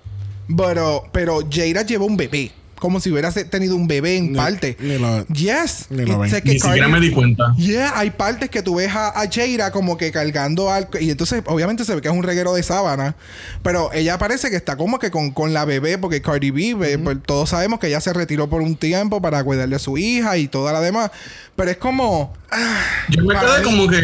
pero, 0.56 1.04
pero 1.12 1.40
Jada 1.52 1.82
llevó 1.84 2.06
un 2.06 2.18
bebé. 2.18 2.52
Como 2.80 3.00
si 3.00 3.12
hubiera 3.12 3.32
se- 3.32 3.44
tenido 3.46 3.76
un 3.76 3.88
bebé 3.88 4.18
en 4.18 4.32
Ni- 4.34 4.38
parte. 4.38 4.78
ni 4.80 4.98
lo- 5.00 5.26
yes. 5.28 5.88
ni 5.90 6.06
lo 6.06 6.20
ven. 6.20 6.30
sé 6.30 6.42
que 6.44 6.54
Ni 6.54 6.60
siquiera 6.60 6.88
me 6.88 7.00
di 7.00 7.12
cuenta. 7.12 7.54
Yeah, 7.58 7.94
hay 7.98 8.12
partes 8.12 8.50
que 8.50 8.62
tú 8.62 8.76
ves 8.76 8.94
a, 8.94 9.20
a 9.20 9.28
Jaira 9.32 9.72
como 9.72 9.98
que 9.98 10.12
cargando 10.12 10.72
algo. 10.72 10.92
Y 11.00 11.10
entonces, 11.10 11.42
obviamente, 11.48 11.86
se 11.86 11.96
ve 11.96 12.02
que 12.02 12.08
es 12.08 12.14
un 12.14 12.24
reguero 12.24 12.54
de 12.54 12.62
sábana. 12.64 13.16
Pero 13.64 13.92
ella 13.94 14.18
parece 14.20 14.50
que 14.50 14.56
está 14.56 14.76
como 14.78 15.00
que 15.00 15.10
con, 15.12 15.32
con 15.32 15.54
la 15.54 15.66
bebé, 15.66 15.98
porque 15.98 16.22
Cardi 16.22 16.52
B, 16.52 16.76
pues, 17.04 17.18
todos 17.26 17.50
sabemos 17.50 17.80
que 17.80 17.88
ella 17.88 18.00
se 18.02 18.14
retiró 18.14 18.48
por 18.50 18.62
un 18.62 18.76
tiempo 18.76 19.22
para 19.22 19.44
cuidarle 19.44 19.76
a 19.76 19.80
su 19.80 19.98
hija 19.98 20.38
y 20.38 20.48
toda 20.48 20.72
la 20.72 20.80
demás. 20.82 21.10
Pero 21.56 21.72
es 21.72 21.78
como. 21.78 22.34
ah, 22.52 22.80
Yo 23.10 23.24
me 23.24 23.34
quedé 23.34 23.64
como 23.64 23.88
que 23.88 24.02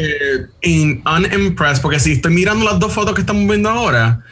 in, 0.61 1.03
unimpressed, 1.05 1.82
porque 1.84 1.99
si 1.99 2.13
estoy 2.13 2.34
mirando 2.34 2.65
las 2.65 2.80
dos 2.80 2.91
fotos 2.91 3.13
que 3.13 3.21
estamos 3.21 3.47
viendo 3.47 3.69
ahora, 3.69 4.24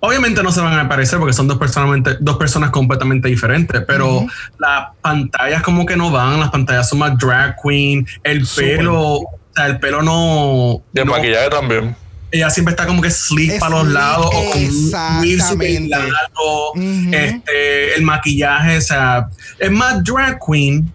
obviamente 0.00 0.42
no 0.42 0.50
se 0.52 0.60
van 0.60 0.78
a 0.78 0.88
parecer 0.88 1.18
porque 1.18 1.32
son 1.34 1.46
dos, 1.48 1.58
personalmente, 1.58 2.16
dos 2.20 2.36
personas 2.36 2.70
completamente 2.70 3.28
diferentes, 3.28 3.82
pero 3.86 4.26
las 4.58 4.88
pantallas 5.00 5.62
como 5.62 5.84
que 5.86 5.96
no 5.96 6.10
van, 6.10 6.40
las 6.40 6.50
pantallas 6.50 6.88
son 6.88 6.98
más 7.00 7.16
drag 7.18 7.56
queen, 7.62 8.06
el 8.22 8.46
pelo, 8.56 8.98
o 9.18 9.38
sea, 9.54 9.66
el 9.66 9.78
pelo 9.78 10.02
no... 10.02 10.82
Y 10.94 11.00
el 11.00 11.06
no- 11.06 11.12
maquillaje 11.12 11.50
también. 11.50 11.96
ella 12.32 12.48
siempre 12.50 12.72
está 12.72 12.86
como 12.86 13.02
que 13.02 13.10
sleek 13.10 13.58
para 13.58 13.76
los 13.78 13.88
lados 13.88 14.26
o 14.26 14.30
con 14.30 14.60
un 14.62 14.90
weave 15.20 15.40
super 15.42 15.80
largo, 15.82 16.70
Ujú. 16.72 17.10
este, 17.12 17.94
el 17.96 18.02
maquillaje, 18.02 18.78
o 18.78 18.80
sea, 18.80 19.28
es 19.58 19.70
más 19.70 20.02
drag 20.04 20.38
queen 20.46 20.92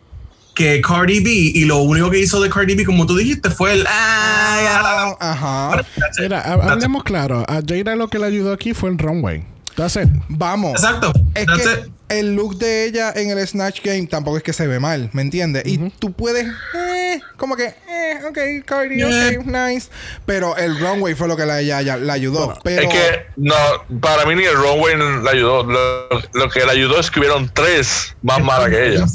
que 0.55 0.81
Cardi 0.81 1.19
B 1.19 1.29
y 1.31 1.65
lo 1.65 1.79
único 1.79 2.09
que 2.09 2.19
hizo 2.19 2.41
de 2.41 2.49
Cardi 2.49 2.73
B, 2.75 2.85
como 2.85 3.05
tú 3.05 3.15
dijiste, 3.17 3.49
fue 3.51 3.73
el. 3.73 3.85
Ah, 3.87 5.15
ajá. 5.19 5.85
Mira, 6.19 6.39
ha- 6.41 6.71
hablemos 6.71 7.03
claro. 7.03 7.45
A 7.47 7.61
Jada 7.67 7.95
lo 7.95 8.07
que 8.07 8.17
le 8.19 8.25
ayudó 8.25 8.53
aquí 8.53 8.73
fue 8.73 8.89
el 8.89 8.97
runway. 8.97 9.45
That's 9.75 9.97
it. 9.97 10.09
Vamos. 10.29 10.71
Exacto. 10.71 11.11
Es 11.33 11.45
That's 11.45 11.61
que 11.67 11.73
it. 11.73 11.91
El 12.09 12.35
look 12.35 12.57
de 12.57 12.85
ella 12.85 13.11
en 13.15 13.29
el 13.31 13.47
Snatch 13.47 13.81
Game 13.83 14.05
tampoco 14.07 14.37
es 14.37 14.43
que 14.43 14.53
se 14.53 14.67
ve 14.67 14.79
mal, 14.79 15.09
¿me 15.13 15.21
entiendes? 15.21 15.63
Y 15.65 15.77
tú 15.99 16.11
puedes, 16.13 16.45
eh, 16.75 17.19
como 17.37 17.55
que, 17.55 17.65
eh, 17.65 18.19
ok, 18.29 18.65
Cardi, 18.65 18.97
Yeah. 18.97 19.39
ok, 19.39 19.45
nice. 19.47 19.87
Pero 20.25 20.55
el 20.57 20.79
runway 20.79 21.15
fue 21.15 21.27
lo 21.27 21.35
que 21.35 21.45
la, 21.45 21.59
ella- 21.61 21.81
ella- 21.81 21.97
la 21.97 22.13
ayudó. 22.13 22.57
pero, 22.63 22.83
Es 22.83 22.93
que 22.93 23.25
no, 23.37 23.55
para 23.99 24.25
mí 24.25 24.35
ni 24.35 24.43
el 24.43 24.55
runway 24.55 24.95
le 25.23 25.29
ayudó. 25.29 25.63
Lo, 25.63 26.09
lo 26.33 26.49
que 26.49 26.59
le 26.65 26.71
ayudó 26.71 26.99
es 26.99 27.09
que 27.09 27.19
hubieron 27.19 27.49
tres 27.53 28.15
más 28.21 28.39
malas 28.41 28.69
que 28.69 28.87
ella. 28.93 29.05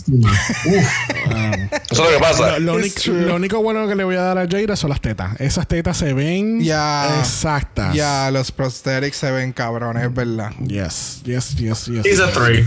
Eso 1.91 1.91
es 1.91 1.99
lo 1.99 2.09
que 2.09 2.19
pasa. 2.21 2.59
Lo, 2.59 2.75
único- 2.75 3.01
true. 3.01 3.23
lo 3.23 3.37
único 3.37 3.63
bueno 3.63 3.87
que 3.89 3.95
le 3.95 4.05
voy 4.05 4.17
a 4.17 4.23
dar 4.23 4.39
a 4.39 4.47
Jada 4.49 4.77
son 4.77 4.91
las 4.91 5.01
tetas. 5.01 5.41
Esas 5.41 5.67
tetas 5.69 5.97
se 5.97 6.13
ven 6.13 6.61
Ya. 6.61 7.19
exactas. 7.21 7.95
ya 7.95 8.31
los 8.33 8.51
prosthetics 8.53 9.17
se 9.17 9.31
ven 9.31 9.53
cabrones, 9.53 10.05
es 10.05 10.15
verdad. 10.15 10.51
Yes, 10.61 11.21
yes, 11.25 11.55
yes, 11.57 11.87
yes. 11.87 12.05
He's 12.07 12.21
a 12.21 12.31
three. 12.33 12.67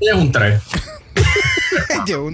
Ella 0.00 0.12
es 0.12 0.20
un 0.20 0.32
3. 0.32 0.60
Yo- 2.06 2.28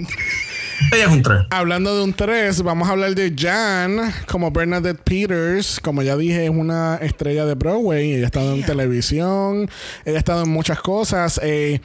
Ella 0.93 1.05
es 1.05 1.07
un 1.11 1.21
3. 1.21 1.39
Hablando 1.51 1.95
de 1.95 2.03
un 2.03 2.13
3, 2.13 2.63
vamos 2.63 2.89
a 2.89 2.91
hablar 2.93 3.13
de 3.15 3.33
Jan 3.37 4.13
como 4.27 4.51
Bernadette 4.51 4.99
Peters. 5.01 5.79
Como 5.79 6.01
ya 6.01 6.17
dije, 6.17 6.43
es 6.45 6.49
una 6.49 6.95
estrella 7.01 7.45
de 7.45 7.53
Broadway. 7.55 8.13
Ella 8.13 8.23
ha 8.23 8.25
estado 8.25 8.55
en 8.55 8.63
televisión, 8.63 9.69
ella 10.05 10.15
ha 10.15 10.19
estado 10.19 10.43
en 10.43 10.49
muchas 10.49 10.81
cosas. 10.81 11.39
Eh, 11.43 11.81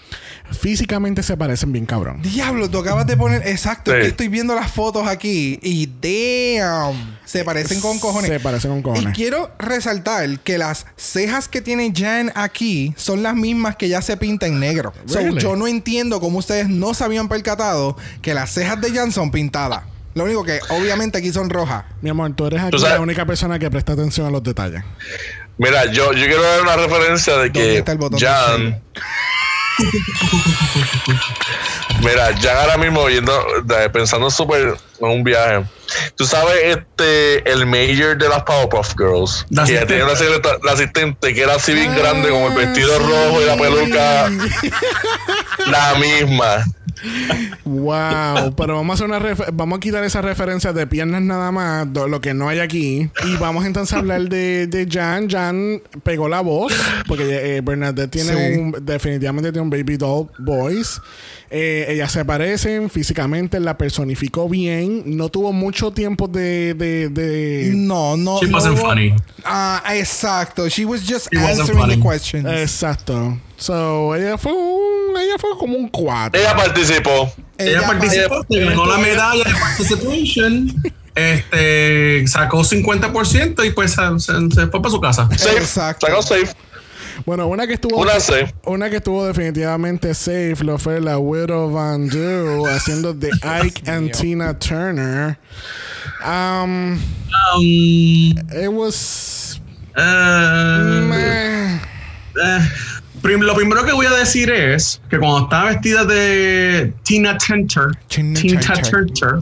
físicamente 0.58 1.22
se 1.22 1.36
parecen 1.36 1.72
bien 1.72 1.86
cabrón. 1.86 2.22
Diablo, 2.22 2.68
tú 2.70 2.78
acabas 2.78 3.06
de 3.06 3.16
poner. 3.16 3.46
Exacto, 3.46 3.94
es 3.94 4.00
que 4.02 4.08
estoy 4.08 4.28
viendo 4.28 4.54
las 4.54 4.70
fotos 4.72 5.06
aquí 5.06 5.58
y 5.62 5.86
damn. 6.58 7.15
Se 7.26 7.44
parecen 7.44 7.80
con 7.82 7.98
cojones. 7.98 8.30
Se 8.30 8.40
parecen 8.40 8.70
con 8.70 8.78
Y 8.78 8.82
cojones. 8.82 9.14
quiero 9.14 9.50
resaltar 9.58 10.38
que 10.40 10.56
las 10.56 10.86
cejas 10.96 11.48
que 11.48 11.60
tiene 11.60 11.92
Jan 11.94 12.32
aquí 12.34 12.94
son 12.96 13.22
las 13.22 13.34
mismas 13.34 13.76
que 13.76 13.88
ya 13.90 14.00
se 14.00 14.16
pinta 14.16 14.46
en 14.46 14.58
negro. 14.58 14.94
So, 15.04 15.20
yo 15.20 15.56
no 15.56 15.66
entiendo 15.66 16.20
cómo 16.20 16.38
ustedes 16.38 16.68
no 16.68 16.94
se 16.94 17.04
habían 17.04 17.28
percatado 17.28 17.96
que 18.22 18.32
las 18.32 18.50
cejas 18.50 18.80
de 18.80 18.92
Jan 18.92 19.12
son 19.12 19.30
pintadas. 19.30 19.82
Lo 20.14 20.24
único 20.24 20.44
que 20.44 20.60
obviamente 20.70 21.18
aquí 21.18 21.30
son 21.30 21.50
rojas. 21.50 21.84
Mi 22.00 22.08
amor, 22.08 22.32
tú 22.34 22.46
eres 22.46 22.62
aquí 22.62 22.70
Tú 22.70 22.82
la 22.82 23.00
única 23.00 23.26
persona 23.26 23.58
que 23.58 23.70
presta 23.70 23.92
atención 23.92 24.26
a 24.26 24.30
los 24.30 24.42
detalles. 24.42 24.82
Mira, 25.58 25.84
yo, 25.92 26.12
yo 26.14 26.24
quiero 26.26 26.42
dar 26.42 26.62
una 26.62 26.76
referencia 26.76 27.34
de 27.34 27.50
¿Dónde 27.50 27.60
que 27.60 27.78
está 27.78 27.92
el 27.92 27.98
botón 27.98 28.18
de 28.18 28.26
Jan. 28.26 28.82
Mira, 32.00 32.34
Jan 32.40 32.56
ahora 32.56 32.76
mismo 32.76 33.08
yendo, 33.08 33.32
pensando 33.92 34.30
súper 34.30 34.76
en 35.00 35.08
un 35.08 35.24
viaje. 35.24 35.64
Tú 36.16 36.26
sabes, 36.26 36.56
este, 36.64 37.50
el 37.50 37.66
mayor 37.66 38.16
de 38.18 38.28
las 38.28 38.42
Powerpuff 38.42 38.94
Girls, 38.98 39.46
La 39.50 39.64
que 39.64 39.78
asistente. 39.78 39.86
tenía 39.86 40.04
una 40.04 40.12
asistente, 40.14 40.48
la 40.64 40.72
asistente 40.72 41.34
que 41.34 41.40
era 41.42 41.54
así 41.54 41.72
bien 41.74 41.92
Ah, 41.92 41.98
grande, 41.98 42.28
con 42.30 42.42
el 42.42 42.54
vestido 42.54 42.98
rojo 42.98 43.42
y 43.42 43.44
la 43.46 43.56
peluca, 43.56 44.30
la 45.66 45.94
misma. 45.94 46.64
Wow, 47.64 48.54
pero 48.56 48.76
vamos 48.76 48.90
a 49.00 49.04
hacer 49.04 49.06
una 49.06 49.18
refer- 49.18 49.50
vamos 49.52 49.76
a 49.78 49.80
quitar 49.80 50.04
esa 50.04 50.22
referencia 50.22 50.72
de 50.72 50.86
piernas 50.86 51.22
nada 51.22 51.50
más, 51.52 51.86
lo 51.88 52.20
que 52.20 52.34
no 52.34 52.48
hay 52.48 52.58
aquí, 52.60 53.10
y 53.26 53.36
vamos 53.38 53.64
entonces 53.66 53.94
a 53.94 53.98
hablar 53.98 54.22
de, 54.28 54.66
de 54.66 54.86
Jan. 54.90 55.28
Jan 55.28 55.82
pegó 56.02 56.28
la 56.28 56.40
voz, 56.40 56.72
porque 57.06 57.56
eh, 57.56 57.60
Bernadette 57.60 58.10
tiene 58.10 58.26
Sí. 58.54 58.60
un, 58.60 58.76
definitivamente 58.84 59.52
tiene 59.52 59.62
un 59.62 59.70
baby 59.70 59.96
doll 59.96 60.28
voice. 60.38 61.00
Eh, 61.50 61.86
ellas 61.90 62.10
se 62.10 62.24
parecen 62.24 62.90
físicamente, 62.90 63.60
la 63.60 63.78
personificó 63.78 64.48
bien, 64.48 65.02
no 65.16 65.28
tuvo 65.28 65.52
mucho 65.52 65.92
tiempo 65.92 66.26
de, 66.28 66.74
de, 66.74 67.08
de- 67.08 67.72
No, 67.74 68.16
no. 68.16 68.40
She 68.40 68.48
no 68.48 68.56
wasn't 68.56 68.78
hubo- 68.78 68.88
funny. 68.88 69.14
Ah, 69.44 69.82
exacto. 69.94 70.68
She 70.68 70.84
was 70.84 71.02
just 71.06 71.28
She 71.32 71.38
answering 71.38 71.88
the 71.88 72.00
questions. 72.00 72.44
exacto. 72.46 73.38
So, 73.56 74.14
ella 74.14 74.36
fue 74.38 74.52
un, 74.52 75.16
ella 75.16 75.36
fue 75.38 75.50
como 75.58 75.76
un 75.76 75.88
4. 75.88 76.38
Ella 76.40 76.54
participó. 76.56 77.32
Ella, 77.58 77.82
participó, 77.86 78.44
se 78.50 78.64
ganó 78.64 78.84
la 78.86 78.98
medalla 78.98 79.44
de 79.44 79.54
participation. 79.54 80.82
Este 81.16 82.26
sacó 82.28 82.58
50% 82.62 83.66
y 83.66 83.70
pues 83.70 83.92
se, 83.92 84.02
se- 84.20 84.50
se 84.54 84.66
fue 84.66 84.82
para 84.82 84.90
su 84.90 85.00
casa. 85.00 85.26
Safe. 85.34 85.56
Exacto. 85.56 86.06
Sacó 86.06 86.20
safe. 86.20 86.48
Bueno, 87.24 87.46
una 87.46 87.66
que 87.66 87.72
estuvo 87.72 87.96
Una 87.96 88.20
safe. 88.20 88.54
Una 88.66 88.90
que 88.90 88.96
estuvo 88.96 89.26
definitivamente 89.26 90.12
safe 90.12 90.56
lo 90.60 90.76
fue 90.76 91.00
la 91.00 91.16
Widow 91.16 91.70
Van 91.72 92.06
Du 92.10 92.66
haciendo 92.66 93.14
de 93.14 93.30
Ike 93.62 93.90
and 93.90 94.12
Tina 94.12 94.58
Turner. 94.58 95.38
Um, 96.22 97.00
Um, 97.54 98.32
it 98.52 98.68
was 98.70 99.58
meh. 99.96 101.80
prim- 102.34 102.70
lo 103.22 103.54
primero 103.54 103.84
que 103.84 103.92
voy 103.92 104.06
a 104.06 104.10
decir 104.10 104.50
es 104.50 105.00
que 105.10 105.18
cuando 105.18 105.44
estaba 105.44 105.70
vestida 105.70 106.04
de 106.04 106.92
Tina 107.02 107.36
Turner, 107.38 107.96
Tina 108.08 108.60
Turner. 108.60 109.40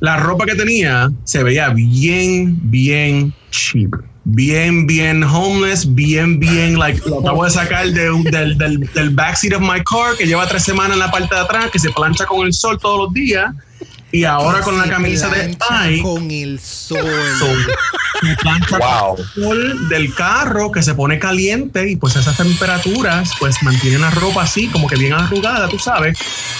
La 0.00 0.18
ropa 0.18 0.44
que 0.44 0.54
tenía 0.54 1.10
se 1.24 1.42
veía 1.42 1.70
bien, 1.70 2.58
bien 2.70 3.32
cheap. 3.50 3.94
Bien, 4.26 4.86
bien 4.86 5.22
homeless, 5.22 5.94
bien, 5.94 6.40
bien, 6.40 6.78
like, 6.78 7.00
lo 7.08 7.20
acabo 7.20 7.44
de 7.44 7.50
sacar 7.50 7.86
de 7.88 8.10
del, 8.30 8.56
del, 8.56 8.80
del 8.94 9.10
backseat 9.10 9.54
of 9.54 9.60
my 9.60 9.82
car, 9.84 10.16
que 10.18 10.26
lleva 10.26 10.46
tres 10.46 10.64
semanas 10.64 10.94
en 10.94 10.98
la 11.00 11.10
parte 11.10 11.34
de 11.34 11.42
atrás, 11.42 11.70
que 11.70 11.78
se 11.78 11.90
plancha 11.90 12.24
con 12.24 12.46
el 12.46 12.52
sol 12.54 12.78
todos 12.80 13.04
los 13.04 13.12
días, 13.12 13.54
y 14.14 14.24
ahora 14.24 14.60
con 14.60 14.78
la 14.78 14.88
camisa 14.88 15.28
de 15.28 15.54
plancha 15.56 15.82
Ike, 15.84 16.02
Con 16.02 16.30
el 16.30 16.60
sol. 16.60 16.98
se 18.22 18.36
plancha 18.36 18.78
Wow. 18.78 19.16
con 19.16 19.24
el 19.26 19.34
sol 19.34 19.88
del 19.88 20.14
carro 20.14 20.70
que 20.72 20.82
se 20.82 20.94
pone 20.94 21.18
caliente 21.18 21.90
y 21.90 21.96
pues 21.96 22.16
esas 22.16 22.36
temperaturas 22.36 23.32
pues 23.38 23.60
mantienen 23.62 24.00
la 24.02 24.10
ropa 24.10 24.42
así 24.42 24.68
como 24.68 24.86
que 24.88 24.96
bien 24.96 25.12
arrugada, 25.12 25.68
tú 25.68 25.78
sabes. 25.78 26.16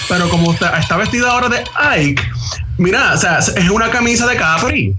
Pero 0.09 0.29
como 0.29 0.53
está, 0.53 0.77
está 0.77 0.97
vestida 0.97 1.31
ahora 1.31 1.49
de 1.49 1.63
Ike, 1.97 2.21
mira, 2.77 3.13
o 3.13 3.17
sea, 3.17 3.39
es 3.39 3.69
una 3.69 3.89
camisa 3.89 4.27
de 4.27 4.35
Capri. 4.35 4.95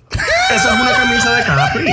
Eso 0.55 0.69
es 0.75 0.81
una 0.81 0.93
camisa 0.93 1.33
de 1.35 1.45
Capri. 1.45 1.93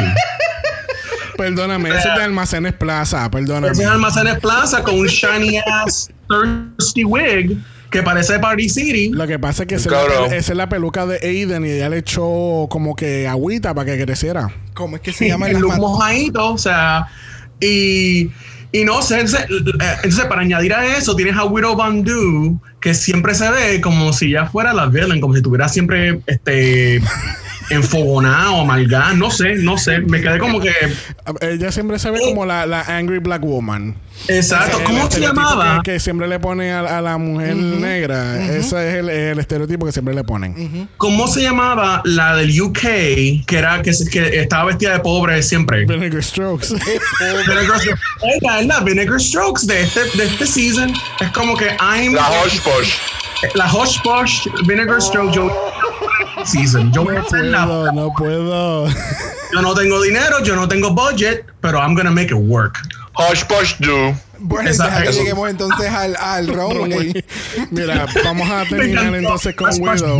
Perdóname, 1.37 1.89
eso 1.89 1.97
es 2.09 2.15
de 2.15 2.23
Almacenes 2.23 2.73
Plaza, 2.73 3.29
perdóname. 3.29 3.69
Ese 3.73 3.83
es 3.83 3.89
Almacenes 3.89 4.39
Plaza 4.39 4.83
con 4.83 4.95
un 4.99 5.07
shiny 5.07 5.57
ass 5.57 6.09
thirsty 6.29 7.03
wig 7.03 7.57
que 7.93 8.01
parece 8.01 8.39
Party 8.39 8.67
City. 8.67 9.09
Lo 9.09 9.27
que 9.27 9.37
pasa 9.37 9.63
es 9.63 9.69
que 9.69 9.75
esa 9.75 9.87
es, 9.87 9.91
la, 9.91 9.99
Cabrón. 9.99 10.33
esa 10.33 10.51
es 10.51 10.57
la 10.57 10.67
peluca 10.67 11.05
de 11.05 11.19
Aiden 11.21 11.63
y 11.63 11.69
ella 11.69 11.89
le 11.89 11.99
echó 11.99 12.67
como 12.69 12.95
que 12.95 13.27
agüita 13.27 13.73
para 13.73 13.95
que 13.95 14.03
creciera. 14.03 14.51
¿Cómo 14.73 14.95
es 14.95 15.01
que 15.03 15.13
se 15.13 15.27
llama 15.27 15.47
el 15.49 15.59
mojadito, 15.59 16.53
o 16.53 16.57
sea, 16.57 17.07
y, 17.59 18.31
y 18.71 18.83
no 18.83 19.01
sé, 19.03 19.19
entonces, 19.19 19.45
eh, 19.49 19.95
entonces, 19.97 20.25
para 20.25 20.41
añadir 20.41 20.73
a 20.73 20.97
eso 20.97 21.15
tienes 21.15 21.37
a 21.37 21.45
Widow 21.45 21.75
Van 21.75 22.03
Du, 22.03 22.59
que 22.81 22.95
siempre 22.95 23.35
se 23.35 23.49
ve 23.51 23.79
como 23.79 24.11
si 24.11 24.31
ya 24.31 24.47
fuera 24.47 24.73
la 24.73 24.87
villain, 24.87 25.21
como 25.21 25.35
si 25.35 25.37
estuviera 25.37 25.69
siempre 25.69 26.19
este 26.25 26.99
enfogonada 27.69 28.51
o 28.51 28.61
amargada, 28.61 29.13
no 29.13 29.31
sé, 29.31 29.55
no 29.55 29.77
sé, 29.77 29.99
me 29.99 30.21
quedé 30.21 30.37
como 30.39 30.59
que, 30.59 30.71
Ella 31.41 31.71
siempre 31.71 31.99
se 31.99 32.11
ve 32.11 32.19
como 32.21 32.45
la, 32.45 32.65
la 32.65 32.81
Angry 32.81 33.19
Black 33.19 33.41
Woman. 33.43 33.95
exacto, 34.27 34.79
¿cómo 34.83 35.09
se 35.09 35.19
llamaba? 35.19 35.81
Que, 35.83 35.93
que 35.93 35.99
siempre 35.99 36.27
le 36.27 36.39
pone 36.39 36.71
a, 36.71 36.79
a 36.97 37.01
la 37.01 37.17
mujer 37.17 37.55
negra. 37.55 38.41
Ese 38.43 38.89
es 38.89 38.95
el, 38.95 39.09
el 39.09 39.39
estereotipo 39.39 39.85
que 39.85 39.91
siempre 39.91 40.13
le 40.13 40.23
ponen. 40.23 40.87
¿Cómo 40.97 41.27
se 41.27 41.41
llamaba 41.41 42.01
la 42.05 42.35
del 42.35 42.59
UK, 42.61 42.79
que 43.45 43.45
era 43.57 43.81
que, 43.81 43.93
se- 43.93 44.09
que 44.09 44.39
estaba 44.41 44.65
vestida 44.65 44.93
de 44.93 44.99
pobre 44.99 45.41
siempre? 45.43 45.85
Vinegar 45.85 46.23
Strokes. 46.23 46.67
Vinegar 47.47 47.79
Strokes. 47.79 48.01
Ella 48.41 48.59
es 48.59 48.67
la 48.67 48.79
Vinegar 48.81 49.19
Strokes 49.19 49.65
de 49.67 49.81
este, 49.81 50.01
de 50.17 50.25
este 50.25 50.45
season. 50.45 50.93
Es 51.19 51.29
como 51.31 51.55
que 51.57 51.65
I'm 51.79 52.13
La 52.13 52.29
Hush 52.45 52.59
Push. 52.61 52.93
la 53.55 53.65
Hush 53.73 53.97
Push 54.03 54.47
Vinegar 54.67 55.01
Stroke 55.01 55.33
yo 55.33 55.51
season. 56.45 56.91
Yo 56.91 57.03
voy 57.03 57.15
a 57.15 57.21
hacer 57.21 57.45
la- 57.45 57.65
puedo, 57.65 57.91
no 57.91 58.13
puedo. 58.17 58.87
yo 58.87 59.61
no 59.61 59.73
tengo 59.73 60.01
dinero, 60.01 60.41
yo 60.43 60.55
no 60.55 60.67
tengo 60.67 60.91
budget, 60.91 61.45
pero 61.61 61.79
I'm 61.79 61.95
gonna 61.95 62.11
make 62.11 62.27
it 62.27 62.33
work. 62.39 62.77
Hush 63.15 63.43
Push 63.45 63.75
Do. 63.79 64.15
Bueno, 64.39 64.69
deja 64.71 65.03
que 65.03 65.09
eso- 65.09 65.19
lleguemos 65.19 65.49
entonces 65.49 65.89
al, 65.89 66.15
al. 66.17 66.47
Mira, 67.71 68.05
vamos 68.23 68.49
a 68.49 68.65
terminar 68.65 69.13
entonces 69.13 69.55
con 69.55 69.69
Widow. 69.81 70.19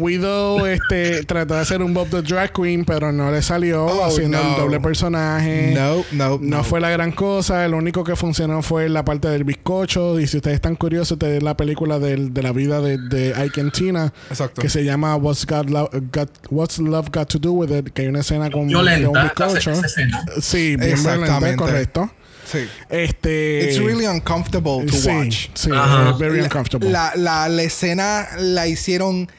Do. 0.00 0.04
Widow 0.04 0.66
este, 0.66 1.24
trató 1.26 1.54
de 1.54 1.60
hacer 1.60 1.82
un 1.82 1.92
Bob 1.94 2.08
the 2.10 2.22
Drag 2.22 2.52
Queen, 2.52 2.84
pero 2.84 3.12
no 3.12 3.30
le 3.30 3.42
salió 3.42 3.84
Oh, 3.86 4.04
haciendo 4.04 4.42
no. 4.42 4.50
el 4.50 4.56
doble 4.60 4.80
personaje. 4.80 5.72
No, 5.74 6.04
no, 6.12 6.38
No 6.40 6.56
no. 6.58 6.64
fue 6.64 6.80
la 6.80 6.90
gran 6.90 7.12
cosa, 7.12 7.66
lo 7.68 7.76
único 7.76 8.02
que 8.04 8.16
funcionó 8.16 8.62
fue 8.62 8.88
la 8.88 9.04
parte 9.04 9.28
del 9.28 9.44
bizcocho. 9.44 10.18
Y 10.20 10.26
si 10.26 10.38
ustedes 10.38 10.56
están 10.56 10.76
curiosos 10.76 11.18
de 11.18 11.40
la 11.40 11.56
película 11.56 11.98
del- 11.98 12.32
de, 12.34 12.42
la 12.42 12.52
vida 12.52 12.80
de, 12.80 12.98
de 12.98 13.34
Ike 13.34 13.60
and 13.60 13.72
Tina, 13.72 14.12
Exacto. 14.30 14.60
que 14.62 14.68
se 14.68 14.84
llama 14.84 15.16
What's, 15.16 15.46
God 15.46 15.68
Lo- 15.68 15.90
Got- 15.90 16.46
What's 16.50 16.78
Love 16.78 17.08
Got 17.12 17.28
to 17.28 17.38
Do 17.38 17.52
with 17.52 17.70
It, 17.70 17.90
que 17.92 18.02
hay 18.02 18.08
una 18.08 18.20
escena 18.20 18.50
con 18.50 18.62
un 18.62 18.68
bizcocho. 18.68 19.72
esa 19.72 19.86
escena. 19.86 20.24
Sí, 20.40 20.76
bien 20.76 20.78
violenta, 20.78 21.12
Exactamente. 21.14 21.56
correcto. 21.56 22.10
Sí. 22.50 22.58
Este. 22.88 23.64
It's 23.70 23.78
really 23.78 24.06
uncomfortable 24.06 24.84
to 24.84 24.92
sí, 24.92 25.08
watch. 25.08 25.46
Sí, 25.54 25.70
eh, 25.72 26.12
very 26.18 26.40
uncomfortable. 26.40 26.90
La, 26.90 27.12
la, 27.14 27.48
la 27.48 27.62
escena 27.62 28.26
la 28.38 28.66
hicieron 28.66 29.30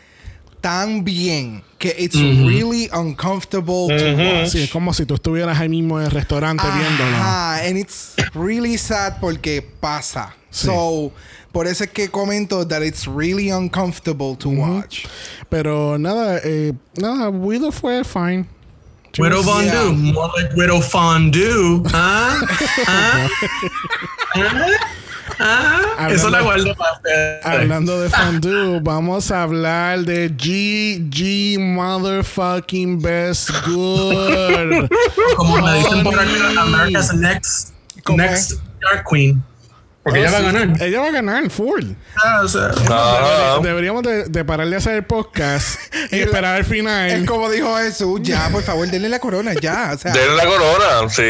tan 0.61 1.03
bien 1.03 1.63
que 1.77 1.95
it's 1.97 2.15
really 2.15 2.89
uncomfortable 2.93 3.87
to 3.87 4.15
watch. 4.15 4.51
Sí, 4.51 4.63
es 4.63 4.69
como 4.69 4.93
si 4.93 5.05
tú 5.05 5.15
estuvieras 5.15 5.59
ahí 5.59 5.67
mismo 5.69 5.99
en 5.99 6.05
el 6.05 6.11
restaurante 6.11 6.63
viéndolo. 6.63 7.17
Ajá, 7.17 7.65
and 7.67 7.77
it's 7.77 8.13
really 8.33 8.77
sad 8.77 9.19
porque 9.19 9.61
pasa. 9.61 10.35
Sí. 10.51 10.67
So, 10.67 11.11
por 11.51 11.67
eso 11.67 11.83
es 11.83 11.89
que 11.89 12.09
comento 12.09 12.65
that 12.67 12.83
it's 12.83 13.07
really 13.07 13.51
uncomfortable 13.51 14.35
to 14.37 14.49
watch. 14.49 15.05
Pero 15.49 15.97
nada, 15.97 16.39
eh, 16.43 16.73
nada, 16.95 17.29
Widow 17.29 17.71
fue 17.71 18.03
fine. 18.03 18.47
Widow 19.17 19.43
Fondue. 19.43 19.71
Yeah. 19.71 20.13
More 20.13 20.29
like 20.37 20.55
Widow 20.55 20.81
Fondue. 20.81 21.83
¿Ah? 21.93 22.39
¿Ah? 22.87 23.27
¿Ah? 24.35 24.77
¿Ah? 25.43 26.09
Eso 26.11 26.29
la 26.29 26.41
guardo 26.41 26.75
para. 26.75 27.39
Hablando 27.43 27.99
de 27.99 28.09
fondue, 28.11 28.79
vamos 28.81 29.31
a 29.31 29.43
hablar 29.43 29.99
de 30.01 30.29
GG 30.29 31.59
Motherfucking 31.59 33.01
Best 33.01 33.49
Good. 33.65 34.87
Como 35.35 35.57
me 35.57 35.77
dicen 35.79 36.03
por 36.03 36.13
acá, 36.19 36.61
America's 36.61 37.13
Next, 37.15 37.69
¿Cómo 38.03 38.17
next 38.19 38.59
Dark 38.81 39.05
Queen. 39.09 39.43
Porque 40.03 40.19
ella 40.19 40.31
va 40.31 40.37
a 40.37 40.41
ganar. 40.41 40.81
Ella 40.81 40.99
va 40.99 41.07
a 41.07 41.11
ganar 41.11 41.49
full. 41.51 41.91
Ah, 42.23 42.41
o 42.43 42.47
sea, 42.47 42.71
Ah, 42.89 43.59
Deberíamos 43.61 44.01
de, 44.01 44.23
de 44.25 44.43
parar 44.45 44.67
de 44.67 44.75
hacer 44.75 44.95
el 44.95 45.03
podcast 45.03 45.79
y 46.11 46.15
esperar 46.19 46.55
al 46.55 46.65
final. 46.65 47.11
Es 47.11 47.27
como 47.27 47.49
dijo 47.51 47.75
Jesús, 47.77 48.19
ya, 48.23 48.49
por 48.49 48.63
favor, 48.63 48.87
denle 48.89 49.09
la 49.09 49.19
corona, 49.19 49.53
ya. 49.53 49.91
O 49.93 49.97
sea, 49.99 50.11
denle 50.11 50.35
la 50.35 50.45
corona, 50.45 51.09
sí, 51.09 51.21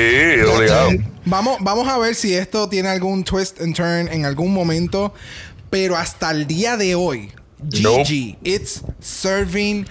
obligado. 0.47 0.89
vamos, 1.25 1.57
vamos 1.59 1.87
a 1.89 1.97
ver 1.97 2.15
si 2.15 2.33
esto 2.33 2.69
tiene 2.69 2.87
algún 2.89 3.23
twist 3.25 3.59
and 3.59 3.75
turn 3.75 4.07
en 4.07 4.25
algún 4.25 4.53
momento. 4.53 5.13
Pero 5.69 5.97
hasta 5.97 6.31
el 6.31 6.47
día 6.47 6.77
de 6.77 6.95
hoy, 6.95 7.31
GG, 7.63 7.81
Nope. 7.83 8.37
it's 8.43 8.81
serving 9.01 9.85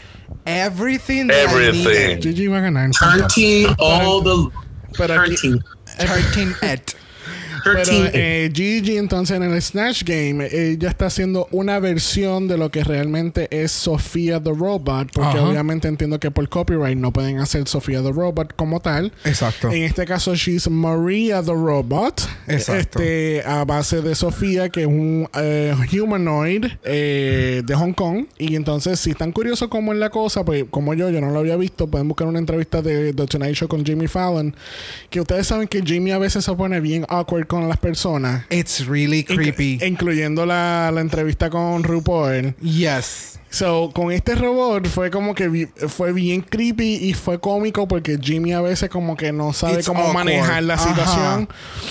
everything 0.46 1.26
that 1.28 1.36
I 1.36 1.40
Everything. 1.44 1.84
needed. 1.84 2.20
GG 2.22 2.50
va 2.52 2.58
a 2.58 2.60
ganar. 2.60 2.90
13 2.90 3.66
all 3.78 4.22
the 4.22 4.50
Pero 4.96 5.20
aquí- 5.20 5.36
13. 5.36 5.58
13 5.98 6.56
et. 6.62 6.96
Pero 7.64 7.82
13. 7.82 8.10
eh, 8.14 8.50
Gigi 8.52 8.96
entonces 8.96 9.36
en 9.36 9.42
el 9.42 9.60
Snatch 9.60 10.04
Game 10.04 10.48
ella 10.50 10.88
está 10.88 11.06
haciendo 11.06 11.48
una 11.50 11.78
versión 11.78 12.48
de 12.48 12.56
lo 12.56 12.70
que 12.70 12.84
realmente 12.84 13.48
es 13.50 13.72
Sofía 13.72 14.42
the 14.42 14.50
Robot 14.50 15.08
porque 15.12 15.38
obviamente 15.38 15.88
entiendo 15.88 16.18
que 16.20 16.30
por 16.30 16.48
copyright 16.48 16.96
no 16.96 17.12
pueden 17.12 17.38
hacer 17.38 17.66
Sofía 17.68 18.02
the 18.02 18.12
Robot 18.12 18.54
como 18.56 18.80
tal. 18.80 19.12
Exacto. 19.24 19.70
En 19.70 19.82
este 19.82 20.04
caso 20.06 20.34
she's 20.34 20.68
Maria 20.68 21.42
the 21.42 21.52
Robot. 21.52 22.28
Exacto. 22.46 23.00
Este 23.00 23.42
a 23.44 23.64
base 23.64 24.02
de 24.02 24.14
Sofía 24.14 24.68
que 24.68 24.82
es 24.82 24.86
un 24.86 25.28
eh, 25.38 25.74
humanoid 26.00 26.66
eh, 26.84 27.62
de 27.64 27.74
Hong 27.74 27.92
Kong 27.92 28.26
y 28.38 28.56
entonces 28.56 29.00
si 29.00 29.10
están 29.10 29.32
curiosos 29.32 29.68
cómo 29.68 29.92
es 29.92 29.98
la 29.98 30.10
cosa 30.10 30.44
pues 30.44 30.64
como 30.70 30.94
yo 30.94 31.10
yo 31.10 31.20
no 31.20 31.30
lo 31.30 31.40
había 31.40 31.56
visto 31.56 31.86
pueden 31.88 32.08
buscar 32.08 32.26
una 32.26 32.38
entrevista 32.38 32.82
de 32.82 33.12
The 33.12 33.26
Tonight 33.26 33.54
Show 33.54 33.68
con 33.68 33.84
Jimmy 33.84 34.06
Fallon 34.06 34.54
que 35.10 35.20
ustedes 35.20 35.46
saben 35.46 35.68
que 35.68 35.82
Jimmy 35.82 36.12
a 36.12 36.18
veces 36.18 36.44
se 36.44 36.54
pone 36.54 36.80
bien 36.80 37.04
awkward 37.08 37.46
con 37.50 37.68
las 37.68 37.78
personas 37.78 38.44
It's 38.48 38.86
really 38.86 39.24
Inc- 39.24 39.34
creepy. 39.34 39.78
incluyendo 39.84 40.46
la, 40.46 40.90
la 40.94 41.00
entrevista 41.00 41.50
con 41.50 41.82
RuPaul. 41.82 42.54
Yes. 42.62 43.36
So, 43.52 43.90
con 43.92 44.12
este 44.12 44.36
robot 44.36 44.86
fue 44.86 45.10
como 45.10 45.34
que 45.34 45.48
vi- 45.48 45.66
fue 45.88 46.12
bien 46.12 46.40
creepy 46.40 46.94
y 47.08 47.14
fue 47.14 47.40
cómico 47.40 47.88
porque 47.88 48.16
Jimmy 48.22 48.52
a 48.52 48.60
veces 48.60 48.88
como 48.90 49.16
que 49.16 49.32
no 49.32 49.52
sabe 49.52 49.78
It's 49.78 49.88
cómo 49.88 50.02
awkward. 50.04 50.24
manejar 50.24 50.62
la 50.62 50.74
Ajá. 50.74 50.88
situación. 50.88 51.48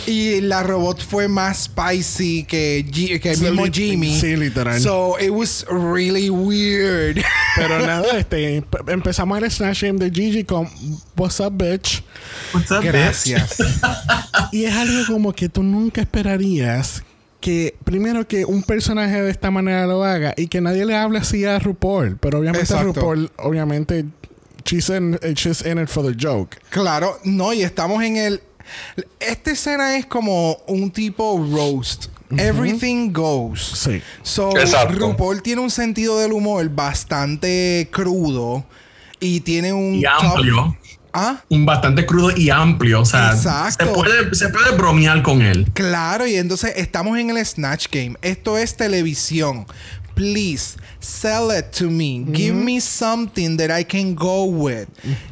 Y 0.08 0.40
la 0.40 0.64
robot 0.64 1.02
fue 1.06 1.28
más 1.28 1.64
spicy 1.66 2.46
que, 2.46 2.86
G- 2.90 3.20
que 3.20 3.32
el 3.34 3.42
mismo 3.42 3.66
Jimmy. 3.70 4.18
sí, 4.18 4.38
literal. 4.38 4.80
So 4.80 5.18
it 5.20 5.32
was 5.32 5.66
really 5.70 6.30
weird. 6.30 7.22
Pero 7.58 7.86
nada, 7.86 8.18
este 8.18 8.64
empezamos 8.88 9.44
el 9.44 9.52
Snatch 9.52 9.84
Game 9.84 10.00
de 10.00 10.10
Gigi 10.12 10.46
con 10.46 10.66
What's 11.18 11.42
up, 11.42 11.52
bitch. 11.58 12.02
What's 12.54 12.72
up, 12.72 12.78
bitch? 12.84 12.92
Gracias. 12.94 13.58
Y 14.52 14.64
es 14.64 14.74
algo 14.74 15.14
como 15.14 15.34
que 15.34 15.49
tú 15.50 15.64
nunca 15.64 16.02
esperarías 16.02 17.04
que 17.42 17.76
primero 17.86 18.28
que 18.28 18.44
un 18.46 18.64
personaje 18.64 19.22
de 19.22 19.32
esta 19.32 19.50
manera 19.52 19.86
lo 19.88 20.04
haga 20.04 20.34
y 20.36 20.48
que 20.48 20.60
nadie 20.62 20.86
le 20.86 20.96
hable 20.96 21.20
así 21.20 21.46
a 21.46 21.58
RuPaul. 21.60 22.18
Pero 22.18 22.40
obviamente 22.40 22.64
Exacto. 22.66 22.94
RuPaul, 22.94 23.32
obviamente, 23.38 24.06
she's 24.66 24.90
in, 24.90 25.18
she's 25.36 25.66
in 25.66 25.78
it 25.80 25.88
for 25.88 26.06
the 26.06 26.16
joke. 26.20 26.58
claro, 26.70 27.18
no, 27.24 27.54
y 27.54 27.62
estamos 27.64 28.04
en 28.04 28.18
el. 28.18 28.42
Esta 29.20 29.52
escena 29.52 29.98
es 29.98 30.06
como 30.06 30.58
un 30.68 30.92
tipo 30.92 31.44
roast. 31.52 32.08
Everything 32.38 33.12
goes. 33.12 33.60
Sí. 33.62 34.02
So, 34.22 34.56
Exacto. 34.56 35.00
RuPaul 35.00 35.42
tiene 35.42 35.62
un 35.62 35.72
sentido 35.72 36.20
del 36.20 36.32
humor 36.34 36.70
bastante 36.70 37.88
crudo 37.92 38.64
y 39.20 39.40
tiene 39.40 39.74
un. 39.74 39.96
Y 39.96 40.04
tough- 40.04 40.36
amplio. 40.36 40.78
Ah, 41.14 41.42
Un 41.50 41.66
bastante 41.66 42.06
crudo 42.06 42.32
y 42.36 42.50
amplio. 42.50 43.02
O 43.02 43.06
sea, 43.06 43.32
Exacto. 43.34 43.86
se 43.86 43.92
puede, 43.92 44.36
se 44.36 44.50
puede 44.50 44.72
bromear 44.78 45.22
con 45.24 45.42
él. 45.42 45.68
Claro, 45.74 46.28
y 46.28 46.36
entonces 46.36 46.74
estamos 46.76 47.18
en 47.18 47.30
el 47.32 47.46
Snatch 47.46 47.88
Game. 47.92 48.16
Esto 48.22 48.58
es 48.58 48.76
televisión. 48.78 49.66
Please 50.16 50.76
sell 51.00 51.48
it 51.58 51.68
to 51.78 51.90
me. 51.90 52.26
Give 52.34 52.54
me 52.54 52.82
something 52.82 53.56
that 53.58 53.70
I 53.80 53.86
can 53.86 54.16
go 54.16 54.44
with. 54.44 54.88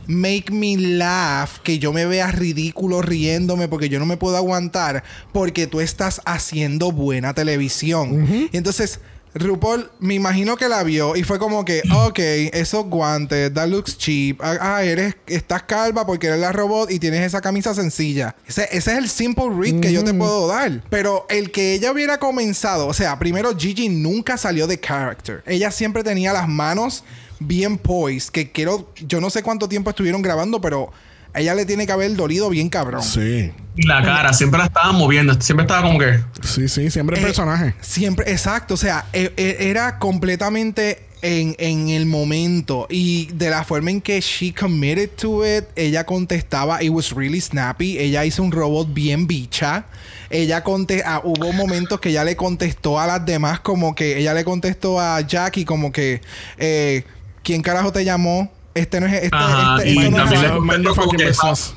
Make 0.08 0.46
me 0.50 0.78
laugh. 0.78 1.60
Que 1.62 1.78
yo 1.78 1.92
me 1.92 2.06
vea 2.06 2.32
ridículo 2.32 3.02
riéndome 3.02 3.68
porque 3.68 3.90
yo 3.90 4.00
no 4.00 4.06
me 4.06 4.16
puedo 4.16 4.38
aguantar 4.38 5.04
porque 5.34 5.68
tú 5.68 5.82
estás 5.82 6.22
haciendo 6.26 6.92
buena 6.94 7.34
televisión. 7.34 8.50
Y 8.52 8.56
entonces. 8.58 9.00
RuPaul, 9.42 9.90
me 10.00 10.14
imagino 10.14 10.58
que 10.58 10.68
la 10.68 10.84
vio 10.84 11.16
y 11.16 11.24
fue 11.24 11.40
como 11.40 11.66
que, 11.66 11.82
ok, 11.94 12.20
esos 12.54 12.86
guantes, 12.86 13.54
that 13.54 13.68
looks 13.68 13.98
cheap. 13.98 14.42
Ah, 14.42 14.58
ah, 14.60 14.84
eres, 14.84 15.16
estás 15.28 15.64
calva 15.64 16.06
porque 16.06 16.28
eres 16.28 16.40
la 16.40 16.52
robot 16.52 16.92
y 16.92 17.00
tienes 17.00 17.22
esa 17.22 17.42
camisa 17.42 17.74
sencilla. 17.74 18.36
Ese, 18.48 18.64
ese 18.72 18.92
es 18.92 18.98
el 18.98 19.10
simple 19.10 19.46
read 19.50 19.80
que 19.80 19.92
yo 19.92 20.04
te 20.04 20.14
puedo 20.14 20.48
dar. 20.48 20.84
Pero 20.90 21.26
el 21.30 21.52
que 21.52 21.74
ella 21.74 21.92
hubiera 21.92 22.18
comenzado, 22.18 22.88
o 22.88 22.94
sea, 22.94 23.18
primero 23.20 23.56
Gigi 23.58 23.90
nunca 23.90 24.38
salió 24.38 24.68
de 24.68 24.80
character. 24.80 25.44
Ella 25.46 25.72
siempre 25.72 26.04
tenía 26.04 26.34
las 26.34 26.48
manos 26.48 27.04
bien 27.40 27.78
poised, 27.78 28.30
que 28.32 28.52
quiero, 28.52 28.92
yo 29.06 29.22
no 29.22 29.30
sé 29.30 29.44
cuánto 29.44 29.70
tiempo 29.70 29.90
estuvieron 29.90 30.22
grabando, 30.22 30.60
pero 30.60 30.92
ella 31.40 31.56
le 31.56 31.66
tiene 31.66 31.86
que 31.86 31.92
haber 31.92 32.16
dolido 32.16 32.50
bien 32.50 32.70
cabrón. 32.70 33.04
Sí. 33.04 33.52
Y 33.76 33.86
la 33.88 34.02
cara, 34.02 34.34
siempre 34.34 34.58
la 34.60 34.66
estaba 34.66 34.92
moviendo. 34.92 35.40
Siempre 35.40 35.64
estaba 35.66 35.84
como 35.84 36.00
que. 36.00 36.20
Sí, 36.44 36.68
sí, 36.68 36.90
siempre 36.90 37.18
el 37.18 37.24
Eh, 37.24 37.26
personaje. 37.28 37.76
Siempre, 37.82 38.32
exacto. 38.32 38.74
O 38.74 38.78
sea, 38.78 39.06
e- 39.14 39.32
e- 39.38 39.70
era 39.70 40.00
completamente 40.00 41.04
en, 41.22 41.56
en 41.60 41.90
el 41.90 42.08
momento. 42.08 42.88
Y 42.90 43.28
de 43.34 43.50
la 43.52 43.64
forma 43.64 43.92
en 43.92 44.02
que 44.02 44.20
she 44.20 44.52
committed 44.54 45.10
to 45.12 45.46
it, 45.46 45.66
ella 45.76 46.06
contestaba. 46.06 46.82
It 46.82 46.90
was 46.90 47.12
really 47.12 47.40
snappy. 47.40 48.00
Ella 48.00 48.26
hizo 48.26 48.42
un 48.42 48.52
robot 48.52 48.94
bien 48.94 49.28
bicha. 49.28 49.86
Ella 50.30 50.64
conte 50.64 51.04
ah, 51.06 51.22
hubo 51.24 51.54
momentos 51.54 52.00
que 52.02 52.10
ella 52.10 52.24
le 52.24 52.36
contestó 52.36 53.00
a 53.00 53.08
las 53.08 53.26
demás, 53.26 53.60
como 53.62 53.94
que 53.96 54.18
ella 54.18 54.34
le 54.34 54.44
contestó 54.44 55.00
a 55.00 55.22
Jackie, 55.22 55.64
como 55.64 55.92
que, 55.92 56.20
eh, 56.58 57.04
¿quién 57.44 57.62
carajo 57.62 57.94
te 57.94 58.04
llamó? 58.04 58.52
Este 58.78 59.00
no 59.00 59.08
es. 59.08 59.14
Este, 59.24 59.30
Ajá, 59.32 59.76
este- 59.78 59.90
y 59.90 59.98
esto 59.98 60.12
no 60.12 60.18
es- 60.18 60.30
también 60.30 60.42
your 60.84 60.96
contestó 60.96 61.02
como 61.02 61.12
que. 61.18 61.26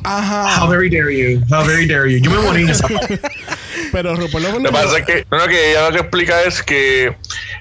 Ajá. 0.04 0.62
How 0.64 0.68
very 0.68 0.90
dare 0.90 1.16
you. 1.16 1.40
How 1.50 1.64
very 1.64 1.86
dare 1.86 2.12
you. 2.12 2.18
Yo 2.22 2.30
me 2.30 2.38
morí 2.38 2.62
en 2.62 2.70
esa 2.70 2.86
parte. 2.88 3.20
Pero 3.92 4.14
RuPaul 4.14 4.42
lo 4.42 4.52
Lo 4.52 4.62
que 4.64 4.70
pasa 4.72 4.98
es 4.98 5.04
que, 5.06 5.26
no, 5.30 5.38
no, 5.38 5.46
que 5.48 5.70
ella 5.70 5.88
lo 5.88 5.92
que 5.94 6.00
explica 6.00 6.42
es 6.42 6.62
que 6.62 7.16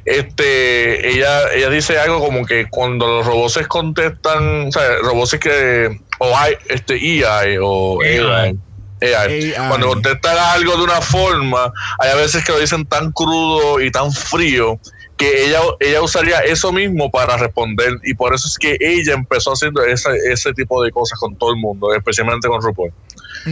este 0.05 1.09
ella 1.13 1.51
ella 1.53 1.69
dice 1.69 1.97
algo 1.99 2.19
como 2.19 2.45
que 2.45 2.67
cuando 2.69 3.07
los 3.07 3.25
robots 3.25 3.59
contestan, 3.67 4.67
o 4.67 4.71
sea, 4.71 4.81
robots 5.01 5.37
que 5.39 5.99
o 6.19 6.37
hay 6.37 6.55
este 6.69 6.95
EI 6.95 7.57
o 7.61 8.01
AI. 8.01 8.19
AI, 8.19 8.59
AI, 9.01 9.53
AI. 9.53 9.67
cuando 9.69 9.87
contestan 9.87 10.37
algo 10.37 10.75
de 10.77 10.83
una 10.83 11.01
forma, 11.01 11.71
hay 11.99 12.09
a 12.11 12.15
veces 12.15 12.43
que 12.43 12.51
lo 12.51 12.59
dicen 12.59 12.85
tan 12.85 13.11
crudo 13.11 13.79
y 13.81 13.91
tan 13.91 14.11
frío 14.11 14.79
que 15.19 15.45
ella, 15.45 15.59
ella 15.81 16.01
usaría 16.01 16.39
eso 16.39 16.71
mismo 16.71 17.11
para 17.11 17.35
responder 17.35 17.99
y 18.03 18.13
por 18.13 18.33
eso 18.33 18.47
es 18.47 18.57
que 18.57 18.77
ella 18.79 19.13
empezó 19.13 19.51
haciendo 19.51 19.83
ese, 19.83 20.09
ese 20.31 20.53
tipo 20.53 20.81
de 20.81 20.91
cosas 20.91 21.19
con 21.19 21.35
todo 21.35 21.51
el 21.51 21.57
mundo, 21.57 21.93
especialmente 21.93 22.47
con 22.47 22.61
RuPaul. 22.61 22.93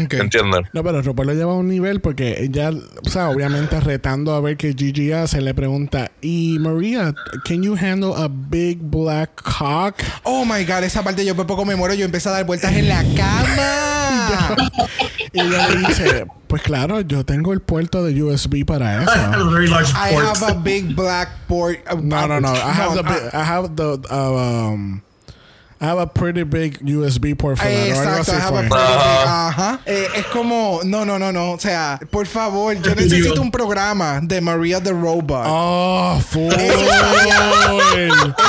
Ok. 0.03 0.13
¿Entiendes? 0.15 0.61
No, 0.73 0.83
pero 0.83 1.01
RuPaul 1.01 1.27
lo 1.27 1.33
lleva 1.33 1.51
a 1.53 1.55
un 1.55 1.67
nivel 1.67 2.01
porque 2.01 2.43
ella, 2.43 2.71
o 2.71 3.09
sea, 3.09 3.29
obviamente 3.29 3.79
retando 3.79 4.33
a 4.35 4.41
ver 4.41 4.57
qué 4.57 4.73
Gigi 4.77 5.11
hace, 5.11 5.41
le 5.41 5.53
pregunta, 5.53 6.11
y 6.21 6.57
Maria, 6.59 7.13
can 7.45 7.63
you 7.63 7.75
handle 7.75 8.13
a 8.15 8.27
big 8.29 8.79
black 8.81 9.29
cock? 9.43 9.95
Oh 10.23 10.43
my 10.45 10.63
god, 10.65 10.83
esa 10.83 11.03
parte 11.03 11.25
yo 11.25 11.35
por 11.35 11.47
poco 11.47 11.65
me 11.65 11.75
muero. 11.75 11.93
Yo 11.93 12.05
empecé 12.05 12.29
a 12.29 12.33
dar 12.33 12.45
vueltas 12.45 12.73
en 12.73 12.87
la 12.89 13.03
cama. 13.15 14.55
Y 15.33 15.41
ella 15.41 15.67
le 15.69 15.87
dice, 15.87 16.25
pues 16.47 16.61
claro, 16.61 17.01
yo 17.01 17.25
tengo 17.25 17.51
el 17.53 17.59
puerto 17.59 18.03
de 18.03 18.23
USB 18.23 18.65
para 18.65 18.93
I 18.93 18.95
have 18.95 19.03
eso. 19.03 19.13
a 19.41 19.51
very 19.51 19.67
large 19.67 19.91
I 19.91 20.13
port. 20.13 20.25
have 20.25 20.51
a 20.51 20.53
big 20.55 20.95
black 20.95 21.29
port. 21.47 21.77
uh, 21.91 21.97
No, 22.01 22.27
no, 22.27 22.39
no. 22.39 22.53
I 22.53 22.71
have 22.71 22.95
the, 22.95 23.03
bi- 23.03 23.29
I 23.33 23.43
have 23.43 23.75
the, 23.75 23.99
uh, 24.09 24.71
um, 24.73 25.01
I 25.79 25.85
have 25.85 25.99
a 25.99 26.07
pretty 26.07 26.41
big 26.43 26.79
USB 26.83 27.35
port 27.37 27.57
for 27.57 27.63
that. 27.67 27.71
algo 27.71 28.19
Exacto, 28.21 28.31
I 28.31 28.39
have 28.39 28.55
a 28.55 28.61
pretty 28.61 28.93
big- 28.93 29.27
Ajá. 29.27 29.79
Eh, 29.85 30.07
es 30.15 30.25
como, 30.27 30.79
no, 30.83 31.05
no, 31.05 31.19
no, 31.19 31.31
no. 31.31 31.51
O 31.51 31.59
sea, 31.59 31.99
por 32.09 32.25
favor, 32.25 32.73
yo 32.81 32.95
necesito 32.95 33.39
un 33.41 33.51
programa 33.51 34.19
de 34.23 34.41
Maria 34.41 34.81
the 34.81 34.91
Robot. 34.91 35.45
Oh, 35.47 36.19
full. 36.29 36.51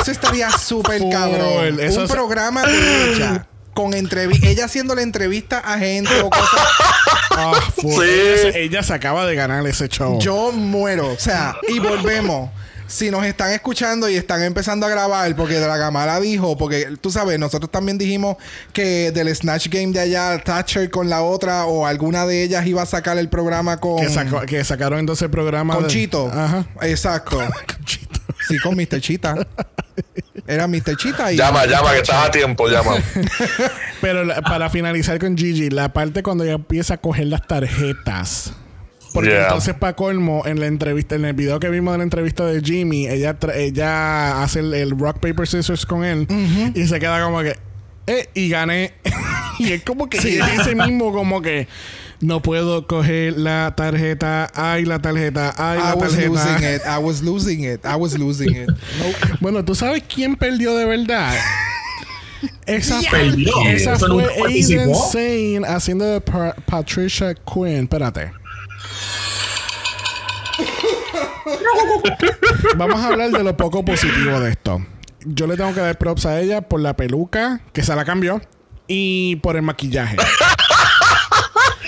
Eso 0.00 0.10
estaría 0.10 0.50
súper 0.52 1.02
cabrón. 1.10 1.78
Eso 1.80 1.98
un 2.00 2.04
es- 2.06 2.10
programa 2.10 2.62
de 2.66 3.12
ella. 3.12 3.46
Con 3.74 3.94
entrevi 3.94 4.40
ella 4.42 4.64
haciendo 4.64 4.94
la 4.96 5.02
entrevista 5.02 5.58
a 5.60 5.78
gente 5.78 6.20
o 6.22 6.30
cosas. 6.30 6.60
Ah, 7.30 7.52
full. 7.80 7.92
Sí. 7.92 8.10
Ella, 8.10 8.52
se, 8.52 8.62
ella 8.64 8.82
se 8.82 8.92
acaba 8.94 9.24
de 9.26 9.36
ganar 9.36 9.64
ese 9.68 9.86
show. 9.88 10.18
Yo 10.18 10.50
muero. 10.50 11.12
O 11.12 11.18
sea, 11.18 11.56
y 11.68 11.78
volvemos. 11.78 12.50
Si 12.88 13.10
nos 13.10 13.24
están 13.24 13.52
escuchando 13.52 14.08
y 14.08 14.16
están 14.16 14.42
empezando 14.42 14.86
a 14.86 14.88
grabar, 14.88 15.36
porque 15.36 15.60
Dragamala 15.60 16.18
dijo, 16.20 16.56
porque 16.56 16.88
tú 17.00 17.10
sabes, 17.10 17.38
nosotros 17.38 17.70
también 17.70 17.98
dijimos 17.98 18.36
que 18.72 19.12
del 19.12 19.34
Snatch 19.34 19.68
Game 19.68 19.92
de 19.92 20.00
allá, 20.00 20.42
Thatcher 20.42 20.90
con 20.90 21.08
la 21.10 21.22
otra, 21.22 21.66
o 21.66 21.86
alguna 21.86 22.26
de 22.26 22.42
ellas 22.42 22.66
iba 22.66 22.80
a 22.82 22.86
sacar 22.86 23.18
el 23.18 23.28
programa 23.28 23.76
con, 23.76 23.98
que, 24.46 24.64
sacaron 24.64 24.98
entonces 25.00 25.22
el 25.24 25.30
programa 25.30 25.74
con 25.74 25.84
de- 25.84 25.90
Chito. 25.90 26.28
Ajá. 26.32 26.66
Exacto. 26.82 27.36
Con 27.76 27.84
Chito. 27.84 28.18
Sí, 28.48 28.56
con 28.58 28.74
Mr. 28.76 29.00
Chita. 29.00 29.34
Era 30.46 30.66
Mr. 30.66 30.96
Chita 30.96 31.30
y. 31.32 31.36
Llama, 31.36 31.66
llama, 31.66 31.92
que 31.92 31.98
estás 31.98 32.28
a 32.28 32.30
tiempo, 32.30 32.66
llama. 32.68 32.92
Pero 34.00 34.24
la- 34.24 34.40
para 34.40 34.70
finalizar 34.70 35.18
con 35.18 35.36
Gigi, 35.36 35.68
la 35.68 35.92
parte 35.92 36.22
cuando 36.22 36.44
ella 36.44 36.54
empieza 36.54 36.94
a 36.94 36.96
coger 36.98 37.26
las 37.26 37.46
tarjetas. 37.46 38.52
Porque 39.12 39.30
Yeah. 39.30 39.44
entonces, 39.44 39.74
para 39.74 39.94
colmo, 39.96 40.42
en 40.46 40.60
la 40.60 40.66
entrevista, 40.66 41.14
en 41.14 41.24
el 41.24 41.32
video 41.34 41.58
que 41.60 41.68
vimos 41.70 41.92
de 41.92 41.98
la 41.98 42.04
entrevista 42.04 42.44
de 42.46 42.60
Jimmy, 42.60 43.06
ella, 43.08 43.38
tra- 43.38 43.56
ella 43.56 44.42
hace 44.42 44.60
el, 44.60 44.74
el 44.74 44.98
rock, 44.98 45.18
paper, 45.20 45.46
scissors 45.46 45.86
con 45.86 46.04
él 46.04 46.26
y 46.74 46.86
se 46.86 46.98
queda 47.00 47.22
como 47.24 47.40
que, 47.40 47.56
eh, 48.06 48.28
y 48.34 48.48
gané. 48.48 48.92
y 49.58 49.72
es 49.72 49.82
como 49.82 50.08
que 50.08 50.18
ella 50.18 50.46
dice 50.46 50.74
mismo, 50.74 51.12
como 51.12 51.40
que, 51.42 51.68
no 52.20 52.42
puedo 52.42 52.86
coger 52.88 53.38
la 53.38 53.74
tarjeta, 53.76 54.50
ay, 54.54 54.84
la 54.84 54.98
tarjeta, 54.98 55.54
ay, 55.56 55.78
I 55.78 55.82
la 55.82 55.94
was 55.94 56.12
losing 56.16 56.34
tarjeta. 56.34 56.74
it. 56.76 56.82
I 56.86 56.98
was 57.04 57.22
losing 57.22 57.64
it. 57.64 57.80
I 57.84 57.94
was 57.96 58.18
losing 58.18 58.56
it. 58.56 58.68
Nope. 58.68 59.36
Bueno, 59.40 59.64
¿tú 59.64 59.74
sabes 59.74 60.02
quién 60.12 60.34
perdió 60.36 60.74
de 60.76 60.84
verdad? 60.84 61.34
Esa, 62.66 63.00
Perdió. 63.10 63.52
esa 63.66 63.94
Eso 63.94 64.06
fue 64.06 64.26
Aiden. 64.46 64.94
Sane 64.94 65.62
haciendo 65.66 66.04
de 66.04 66.20
Pa- 66.20 66.54
Patricia 66.66 67.34
Quinn. 67.34 67.82
Espérate. 67.84 68.30
Vamos 72.76 73.00
a 73.00 73.08
hablar 73.08 73.30
de 73.30 73.42
lo 73.44 73.56
poco 73.56 73.84
positivo 73.84 74.40
de 74.40 74.50
esto. 74.50 74.84
Yo 75.24 75.46
le 75.46 75.56
tengo 75.56 75.74
que 75.74 75.80
dar 75.80 75.98
props 75.98 76.26
a 76.26 76.40
ella 76.40 76.62
por 76.62 76.80
la 76.80 76.94
peluca, 76.96 77.60
que 77.72 77.82
se 77.82 77.94
la 77.94 78.04
cambió, 78.04 78.40
y 78.86 79.36
por 79.36 79.56
el 79.56 79.62
maquillaje. 79.62 80.16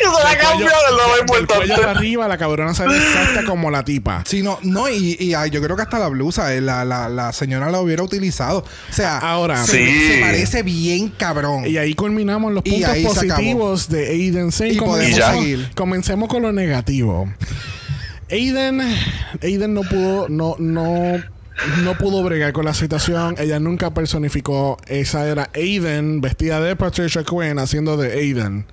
Se 0.01 0.25
la 0.27 0.39
cambió, 0.39 0.67
es 0.67 0.73
lo 0.93 1.09
más 1.09 1.17
Del 1.19 1.27
cuello 1.27 1.47
para 1.47 1.65
importante. 1.65 1.99
arriba, 1.99 2.29
la 2.29 2.37
cabrona 2.39 2.75
se 2.75 2.87
ve 2.87 2.97
exacta 2.97 3.45
como 3.45 3.71
la 3.71 3.85
tipa. 3.85 4.23
Sí, 4.27 4.43
no, 4.43 4.59
no, 4.63 4.89
y, 4.89 5.17
y, 5.21 5.35
ay, 5.35 5.51
yo 5.51 5.63
creo 5.63 5.77
que 5.77 5.83
hasta 5.83 5.99
la 5.99 6.09
blusa, 6.09 6.55
eh, 6.55 6.61
la, 6.61 6.85
la, 6.85 7.09
la 7.09 7.33
señora 7.33 7.71
la 7.71 7.81
hubiera 7.81 8.03
utilizado. 8.03 8.59
O 8.61 8.93
sea, 8.93 9.19
Ahora- 9.19 9.63
se, 9.65 9.73
Sí. 9.87 10.07
se 10.09 10.19
parece 10.21 10.63
bien 10.63 11.09
cabrón. 11.11 11.67
Y 11.67 11.77
ahí 11.77 11.95
culminamos 11.95 12.53
los 12.53 12.63
Y 12.67 12.71
puntos 12.71 12.89
ahí 12.91 13.03
se 13.03 13.09
acabó. 13.09 13.21
positivos 13.21 13.89
de 13.89 14.09
Aiden 14.09 14.53
Sane. 14.53 14.73
Y 14.73 14.79
podemos 14.79 14.99
Comencemos- 15.19 15.41
seguir. 15.41 15.71
Comencemos 15.75 16.29
con 16.29 16.43
lo 16.43 16.53
negativo. 16.53 17.29
Aiden, 18.31 18.81
Aiden 19.43 19.75
no 19.75 19.83
pudo, 19.83 20.29
no, 20.29 20.57
no, 20.59 21.23
no 21.83 21.99
pudo 21.99 22.23
bregar 22.23 22.53
con 22.53 22.65
la 22.65 22.75
situación. 22.75 23.35
Ella 23.39 23.59
nunca 23.61 23.93
personificó. 23.93 24.77
Esa 24.87 25.27
era 25.29 25.51
Aiden 25.55 26.21
vestida 26.21 26.61
de 26.61 26.77
Patricia 26.77 27.23
Quinn 27.25 27.59
haciendo 27.59 27.97
de 27.97 28.13
Aiden. 28.13 28.67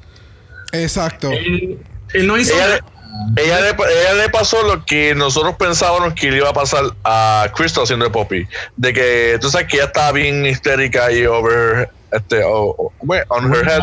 Exacto. 0.73 1.31
Él, 1.31 1.79
él 2.13 2.27
no 2.27 2.37
hizo 2.37 2.53
Ella, 2.53 2.67
le- 2.67 3.43
ella, 3.43 3.61
le, 3.61 3.69
ella 3.69 4.13
le 4.23 4.29
pasó 4.29 4.61
lo 4.63 4.85
que 4.85 5.15
nosotros 5.15 5.55
pensábamos 5.57 6.13
que 6.13 6.29
le 6.29 6.37
iba 6.37 6.49
a 6.49 6.53
pasar 6.53 6.83
a 7.03 7.47
Crystal 7.55 7.83
haciendo 7.83 8.05
de 8.05 8.11
Poppy. 8.11 8.45
De 8.75 8.93
que 8.93 9.37
tú 9.41 9.49
sabes 9.49 9.67
que 9.67 9.77
ella 9.77 9.85
estaba 9.87 10.11
bien 10.11 10.45
histérica 10.45 11.11
y 11.11 11.25
over 11.25 11.89
este 12.11 12.43
o- 12.43 12.75
o- 12.77 12.93
bueno, 13.01 13.23
on 13.29 13.53
her 13.53 13.67
head. 13.67 13.81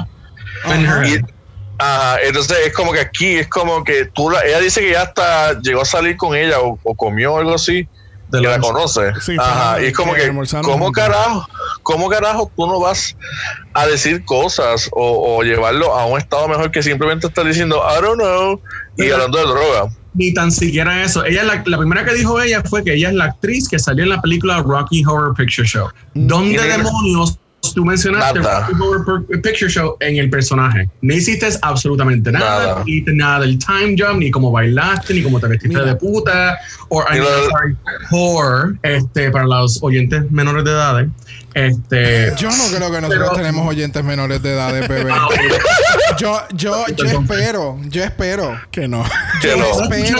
en 0.72 0.87
her- 0.87 1.07
Y, 1.07 1.20
ajá, 1.79 2.20
entonces 2.22 2.57
es 2.66 2.72
como 2.72 2.93
que 2.93 3.01
aquí 3.01 3.37
es 3.37 3.49
como 3.49 3.83
que 3.85 4.07
tú 4.07 4.31
la, 4.31 4.41
ella 4.43 4.61
dice 4.61 4.81
que 4.81 4.93
ya 4.93 5.03
hasta 5.03 5.59
llegó 5.61 5.83
a 5.83 5.85
salir 5.85 6.16
con 6.16 6.35
ella 6.37 6.61
o, 6.61 6.79
o 6.83 6.95
comió 6.95 7.37
algo 7.39 7.55
así 7.55 7.89
De 8.29 8.41
que 8.41 8.47
la 8.49 8.59
conoce. 8.59 9.12
Sí, 9.20 9.37
ajá 9.39 9.83
y 9.83 9.87
es 9.87 9.93
como 9.95 10.14
que 10.14 10.33
cómo 10.62 10.93
carajo 10.93 11.47
cómo 11.83 12.09
carajo 12.09 12.51
tú 12.57 12.66
no 12.66 12.81
vas 12.81 13.16
a 13.75 13.87
decir 13.87 14.25
cosas 14.25 14.89
o, 14.93 15.37
o 15.39 15.43
llevarlo 15.43 15.95
a 15.95 16.07
un 16.07 16.18
estado 16.18 16.49
mejor 16.49 16.70
que 16.70 16.83
simplemente 16.83 17.27
estar 17.27 17.45
diciendo 17.45 17.83
I 17.99 18.03
don't 18.03 18.20
know 18.20 18.61
y 18.97 19.11
hablando 19.11 19.39
de 19.39 19.45
droga 19.45 19.89
Ni 20.14 20.33
tan 20.33 20.53
siquiera 20.53 21.03
eso. 21.03 21.25
Ella, 21.25 21.43
la, 21.43 21.61
la 21.66 21.77
primera 21.79 22.05
que 22.05 22.14
dijo 22.14 22.41
ella 22.41 22.62
fue 22.62 22.85
que 22.85 22.95
ella 22.95 23.09
es 23.09 23.14
la 23.16 23.25
actriz 23.25 23.68
que 23.68 23.81
salió 23.81 24.05
en 24.05 24.11
la 24.11 24.20
película 24.22 24.62
Rocky 24.62 25.05
Horror 25.05 25.35
Picture 25.35 25.66
Show. 25.66 25.89
¿Dónde 26.14 26.55
Y 26.55 26.57
de- 26.59 26.68
demonios 26.77 27.37
tú 27.72 27.84
mencionaste 27.84 28.40
Horror 28.40 29.26
Pir- 29.26 29.40
Picture 29.42 29.70
Show 29.70 29.96
en 30.00 30.16
el 30.16 30.28
personaje? 30.28 30.88
No 31.00 31.14
hiciste 31.14 31.48
absolutamente 31.62 32.30
nada, 32.32 32.66
Nada. 32.66 32.82
ni 32.84 32.92
hiciste 32.92 33.12
nada 33.14 33.40
del 33.40 33.58
time 33.58 33.94
jump, 33.98 34.18
ni 34.20 34.30
cómo 34.30 34.50
bailaste, 34.50 35.14
ni 35.14 35.22
cómo 35.22 35.38
te 35.40 35.46
vestiste 35.48 35.76
Mira. 35.78 35.86
de 35.90 35.96
puta, 35.96 36.58
o 36.88 37.02
whore, 38.10 38.78
este, 38.82 39.30
para 39.30 39.46
los 39.46 39.82
oyentes 39.82 40.30
menores 40.30 40.64
de 40.64 40.70
edad. 40.70 41.06
Este, 41.55 42.32
Yo 42.36 42.48
no 42.50 42.64
creo 42.76 42.90
que 42.90 43.00
nosotros 43.00 43.28
Pero- 43.30 43.36
tenemos 43.36 43.68
oyentes 43.68 44.02
menores 44.05 44.42
de 44.42 44.52
edad 44.55 44.72
de 44.72 44.80
bebé. 44.88 45.11
Ah, 45.12 45.28
yo, 46.18 46.38
yo, 46.52 46.84
yo 46.96 47.05
espero, 47.07 47.78
yo 47.88 48.02
espero. 48.02 48.59
Que 48.72 48.88
no. 48.88 49.05
que 49.40 49.48
Yo 49.48 49.57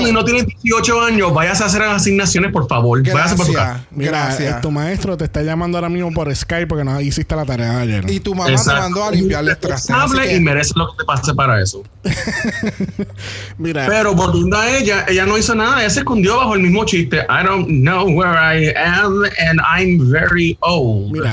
no 0.01 0.09
y 0.09 0.13
no 0.13 0.25
tienes 0.25 0.47
18 0.63 1.03
años, 1.03 1.35
vayas 1.35 1.61
a 1.61 1.67
hacer 1.67 1.81
las 1.81 1.97
asignaciones, 2.03 2.53
por 2.53 2.69
favor. 2.69 3.03
Váyase 3.03 3.35
por. 3.37 3.51
Gracias, 3.51 3.87
Mira, 3.91 4.11
gracias. 4.11 4.57
eh, 4.57 4.59
tu 4.63 4.71
maestro 4.71 5.17
te 5.17 5.25
está 5.25 5.43
llamando 5.43 5.77
ahora 5.79 5.89
mismo 5.89 6.13
por 6.13 6.35
Skype 6.35 6.67
porque 6.69 6.85
no 6.85 7.01
hiciste 7.01 7.35
la 7.35 7.45
tarea 7.45 7.73
de 7.79 7.83
ayer. 7.83 8.11
Y 8.11 8.21
tu 8.21 8.35
mamá 8.35 8.51
Exacto. 8.51 8.73
te 8.75 8.81
mandó 8.81 9.05
a 9.05 9.11
limpiarle 9.11 9.51
el 9.53 9.59
traste. 9.59 9.93
que- 10.23 10.37
y 10.37 10.41
merece 10.41 10.73
lo 10.77 10.91
que 10.93 10.99
te 10.99 11.05
pase 11.05 11.35
para 11.35 11.61
eso. 11.61 11.83
Mira, 13.59 13.87
Pero 13.89 14.15
volviendo 14.15 14.57
a 14.57 14.69
ella, 14.77 15.05
ella 15.09 15.27
no 15.27 15.37
hizo 15.39 15.55
nada, 15.55 15.81
ella 15.81 15.91
se 15.91 16.01
escondió 16.01 16.37
bajo 16.37 16.55
el 16.55 16.61
mismo 16.63 16.85
chiste. 16.85 17.19
I 17.29 17.45
don't 17.45 17.67
know 17.69 18.07
where 18.09 18.35
I 18.39 18.73
am 18.77 19.23
and 19.49 19.61
I'm 19.61 20.11
very 20.11 20.57
old. 20.61 21.13
Mira, 21.13 21.24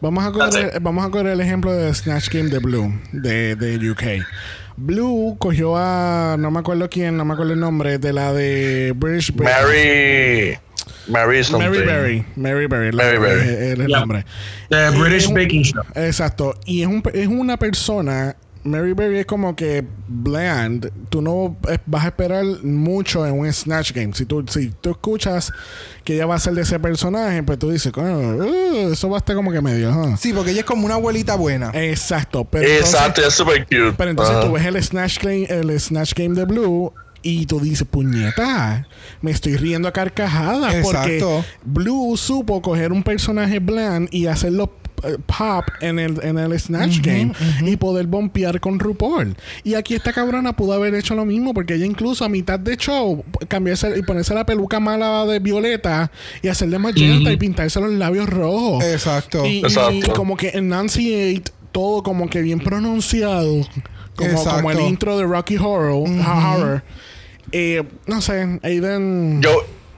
vamos 0.00 0.24
a 0.24 0.32
correr, 0.32 0.78
vamos 0.80 1.04
a 1.06 1.10
correr 1.10 1.32
el 1.32 1.40
ejemplo 1.40 1.72
de 1.72 1.92
Snatch 1.94 2.28
Game 2.30 2.48
de 2.50 2.58
Blue, 2.58 2.92
de, 3.12 3.56
de 3.56 3.90
UK. 3.90 4.02
Blue 4.76 5.36
cogió 5.38 5.76
a, 5.76 6.36
no 6.38 6.50
me 6.50 6.58
acuerdo 6.60 6.88
quién, 6.90 7.16
no 7.16 7.24
me 7.24 7.32
acuerdo 7.34 7.52
el 7.54 7.60
nombre, 7.60 7.98
de 7.98 8.12
la 8.12 8.32
de 8.32 8.92
British 8.94 9.32
Mary 9.34 10.58
Mary 11.08 11.44
something 11.44 11.68
Mary 11.70 11.84
Berry. 11.86 12.24
Mary 12.36 12.66
Berry. 12.66 12.92
la- 12.92 13.04
Mary 13.04 13.18
Berry. 13.18 13.40
Es, 13.48 13.78
el 13.78 13.86
Yeah. 13.86 14.00
nombre. 14.00 14.24
The 14.68 14.90
British 14.90 15.22
es 15.22 15.28
un- 15.28 15.34
Baking 15.34 15.62
Show. 15.62 15.82
Exacto. 15.94 16.54
Y 16.66 16.82
es, 16.82 16.88
un, 16.88 17.02
es 17.14 17.28
una 17.28 17.56
persona. 17.56 18.36
Mary 18.66 18.92
Berry 18.92 19.18
es 19.20 19.26
como 19.26 19.54
que 19.56 19.84
bland. 20.08 20.90
Tú 21.08 21.22
no 21.22 21.56
vas 21.86 22.04
a 22.04 22.08
esperar 22.08 22.44
mucho 22.62 23.26
en 23.26 23.38
un 23.38 23.52
Snatch 23.52 23.92
Game. 23.92 24.12
Si 24.14 24.24
tú, 24.26 24.44
si 24.48 24.70
tú 24.80 24.90
escuchas 24.90 25.52
que 26.04 26.14
ella 26.14 26.26
va 26.26 26.34
a 26.34 26.38
ser 26.38 26.54
de 26.54 26.62
ese 26.62 26.78
personaje, 26.80 27.42
pues 27.42 27.58
tú 27.58 27.70
dices, 27.70 27.92
"Coño, 27.92 28.18
uh, 28.18 28.92
eso 28.92 29.08
va 29.08 29.16
a 29.16 29.18
estar 29.18 29.34
como 29.36 29.50
que 29.52 29.60
medio. 29.60 29.90
huh". 29.90 30.16
Sí, 30.18 30.32
porque 30.32 30.50
ella 30.50 30.60
es 30.60 30.66
como 30.66 30.84
una 30.86 30.94
abuelita 30.94 31.36
buena. 31.36 31.70
Exacto. 31.74 32.44
Pero 32.44 32.66
entonces- 32.68 32.94
exacto 32.94 33.22
es 33.26 33.34
super 33.34 33.64
cute 33.64 33.92
pero 33.96 34.10
entonces 34.10 34.40
tú 34.40 34.52
ves 34.52 34.64
el 34.66 34.82
Snatch 34.82 35.18
Game, 35.22 35.44
el 35.48 35.78
Snatch 35.80 36.12
Game 36.14 36.34
de 36.34 36.44
Blue 36.44 36.92
y 37.22 37.46
tú 37.46 37.58
dices, 37.60 37.86
puñeta, 37.88 38.86
me 39.20 39.30
estoy 39.32 39.56
riendo 39.56 39.88
a 39.88 39.92
carcajadas 39.92 40.74
porque 40.82 41.16
Exacto. 41.16 41.44
Blue 41.64 42.16
supo 42.16 42.62
coger 42.62 42.92
un 42.92 43.02
personaje 43.02 43.58
bland 43.58 44.08
y 44.12 44.26
hacerlo 44.26 44.72
pop 45.26 45.64
en 45.80 45.98
el, 45.98 46.18
en 46.22 46.38
el 46.38 46.58
Snatch 46.58 47.00
Game 47.00 47.32
y 47.62 47.76
poder 47.76 48.06
bompear 48.06 48.60
con 48.60 48.78
RuPaul. 48.78 49.36
Y 49.64 49.74
aquí 49.74 49.94
esta 49.94 50.12
cabrona 50.12 50.54
pudo 50.54 50.72
haber 50.72 50.94
hecho 50.94 51.14
lo 51.14 51.24
mismo 51.24 51.54
porque 51.54 51.74
ella 51.74 51.86
incluso 51.86 52.24
a 52.24 52.28
mitad 52.28 52.58
de 52.58 52.76
show 52.76 53.24
cambiarse 53.48 53.98
y 53.98 54.02
ponerse 54.02 54.34
la 54.34 54.46
peluca 54.46 54.80
mala 54.80 55.24
de 55.26 55.38
violeta 55.38 56.10
y 56.42 56.48
hacerle 56.48 56.78
magenta 56.78 57.32
y 57.32 57.36
pintarse 57.36 57.80
los 57.80 57.92
labios 57.92 58.28
rojos. 58.28 58.84
Exacto. 58.84 59.44
Y, 59.46 59.58
y 59.58 59.64
Exacto. 59.64 60.14
como 60.14 60.36
que 60.36 60.50
enunciate 60.50 61.44
todo 61.72 62.02
como 62.02 62.28
que 62.28 62.40
bien 62.42 62.58
pronunciado. 62.60 63.66
Como, 64.16 64.42
como 64.44 64.70
el 64.70 64.80
intro 64.80 65.18
de 65.18 65.24
Rocky 65.24 65.58
Horror. 65.58 66.08
Horror. 66.26 66.82
Eh, 67.52 67.84
no 68.06 68.20
sé, 68.22 68.58
Aiden. 68.62 69.40
yo 69.42 69.50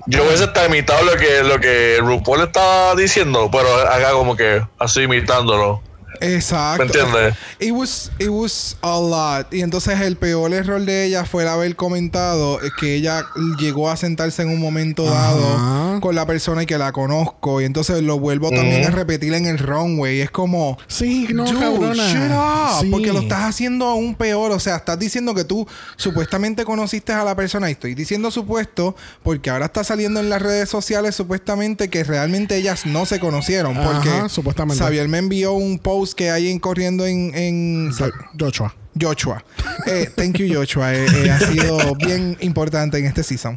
yo 0.08 0.24
hubiese 0.24 0.44
estado 0.44 0.68
imitando 0.68 1.04
lo 1.04 1.18
que 1.18 1.42
lo 1.42 1.60
que 1.60 1.98
RuPaul 2.00 2.40
estaba 2.40 2.94
diciendo 2.94 3.50
pero 3.52 3.68
haga 3.74 4.12
como 4.12 4.36
que 4.36 4.62
así 4.78 5.02
imitándolo 5.02 5.82
Exacto. 6.20 6.84
¿Me 6.84 7.00
entiendes? 7.00 7.34
It 7.60 7.72
was, 7.72 8.10
it 8.18 8.28
was 8.28 8.76
a 8.82 8.98
lot. 9.00 9.52
Y 9.52 9.62
entonces 9.62 10.00
el 10.00 10.16
peor 10.16 10.52
error 10.52 10.80
de 10.80 11.04
ella 11.06 11.24
fue 11.24 11.42
el 11.42 11.48
haber 11.48 11.76
comentado 11.76 12.58
que 12.80 12.94
ella 12.94 13.24
llegó 13.58 13.90
a 13.90 13.96
sentarse 13.96 14.42
en 14.42 14.48
un 14.50 14.60
momento 14.60 15.04
dado 15.04 15.44
Ajá. 15.54 16.00
con 16.00 16.14
la 16.14 16.26
persona 16.26 16.62
y 16.62 16.66
que 16.66 16.78
la 16.78 16.92
conozco. 16.92 17.60
Y 17.60 17.64
entonces 17.64 18.02
lo 18.02 18.18
vuelvo 18.18 18.50
también 18.50 18.84
a 18.86 18.90
repetir 18.90 19.34
en 19.34 19.46
el 19.46 19.58
runway. 19.58 20.20
Es 20.20 20.30
como. 20.30 20.78
Sí, 20.86 21.28
no, 21.32 21.44
Dude, 21.44 21.58
cabrona. 21.60 22.12
shut 22.12 22.30
up, 22.32 22.80
Sí. 22.82 22.90
Porque 22.90 23.12
lo 23.12 23.20
estás 23.20 23.42
haciendo 23.44 23.86
aún 23.86 24.14
peor. 24.14 24.52
O 24.52 24.60
sea, 24.60 24.76
estás 24.76 24.98
diciendo 24.98 25.34
que 25.34 25.44
tú 25.44 25.66
supuestamente 25.96 26.64
conociste 26.64 27.12
a 27.12 27.24
la 27.24 27.34
persona. 27.34 27.68
Y 27.68 27.72
estoy 27.72 27.94
diciendo 27.94 28.30
supuesto 28.30 28.94
porque 29.22 29.50
ahora 29.50 29.66
está 29.66 29.84
saliendo 29.84 30.20
en 30.20 30.30
las 30.30 30.40
redes 30.42 30.68
sociales 30.68 31.14
supuestamente 31.14 31.88
que 31.88 32.04
realmente 32.04 32.56
ellas 32.56 32.86
no 32.86 33.06
se 33.06 33.18
conocieron. 33.20 33.74
Porque 33.74 34.08
Ajá, 34.10 34.28
supuestamente. 34.28 34.82
Xavier 34.82 35.08
me 35.08 35.18
envió 35.18 35.52
un 35.52 35.78
post 35.78 36.07
que 36.14 36.30
hay 36.30 36.48
en 36.50 36.58
corriendo 36.58 37.06
en, 37.06 37.34
en 37.34 37.92
Jo- 37.92 38.10
Joshua. 38.38 38.74
Joshua. 39.00 39.44
Eh, 39.86 40.10
thank 40.16 40.36
you, 40.38 40.52
Joshua. 40.52 40.92
Eh, 40.92 41.06
eh, 41.24 41.30
ha 41.30 41.38
sido 41.38 41.94
bien 41.94 42.36
importante 42.40 42.98
en 42.98 43.04
este 43.06 43.22
season. 43.22 43.56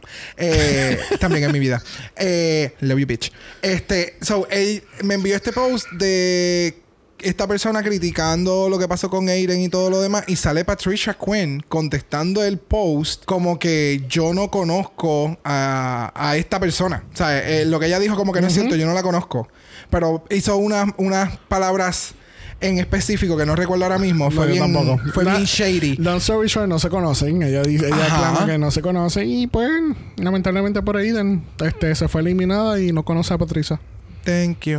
También 1.19 1.43
en 1.45 1.51
mi 1.51 1.59
vida. 1.59 1.81
Love 2.81 2.99
you, 2.99 3.07
bitch. 3.07 3.31
Este, 3.61 4.17
so, 4.21 4.47
él 4.51 4.83
me 5.03 5.15
envió 5.15 5.35
este 5.35 5.51
post 5.51 5.87
de 5.93 6.77
esta 7.19 7.47
persona 7.47 7.83
criticando 7.83 8.67
lo 8.69 8.79
que 8.79 8.87
pasó 8.87 9.07
con 9.09 9.29
Aiden 9.29 9.61
y 9.61 9.69
todo 9.69 9.89
lo 9.89 10.01
demás. 10.01 10.23
Y 10.27 10.35
sale 10.35 10.63
Patricia 10.65 11.15
Quinn 11.15 11.63
contestando 11.67 12.43
el 12.43 12.57
post 12.59 13.25
como 13.25 13.57
que 13.59 14.03
yo 14.07 14.33
no 14.33 14.49
conozco 14.51 15.37
a, 15.43 16.11
a 16.15 16.37
esta 16.37 16.59
persona. 16.59 17.03
O 17.13 17.17
sea, 17.17 17.65
lo 17.65 17.79
que 17.79 17.87
ella 17.87 17.99
dijo 17.99 18.15
como 18.15 18.31
que 18.31 18.41
no 18.41 18.47
es 18.47 18.53
cierto, 18.53 18.75
yo 18.75 18.85
no 18.85 18.93
la 18.93 19.01
conozco. 19.03 19.47
Pero 19.89 20.23
hizo 20.29 20.55
unas, 20.57 20.89
unas 20.97 21.37
palabras 21.47 22.13
en 22.61 22.77
específico 22.79 23.35
que 23.35 23.45
no 23.45 23.55
recuerdo 23.55 23.83
ahora 23.85 23.97
mismo. 23.99 24.29
Fue 24.31 24.45
No, 24.45 24.51
bien, 24.51 24.73
tampoco. 24.73 25.01
fue 25.13 25.23
La- 25.23 25.33
bien 25.35 25.45
shady. 25.45 25.95
Long 25.97 26.17
story 26.17 26.47
short, 26.47 26.67
no 26.67 26.79
se 26.79 26.89
conocen. 26.89 27.41
Ella 27.41 27.61
dice, 27.63 27.87
ella 27.87 28.05
Ajá. 28.05 28.29
aclama 28.29 28.45
que 28.51 28.57
no 28.57 28.71
se 28.71 28.81
conocen. 28.81 29.29
Y 29.29 29.47
pues, 29.47 29.69
lamentablemente 30.17 30.81
por 30.81 30.97
Aiden, 30.97 31.43
este, 31.65 31.93
se 31.95 32.07
fue 32.07 32.21
eliminada 32.21 32.79
y 32.79 32.91
no 32.91 33.03
conoce 33.03 33.33
a 33.33 33.37
Patricia. 33.37 33.79
Thank 34.23 34.65
you. 34.65 34.77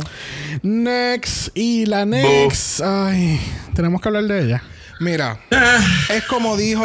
Next. 0.61 1.49
Y 1.53 1.85
la 1.85 2.05
next. 2.05 2.81
Ay, 2.81 3.39
tenemos 3.75 4.01
que 4.01 4.07
hablar 4.09 4.23
de 4.23 4.41
ella. 4.45 4.63
Mira, 5.03 5.39
Eh, 5.51 6.17
es 6.17 6.23
como 6.25 6.55
dijo. 6.57 6.83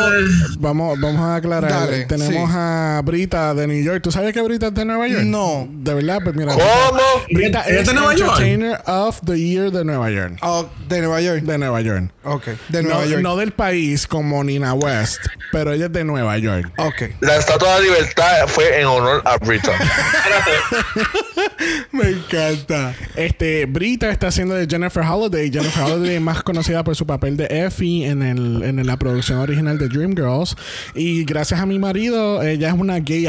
Vamos, 0.58 0.98
vamos 1.00 1.20
a 1.22 1.36
aclarar. 1.36 1.70
Dale, 1.70 2.04
tenemos 2.06 2.50
sí. 2.50 2.56
a 2.56 3.00
Brita 3.04 3.54
de 3.54 3.66
New 3.66 3.82
York. 3.82 4.02
¿Tú 4.02 4.10
sabes 4.10 4.32
que 4.34 4.42
Brita 4.42 4.68
es 4.68 4.74
de 4.74 4.84
Nueva 4.84 5.06
York? 5.08 5.24
No. 5.24 5.68
De 5.70 5.94
verdad, 5.94 6.20
pues 6.22 6.34
mira. 6.36 6.52
¿Cómo? 6.52 7.00
Brita 7.30 7.62
¿Ella 7.66 7.74
es 7.76 7.80
es 7.82 7.86
de 7.88 7.94
Nueva 7.94 8.14
York? 8.14 8.40
Entertainer 8.40 8.80
of 8.86 9.20
the 9.24 9.38
Year 9.38 9.70
de 9.70 9.84
Nueva 9.84 10.10
York. 10.10 10.38
oh, 10.42 10.68
de 10.88 11.00
Nueva 11.00 11.20
York. 11.20 11.42
De 11.42 11.58
Nueva 11.58 11.80
York. 11.80 12.10
Ok, 12.24 12.46
de 12.68 12.82
Nueva 12.82 13.04
no, 13.04 13.10
York. 13.10 13.22
no 13.22 13.36
del 13.36 13.52
país 13.52 14.06
como 14.06 14.42
Nina 14.44 14.74
West, 14.74 15.20
pero 15.52 15.72
ella 15.72 15.86
es 15.86 15.92
de 15.92 16.04
Nueva 16.04 16.36
York. 16.38 16.70
Ok. 16.78 17.02
La 17.20 17.36
estatua 17.36 17.74
de 17.74 17.74
la 17.74 17.80
libertad 17.86 18.46
fue 18.48 18.80
en 18.80 18.86
honor 18.86 19.22
a 19.24 19.36
Brita. 19.38 19.72
Me 21.92 22.10
encanta. 22.10 22.94
Este, 23.16 23.66
Brita 23.66 24.10
está 24.10 24.28
haciendo 24.28 24.54
de 24.54 24.66
Jennifer 24.68 25.02
Holiday. 25.04 25.50
Jennifer 25.50 25.82
Holiday 25.84 26.16
es 26.16 26.20
más 26.20 26.42
conocida 26.42 26.84
por 26.84 26.94
su 26.96 27.06
papel 27.06 27.36
de 27.36 27.46
Effie 27.66 28.06
en, 28.08 28.22
el, 28.22 28.62
en 28.62 28.86
la 28.86 28.96
producción 28.96 29.38
original 29.38 29.78
de 29.78 29.88
Dreamgirls. 29.88 30.56
Y 30.94 31.24
gracias 31.24 31.60
a 31.60 31.66
mi 31.66 31.78
marido, 31.78 32.42
ella 32.42 32.68
es 32.68 32.74
una 32.74 32.98
gay, 32.98 33.26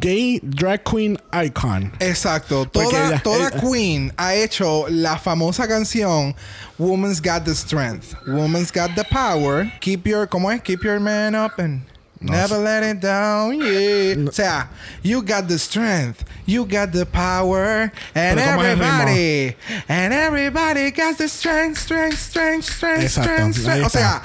gay 0.00 0.40
drag 0.42 0.82
queen 0.84 1.18
icon. 1.44 1.92
Exacto. 2.00 2.66
Toda, 2.66 3.08
ella- 3.08 3.22
toda 3.22 3.48
ella- 3.48 3.60
Queen 3.60 4.12
ha 4.16 4.34
hecho 4.34 4.86
la 4.88 5.18
famosa 5.18 5.66
canción 5.68 6.34
Woman's 6.78 7.20
Got 7.20 7.44
the 7.44 7.54
Strength. 7.54 8.14
Woman's 8.26 8.72
Got 8.72 8.94
the 8.94 9.04
Power. 9.04 9.70
Keep 9.80 10.06
your, 10.06 10.26
¿cómo 10.28 10.50
es? 10.50 10.62
Keep 10.62 10.82
your 10.84 10.98
man 11.00 11.34
up 11.34 11.52
and 11.58 11.82
never 12.20 12.58
let 12.58 12.82
it 12.82 13.00
down. 13.00 13.58
Yeah. 13.58 14.28
O 14.28 14.32
sea, 14.32 14.68
you 15.02 15.22
got 15.22 15.48
the 15.48 15.58
strength. 15.58 16.24
You 16.46 16.66
got 16.66 16.92
the 16.92 17.06
power. 17.06 17.92
And 18.14 18.40
everybody. 18.40 19.56
And 19.88 20.12
everybody 20.12 20.90
got 20.90 21.18
the 21.18 21.28
strength, 21.28 21.78
strength, 21.78 22.18
strength, 22.18 22.64
strength, 22.64 23.04
Exacto, 23.04 23.22
strength, 23.22 23.56
strength. 23.56 23.86
O 23.86 23.88
sea, 23.88 24.22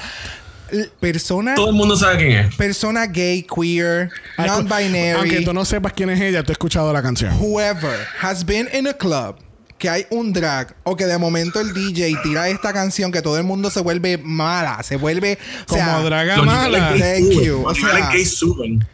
persona, 1.00 1.56
todo 1.56 1.70
el 1.70 1.76
mundo 1.76 1.96
sabe 1.96 2.18
quién 2.18 2.32
es. 2.32 2.56
persona 2.56 3.06
gay, 3.06 3.44
queer, 3.44 4.10
non-binary 4.38 5.20
Aunque 5.20 5.42
tú 5.42 5.54
no 5.54 5.64
sepas 5.64 5.94
quién 5.94 6.10
es 6.10 6.20
ella, 6.20 6.44
tú 6.44 6.52
has 6.52 6.56
escuchado 6.56 6.92
la 6.92 7.02
canción. 7.02 7.32
whoever 7.40 7.96
has 8.20 8.44
been 8.44 8.68
in 8.74 8.88
a 8.88 8.94
club 8.94 9.38
que 9.78 9.90
hay 9.90 10.06
un 10.10 10.32
drag 10.32 10.76
o 10.84 10.96
que 10.96 11.06
de 11.06 11.18
momento 11.18 11.60
el 11.60 11.74
DJ 11.74 12.16
tira 12.24 12.48
esta 12.50 12.72
canción 12.72 13.12
que 13.12 13.22
todo 13.22 13.38
el 13.38 13.44
mundo 13.44 13.70
se 13.70 13.82
vuelve 13.82 14.18
mala, 14.18 14.82
se 14.84 14.96
vuelve 14.96 15.38
o 15.64 15.66
Como 15.68 15.84
sea, 15.84 16.00
draga 16.02 16.42
mala. 16.44 16.96
Thank 16.98 17.32
you. 17.44 17.64
O 17.68 17.76
sea- 17.76 18.12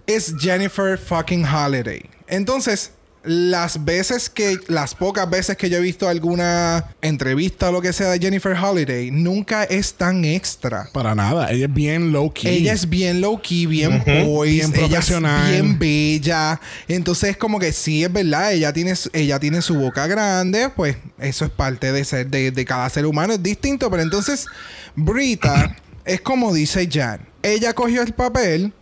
es 0.08 0.34
Jennifer 0.40 0.98
fucking 0.98 1.46
Holiday. 1.46 2.02
Entonces, 2.28 2.92
las 3.24 3.86
veces 3.86 4.30
que, 4.30 4.58
las 4.68 4.96
pocas 4.96 5.30
veces 5.30 5.56
que 5.56 5.70
yo 5.70 5.78
he 5.78 5.82
visto 5.82 6.08
alguna 6.10 6.96
entrevista 7.02 7.70
o 7.70 7.72
lo 7.72 7.82
que 7.82 7.94
sea 7.94 8.10
de 8.10 8.20
Jennifer 8.20 8.56
Holiday, 8.56 9.12
nunca 9.12 9.64
es 9.64 9.94
tan 9.94 10.26
extra. 10.26 10.90
Para 10.92 11.14
nada. 11.14 11.52
Ella 11.52 11.66
es 11.68 11.74
bien 11.74 12.12
low 12.12 12.34
key. 12.34 12.50
Ella 12.50 12.74
es 12.74 12.90
bien 12.90 13.22
low 13.22 13.40
key, 13.42 13.68
bien 13.68 14.04
poised, 14.04 14.72
Bien 14.72 14.86
ella 14.86 14.86
es 14.86 14.90
profesional. 14.90 15.52
bien 15.52 15.78
bella. 15.80 16.60
Entonces, 16.88 17.38
como 17.38 17.60
que 17.60 17.72
sí 17.74 18.04
es 18.04 18.12
verdad, 18.12 18.54
ella 18.54 18.74
tiene, 18.74 18.96
su- 18.96 19.10
ella 19.14 19.40
tiene 19.40 19.62
su 19.62 19.76
boca 19.76 20.08
grande, 20.08 20.70
pues 20.76 20.98
eso 21.20 21.46
es 21.46 21.52
parte 21.52 21.92
de 21.92 22.04
ser, 22.04 22.28
de, 22.28 22.50
de 22.52 22.66
cada 22.66 22.90
ser 22.90 23.06
humano, 23.06 23.34
es 23.34 23.44
distinto. 23.44 23.90
Pero 23.92 24.02
entonces, 24.02 24.48
Brita 24.96 25.76
es 26.06 26.22
como 26.22 26.54
dice 26.54 26.90
Jan. 26.92 27.22
Ella 27.44 27.74
cogió 27.74 28.02
el 28.02 28.14
papel 28.14 28.74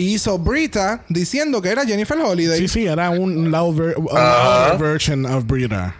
hizo 0.00 0.38
Brita 0.38 1.04
diciendo 1.08 1.60
que 1.60 1.68
era 1.68 1.84
Jennifer 1.84 2.18
Holiday. 2.18 2.58
Sí, 2.58 2.68
sí, 2.68 2.86
era 2.86 3.10
un 3.10 3.50
loud, 3.50 3.76
ver- 3.76 3.96
a 4.12 4.16
Ajá. 4.16 4.68
louder 4.74 4.92
version 4.92 5.26
of 5.26 5.46
Brita. 5.46 5.94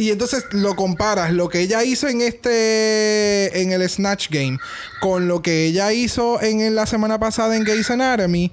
Y 0.00 0.10
entonces 0.10 0.44
lo 0.52 0.76
comparas 0.76 1.32
lo 1.32 1.48
que 1.48 1.60
ella 1.60 1.82
hizo 1.82 2.06
en 2.06 2.20
este 2.20 3.60
en 3.60 3.72
el 3.72 3.88
Snatch 3.88 4.28
Game 4.30 4.58
con 5.00 5.26
lo 5.26 5.42
que 5.42 5.64
ella 5.64 5.92
hizo 5.92 6.40
en, 6.40 6.76
la 6.76 6.86
semana 6.86 7.18
pasada 7.18 7.56
en 7.56 7.64
Grey's 7.64 7.90
Anatomy. 7.90 8.52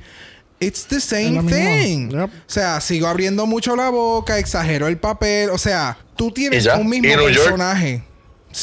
It's 0.59 0.85
the 0.85 0.99
same 0.99 1.43
thing. 1.43 2.09
Yep. 2.09 2.29
O 2.29 2.31
sea, 2.47 2.81
sigo 2.81 3.07
abriendo 3.07 3.45
mucho 3.45 3.75
la 3.75 3.89
boca, 3.89 4.39
exagero 4.39 4.87
el 4.87 4.97
papel. 4.97 5.51
O 5.51 5.59
sea, 5.59 5.97
tú 6.15 6.31
tienes 6.31 6.65
un 6.65 6.89
mismo 6.89 7.07
Y 7.07 7.15
New 7.15 7.27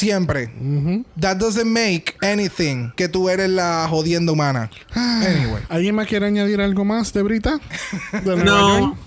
York. 0.01 0.25
personaje. 0.27 0.49
Siempre. 0.49 1.03
That 1.19 1.37
doesn't 1.37 1.65
make 1.71 2.15
anything 2.21 2.91
que 2.95 3.07
tú 3.07 3.29
eres 3.29 3.49
la 3.49 3.87
jodienda 3.89 4.31
humana. 4.31 4.69
Anyway. 4.95 5.61
¿Alguien 5.69 5.95
más 5.95 6.07
quiere 6.07 6.25
añadir 6.27 6.61
algo 6.61 6.83
más 6.85 7.13
de 7.13 7.21
Brita? 7.21 7.59
De 8.23 8.35
No, 8.37 8.97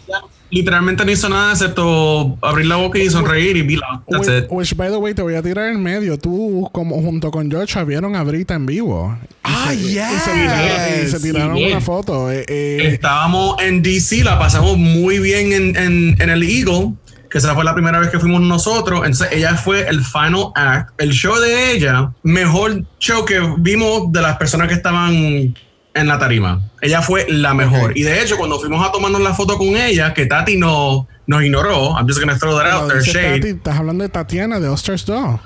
literalmente 0.50 1.04
no 1.04 1.10
hizo 1.10 1.28
nada 1.28 1.52
excepto 1.52 2.38
abrir 2.40 2.66
la 2.66 2.76
boca 2.76 2.98
y 3.00 3.10
sonreír 3.10 3.56
y 3.56 3.62
vila. 3.62 4.02
That's 4.08 4.28
Which, 4.28 4.38
it. 4.44 4.46
which, 4.50 4.76
by 4.76 4.90
the 4.90 4.96
way, 4.96 5.12
te 5.12 5.22
voy 5.22 5.34
a 5.34 5.42
tirar 5.42 5.68
en 5.70 5.82
medio. 5.82 6.18
Tú, 6.18 6.68
como 6.72 7.00
junto 7.02 7.30
con 7.32 7.50
George, 7.50 7.84
vieron 7.84 8.14
a 8.14 8.22
Brita 8.22 8.54
en 8.54 8.66
vivo. 8.66 9.16
Y 9.22 9.26
Ah, 9.42 9.66
se- 9.70 9.74
y 9.74 9.78
yes. 9.94 10.22
se 10.24 10.30
tiraron, 10.32 11.04
y 11.04 11.08
se 11.10 11.20
tiraron 11.20 11.56
Sí, 11.56 11.64
una 11.64 11.80
foto. 11.80 12.30
Eh, 12.30 12.44
eh, 12.48 12.88
Estábamos 12.92 13.56
en 13.60 13.82
DC, 13.82 14.22
la 14.22 14.38
pasamos 14.38 14.76
muy 14.78 15.18
bien 15.18 15.52
en, 15.52 15.76
en, 15.76 16.16
en 16.20 16.30
el 16.30 16.42
Eagle, 16.44 16.92
que 17.36 17.40
esa 17.40 17.54
fue 17.54 17.64
la 17.64 17.74
primera 17.74 17.98
vez 17.98 18.08
que 18.08 18.18
fuimos 18.18 18.40
nosotros. 18.40 19.00
Entonces 19.00 19.28
ella 19.30 19.56
fue 19.56 19.86
el 19.86 20.02
final 20.02 20.52
act. 20.54 20.90
El 20.96 21.10
show 21.10 21.38
de 21.38 21.72
ella, 21.72 22.10
mejor 22.22 22.82
show 22.98 23.26
que 23.26 23.38
vimos 23.58 24.10
de 24.10 24.22
las 24.22 24.38
personas 24.38 24.68
que 24.68 24.74
estaban 24.74 25.12
en 25.12 26.08
la 26.08 26.18
tarima. 26.18 26.62
Ella 26.80 27.02
fue 27.02 27.26
la 27.28 27.52
mejor. 27.52 27.92
Y 27.94 28.04
de 28.04 28.22
hecho, 28.22 28.38
cuando 28.38 28.58
fuimos 28.58 28.82
a 28.86 28.90
tomarnos 28.90 29.20
la 29.20 29.34
foto 29.34 29.58
con 29.58 29.76
ella, 29.76 30.14
que 30.14 30.24
Tati 30.24 30.56
no, 30.56 31.08
nos 31.26 31.42
ignoró, 31.42 31.94
I'm 31.98 32.06
just 32.06 32.20
gonna 32.20 32.38
throw 32.38 32.56
that 32.56 32.72
cuando 32.72 32.94
out 32.94 33.02
there, 33.02 33.02
shade. 33.02 33.40
Tati, 33.40 33.48
estás 33.48 33.76
hablando 33.76 34.02
de 34.02 34.08
Tatiana 34.08 34.58
de 34.58 34.68
Osters 34.68 35.04
2. 35.04 35.38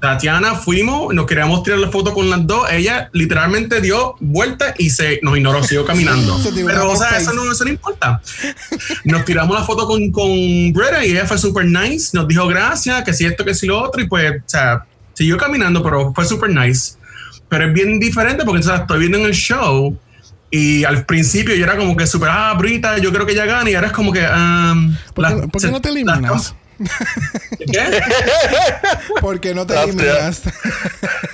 Tatiana 0.00 0.54
fuimos, 0.54 1.12
nos 1.12 1.26
queríamos 1.26 1.64
tirar 1.64 1.80
la 1.80 1.90
foto 1.90 2.14
con 2.14 2.30
las 2.30 2.46
dos. 2.46 2.70
Ella 2.70 3.10
literalmente 3.12 3.80
dio 3.80 4.14
vuelta 4.20 4.72
y 4.78 4.90
se 4.90 5.18
nos 5.22 5.36
ignoró, 5.36 5.62
siguió 5.64 5.84
caminando. 5.84 6.38
Pero, 6.66 6.92
o 6.92 6.96
sea, 6.96 7.18
eso 7.18 7.32
no, 7.32 7.50
eso 7.50 7.64
no 7.64 7.70
importa. 7.70 8.20
Nos 9.04 9.24
tiramos 9.24 9.58
la 9.58 9.64
foto 9.64 9.86
con, 9.88 10.10
con 10.12 10.28
y 10.30 10.72
ella 11.02 11.26
fue 11.26 11.36
super 11.36 11.64
nice. 11.64 12.10
Nos 12.12 12.28
dijo 12.28 12.46
gracias, 12.46 13.02
que 13.02 13.12
si 13.12 13.24
esto, 13.24 13.44
que 13.44 13.54
si 13.54 13.66
lo 13.66 13.82
otro. 13.82 14.00
Y 14.00 14.06
pues, 14.06 14.30
o 14.36 14.42
sea, 14.48 14.84
siguió 15.14 15.36
caminando, 15.36 15.82
pero 15.82 16.12
fue 16.14 16.24
super 16.24 16.48
nice. 16.50 16.92
Pero 17.48 17.66
es 17.66 17.72
bien 17.72 17.98
diferente 17.98 18.44
porque 18.44 18.58
entonces 18.60 18.78
la 18.78 18.82
estoy 18.84 19.00
viendo 19.00 19.18
en 19.18 19.24
el 19.24 19.32
show. 19.34 19.98
Y 20.50 20.84
al 20.84 21.04
principio 21.06 21.54
yo 21.56 21.64
era 21.64 21.76
como 21.76 21.96
que 21.96 22.06
super, 22.06 22.28
ah, 22.30 22.54
Brita, 22.56 22.98
yo 22.98 23.12
creo 23.12 23.26
que 23.26 23.32
ella 23.32 23.46
gana. 23.46 23.68
Y 23.68 23.74
ahora 23.74 23.88
es 23.88 23.92
como 23.92 24.12
que. 24.12 24.20
um, 24.20 24.94
¿Por, 25.12 25.22
la- 25.24 25.34
qué, 25.40 25.48
por 25.48 25.60
qué 25.60 25.66
se- 25.66 25.70
no 25.72 25.80
te 25.80 25.88
eliminas? 25.88 26.54
¿Qué? 27.58 28.00
Porque 29.20 29.54
no 29.54 29.66
te 29.66 29.80
eliminaste. 29.82 30.50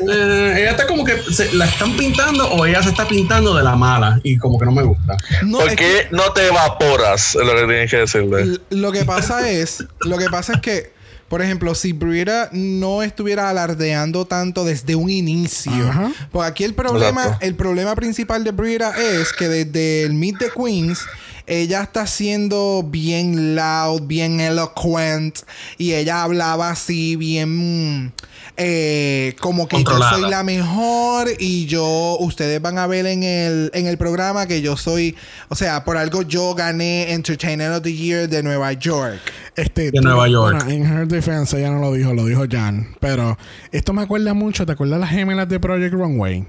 Eh, 0.01 0.55
ella 0.59 0.71
está 0.71 0.87
como 0.87 1.05
que 1.05 1.23
se, 1.33 1.53
la 1.55 1.67
están 1.67 1.97
pintando 1.97 2.49
o 2.53 2.67
ella 2.67 2.83
se 2.83 2.91
está 2.91 3.07
pintando 3.07 3.55
de 3.55 3.63
la 3.63 3.77
mala 3.77 4.21
y 4.23 4.37
como 4.37 4.59
que 4.59 4.65
no 4.65 4.73
me 4.73 4.83
gusta. 4.83 5.17
No, 5.43 5.59
¿Por 5.59 5.69
es 5.71 5.77
qué 5.77 6.09
no 6.11 6.33
te 6.33 6.47
evaporas? 6.47 7.35
Es 7.35 7.47
lo 7.47 7.55
que 7.55 7.65
tienes 7.67 7.91
que 7.91 7.97
decirle. 7.99 8.59
Lo 8.71 8.93
que 8.93 9.05
pasa 9.05 9.49
es, 9.49 9.85
lo 10.01 10.19
que 10.19 10.29
pasa 10.31 10.55
es 10.55 10.61
que, 10.61 10.93
por 11.29 11.43
ejemplo, 11.43 11.75
si 11.75 11.93
Britta 11.93 12.49
no 12.53 13.03
estuviera 13.03 13.49
alardeando 13.49 14.25
tanto 14.25 14.65
desde 14.65 14.95
un 14.95 15.11
inicio. 15.11 15.89
Ajá. 15.89 16.13
Pues 16.33 16.49
aquí 16.49 16.65
el 16.65 16.75
problema, 16.75 17.23
Exacto. 17.25 17.47
el 17.47 17.55
problema 17.55 17.95
principal 17.95 18.45
de 18.45 18.53
Britta 18.53 18.95
es 18.99 19.33
que 19.33 19.49
desde 19.49 20.03
el 20.03 20.15
Meet 20.15 20.39
the 20.39 20.51
Queens 20.51 21.01
ella 21.47 21.83
está 21.83 22.07
siendo 22.07 22.85
bien 22.87 23.55
loud, 23.55 24.03
bien 24.03 24.41
eloquent 24.41 25.41
y 25.79 25.93
ella 25.93 26.23
hablaba 26.23 26.71
así 26.71 27.17
bien 27.17 28.13
eh, 28.57 29.35
como 29.41 29.67
que 29.67 29.77
Controlada. 29.77 30.13
yo 30.13 30.19
soy 30.23 30.31
la 30.31 30.43
mejor 30.45 31.29
y 31.39 31.67
yo 31.67 32.17
ustedes 32.21 32.63
van 32.63 32.79
a 32.79 32.87
ver 32.87 33.07
en 33.07 33.23
el 33.25 33.71
en 33.75 33.87
el 33.87 33.99
programa 33.99 34.47
que 34.47 34.63
yo 34.63 34.77
soy, 34.77 35.17
o 35.49 35.55
sea, 35.55 35.85
por 35.85 35.97
algo 35.97 36.23
yo 36.23 36.55
gané 36.55 37.13
Entertainer 37.13 37.73
of 37.73 37.83
the 37.83 37.93
Year 37.93 38.29
de 38.29 38.43
Nueva 38.43 38.73
York. 38.73 39.21
Este, 39.57 39.91
De 39.91 40.01
Nueva 40.01 40.29
York. 40.29 40.65
Bueno, 40.65 40.71
en 40.71 40.99
Her 40.99 41.07
Defense 41.09 41.59
ella 41.59 41.71
no 41.71 41.81
lo 41.81 41.93
dijo, 41.93 42.15
lo 42.15 42.27
dijo 42.27 42.45
Jan. 42.51 42.97
Pero 43.01 43.37
esto 43.73 43.93
me 43.93 44.03
acuerda 44.03 44.35
mucho, 44.35 44.65
¿te 44.67 44.73
acuerdas 44.73 45.01
las 45.01 45.11
gemelas 45.11 45.49
de 45.49 45.61
Project 45.61 45.93
Runway? 45.93 46.47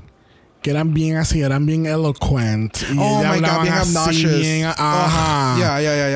Que 0.66 0.72
eran 0.72 0.95
bien 0.95 1.18
así, 1.18 1.43
eran 1.43 1.68
bien 1.68 1.86
eloquent. 1.86 2.76
Y 2.91 2.97
Oh 2.97 3.20
my 3.24 3.39
God, 3.39 3.61
bien 3.61 3.74
así, 3.76 3.89
obnoxious. 3.95 4.39
bien- 4.41 4.66
Ah, 4.76 5.53
ajá. 5.55 5.59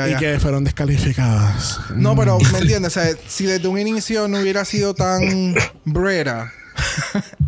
Y 0.10 0.16
que 0.18 0.40
fueron 0.40 0.64
descalificadas. 0.64 1.80
No, 1.96 2.16
pero 2.16 2.40
me 2.52 2.58
entiendes, 2.58 2.98
o 2.98 3.00
sea, 3.00 3.14
si 3.28 3.46
desde 3.46 3.68
un 3.68 3.78
inicio 3.78 4.28
no 4.28 4.40
hubiera 4.40 4.66
sido 4.66 4.96
tan 4.96 5.54
brera 5.86 6.52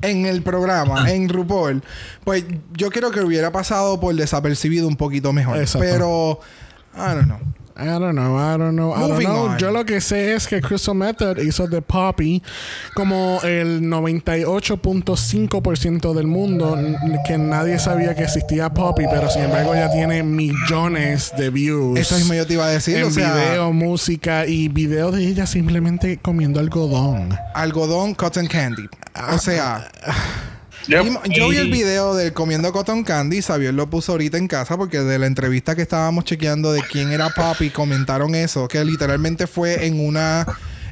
en 0.03 0.27
el 0.27 0.43
programa, 0.43 1.11
en 1.11 1.27
RuPaul, 1.27 1.81
pues 2.23 2.43
yo 2.77 2.91
creo 2.91 3.09
que 3.09 3.21
hubiera 3.21 3.51
pasado 3.51 3.99
por 3.99 4.13
desapercibido 4.13 4.87
un 4.87 4.95
poquito 4.95 5.33
mejor. 5.33 5.57
Exacto. 5.57 5.79
Pero, 5.79 6.39
I 6.93 7.15
don't 7.15 7.23
know. 7.25 7.39
I 7.77 7.99
don't 7.99 8.15
know, 8.15 8.37
I 8.37 8.57
don't 8.57 8.75
know, 8.75 8.93
I 8.93 9.07
don't 9.07 9.23
know. 9.23 9.57
Yo 9.57 9.71
lo 9.71 9.85
que 9.85 10.01
sé 10.01 10.33
es 10.33 10.47
que 10.47 10.61
Crystal 10.61 10.95
Method 10.95 11.37
hizo 11.39 11.67
de 11.67 11.81
Poppy 11.81 12.41
como 12.93 13.39
el 13.43 13.81
98.5% 13.81 16.13
del 16.13 16.27
mundo 16.27 16.77
que 17.25 17.37
nadie 17.37 17.79
sabía 17.79 18.15
que 18.15 18.23
existía 18.23 18.73
Poppy, 18.73 19.05
pero 19.09 19.29
sin 19.29 19.43
embargo 19.43 19.75
ya 19.75 19.91
tiene 19.91 20.23
millones 20.23 21.33
de 21.37 21.49
views. 21.49 21.99
Eso 21.99 22.15
mismo 22.15 22.33
yo 22.33 22.47
te 22.47 22.53
iba 22.53 22.65
a 22.65 22.69
decir. 22.69 22.97
en 22.97 23.03
o 23.03 23.11
sea, 23.11 23.33
video, 23.33 23.73
música 23.73 24.45
y 24.45 24.67
video 24.67 25.11
de 25.11 25.27
ella 25.27 25.45
simplemente 25.45 26.17
comiendo 26.17 26.59
algodón. 26.59 27.37
algodón 27.53 28.13
cotton 28.13 28.47
candy. 28.47 28.87
O 29.33 29.37
sea, 29.37 29.89
Yo 30.87 31.49
vi 31.49 31.57
el 31.57 31.69
video 31.71 32.15
de 32.15 32.33
comiendo 32.33 32.71
cotton 32.71 33.03
candy. 33.03 33.41
Xavier 33.41 33.73
lo 33.73 33.89
puso 33.89 34.13
ahorita 34.13 34.37
en 34.37 34.47
casa 34.47 34.77
porque 34.77 34.99
de 34.99 35.19
la 35.19 35.27
entrevista 35.27 35.75
que 35.75 35.81
estábamos 35.81 36.25
chequeando 36.25 36.71
de 36.71 36.81
quién 36.83 37.11
era 37.11 37.29
Papi, 37.29 37.69
comentaron 37.69 38.35
eso, 38.35 38.67
que 38.67 38.83
literalmente 38.83 39.47
fue 39.47 39.85
en 39.85 39.99
una 39.99 40.45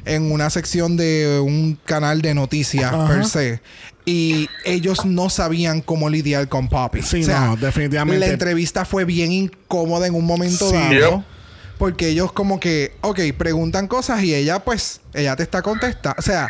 en 0.06 0.32
una 0.32 0.48
sección 0.48 0.96
de 0.96 1.40
un 1.44 1.78
canal 1.84 2.22
de 2.22 2.34
noticias 2.34 2.92
Ajá. 2.92 3.06
per 3.08 3.26
se. 3.26 3.60
Y 4.06 4.48
ellos 4.64 5.04
no 5.04 5.28
sabían 5.28 5.82
cómo 5.82 6.08
lidiar 6.08 6.48
con 6.48 6.68
Papi. 6.68 7.02
Sí, 7.02 7.20
no, 7.26 7.56
definitivamente. 7.56 8.18
La 8.26 8.32
entrevista 8.32 8.84
fue 8.86 9.04
bien 9.04 9.30
incómoda 9.30 10.06
en 10.06 10.14
un 10.14 10.24
momento 10.24 10.70
Sí. 10.70 10.76
dado. 10.98 11.22
Porque 11.76 12.08
ellos 12.08 12.32
como 12.32 12.60
que, 12.60 12.92
ok, 13.02 13.20
preguntan 13.38 13.88
cosas 13.88 14.22
y 14.22 14.34
ella 14.34 14.58
pues, 14.60 15.00
ella 15.14 15.36
te 15.36 15.42
está 15.42 15.62
contestando. 15.62 16.16
O 16.18 16.22
sea, 16.22 16.48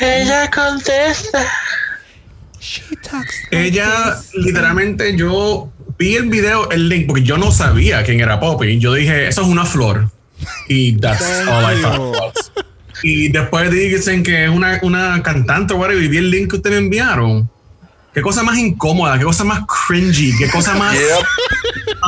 Ella 0.00 0.48
contesta. 0.50 1.44
She 2.60 2.82
talks 2.96 3.34
like 3.50 3.66
Ella, 3.68 4.16
this. 4.16 4.34
literalmente, 4.34 5.16
yo 5.16 5.70
vi 5.98 6.16
el 6.16 6.28
video, 6.28 6.70
el 6.70 6.88
link, 6.88 7.06
porque 7.06 7.22
yo 7.22 7.38
no 7.38 7.50
sabía 7.52 8.02
quién 8.04 8.20
era 8.20 8.38
Poppy. 8.38 8.78
Yo 8.78 8.94
dije, 8.94 9.28
eso 9.28 9.42
es 9.42 9.48
una 9.48 9.64
flor. 9.64 10.10
Y 10.68 10.96
that's 10.98 11.22
all 11.48 11.64
I 11.76 11.80
thought. 11.82 12.36
Y 13.02 13.28
después 13.28 13.70
dicen 13.70 14.22
que 14.22 14.44
es 14.44 14.50
una, 14.50 14.78
una 14.82 15.22
cantante 15.22 15.72
o 15.74 15.92
y 15.92 16.08
vi 16.08 16.18
el 16.18 16.30
link 16.30 16.50
que 16.50 16.56
ustedes 16.56 16.76
me 16.78 16.84
enviaron. 16.84 17.48
Qué 18.12 18.22
cosa 18.22 18.42
más 18.42 18.58
incómoda, 18.58 19.18
qué 19.18 19.24
cosa 19.24 19.44
más 19.44 19.60
cringy, 19.86 20.36
qué 20.36 20.50
cosa 20.50 20.74
más 20.74 20.94
Yep. 20.94 21.26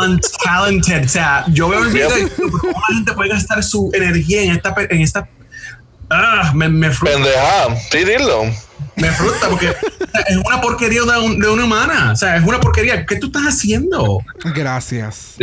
untalented. 0.04 1.04
O 1.04 1.08
sea, 1.08 1.44
yo 1.48 1.68
veo 1.68 1.84
el 1.84 1.92
video 1.92 2.18
y 2.18 2.22
Yep. 2.22 2.36
digo, 2.36 2.58
cómo 2.58 2.72
la 2.88 2.94
gente 2.96 3.12
puede 3.12 3.30
gastar 3.30 3.62
su 3.62 3.90
energía 3.94 4.42
en 4.42 4.50
esta, 4.52 4.74
pe- 4.74 4.88
en 4.90 5.00
esta 5.00 5.28
Ah, 6.10 6.52
me, 6.54 6.68
me 6.68 6.90
Pendeja. 6.90 7.74
Sí, 7.90 7.98
dilo. 8.04 8.44
Me 8.96 9.10
frustra 9.10 9.48
porque 9.48 9.68
es 10.28 10.36
una 10.44 10.60
porquería 10.60 11.02
de, 11.02 11.18
un- 11.18 11.38
de 11.38 11.48
una 11.48 11.64
humana. 11.64 12.12
O 12.12 12.16
sea, 12.16 12.36
es 12.36 12.42
una 12.44 12.60
porquería. 12.60 13.04
¿Qué 13.06 13.16
tú 13.16 13.26
estás 13.26 13.42
haciendo? 13.44 14.20
Gracias. 14.54 15.36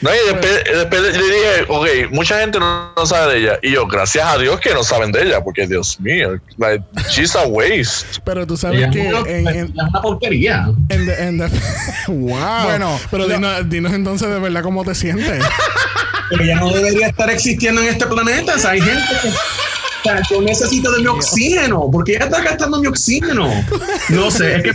No, 0.00 0.10
y 0.10 0.32
después, 0.32 0.64
después 0.64 1.02
le 1.02 1.12
dije, 1.12 1.64
ok, 1.68 1.86
mucha 2.12 2.40
gente 2.40 2.58
no, 2.58 2.92
no 2.96 3.06
sabe 3.06 3.34
de 3.34 3.40
ella. 3.40 3.58
Y 3.62 3.72
yo, 3.72 3.86
gracias 3.86 4.26
a 4.26 4.38
Dios 4.38 4.60
que 4.60 4.74
no 4.74 4.82
saben 4.84 5.12
de 5.12 5.22
ella, 5.22 5.42
porque 5.42 5.66
Dios 5.66 5.98
mío, 6.00 6.38
like, 6.58 6.84
she's 7.10 7.34
a 7.36 7.46
waste. 7.46 8.20
Pero 8.24 8.46
tú 8.46 8.56
sabes 8.56 8.78
Ella 8.78 8.90
que 8.90 9.06
es 9.08 9.14
una- 9.14 9.30
en, 9.30 9.48
en- 9.48 9.64
es 9.66 9.70
una 9.70 10.02
porquería. 10.02 10.66
en 10.88 11.06
the- 11.06 11.22
en 11.24 11.38
the- 11.38 11.50
wow. 12.08 12.64
Bueno, 12.64 13.00
pero 13.10 13.26
dinos, 13.26 13.68
dinos 13.68 13.92
entonces 13.92 14.28
de 14.28 14.38
verdad 14.38 14.62
cómo 14.62 14.84
te 14.84 14.94
sientes. 14.94 15.42
Pero 16.30 16.42
ella 16.42 16.56
no 16.56 16.70
debería 16.72 17.08
estar 17.08 17.28
existiendo 17.30 17.80
en 17.82 17.88
este 17.88 18.06
planeta. 18.06 18.54
O 18.54 18.58
sea, 18.58 18.70
hay 18.70 18.80
gente 18.80 19.02
que. 19.22 19.28
O 20.04 20.08
sea, 20.10 20.20
yo 20.30 20.42
necesito 20.42 20.92
de 20.92 21.00
mi 21.00 21.06
oxígeno. 21.06 21.88
porque 21.90 22.16
ella 22.16 22.26
está 22.26 22.42
gastando 22.42 22.78
mi 22.80 22.86
oxígeno? 22.86 23.48
No 24.10 24.30
sé, 24.30 24.56
es 24.56 24.62
que 24.62 24.72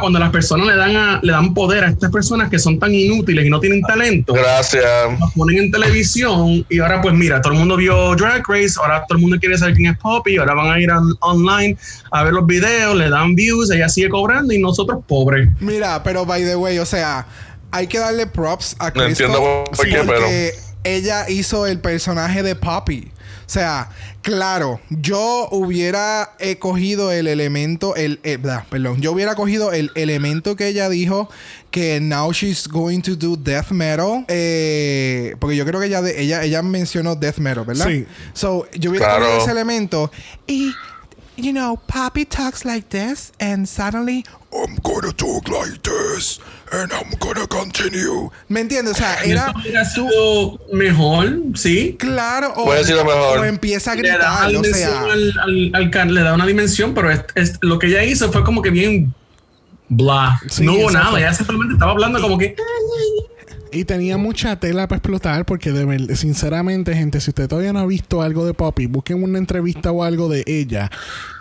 cuando 0.00 0.18
las 0.18 0.30
personas 0.30 0.66
le 0.66 0.76
dan, 0.76 0.94
a- 0.96 1.20
le 1.22 1.32
dan 1.32 1.54
poder 1.54 1.84
a 1.84 1.88
estas 1.88 2.10
personas 2.10 2.50
que 2.50 2.58
son 2.58 2.78
tan 2.78 2.92
inútiles 2.94 3.46
y 3.46 3.48
no 3.50 3.58
tienen 3.58 3.80
talento, 3.82 4.34
Gracias. 4.34 4.84
las 5.18 5.32
ponen 5.34 5.58
en 5.58 5.70
televisión 5.70 6.64
y 6.68 6.78
ahora 6.80 7.00
pues 7.00 7.14
mira, 7.14 7.40
todo 7.40 7.54
el 7.54 7.58
mundo 7.58 7.76
vio 7.76 8.14
Drag 8.16 8.42
Race, 8.46 8.74
ahora 8.80 9.04
todo 9.08 9.16
el 9.16 9.22
mundo 9.22 9.38
quiere 9.40 9.56
saber 9.56 9.74
quién 9.74 9.92
es 9.92 9.98
Poppy, 9.98 10.36
ahora 10.36 10.54
van 10.54 10.72
a 10.72 10.78
ir 10.80 10.90
on- 10.90 11.16
online 11.20 11.76
a 12.10 12.24
ver 12.24 12.34
los 12.34 12.46
videos, 12.46 12.94
le 12.96 13.08
dan 13.08 13.34
views, 13.34 13.70
ella 13.70 13.88
sigue 13.88 14.10
cobrando 14.10 14.52
y 14.52 14.58
nosotros 14.58 15.02
pobres. 15.08 15.48
Mira, 15.60 16.02
pero 16.02 16.26
by 16.26 16.42
the 16.44 16.56
way, 16.56 16.78
o 16.78 16.86
sea, 16.86 17.26
hay 17.70 17.86
que 17.86 17.98
darle 17.98 18.26
props 18.26 18.76
a 18.78 18.86
No 18.88 18.92
Crystal 18.92 19.08
entiendo 19.10 19.38
por- 19.74 19.86
qué, 19.88 20.02
porque 20.04 20.54
ella 20.84 21.28
hizo 21.30 21.66
el 21.66 21.78
personaje 21.80 22.42
de 22.42 22.54
Poppy. 22.54 23.10
O 23.46 23.48
sea, 23.48 23.90
claro, 24.22 24.80
yo 24.90 25.46
hubiera 25.52 26.34
eh, 26.40 26.58
cogido 26.58 27.12
el 27.12 27.28
elemento, 27.28 27.94
el, 27.94 28.18
eh, 28.24 28.38
blah, 28.38 28.66
perdón, 28.68 29.00
yo 29.00 29.12
hubiera 29.12 29.36
cogido 29.36 29.72
el 29.72 29.92
elemento 29.94 30.56
que 30.56 30.66
ella 30.66 30.88
dijo 30.88 31.28
que 31.70 32.00
now 32.00 32.32
she's 32.32 32.66
going 32.66 33.02
to 33.02 33.14
do 33.14 33.36
death 33.36 33.70
metal, 33.70 34.24
eh, 34.26 35.36
porque 35.38 35.54
yo 35.54 35.64
creo 35.64 35.78
que 35.78 35.86
ella, 35.86 36.02
de- 36.02 36.20
ella, 36.20 36.42
ella 36.42 36.60
mencionó 36.62 37.14
death 37.14 37.38
metal, 37.38 37.64
¿verdad? 37.64 37.86
Sí. 37.86 38.04
So, 38.32 38.66
yo 38.72 38.90
hubiera 38.90 39.06
Claro. 39.06 39.24
cogido 39.26 39.42
ese 39.42 39.50
elemento 39.52 40.10
y 40.48 40.74
you 41.36 41.52
know, 41.52 41.76
Poppy 41.86 42.24
talks 42.24 42.64
like 42.64 42.88
this, 42.88 43.30
and 43.38 43.66
suddenly, 43.68 44.24
I'm 44.52 44.74
gonna 44.82 45.12
talk 45.12 45.46
like 45.48 45.82
this, 45.82 46.40
and 46.72 46.92
I'm 46.92 47.10
gonna 47.20 47.46
continue. 47.46 48.30
¿Me 48.48 48.60
entiendes? 48.60 48.94
O 48.94 48.96
sea, 48.96 49.22
era 49.24 49.52
hubiera 49.60 49.84
sido 49.84 50.58
mejor, 50.72 51.38
sí. 51.54 51.96
claro, 51.98 52.52
o, 52.56 52.64
Puede 52.66 52.84
ser 52.84 52.96
lo 52.96 53.04
mejor. 53.04 53.38
o 53.38 53.44
empieza 53.44 53.92
a 53.92 53.94
Le 53.94 54.08
da, 54.08 54.14
gritar, 54.16 54.32
una 54.32 54.46
o 54.46 54.62
dimensión 54.62 54.90
sea, 54.90 55.00
al, 55.12 55.34
al- 55.42 55.70
al 55.74 55.90
can- 55.90 56.14
le 56.14 56.22
da 56.22 56.34
una 56.34 56.46
dimensión, 56.46 56.94
pero 56.94 57.10
es, 57.10 57.20
es- 57.34 57.58
lo 57.60 57.78
que 57.78 57.86
ella 57.88 58.02
hizo 58.04 58.30
fue 58.32 58.42
como 58.44 58.62
que 58.62 58.70
bien 58.70 59.14
bla. 59.88 60.40
Sí, 60.48 60.64
no 60.64 60.74
hubo 60.74 60.90
nada, 60.90 61.16
ella 61.18 61.32
simplemente 61.32 61.74
estaba 61.74 61.92
hablando 61.92 62.20
como 62.20 62.36
que 62.38 62.56
Y 63.76 63.84
tenía 63.84 64.16
mucha 64.16 64.58
tela 64.58 64.88
para 64.88 64.98
explotar 64.98 65.44
porque 65.44 65.72
de 65.72 65.84
ver- 65.84 66.16
sinceramente, 66.16 66.94
gente, 66.94 67.20
si 67.20 67.30
usted 67.30 67.48
todavía 67.48 67.72
no 67.72 67.80
ha 67.80 67.86
visto 67.86 68.22
algo 68.22 68.46
de 68.46 68.54
Poppy, 68.54 68.86
busquen 68.86 69.22
una 69.22 69.38
entrevista 69.38 69.92
o 69.92 70.02
algo 70.02 70.28
de 70.28 70.44
ella. 70.46 70.90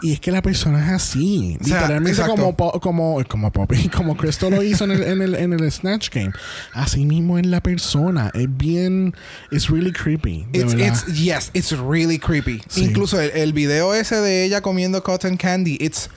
Y 0.01 0.13
es 0.13 0.19
que 0.19 0.31
la 0.31 0.41
persona 0.41 0.86
es 0.86 0.91
así. 0.91 1.57
O 1.61 1.63
sea, 1.63 1.81
literalmente 1.81 2.21
como, 2.23 2.55
como, 2.55 3.23
como 3.27 3.51
Poppy, 3.51 3.89
como 3.95 4.17
Crystal 4.17 4.51
lo 4.51 4.63
hizo 4.63 4.83
en 4.83 4.91
el, 4.91 5.03
en, 5.03 5.21
el, 5.21 5.36
en 5.36 5.53
el 5.53 5.71
Snatch 5.71 6.09
Game. 6.11 6.31
Así 6.73 7.05
mismo 7.05 7.38
es 7.38 7.45
la 7.45 7.61
persona. 7.61 8.31
Es 8.33 8.47
bien... 8.57 9.13
It's 9.51 9.69
really 9.69 9.91
creepy. 9.91 10.45
De 10.51 10.59
It's, 10.59 11.05
yes, 11.07 11.51
it's 11.53 11.71
really 11.71 12.19
creepy. 12.19 12.61
Sí. 12.67 12.83
Incluso 12.86 13.19
el, 13.19 13.31
el 13.31 13.53
video 13.53 13.93
ese 13.93 14.15
de 14.17 14.43
ella 14.45 14.61
comiendo 14.61 15.01
cotton 15.03 15.38
candy, 15.38 15.77
it's 15.79 16.09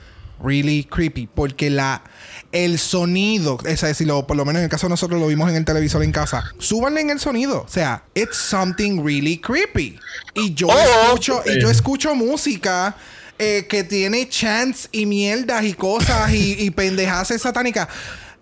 really 0.43 0.83
creepy. 0.83 1.27
Porque 1.33 1.69
la, 1.69 2.03
el 2.51 2.79
sonido, 2.79 3.57
es 3.65 3.81
decir, 3.81 4.07
lo- 4.07 4.25
por 4.25 4.35
lo 4.37 4.43
menos 4.45 4.59
en 4.59 4.63
el 4.65 4.69
caso 4.69 4.87
de 4.87 4.91
nosotros 4.91 5.19
lo 5.19 5.27
vimos 5.27 5.49
en 5.49 5.55
el 5.55 5.65
televisor 5.65 6.03
en 6.03 6.11
casa, 6.11 6.43
súbanle 6.57 7.01
en 7.01 7.09
el 7.11 7.19
sonido. 7.19 7.61
O 7.61 7.69
sea, 7.69 8.03
it's 8.15 8.37
something 8.37 9.03
really 9.03 9.37
creepy. 9.39 9.99
Y 10.33 10.53
yo 10.53 10.67
Oh, 10.67 11.03
escucho, 11.05 11.43
y 11.45 11.61
yo 11.61 11.69
escucho 11.69 12.15
música. 12.15 12.95
eh, 13.41 13.67
que 13.69 13.85
tiene 13.85 14.27
chants 14.27 14.89
y 14.91 15.05
mierdas 15.05 15.63
y 15.63 15.73
cosas 15.73 16.29
y, 16.33 16.55
y 16.59 16.71
pendejadas 16.71 17.29
satánicas. 17.41 17.87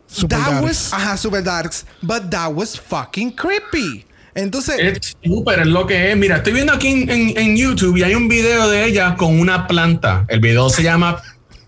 Super 0.07 0.39
that 0.39 0.47
darks. 0.53 0.63
was, 0.63 0.93
ajá, 0.93 1.17
super 1.17 1.43
darks. 1.43 1.85
But 2.01 2.31
that 2.31 2.51
was 2.51 2.79
fucking 2.79 3.31
creepy. 3.35 4.07
Entonces, 4.33 4.75
es 4.79 5.15
súper, 5.23 5.59
es 5.59 5.67
lo 5.67 5.85
que 5.85 6.09
es. 6.11 6.17
Mira, 6.17 6.37
estoy 6.37 6.53
viendo 6.53 6.73
aquí 6.73 6.87
en, 6.87 7.09
en- 7.11 7.37
en 7.37 7.55
YouTube 7.55 7.95
y 7.97 8.01
hay 8.03 8.15
un 8.15 8.27
video 8.27 8.67
de 8.69 8.85
ella 8.85 9.15
con 9.17 9.39
una 9.39 9.67
planta. 9.67 10.25
El 10.29 10.39
video 10.39 10.67
se 10.71 10.81
llama 10.81 11.21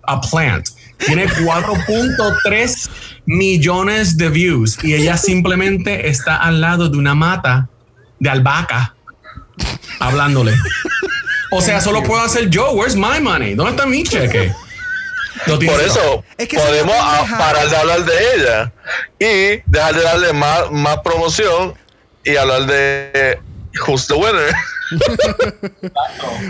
A 0.04 0.22
Plant. 0.22 0.68
Tiene 1.06 1.28
4.3 1.28 2.90
millones 3.26 4.18
de 4.18 4.30
views 4.30 4.78
y 4.84 4.94
ella 4.96 5.18
simplemente 5.18 6.08
está 6.10 6.36
al 6.38 6.62
lado 6.62 6.90
de 6.90 6.98
una 6.98 7.16
mata 7.16 7.70
de 8.20 8.30
albahaca 8.30 8.94
hablándole. 10.00 10.54
O 11.52 11.62
sea, 11.62 11.82
solo 11.82 12.04
puedo 12.04 12.22
hacer 12.22 12.50
yo. 12.50 12.72
Where's 12.72 12.96
my 12.96 13.20
money? 13.22 13.56
¿Dónde 13.56 13.72
está 13.72 13.86
mi 13.86 14.04
cheque? 14.04 14.54
Por 15.46 15.64
eso 15.64 16.24
Es 16.38 16.48
que 16.48 16.58
es 16.58 16.62
podemos 16.62 16.94
una 16.94 17.02
a- 17.14 17.18
pendejada. 17.22 17.38
parar 17.48 17.70
de 17.70 17.76
hablar 17.78 18.06
de 18.06 18.14
ella 18.36 18.74
y 19.20 19.62
dejar 19.66 19.96
de 19.96 20.02
darle 20.04 20.34
más, 20.34 20.70
más 20.72 20.98
promoción 21.04 21.74
y 22.26 22.36
hablar 22.36 22.66
de 22.66 23.40
Who's 23.88 24.08
the 24.08 24.16
Winner. 24.16 24.54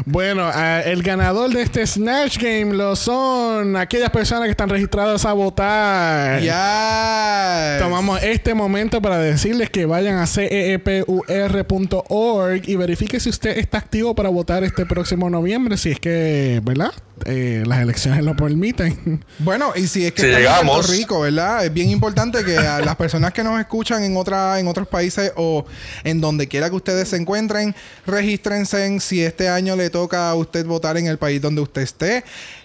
Bueno, 0.05 0.49
ah, 0.53 0.81
el 0.85 1.03
ganador 1.03 1.51
de 1.51 1.61
este 1.61 1.85
Snatch 1.85 2.37
Game 2.37 2.73
lo 2.73 2.95
son 2.95 3.75
aquellas 3.75 4.09
personas 4.11 4.45
que 4.45 4.51
están 4.51 4.69
registradas 4.69 5.25
a 5.25 5.33
votar. 5.33 6.41
Ya. 6.41 7.77
Tomamos 7.79 8.23
este 8.23 8.53
momento 8.53 9.01
para 9.01 9.17
decirles 9.17 9.69
que 9.69 9.85
vayan 9.85 10.17
a 10.17 10.25
E 10.37 10.79
cepur.org 11.27 12.61
y 12.67 12.75
verifique 12.75 13.19
si 13.19 13.29
usted 13.29 13.57
está 13.57 13.77
activo 13.77 14.15
para 14.15 14.29
votar 14.29 14.63
este 14.63 14.85
próximo 14.85 15.29
noviembre, 15.29 15.77
si 15.77 15.91
es 15.91 15.99
que, 15.99 16.61
¿verdad? 16.63 16.93
Eh, 17.25 17.63
las 17.65 17.81
elecciones 17.81 18.23
lo 18.23 18.35
permiten. 18.35 19.25
Bueno, 19.39 19.73
y 19.75 19.87
si 19.87 20.05
es 20.05 20.13
que 20.13 20.21
Si 20.21 20.27
en 20.29 20.37
llegamos. 20.37 20.77
Puerto 20.77 20.91
Rico, 20.93 21.21
¿verdad? 21.21 21.65
Es 21.65 21.73
bien 21.73 21.89
importante 21.89 22.43
que 22.45 22.57
a 22.57 22.79
las 22.79 22.95
personas 22.95 23.33
que 23.33 23.43
nos 23.43 23.59
escuchan 23.59 24.03
en 24.03 24.15
otra, 24.15 24.59
en 24.59 24.67
otros 24.67 24.87
países 24.87 25.33
o 25.35 25.65
en 26.03 26.21
donde 26.21 26.47
quiera 26.47 26.69
que 26.69 26.75
ustedes 26.75 27.09
se 27.09 27.17
encuentren, 27.19 27.75
regístrense 28.05 28.85
en 28.85 28.99
si 28.99 29.23
este 29.23 29.49
año 29.49 29.75
le 29.75 29.89
toca 29.89 30.29
a 30.29 30.35
usted 30.35 30.65
votar 30.65 30.97
en 30.97 31.07
el 31.07 31.17
país 31.17 31.41
donde 31.41 31.61
usted 31.61 31.81
esté. 31.81 32.23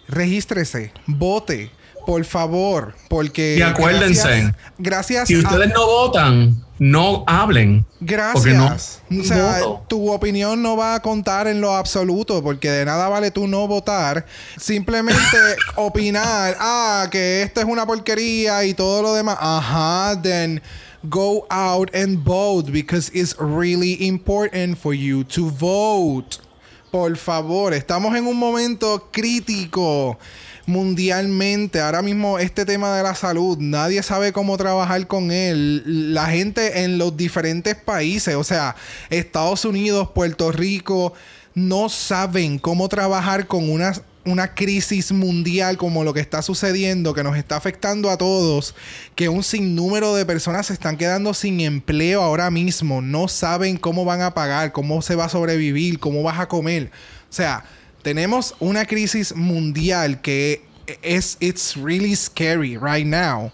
Regístrese, 0.09 0.93
vote, 1.07 1.71
por 2.07 2.25
favor, 2.25 2.95
porque 3.09 3.57
Y 3.59 3.63
acuérdense, 3.63 4.29
gracias, 4.29 4.55
gracias 4.79 5.29
Si 5.29 5.35
a- 5.35 5.39
ustedes 5.39 5.73
no 5.73 5.87
votan, 5.87 6.63
no 6.79 7.25
hablen. 7.27 7.87
Porque 8.35 8.53
no- 8.53 8.67
Gracias. 8.67 9.01
o 9.19 9.23
sea, 9.25 9.61
voto. 9.61 9.85
tu 9.89 10.13
opinión 10.13 10.61
no 10.63 10.77
va 10.77 10.97
a 10.97 11.01
contar 11.01 11.47
en 11.49 11.63
lo 11.63 11.75
absoluto, 11.75 12.43
porque 12.43 12.71
de 12.71 12.85
nada 12.85 13.09
vale 13.09 13.31
tú 13.31 13.47
no 13.49 13.67
votar. 13.67 14.27
Simplemente 14.61 15.17
opinar, 15.77 16.57
ah, 16.61 17.09
que 17.11 17.43
esto 17.43 17.61
es 17.61 17.67
una 17.67 17.87
porquería 17.87 18.65
y 18.65 18.75
todo 18.75 19.01
lo 19.01 19.15
demás. 19.15 19.39
Ajá, 19.41 20.21
then 20.21 20.61
go 21.09 21.47
out 21.51 21.95
and 21.95 22.19
vote 22.19 22.71
because 22.73 23.11
it's 23.15 23.35
really 23.39 24.07
important 24.07 24.79
for 24.79 24.95
you 24.95 25.25
to 25.25 25.51
vote. 25.51 26.39
Por 26.91 27.17
favor, 27.17 27.75
estamos 27.75 28.15
en 28.17 28.27
un 28.27 28.37
momento 28.37 29.09
crítico 29.11 30.17
mundialmente. 30.67 31.81
Ahora 31.81 32.03
mismo 32.03 32.39
este 32.39 32.65
tema 32.65 32.97
de 32.97 33.03
la 33.03 33.15
salud, 33.15 33.59
nadie 33.59 34.03
sabe 34.03 34.33
cómo 34.33 34.57
trabajar 34.57 35.07
con 35.07 35.31
él. 35.31 36.15
La 36.15 36.27
gente 36.27 36.85
en 36.85 36.99
los 36.99 37.17
diferentes 37.17 37.75
países, 37.75 38.35
o 38.37 38.45
sea, 38.45 38.77
Estados 39.11 39.65
Unidos, 39.65 40.11
Puerto 40.15 40.53
Rico, 40.53 41.15
no 41.55 41.89
saben 41.89 42.59
cómo 42.59 42.89
trabajar 42.89 43.47
con 43.47 43.69
una, 43.69 43.93
una 44.25 44.55
crisis 44.55 45.13
mundial 45.13 45.77
como 45.77 46.05
lo 46.05 46.15
que 46.15 46.21
está 46.21 46.43
sucediendo, 46.43 47.15
que 47.15 47.23
nos 47.23 47.37
está 47.37 47.57
afectando 47.57 48.11
a 48.11 48.17
todos, 48.17 48.75
que 49.15 49.29
un 49.29 49.43
sinnúmero 49.43 50.15
de 50.15 50.25
personas 50.25 50.67
se 50.67 50.73
están 50.73 50.97
quedando 50.97 51.35
sin 51.35 51.61
empleo 51.61 52.23
ahora 52.23 52.51
mismo, 52.51 53.03
no 53.03 53.29
saben 53.29 53.77
cómo 53.77 54.05
van 54.05 54.23
a 54.23 54.35
pagar, 54.35 54.73
cómo 54.73 55.03
se 55.03 55.15
va 55.15 55.27
a 55.27 55.29
sobrevivir, 55.29 55.99
cómo 55.99 56.23
vas 56.23 56.39
a 56.39 56.49
comer. 56.49 56.91
O 57.31 57.33
sea, 57.33 57.65
tenemos 58.03 58.55
una 58.61 58.87
crisis 58.87 59.35
mundial 59.35 60.21
que 60.21 60.63
es 61.03 61.37
it's 61.41 61.77
really 61.77 62.15
scary 62.15 62.77
right 62.77 63.07
now. 63.07 63.51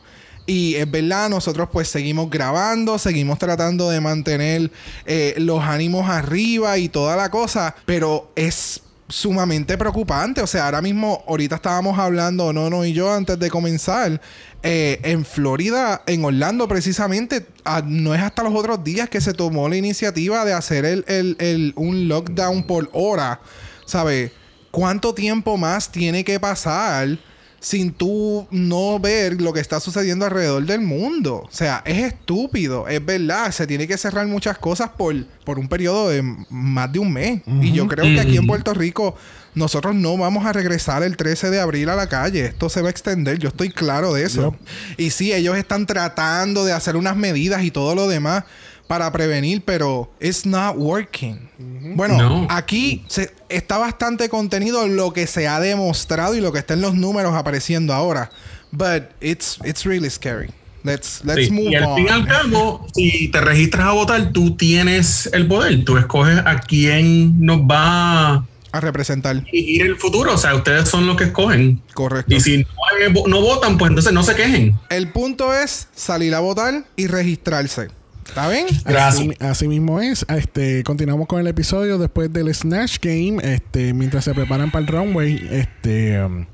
Y 0.47 0.75
es 0.75 0.91
verdad, 0.91 1.31
nosotros 1.31 1.69
pues 1.73 1.87
seguimos 1.89 2.29
grabando, 2.29 2.99
seguimos 2.99 3.39
tratando 3.39 3.89
de 3.89 4.01
mantener 4.01 4.73
eh, 5.07 5.35
los 5.39 5.63
ánimos 5.63 6.11
arriba 6.11 6.77
y 6.79 6.89
toda 6.89 7.15
la 7.15 7.31
cosa, 7.31 7.77
pero 7.87 8.33
es 8.35 8.83
sumamente 9.11 9.77
preocupante. 9.77 10.41
O 10.41 10.47
sea, 10.47 10.65
ahora 10.67 10.81
mismo, 10.81 11.23
ahorita 11.29 11.57
estábamos 11.57 11.99
hablando, 11.99 12.53
Nono 12.53 12.85
y 12.85 12.93
yo, 12.93 13.13
antes 13.13 13.39
de 13.39 13.51
comenzar, 13.51 14.21
eh, 14.63 15.01
en 15.05 15.25
Florida, 15.25 16.03
en 16.07 16.25
Orlando 16.25 16.67
precisamente, 16.69 17.47
ah, 17.65 17.83
no 17.85 18.15
es 18.15 18.23
hasta 18.23 18.43
los 18.43 18.55
otros 18.55 18.83
días 18.85 19.09
que 19.09 19.21
se 19.21 19.35
tomó 19.35 19.69
la 19.69 19.77
iniciativa 19.77 20.45
de 20.45 20.53
hacer 20.53 20.85
el, 20.85 21.05
el- 21.09 21.37
el- 21.39 21.73
un 21.77 22.09
lockdown 22.09 22.63
por 22.65 22.89
hora. 22.93 23.41
¿Sabes? 23.87 24.33
¿Cuánto 24.71 25.15
tiempo 25.15 25.57
más 25.57 25.91
tiene 25.91 26.23
que 26.25 26.39
pasar 26.39 27.19
sin 27.61 27.93
tú 27.93 28.49
no 28.51 28.99
ver 28.99 29.41
lo 29.41 29.53
que 29.53 29.61
está 29.61 29.81
sucediendo 29.81 30.25
alrededor 30.25 30.65
del 30.65 30.81
mundo? 30.81 31.43
O 31.47 31.53
sea, 31.53 31.83
es 31.85 31.99
estúpido, 31.99 32.89
es 32.89 33.05
verdad. 33.05 33.53
Se 33.53 33.67
tiene 33.67 33.87
que 33.87 33.99
cerrar 33.99 34.27
muchas 34.27 34.59
cosas 34.59 34.91
por, 34.97 35.15
por 35.45 35.59
un 35.59 35.69
periodo 35.69 36.09
de 36.09 36.23
más 36.49 36.91
de 36.93 36.99
un 36.99 37.13
mes. 37.13 37.43
Y 37.61 37.73
yo 37.73 37.87
creo 37.87 38.05
que 38.07 38.21
aquí 38.21 38.33
en 38.33 38.41
Ujú. 38.41 38.49
Puerto 38.49 38.75
Rico 38.75 39.15
nosotros 39.55 39.95
no 39.95 40.17
vamos 40.17 40.47
a 40.47 40.53
regresar 40.53 41.03
el 41.03 41.17
13 41.17 41.51
de 41.51 41.61
abril 41.61 41.89
a 41.91 41.97
la 41.97 42.09
calle. 42.09 42.47
Esto 42.47 42.69
se 42.69 42.83
va 42.83 42.89
a 42.89 42.91
extender, 42.91 43.39
yo 43.39 43.49
estoy 43.49 43.69
claro 43.71 44.15
de 44.15 44.25
eso. 44.25 44.57
Y 44.97 45.11
sí, 45.11 45.33
ellos 45.33 45.57
están 45.57 45.87
tratando 45.87 46.65
de 46.65 46.73
hacer 46.73 46.97
unas 46.97 47.17
medidas 47.17 47.63
y 47.63 47.71
todo 47.71 47.95
lo 47.95 48.09
demás 48.09 48.45
para 48.91 49.13
prevenir, 49.13 49.63
pero 49.65 50.11
it's 50.21 50.45
not 50.45 50.75
working. 50.77 51.49
Bueno, 51.95 52.17
No. 52.19 52.47
aquí 52.51 53.05
se, 53.07 53.33
está 53.49 53.79
bastante 53.79 54.29
contenido 54.29 54.89
lo 54.89 55.13
que 55.13 55.29
se 55.29 55.47
ha 55.47 55.61
demostrado 55.61 56.35
y 56.35 56.41
lo 56.41 56.51
que 56.53 56.59
está 56.59 56.75
en 56.75 56.81
los 56.81 56.95
números 56.95 57.33
apareciendo 57.35 57.95
ahora. 57.95 58.33
But 58.73 59.05
it's, 59.21 59.59
it's 59.65 59.85
really 59.85 60.11
scary. 60.11 60.49
Let's, 60.83 61.21
let's 61.25 61.45
Sí, 61.47 61.53
move 61.53 61.71
Y 61.71 61.77
al 61.77 61.85
on. 61.85 61.97
fin 61.99 62.07
y 62.07 62.09
al 62.09 62.27
cabo, 62.27 62.85
si 62.93 63.29
te 63.29 63.41
registras 63.41 63.87
a 63.87 63.93
votar, 63.93 64.33
tú 64.33 64.57
tienes 64.57 65.31
el 65.33 65.47
poder. 65.47 65.85
Tú 65.85 65.97
escoges 65.97 66.39
a 66.45 66.59
quién 66.59 67.39
nos 67.47 67.59
va 67.61 68.45
a 68.73 68.81
representar. 68.81 69.45
dirigir 69.45 69.83
el 69.83 69.97
futuro. 69.99 70.35
O 70.35 70.37
sea, 70.37 70.57
ustedes 70.57 70.89
son 70.89 71.07
los 71.07 71.17
que 71.17 71.25
escogen. 71.25 71.81
Correcto. 71.95 72.35
Y 72.35 72.41
si 72.41 72.59
no, 72.59 73.27
no 73.29 73.41
votan, 73.41 73.79
pues 73.79 73.91
entonces 73.91 74.13
no 74.13 74.25
se 74.25 74.35
quejen. 74.35 74.77
El 74.89 75.13
punto 75.13 75.55
es 75.55 75.87
salir 75.95 76.35
a 76.35 76.41
votar 76.41 76.87
y 76.97 77.07
registrarse. 77.07 77.89
¿Está 78.27 78.49
bien? 78.49 78.67
Gracias. 78.85 79.29
Así, 79.29 79.31
así 79.41 79.69
mismo 79.69 80.01
es. 80.01 80.25
Este, 80.29 80.85
continuamos 80.85 81.27
con 81.27 81.41
el 81.41 81.47
episodio 81.49 81.99
después 81.99 82.33
del 82.33 82.55
Snatch 82.55 82.99
Game. 83.01 83.39
Este, 83.43 83.93
mientras 83.93 84.25
se 84.25 84.35
preparan 84.35 84.71
para 84.71 84.83
el 84.83 84.87
runway, 84.87 85.49
este, 85.51 86.23
um, 86.23 86.47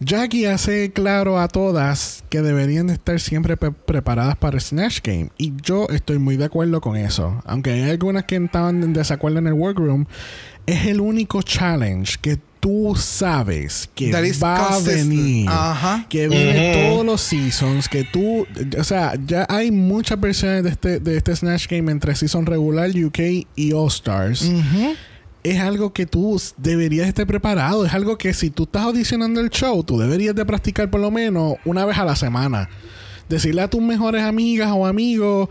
Jackie 0.00 0.46
hace 0.46 0.90
claro 0.92 1.38
a 1.38 1.48
todas 1.48 2.24
que 2.28 2.40
deberían 2.40 2.86
de 2.86 2.94
estar 2.94 3.20
siempre 3.20 3.56
pre- 3.56 3.72
preparadas 3.72 4.36
para 4.36 4.56
el 4.56 4.62
Snatch 4.62 5.00
Game. 5.02 5.28
Y 5.36 5.52
yo 5.62 5.86
estoy 5.90 6.18
muy 6.18 6.36
de 6.36 6.46
acuerdo 6.46 6.80
con 6.80 6.96
eso. 6.96 7.42
Aunque 7.44 7.72
hay 7.72 7.90
algunas 7.90 8.24
que 8.24 8.36
estaban 8.36 8.82
en 8.82 8.94
desacuerdo 8.94 9.38
en 9.38 9.48
el 9.48 9.52
workroom, 9.52 10.06
es 10.66 10.86
el 10.86 11.00
único 11.00 11.42
challenge 11.42 12.16
que 12.22 12.38
tú 12.62 12.94
sabes 12.96 13.90
que 13.92 14.12
va 14.40 14.54
a 14.68 14.78
venir. 15.08 15.48
Ajá. 15.48 16.06
Que 16.08 16.28
viene 16.28 16.88
todos 16.90 17.04
los 17.04 17.20
seasons. 17.20 17.88
Que 17.88 18.04
tú. 18.04 18.46
O 18.78 18.84
sea, 18.84 19.14
ya 19.26 19.44
hay 19.48 19.72
muchas 19.72 20.20
versiones 20.20 20.62
de 20.62 20.70
este, 20.70 21.00
de 21.00 21.16
este 21.16 21.34
Snatch 21.34 21.66
Game 21.68 21.90
entre 21.90 22.14
season 22.14 22.46
regular, 22.46 22.88
UK 22.90 23.18
y 23.56 23.72
All 23.72 23.88
Stars. 23.88 24.48
Es 25.42 25.58
algo 25.58 25.92
que 25.92 26.06
tú 26.06 26.40
deberías 26.56 27.08
estar 27.08 27.26
preparado. 27.26 27.84
Es 27.84 27.92
algo 27.92 28.16
que 28.16 28.32
si 28.32 28.50
tú 28.50 28.62
estás 28.62 28.82
audicionando 28.82 29.40
el 29.40 29.50
show, 29.50 29.82
tú 29.82 29.98
deberías 29.98 30.36
de 30.36 30.44
practicar 30.46 30.88
por 30.88 31.00
lo 31.00 31.10
menos 31.10 31.56
una 31.64 31.84
vez 31.84 31.98
a 31.98 32.04
la 32.04 32.14
semana. 32.14 32.68
Decirle 33.28 33.62
a 33.62 33.68
tus 33.68 33.82
mejores 33.82 34.22
amigas 34.22 34.70
o 34.72 34.86
amigos, 34.86 35.48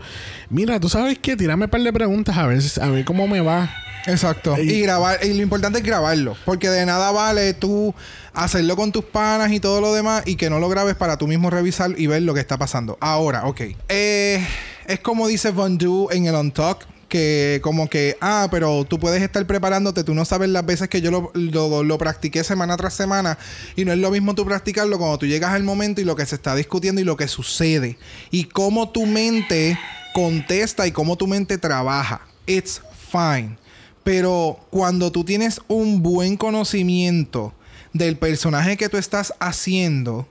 mira, 0.48 0.80
tú 0.80 0.88
sabes 0.88 1.18
qué, 1.18 1.36
tirame 1.36 1.66
un 1.66 1.70
par 1.70 1.82
de 1.82 1.92
preguntas 1.92 2.36
a 2.38 2.46
ver, 2.46 2.62
si- 2.62 2.80
a 2.80 2.86
ver 2.88 3.04
cómo 3.04 3.28
me 3.28 3.42
va. 3.42 3.70
Exacto. 4.06 4.56
Y- 4.60 4.72
Y 4.72 4.80
grabar, 4.82 5.18
y 5.24 5.32
lo 5.32 5.42
importante 5.42 5.78
es 5.78 5.84
grabarlo. 5.84 6.36
Porque 6.44 6.68
de 6.70 6.84
nada 6.86 7.10
vale 7.12 7.54
tú 7.54 7.94
hacerlo 8.34 8.76
con 8.76 8.92
tus 8.92 9.04
panas 9.04 9.52
y 9.52 9.60
todo 9.60 9.80
lo 9.80 9.92
demás 9.92 10.22
y 10.26 10.36
que 10.36 10.50
no 10.50 10.58
lo 10.58 10.68
grabes 10.68 10.94
para 10.96 11.16
tú 11.18 11.26
mismo 11.26 11.50
revisar 11.50 11.92
y 11.96 12.06
ver 12.06 12.22
lo 12.22 12.34
que 12.34 12.40
está 12.40 12.58
pasando. 12.58 12.96
Ahora, 13.00 13.46
ok. 13.46 13.60
Eh, 13.88 14.46
es 14.86 15.00
como 15.00 15.28
dice 15.28 15.50
Von 15.50 15.78
Du 15.78 16.08
en 16.10 16.26
el 16.26 16.34
On 16.34 16.50
Talk. 16.52 16.86
Que 17.08 17.60
como 17.62 17.90
que, 17.90 18.16
ah, 18.22 18.48
pero 18.50 18.86
tú 18.86 18.98
puedes 18.98 19.20
estar 19.22 19.46
preparándote, 19.46 20.02
tú 20.02 20.14
no 20.14 20.24
sabes 20.24 20.48
las 20.48 20.64
veces 20.64 20.88
que 20.88 21.02
yo 21.02 21.10
lo, 21.10 21.30
lo, 21.34 21.82
lo 21.82 21.98
practiqué 21.98 22.42
semana 22.42 22.74
tras 22.78 22.94
semana 22.94 23.36
y 23.76 23.84
no 23.84 23.92
es 23.92 23.98
lo 23.98 24.10
mismo 24.10 24.34
tú 24.34 24.46
practicarlo 24.46 24.96
cuando 24.96 25.18
tú 25.18 25.26
llegas 25.26 25.52
al 25.52 25.62
momento 25.62 26.00
y 26.00 26.04
lo 26.04 26.16
que 26.16 26.24
se 26.24 26.36
está 26.36 26.54
discutiendo 26.56 27.02
y 27.02 27.04
lo 27.04 27.18
que 27.18 27.28
sucede 27.28 27.98
y 28.30 28.44
cómo 28.44 28.88
tu 28.92 29.04
mente 29.04 29.78
contesta 30.14 30.86
y 30.86 30.92
cómo 30.92 31.16
tu 31.16 31.26
mente 31.26 31.58
trabaja. 31.58 32.22
It's 32.46 32.80
fine. 33.10 33.58
Pero 34.04 34.58
cuando 34.70 35.12
tú 35.12 35.24
tienes 35.24 35.60
un 35.68 36.02
buen 36.02 36.36
conocimiento 36.36 37.52
del 37.92 38.16
personaje 38.16 38.76
que 38.76 38.88
tú 38.88 38.96
estás 38.96 39.34
haciendo, 39.38 40.26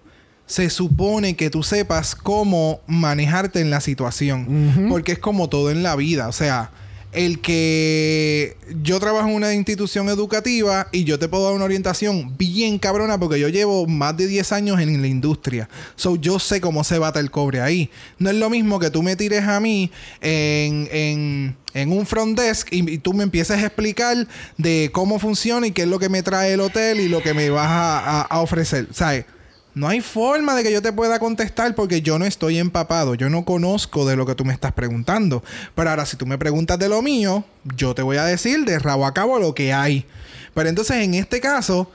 se 0.45 0.69
supone 0.69 1.35
que 1.35 1.49
tú 1.49 1.63
sepas 1.63 2.15
cómo 2.15 2.81
manejarte 2.87 3.61
en 3.61 3.69
la 3.69 3.79
situación. 3.79 4.87
Porque 4.89 5.13
es 5.13 5.19
como 5.19 5.47
todo 5.47 5.71
en 5.71 5.83
la 5.83 5.95
vida. 5.95 6.27
O 6.27 6.33
sea, 6.33 6.71
el 7.13 7.41
que 7.41 8.55
yo 8.81 8.99
trabajo 8.99 9.27
en 9.27 9.35
una 9.35 9.53
institución 9.53 10.07
educativa 10.09 10.87
y 10.91 11.03
yo 11.03 11.19
te 11.19 11.27
puedo 11.27 11.45
dar 11.45 11.53
una 11.53 11.65
orientación 11.65 12.37
bien 12.37 12.79
cabrona 12.79 13.19
porque 13.19 13.39
yo 13.39 13.49
llevo 13.49 13.85
más 13.85 14.15
de 14.15 14.27
10 14.27 14.51
años 14.53 14.79
en 14.79 15.01
la 15.01 15.07
industria. 15.07 15.69
So 15.95 16.15
yo 16.15 16.39
sé 16.39 16.61
cómo 16.61 16.83
se 16.83 16.99
bata 16.99 17.19
el 17.19 17.29
cobre 17.29 17.61
ahí. 17.61 17.89
No 18.17 18.29
es 18.29 18.35
lo 18.37 18.49
mismo 18.49 18.79
que 18.79 18.89
tú 18.89 19.03
me 19.03 19.15
tires 19.15 19.43
a 19.43 19.59
mí 19.59 19.91
en, 20.21 21.55
en, 21.73 21.91
un 21.91 22.05
front 22.05 22.39
desk 22.39 22.69
y, 22.71 22.97
tú 22.99 23.13
me 23.13 23.23
empieces 23.23 23.57
a 23.57 23.65
explicar 23.65 24.27
de 24.57 24.89
cómo 24.93 25.19
funciona 25.19 25.67
y 25.67 25.71
qué 25.71 25.83
es 25.83 25.87
lo 25.87 25.99
que 25.99 26.09
me 26.09 26.23
trae 26.23 26.53
el 26.53 26.61
hotel 26.61 26.99
y 26.99 27.09
lo 27.09 27.21
que 27.21 27.33
me 27.33 27.49
vas 27.49 27.67
a- 27.69 28.21
a 28.21 28.39
ofrecer. 28.41 28.87
¿Sabes? 28.91 29.25
No 29.73 29.87
hay 29.87 30.01
forma 30.01 30.53
de 30.55 30.63
que 30.63 30.71
yo 30.71 30.81
te 30.81 30.91
pueda 30.91 31.17
contestar 31.19 31.73
porque 31.75 32.01
yo 32.01 32.19
no 32.19 32.25
estoy 32.25 32.57
empapado. 32.57 33.15
Yo 33.15 33.29
no 33.29 33.45
conozco 33.45 34.05
de 34.05 34.17
lo 34.17 34.25
que 34.25 34.35
tú 34.35 34.43
me 34.43 34.53
estás 34.53 34.73
preguntando. 34.73 35.43
Pero 35.75 35.89
ahora, 35.89 36.05
si 36.05 36.17
tú 36.17 36.25
me 36.25 36.37
preguntas 36.37 36.77
de 36.77 36.89
lo 36.89 37.01
mío, 37.01 37.45
yo 37.77 37.95
te 37.95 38.01
voy 38.01 38.17
a 38.17 38.25
decir 38.25 38.65
de 38.65 38.79
rabo 38.79 39.05
a 39.05 39.13
cabo 39.13 39.39
lo 39.39 39.55
que 39.55 39.71
hay. 39.71 40.05
Pero 40.53 40.67
entonces, 40.67 40.97
en 40.97 41.13
este 41.13 41.39
caso, 41.39 41.89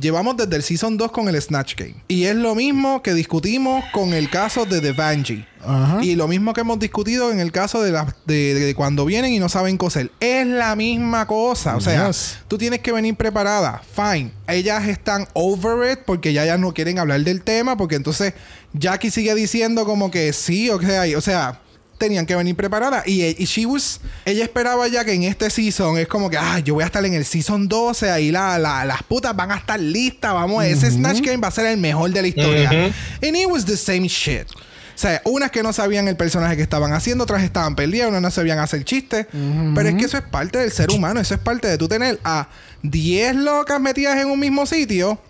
llevamos 0.00 0.36
desde 0.36 0.56
el 0.56 0.62
Season 0.62 0.96
2 0.96 1.10
con 1.12 1.28
el 1.28 1.40
Snatch 1.40 1.74
Game. 1.76 1.94
Y 2.08 2.24
es 2.24 2.36
lo 2.36 2.54
mismo 2.54 3.02
que 3.02 3.14
discutimos 3.14 3.84
con 3.92 4.12
el 4.14 4.30
caso 4.30 4.64
de 4.64 4.80
The 4.80 4.92
Vanjie. 4.92 5.46
Ajá. 5.60 5.98
Y 6.02 6.14
lo 6.14 6.28
mismo 6.28 6.52
que 6.54 6.60
hemos 6.60 6.78
discutido 6.78 7.30
en 7.32 7.40
el 7.40 7.50
caso 7.52 7.82
de, 7.82 7.90
la- 7.90 8.14
de, 8.26 8.54
de 8.54 8.74
cuando 8.74 9.04
vienen 9.04 9.32
y 9.32 9.38
no 9.40 9.48
saben 9.48 9.76
coser. 9.76 10.10
Es 10.20 10.46
la 10.46 10.76
misma 10.76 11.26
cosa. 11.26 11.76
O 11.76 11.80
sea, 11.80 12.06
Yes. 12.06 12.38
tú 12.48 12.56
tienes 12.58 12.80
que 12.80 12.92
venir 12.92 13.16
preparada. 13.16 13.82
Fine. 13.94 14.30
Ellas 14.46 14.86
están 14.86 15.26
over 15.34 15.90
it 15.92 16.00
porque 16.06 16.32
ya, 16.32 16.44
ya 16.44 16.56
no 16.58 16.72
quieren 16.72 16.98
hablar 16.98 17.20
del 17.22 17.42
tema. 17.42 17.76
Porque 17.76 17.96
entonces 17.96 18.34
Jackie 18.72 19.10
sigue 19.10 19.34
diciendo 19.34 19.84
como 19.84 20.10
que 20.10 20.32
sí, 20.32 20.70
o 20.70 20.80
sea, 20.80 21.06
y- 21.06 21.14
o 21.16 21.20
sea 21.20 21.60
tenían 21.98 22.24
que 22.24 22.34
venir 22.36 22.54
preparadas. 22.56 23.06
Y, 23.06 23.22
y 23.24 23.44
she 23.44 23.66
was- 23.66 24.00
ella 24.24 24.44
esperaba 24.44 24.86
ya 24.88 25.04
que 25.04 25.12
en 25.12 25.24
este 25.24 25.50
season 25.50 25.98
es 25.98 26.06
como 26.08 26.30
que, 26.30 26.38
ah, 26.38 26.60
yo 26.60 26.74
voy 26.74 26.82
a 26.84 26.86
estar 26.86 27.04
en 27.04 27.14
el 27.14 27.24
season 27.24 27.68
12, 27.68 28.10
ahí 28.10 28.30
la, 28.30 28.58
la- 28.58 28.84
las 28.84 29.02
putas 29.02 29.34
van 29.36 29.50
a 29.50 29.56
estar 29.56 29.78
listas, 29.78 30.32
vamos, 30.32 30.64
ese 30.64 30.90
Snatch 30.90 31.20
Game 31.20 31.38
va 31.38 31.48
a 31.48 31.50
ser 31.50 31.66
el 31.66 31.76
mejor 31.78 32.10
de 32.10 32.22
la 32.22 32.28
historia. 32.28 32.70
Ujú. 32.70 33.26
And 33.26 33.36
it 33.36 33.46
was 33.48 33.64
the 33.64 33.76
same 33.76 34.06
shit. 34.08 34.46
O 34.50 35.00
sea, 35.00 35.22
unas 35.24 35.52
que 35.52 35.62
no 35.62 35.72
sabían 35.72 36.08
el 36.08 36.16
personaje 36.16 36.56
que 36.56 36.62
estaban 36.62 36.92
haciendo, 36.92 37.22
otras 37.22 37.44
estaban 37.44 37.76
perdidas, 37.76 38.08
unas 38.08 38.20
no 38.20 38.30
sabían 38.32 38.58
hacer 38.58 38.84
chistes. 38.84 39.26
Pero 39.74 39.88
es 39.88 39.94
que 39.94 40.06
eso 40.06 40.16
es 40.16 40.24
parte 40.24 40.58
del 40.58 40.72
ser 40.72 40.90
humano, 40.90 41.20
eso 41.20 41.34
es 41.34 41.40
parte 41.40 41.68
de 41.68 41.78
tú 41.78 41.86
tener 41.86 42.18
a 42.24 42.48
10 42.82 43.36
locas 43.36 43.80
metidas 43.80 44.18
en 44.18 44.28
un 44.28 44.40
mismo 44.40 44.66
sitio, 44.66 45.20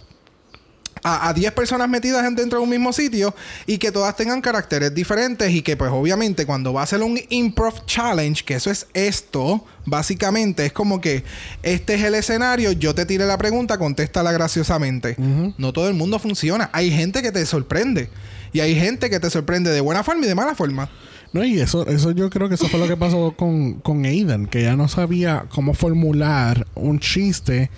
a, 1.16 1.28
a 1.28 1.32
10 1.34 1.52
personas 1.52 1.88
metidas 1.88 2.24
en- 2.26 2.34
dentro 2.36 2.58
de 2.58 2.64
un 2.64 2.70
mismo 2.70 2.92
sitio 2.92 3.34
y 3.66 3.78
que 3.78 3.90
todas 3.92 4.16
tengan 4.16 4.40
caracteres 4.40 4.94
diferentes 4.94 5.50
y 5.52 5.62
que 5.62 5.76
pues 5.76 5.90
obviamente 5.92 6.46
cuando 6.46 6.72
va 6.72 6.82
a 6.82 6.86
ser 6.86 7.02
un 7.02 7.18
improv 7.30 7.84
challenge, 7.86 8.44
que 8.44 8.54
eso 8.54 8.70
es 8.70 8.86
esto, 8.94 9.64
básicamente 9.84 10.66
es 10.66 10.72
como 10.72 11.00
que 11.00 11.24
este 11.62 11.94
es 11.94 12.02
el 12.04 12.14
escenario, 12.14 12.72
yo 12.72 12.94
te 12.94 13.06
tire 13.06 13.26
la 13.26 13.38
pregunta, 13.38 13.78
contéstala 13.78 14.32
graciosamente. 14.32 15.16
No 15.58 15.72
todo 15.72 15.88
el 15.88 15.94
mundo 15.94 16.18
funciona, 16.18 16.70
hay 16.72 16.90
gente 16.90 17.22
que 17.22 17.32
te 17.32 17.44
sorprende 17.46 18.08
y 18.52 18.60
hay 18.60 18.74
gente 18.74 19.10
que 19.10 19.20
te 19.20 19.30
sorprende 19.30 19.70
de 19.70 19.80
buena 19.80 20.02
forma 20.04 20.24
y 20.24 20.28
de 20.28 20.34
mala 20.34 20.54
forma. 20.54 20.88
No, 21.32 21.44
y 21.44 21.60
eso, 21.60 21.86
eso 21.86 22.12
yo 22.12 22.30
creo 22.30 22.48
que 22.48 22.54
eso 22.54 22.68
fue 22.68 22.80
lo 22.80 22.88
que 22.88 22.96
pasó 22.96 23.34
con, 23.36 23.74
con 23.80 24.06
Aiden, 24.06 24.46
que 24.46 24.62
ya 24.62 24.76
no 24.76 24.88
sabía 24.88 25.44
cómo 25.50 25.74
formular 25.74 26.66
un 26.74 27.00
chiste 27.00 27.70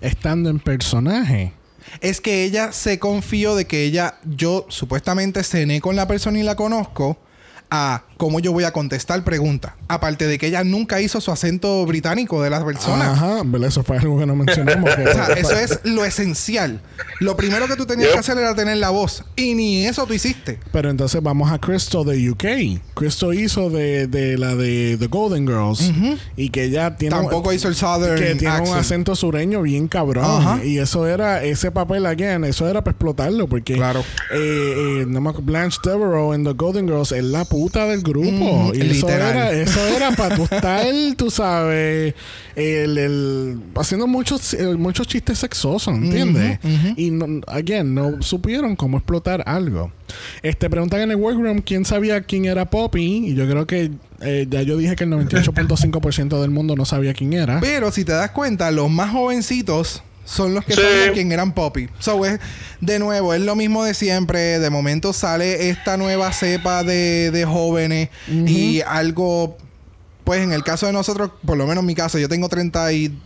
estando 0.00 0.48
en 0.48 0.58
personaje. 0.58 1.52
Es 2.00 2.20
que 2.20 2.44
ella 2.44 2.72
se 2.72 2.98
confió 2.98 3.54
de 3.54 3.66
que 3.66 3.84
ella, 3.84 4.18
yo 4.24 4.66
supuestamente 4.68 5.42
cené 5.42 5.80
con 5.80 5.96
la 5.96 6.08
persona 6.08 6.38
y 6.38 6.42
la 6.42 6.56
conozco, 6.56 7.18
a 7.70 8.04
cómo 8.16 8.40
yo 8.40 8.52
voy 8.52 8.64
a 8.64 8.72
contestar 8.72 9.22
preguntas. 9.24 9.72
Aparte 9.88 10.26
de 10.26 10.38
que 10.38 10.46
ella 10.48 10.64
nunca 10.64 11.00
hizo 11.00 11.20
su 11.20 11.30
acento 11.30 11.84
británico 11.86 12.42
de 12.42 12.50
la 12.50 12.64
persona. 12.64 13.12
Ajá, 13.12 13.42
¿verdad? 13.44 13.68
Eso 13.68 13.82
fue 13.82 13.98
algo 13.98 14.18
que 14.18 14.26
no 14.26 14.36
mencionamos. 14.36 14.90
que- 14.94 15.02
O 15.08 15.12
sea, 15.12 15.26
eso 15.36 15.52
es 15.58 15.80
lo 15.84 16.04
esencial. 16.04 16.80
Lo 17.20 17.36
primero 17.36 17.66
que 17.68 17.76
tú 17.76 17.86
tenías 17.86 18.08
Yep. 18.08 18.14
que 18.14 18.20
hacer 18.20 18.38
era 18.38 18.54
tener 18.54 18.76
la 18.78 18.90
voz. 18.90 19.24
Y 19.36 19.54
ni 19.54 19.86
eso 19.86 20.06
tú 20.06 20.14
hiciste. 20.14 20.58
Pero 20.72 20.90
entonces 20.90 21.22
vamos 21.22 21.50
a 21.52 21.58
Crystal 21.58 22.04
de 22.04 22.30
UK. 22.30 22.80
Crystal 22.94 23.34
hizo 23.34 23.70
de, 23.70 24.06
de 24.06 24.36
la 24.38 24.54
de 24.54 24.96
The 24.98 25.06
Golden 25.06 25.46
Girls. 25.46 25.90
Y 26.36 26.50
que 26.50 26.64
ella 26.64 26.96
tiene... 26.96 27.16
Tampoco 27.16 27.52
hizo 27.52 27.68
el 27.68 27.74
Southern 27.74 28.16
Que 28.16 28.34
tiene 28.34 28.54
un 28.56 28.60
accent. 28.62 28.78
acento 28.80 29.16
sureño 29.16 29.62
bien 29.62 29.88
cabrón. 29.88 30.24
Ajá. 30.24 30.64
Y 30.64 30.78
eso 30.78 31.06
era... 31.06 31.42
Ese 31.44 31.70
papel, 31.70 32.06
again, 32.06 32.44
eso 32.44 32.68
era 32.68 32.82
para 32.84 32.92
explotarlo. 32.92 33.48
Porque... 33.48 33.74
Claro. 33.74 34.00
Eh, 34.32 35.02
eh, 35.02 35.32
Blanche 35.42 35.78
Devereaux 35.84 36.34
en 36.34 36.44
The 36.44 36.52
Golden 36.52 36.86
Girls 36.86 37.12
es 37.12 37.24
la 37.24 37.44
puta 37.44 37.86
del 37.86 38.02
grupo. 38.04 38.72
Y 38.74 38.80
eso 38.82 39.08
era, 39.08 39.50
eso 39.50 39.84
era 39.88 40.12
para 40.12 40.36
tú 40.36 40.44
estar, 40.44 40.86
tú 41.16 41.30
sabes, 41.30 42.14
el, 42.54 42.98
el- 42.98 43.58
haciendo 43.74 44.06
muchos, 44.06 44.54
eh, 44.54 44.76
muchos 44.76 45.08
chistes 45.08 45.38
sexosos, 45.40 45.92
¿entiendes? 45.96 46.60
Y, 46.96 47.10
no, 47.10 47.40
again, 47.48 47.92
no 47.94 48.22
supieron 48.22 48.76
cómo 48.76 48.98
explotar 48.98 49.42
algo. 49.46 49.90
Este, 50.42 50.70
preguntan 50.70 51.00
en 51.00 51.10
el 51.10 51.16
workroom 51.16 51.60
quién 51.62 51.84
sabía 51.84 52.20
quién 52.20 52.44
era 52.44 52.70
Poppy. 52.70 53.28
Y 53.30 53.34
yo 53.34 53.48
creo 53.48 53.66
que 53.66 53.90
eh, 54.20 54.46
ya 54.48 54.62
yo 54.62 54.76
dije 54.76 54.94
que 54.94 55.04
el 55.04 55.10
98.5% 55.12 56.40
del 56.40 56.50
mundo 56.50 56.76
no 56.76 56.84
sabía 56.84 57.14
quién 57.14 57.32
era. 57.32 57.58
Pero 57.60 57.90
si 57.90 58.04
te 58.04 58.12
das 58.12 58.30
cuenta, 58.30 58.70
los 58.70 58.90
más 58.90 59.10
jovencitos 59.10 60.02
son 60.24 60.54
los 60.54 60.64
que 60.64 60.74
Sí. 60.74 60.80
sabían 60.80 61.12
quién 61.14 61.32
eran 61.32 61.52
Poppy. 61.52 61.88
So, 61.98 62.24
es, 62.24 62.38
de 62.80 62.98
nuevo, 62.98 63.34
es 63.34 63.40
lo 63.42 63.54
mismo 63.56 63.84
de 63.84 63.94
siempre. 63.94 64.58
De 64.58 64.70
momento 64.70 65.12
sale 65.12 65.68
esta 65.70 65.96
nueva 65.96 66.32
cepa 66.32 66.82
de, 66.84 67.30
de 67.30 67.44
jóvenes 67.44 68.08
y 68.28 68.80
algo, 68.82 69.56
pues 70.24 70.40
en 70.42 70.52
el 70.52 70.62
caso 70.64 70.86
de 70.86 70.92
nosotros, 70.92 71.30
por 71.46 71.56
lo 71.58 71.66
menos 71.66 71.82
en 71.82 71.86
mi 71.86 71.94
caso, 71.94 72.18
yo 72.18 72.28
tengo 72.28 72.48
31. 72.48 73.20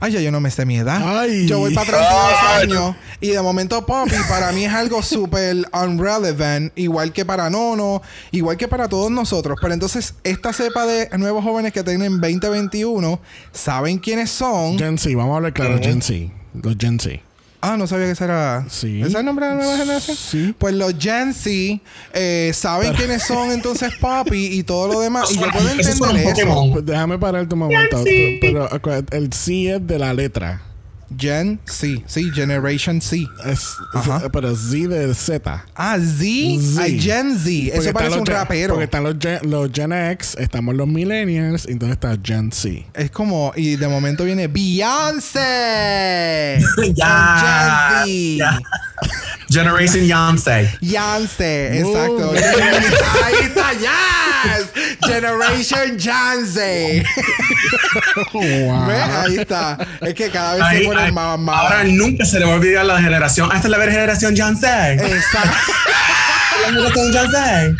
Ay, 0.00 0.12
ya 0.12 0.20
yo 0.20 0.30
no 0.30 0.40
me 0.40 0.50
sé 0.50 0.66
mi 0.66 0.76
edad. 0.76 1.00
Ay. 1.02 1.46
Yo 1.46 1.58
voy 1.58 1.74
para 1.74 1.86
32 1.86 2.12
Ay. 2.42 2.62
años. 2.62 2.96
Y 3.20 3.28
de 3.28 3.40
momento 3.42 3.84
Poppy 3.86 4.16
para 4.28 4.52
mí 4.52 4.64
es 4.64 4.72
algo 4.72 5.02
súper 5.02 5.56
unrelevant. 5.72 6.72
Igual 6.76 7.12
que 7.12 7.24
para 7.24 7.48
Nono. 7.50 8.02
Igual 8.30 8.56
que 8.56 8.68
para 8.68 8.88
todos 8.88 9.10
nosotros. 9.10 9.58
Pero 9.60 9.74
entonces, 9.74 10.14
esta 10.24 10.52
cepa 10.52 10.86
de 10.86 11.08
nuevos 11.18 11.42
jóvenes 11.42 11.72
que 11.72 11.82
tienen 11.82 12.20
20, 12.20 12.48
21, 12.48 13.20
saben 13.52 13.98
quiénes 13.98 14.30
son. 14.30 14.78
Gen 14.78 14.98
Z, 14.98 15.16
vamos 15.16 15.32
a 15.32 15.36
hablar 15.36 15.52
claro, 15.52 15.78
Gen 15.80 16.02
Z. 16.02 16.32
Los 16.62 16.76
Gen 16.78 16.98
Z. 16.98 17.25
Ah, 17.68 17.76
no 17.76 17.86
sabía 17.88 18.06
que 18.06 18.12
ese 18.12 18.24
era. 18.24 18.64
Sí. 18.68 19.00
¿Ese 19.00 19.08
es 19.08 19.14
el 19.16 19.24
nombre 19.24 19.46
de 19.46 19.54
la 19.54 19.58
nueva 19.58 19.76
generación? 19.76 20.16
Sí. 20.16 20.54
Pues 20.56 20.74
los 20.74 20.94
Gen 20.98 21.34
Z 21.34 21.82
eh, 22.14 22.52
saben 22.54 22.92
quiénes 22.94 23.24
son 23.24 23.50
entonces 23.50 23.92
Poppy 24.00 24.58
y 24.58 24.62
todo 24.62 24.86
lo 24.86 25.00
demás. 25.00 25.30
Y 25.32 25.38
yo 25.38 25.50
puedo 25.50 25.68
entender 25.68 26.38
eso. 26.38 26.66
Pues 26.72 26.86
déjame 26.86 27.18
parar 27.18 27.48
tu 27.48 27.56
momento. 27.56 28.04
Pero 28.40 28.72
acuérdate, 28.72 29.16
el 29.16 29.32
C 29.32 29.74
es 29.74 29.86
de 29.86 29.98
la 29.98 30.14
letra. 30.14 30.62
Gen 31.16 31.60
Z. 31.66 32.02
Sí, 32.06 32.30
Generation 32.34 33.00
Z. 33.00 33.16
Es, 33.44 33.76
pero 34.32 34.54
Z 34.56 34.88
de 34.88 35.14
Z. 35.14 35.64
Ah, 35.74 35.98
Z. 35.98 36.60
Z. 36.60 36.82
Ah, 36.82 36.86
Gen 36.88 37.38
Z. 37.38 37.50
Porque 37.74 37.78
Eso 37.78 37.92
parece 37.92 38.18
un 38.18 38.26
Gen- 38.26 38.34
rapero. 38.34 38.74
Porque 38.74 38.84
están 38.84 39.04
los 39.04 39.16
Gen, 39.20 39.38
los 39.50 39.70
Gen 39.72 39.92
X, 39.92 40.36
estamos 40.38 40.74
los 40.74 40.86
Millennials, 40.88 41.66
y 41.68 41.72
entonces 41.72 41.94
está 41.94 42.16
Gen 42.22 42.50
Z. 42.52 42.86
Es 42.94 43.10
como, 43.10 43.52
y 43.56 43.76
de 43.76 43.88
momento 43.88 44.24
viene 44.24 44.46
Beyoncé. 44.48 46.58
Ya, 46.94 48.02
Gen 48.04 48.36
ya. 48.38 48.52
Z. 48.52 48.60
Generation 49.48 50.04
Yonsei. 50.06 50.68
Beyoncé, 50.80 51.78
exacto. 51.78 52.32
Ahí 52.32 53.34
está, 53.44 53.72
yes. 54.46 54.98
Generation 55.06 55.98
Janse. 55.98 57.04
wow. 58.32 58.90
Ahí 59.22 59.36
está. 59.38 59.78
Es 60.00 60.14
que 60.14 60.30
cada 60.30 60.54
vez 60.54 60.62
Ahí- 60.62 60.78
se 60.80 60.84
pone 60.86 61.00
ahí- 61.02 61.12
más, 61.12 61.38
más. 61.38 61.56
Ahora 61.62 61.84
nunca 61.84 62.24
se 62.24 62.38
le 62.38 62.46
va 62.46 62.52
a 62.52 62.56
olvidar 62.56 62.84
la 62.86 63.00
generación. 63.00 63.50
Esta 63.54 63.66
es 63.68 63.70
la 63.70 63.78
generación 63.84 64.34
Yonsei. 64.36 64.94
Exacto. 64.98 65.50
La 66.62 66.68
generación 66.72 67.12
Yonsei. 67.12 67.76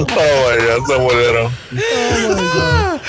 Oh, 0.00 0.06
vaya, 0.46 0.76
se 0.86 0.98
murieron. 0.98 1.52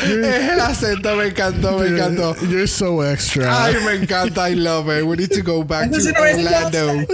es 0.03 0.49
el 0.49 0.59
acento, 0.59 1.15
me 1.15 1.27
encantó, 1.27 1.77
me 1.79 1.87
encantó. 1.87 2.35
You're 2.47 2.67
so 2.67 3.03
extra. 3.03 3.65
Ay, 3.65 3.75
me 3.85 3.93
encanta. 4.03 4.49
I 4.49 4.55
love 4.55 4.89
it. 4.89 5.03
We 5.05 5.17
need 5.17 5.31
to 5.31 5.41
go 5.43 5.63
back 5.63 5.91
to 5.91 5.97
Orlando 6.19 7.05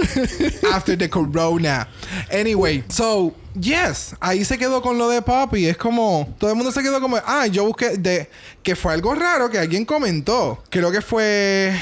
after 0.72 0.96
the 0.96 1.08
corona. 1.08 1.86
Anyway, 2.30 2.82
so, 2.88 3.34
yes, 3.60 4.14
ahí 4.20 4.44
se 4.44 4.58
quedó 4.58 4.80
con 4.82 4.98
lo 4.98 5.08
de 5.08 5.22
Poppy. 5.22 5.66
Es 5.66 5.76
como, 5.76 6.34
todo 6.38 6.50
el 6.50 6.56
mundo 6.56 6.72
se 6.72 6.82
quedó 6.82 7.00
como, 7.00 7.16
ah, 7.24 7.46
yo 7.46 7.64
busqué, 7.64 7.96
de, 7.98 8.28
que 8.62 8.76
fue 8.76 8.92
algo 8.92 9.14
raro 9.14 9.50
que 9.50 9.58
alguien 9.58 9.84
comentó. 9.84 10.62
Creo 10.70 10.90
que 10.90 11.00
fue 11.00 11.72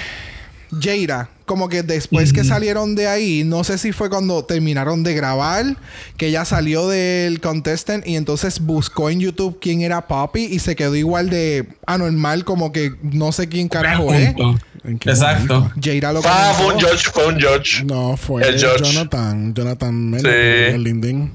Jada. 0.81 1.29
Como 1.45 1.69
que 1.69 1.85
después 1.85 2.33
que 2.33 2.43
salieron 2.43 2.97
de 2.97 3.07
ahí, 3.07 3.45
no 3.45 3.63
sé 3.63 3.79
si 3.79 3.93
fue 3.93 4.11
cuando 4.11 4.45
terminaron 4.45 5.05
de 5.05 5.15
grabar, 5.15 5.77
que 6.17 6.27
ella 6.27 6.45
salió 6.45 6.89
del 6.89 7.41
contestant 7.41 8.05
y 8.05 8.17
entonces 8.17 8.59
buscó 8.59 9.09
en 9.11 9.21
YouTube 9.21 9.59
quién 9.61 9.81
era 9.83 10.09
Poppy 10.09 10.43
y 10.45 10.59
se 10.59 10.75
quedó 10.75 10.97
igual 10.97 11.31
de 11.31 11.69
anormal, 11.87 12.45
como 12.45 12.73
que 12.73 12.95
no 13.03 13.31
sé 13.31 13.49
quién 13.49 13.69
carajo 13.69 14.13
es. 14.13 14.35
Punto. 14.35 14.59
¿En 14.83 14.99
qué 14.99 15.11
Exacto. 15.11 15.71
Jada 15.81 16.13
lo 16.13 16.21
Ah, 16.25 16.55
fue 16.59 16.75
un. 16.75 16.81
George, 16.81 17.11
fue 17.13 17.27
un 17.29 17.39
George. 17.41 17.85
No, 17.85 18.17
fue 18.17 18.49
El 18.49 18.59
George. 18.59 18.85
Jonathan. 18.93 19.55
Jonathan 19.55 20.11
Mena, 20.11 20.29
Sí. 20.29 20.75
el 20.75 20.83
Lindin. 20.83 21.33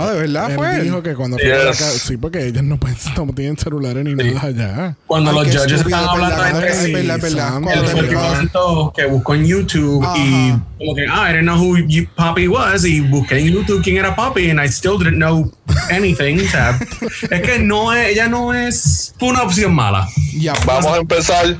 Ah, 0.00 0.10
de 0.12 0.20
verdad 0.20 0.50
él 0.50 0.56
fue. 0.56 0.80
dijo 0.82 1.02
que 1.02 1.14
cuando 1.14 1.36
Yes. 1.38 1.76
sí, 1.76 2.16
porque 2.16 2.46
ellos 2.46 2.62
no, 2.62 2.78
pueden, 2.78 2.96
no 3.16 3.32
tienen 3.32 3.58
celulares 3.58 4.04
ni 4.04 4.14
nada 4.14 4.40
allá. 4.48 4.96
Cuando 5.06 5.30
Ay, 5.30 5.36
los 5.36 5.46
judges 5.46 5.72
están 5.80 6.02
es 6.04 6.08
hablando 6.08 6.46
entre 6.46 6.74
sí. 6.74 6.92
verdad, 6.92 7.18
verdad. 7.20 7.50
Cuando 7.60 7.70
que 7.70 7.78
explicaban- 7.90 8.32
comentó 8.34 8.92
que 8.96 9.06
buscó 9.06 9.34
en 9.34 9.46
YouTube 9.46 10.04
Ajá. 10.04 10.16
y 10.18 10.50
como 10.78 10.94
que, 10.94 11.06
ah, 11.10 11.28
I 11.30 11.32
didn't 11.32 11.42
know 11.48 11.56
who 11.60 11.78
you, 11.86 12.06
Poppy 12.16 12.46
was 12.48 12.84
y 12.84 13.00
busqué 13.00 13.38
en 13.38 13.52
YouTube 13.54 13.82
quién 13.82 13.96
era 13.96 14.14
Poppy 14.14 14.50
and 14.50 14.60
I 14.64 14.68
still 14.68 14.98
didn't 14.98 15.16
know 15.16 15.50
anything. 15.90 16.38
O 16.38 16.48
sea, 16.50 16.78
es 17.30 17.40
que 17.42 17.58
no 17.58 17.92
es, 17.92 18.08
ella 18.10 18.28
no 18.28 18.54
es, 18.54 19.14
fue 19.18 19.28
una 19.30 19.42
opción 19.42 19.74
mala. 19.74 20.08
Ya, 20.38 20.54
Vamos 20.64 20.86
a 20.92 20.96
empezar. 20.98 21.56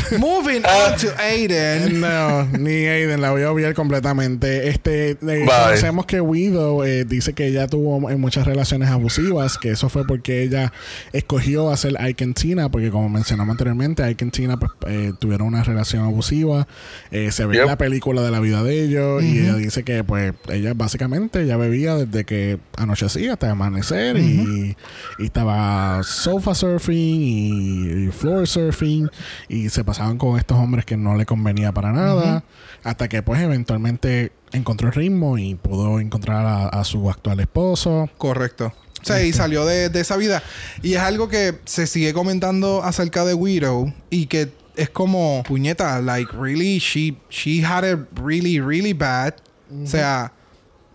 Moving 0.18 0.62
Ah. 0.64 0.90
on 0.92 0.98
to 1.00 1.08
Aiden. 1.18 2.00
No, 2.00 2.44
ni 2.58 2.86
Aiden, 2.86 3.20
la 3.20 3.30
voy 3.30 3.42
a 3.42 3.50
obviar 3.52 3.74
completamente. 3.74 4.68
Este, 4.68 5.10
eh, 5.10 5.16
conocemos 5.46 6.06
que 6.06 6.20
Widow 6.20 6.84
eh, 6.84 7.04
dice 7.04 7.32
que 7.32 7.46
ella 7.46 7.66
tuvo 7.66 8.10
en 8.10 8.20
muchas 8.20 8.46
relaciones 8.46 8.88
abusivas, 8.90 9.58
que 9.58 9.70
eso 9.70 9.88
fue 9.88 10.06
porque 10.06 10.42
ella 10.42 10.72
escogió 11.12 11.70
hacer 11.70 11.94
Ike 12.00 12.24
and 12.24 12.34
Tina, 12.34 12.68
porque 12.70 12.90
como 12.90 13.08
mencionamos 13.08 13.52
anteriormente, 13.52 14.02
Ike 14.02 14.24
and 14.24 14.32
Tina 14.32 14.56
pues, 14.58 14.72
eh, 14.88 15.12
tuvieron 15.18 15.48
una 15.48 15.62
relación 15.62 16.04
abusiva. 16.04 16.66
Eh, 17.10 17.30
se 17.32 17.44
ve 17.46 17.54
en 17.56 17.60
Yep. 17.62 17.66
la 17.68 17.78
película 17.78 18.22
de 18.22 18.30
la 18.30 18.40
vida 18.40 18.62
de 18.62 18.82
ellos 18.82 19.22
y 19.22 19.38
ella 19.38 19.54
dice 19.54 19.82
que 19.82 20.04
pues 20.04 20.34
ella 20.52 20.72
básicamente 20.74 21.46
ya 21.46 21.56
bebía 21.56 21.94
desde 21.94 22.24
que 22.24 22.58
anochecía 22.76 23.32
hasta 23.34 23.50
amanecer 23.50 24.16
y, 24.18 24.76
y 25.18 25.24
estaba 25.24 26.02
sofa 26.02 26.54
surfing 26.54 27.22
y, 27.22 28.06
y 28.06 28.10
floor 28.10 28.46
surfing 28.46 29.08
y 29.48 29.68
se 29.70 29.84
pasaban 29.86 30.18
con 30.18 30.38
estos 30.38 30.58
hombres 30.58 30.84
que 30.84 30.98
no 30.98 31.14
le 31.14 31.24
convenía 31.24 31.72
para 31.72 31.92
nada 31.92 32.44
hasta 32.84 33.08
que 33.08 33.22
pues 33.22 33.40
eventualmente 33.40 34.32
encontró 34.52 34.88
el 34.88 34.94
ritmo 34.94 35.38
y 35.38 35.54
pudo 35.54 35.98
encontrar 36.00 36.44
a, 36.44 36.68
a 36.68 36.84
su 36.84 37.08
actual 37.08 37.40
esposo 37.40 38.10
Correcto. 38.18 38.72
O 39.02 39.04
sea, 39.06 39.22
y 39.22 39.32
salió 39.32 39.64
de, 39.64 39.88
de 39.88 40.00
esa 40.00 40.16
vida. 40.16 40.42
Y 40.82 40.94
es 40.94 41.00
algo 41.00 41.28
que 41.28 41.60
se 41.64 41.86
sigue 41.86 42.12
comentando 42.12 42.82
acerca 42.82 43.24
de 43.24 43.34
Widow 43.34 43.92
y 44.10 44.26
que 44.26 44.52
es 44.74 44.90
como, 44.90 45.42
puñeta, 45.46 46.00
like, 46.00 46.32
really, 46.36 46.78
she, 46.78 47.16
she 47.30 47.64
had 47.64 47.84
it 47.84 48.00
really, 48.20 48.60
really 48.60 48.92
bad. 48.92 49.34
O 49.82 49.86
sea, 49.86 50.32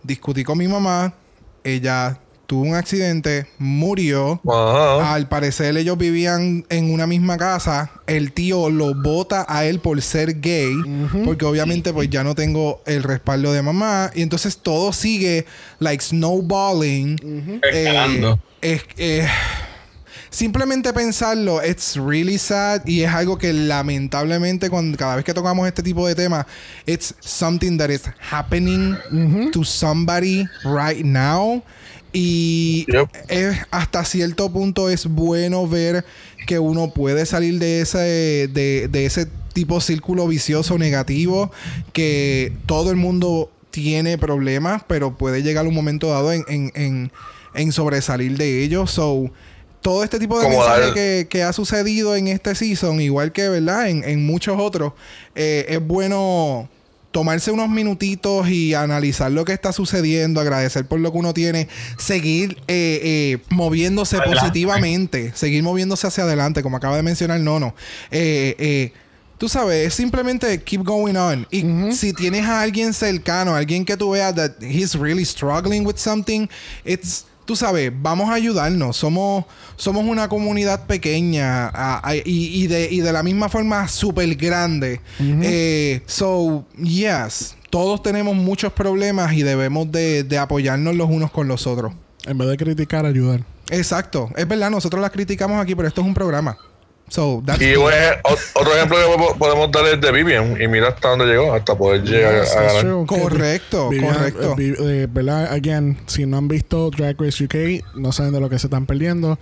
discutí 0.02 0.44
con 0.44 0.58
mi 0.58 0.68
mamá, 0.68 1.14
ella 1.64 2.18
tuvo 2.52 2.64
un 2.64 2.74
accidente, 2.74 3.46
murió. 3.56 4.38
Ajá. 4.46 5.14
Al 5.14 5.26
parecer 5.26 5.74
ellos 5.74 5.96
vivían 5.96 6.66
en 6.68 6.92
una 6.92 7.06
misma 7.06 7.38
casa. 7.38 7.90
El 8.06 8.32
tío 8.32 8.68
lo 8.68 8.94
bota 8.94 9.46
a 9.48 9.64
él 9.64 9.80
por 9.80 10.02
ser 10.02 10.38
gay. 10.38 10.74
Porque 11.24 11.46
obviamente 11.46 11.94
pues 11.94 12.10
ya 12.10 12.22
no 12.22 12.34
tengo 12.34 12.82
el 12.84 13.04
respaldo 13.04 13.54
de 13.54 13.62
mamá. 13.62 14.10
Y 14.14 14.20
entonces 14.20 14.58
todo 14.58 14.92
sigue 14.92 15.46
like 15.78 16.04
snowballing. 16.04 17.16
Eh, 17.72 17.86
Escalando. 17.86 18.38
es, 18.60 18.82
eh, 18.98 19.26
simplemente 20.28 20.92
pensarlo, 20.92 21.64
it's 21.64 21.96
really 21.96 22.36
sad. 22.36 22.82
Y 22.84 23.00
es 23.00 23.10
algo 23.14 23.38
que 23.38 23.54
lamentablemente 23.54 24.68
cuando, 24.68 24.98
cada 24.98 25.16
vez 25.16 25.24
que 25.24 25.32
tocamos 25.32 25.66
este 25.66 25.82
tipo 25.82 26.06
de 26.06 26.14
temas, 26.14 26.44
it's 26.84 27.14
something 27.20 27.78
that 27.78 27.88
is 27.88 28.02
happening 28.30 28.94
to 29.52 29.64
somebody 29.64 30.46
right 30.64 31.02
now. 31.02 31.62
Y 32.12 32.86
Yep. 32.92 33.08
es- 33.28 33.56
hasta 33.70 34.04
cierto 34.04 34.50
punto 34.52 34.90
es 34.90 35.06
bueno 35.06 35.66
ver 35.66 36.04
que 36.46 36.58
uno 36.58 36.92
puede 36.92 37.24
salir 37.26 37.58
de 37.58 37.80
ese, 37.80 37.98
de, 37.98 38.88
de 38.90 39.06
ese 39.06 39.26
tipo 39.54 39.76
de 39.76 39.80
círculo 39.82 40.26
vicioso 40.28 40.78
negativo, 40.78 41.50
que 41.92 42.52
todo 42.66 42.90
el 42.90 42.96
mundo 42.96 43.50
tiene 43.70 44.18
problemas, 44.18 44.82
pero 44.86 45.16
puede 45.16 45.42
llegar 45.42 45.66
un 45.66 45.74
momento 45.74 46.08
dado 46.08 46.32
en, 46.32 46.44
en, 46.48 46.72
en, 46.74 47.12
en 47.54 47.72
sobresalir 47.72 48.36
de 48.36 48.62
ellos. 48.62 48.90
So, 48.90 49.30
todo 49.80 50.04
este 50.04 50.18
tipo 50.18 50.38
de 50.38 50.44
Como 50.44 50.58
mensaje 50.58 50.80
dar- 50.80 50.94
que, 50.94 51.26
que 51.30 51.42
ha 51.42 51.52
sucedido 51.52 52.14
en 52.16 52.28
este 52.28 52.54
season, 52.54 53.00
igual 53.00 53.32
que, 53.32 53.48
¿verdad? 53.48 53.88
En, 53.88 54.04
en 54.04 54.24
muchos 54.26 54.58
otros, 54.60 54.92
eh, 55.34 55.64
es 55.68 55.80
bueno 55.86 56.68
tomarse 57.12 57.52
unos 57.52 57.68
minutitos 57.68 58.48
y 58.48 58.74
analizar 58.74 59.30
lo 59.30 59.44
que 59.44 59.52
está 59.52 59.72
sucediendo, 59.72 60.40
agradecer 60.40 60.86
por 60.86 60.98
lo 60.98 61.12
que 61.12 61.18
uno 61.18 61.34
tiene, 61.34 61.68
seguir 61.98 62.56
eh, 62.66 63.00
eh, 63.02 63.38
moviéndose 63.50 64.16
Adelante. 64.16 64.40
positivamente, 64.40 65.32
seguir 65.34 65.62
moviéndose 65.62 66.06
hacia 66.06 66.24
adelante, 66.24 66.62
como 66.62 66.76
acaba 66.76 66.96
de 66.96 67.02
mencionar 67.02 67.38
Nono. 67.40 67.74
Eh, 68.10 68.56
eh, 68.58 68.92
Tú 69.38 69.48
sabes, 69.48 69.88
es 69.88 69.94
simplemente 69.94 70.62
keep 70.62 70.84
going 70.84 71.16
on. 71.16 71.48
Y 71.50 71.64
si 71.92 72.12
tienes 72.12 72.46
a 72.46 72.62
alguien 72.62 72.94
cercano, 72.94 73.56
alguien 73.56 73.84
que 73.84 73.96
tú 73.96 74.10
veas 74.12 74.32
that 74.36 74.52
he's 74.62 74.94
really 74.94 75.24
struggling 75.24 75.84
with 75.84 75.96
something, 75.96 76.46
it's 76.84 77.24
tú 77.44 77.56
sabes, 77.56 77.92
vamos 77.94 78.30
a 78.30 78.34
ayudarnos. 78.34 78.96
Somos, 78.96 79.44
somos 79.76 80.04
una 80.04 80.28
comunidad 80.28 80.86
pequeña 80.86 81.70
y, 82.24 82.62
y 82.62 82.66
de, 82.66 82.88
y 82.90 83.00
de 83.00 83.12
la 83.12 83.22
misma 83.22 83.48
forma 83.48 83.88
súper 83.88 84.34
grande. 84.36 85.00
Eh, 85.20 86.02
so, 86.06 86.64
yes, 86.82 87.56
todos 87.70 88.02
tenemos 88.02 88.34
muchos 88.34 88.72
problemas 88.72 89.32
y 89.32 89.42
debemos 89.42 89.90
de, 89.90 90.24
de 90.24 90.38
apoyarnos 90.38 90.94
los 90.94 91.08
unos 91.08 91.30
con 91.30 91.48
los 91.48 91.66
otros. 91.66 91.92
en 92.26 92.38
vez 92.38 92.48
de 92.48 92.56
criticar 92.56 93.06
ayudar 93.06 93.44
Exacto. 93.70 94.28
Es 94.36 94.46
verdad, 94.46 94.70
nosotros 94.70 95.00
las 95.00 95.10
criticamos 95.10 95.60
aquí, 95.62 95.74
pero 95.74 95.88
esto 95.88 96.02
es 96.02 96.06
un 96.06 96.12
programa. 96.12 96.58
So, 97.12 97.42
that's 97.44 97.60
Y 97.60 97.74
un 97.76 97.90
ej- 97.92 98.20
o- 98.24 98.60
otro 98.60 98.74
ejemplo 98.74 98.96
que 98.96 99.18
po- 99.22 99.36
podemos 99.36 99.70
dar 99.70 99.84
es 99.84 100.00
de 100.00 100.10
Vivian. 100.12 100.56
Y 100.58 100.66
mira 100.66 100.88
hasta 100.88 101.10
dónde 101.10 101.26
llegó, 101.26 101.52
hasta 101.52 101.76
poder 101.76 102.02
llegar 102.04 102.40
Yes, 102.40 102.56
a 102.56 102.62
ganar. 102.62 102.80
true. 102.80 103.06
Correcto, 103.06 103.90
Vivian, 103.90 104.14
correcto. 104.14 104.54
eh, 104.58 104.74
eh, 104.80 105.06
¿Verdad? 105.12 105.52
Again, 105.52 105.98
si 106.06 106.24
no 106.24 106.38
han 106.38 106.48
visto 106.48 106.88
Drag 106.90 107.20
Race 107.20 107.44
UK, 107.44 107.84
no 107.96 108.12
saben 108.12 108.32
de 108.32 108.40
lo 108.40 108.48
que 108.48 108.58
se 108.58 108.66
están 108.68 108.86
perdiendo. 108.86 109.38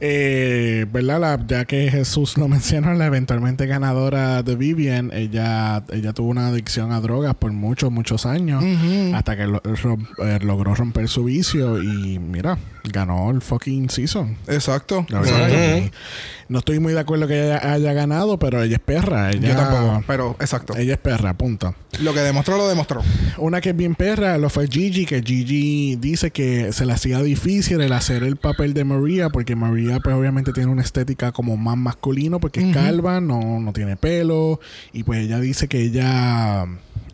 Eh, 0.00 0.84
¿Verdad? 0.92 1.18
La- 1.20 1.40
ya 1.46 1.64
que 1.64 1.90
Jesús 1.90 2.36
lo 2.36 2.46
mencionó, 2.48 2.92
la 2.92 3.06
eventualmente 3.06 3.66
ganadora 3.66 4.42
de 4.42 4.54
Vivian, 4.56 5.10
ella, 5.14 5.82
ella 5.92 6.12
tuvo 6.12 6.28
una 6.28 6.48
adicción 6.48 6.92
a 6.92 7.00
drogas 7.00 7.34
por 7.36 7.52
muchos, 7.52 7.90
muchos 7.90 8.26
años. 8.26 8.62
Hasta 9.14 9.34
que 9.34 9.46
lo- 9.46 9.62
rom- 9.62 10.06
eh, 10.22 10.40
logró 10.42 10.74
romper 10.74 11.08
su 11.08 11.24
vicio 11.24 11.82
y 11.82 12.18
mira, 12.18 12.58
ganó 12.84 13.30
el 13.30 13.40
fucking 13.40 13.88
season. 13.88 14.36
Exacto. 14.46 15.06
La 15.08 15.20
verdad, 15.20 15.48
y 15.48 15.90
no 16.48 16.58
estoy 16.58 16.78
muy 16.78 16.92
de 16.92 17.00
acuerdo 17.00 17.26
que 17.26 17.44
ella 17.44 17.72
haya 17.72 17.92
ganado, 17.92 18.38
pero 18.38 18.62
ella 18.62 18.76
es 18.76 18.82
perra. 18.82 19.30
Ella, 19.30 19.48
Yo 19.48 19.56
tampoco, 19.56 20.04
pero 20.06 20.36
exacto. 20.40 20.76
Ella 20.76 20.94
es 20.94 21.00
perra, 21.00 21.34
punto. 21.34 21.74
Lo 22.00 22.12
que 22.12 22.20
demostró, 22.20 22.56
lo 22.56 22.68
demostró. 22.68 23.02
Una 23.38 23.60
que 23.60 23.70
es 23.70 23.76
bien 23.76 23.94
perra 23.94 24.38
lo 24.38 24.50
fue 24.50 24.68
Gigi, 24.68 25.06
que 25.06 25.22
Gigi 25.22 25.96
dice 25.96 26.30
que 26.30 26.72
se 26.72 26.86
le 26.86 26.92
hacía 26.92 27.22
difícil 27.22 27.80
el 27.80 27.92
hacer 27.92 28.22
el 28.22 28.36
papel 28.36 28.74
de 28.74 28.84
Maria, 28.84 29.30
porque 29.30 29.56
Maria 29.56 30.00
pues 30.00 30.14
obviamente 30.14 30.52
tiene 30.52 30.70
una 30.70 30.82
estética 30.82 31.32
como 31.32 31.56
más 31.56 31.76
masculino, 31.76 32.40
porque 32.40 32.60
es 32.60 32.74
calva, 32.74 33.20
no, 33.20 33.60
no 33.60 33.72
tiene 33.72 33.96
pelo, 33.96 34.60
y 34.92 35.04
pues 35.04 35.24
ella 35.24 35.40
dice 35.40 35.68
que 35.68 35.80
ella, 35.80 36.66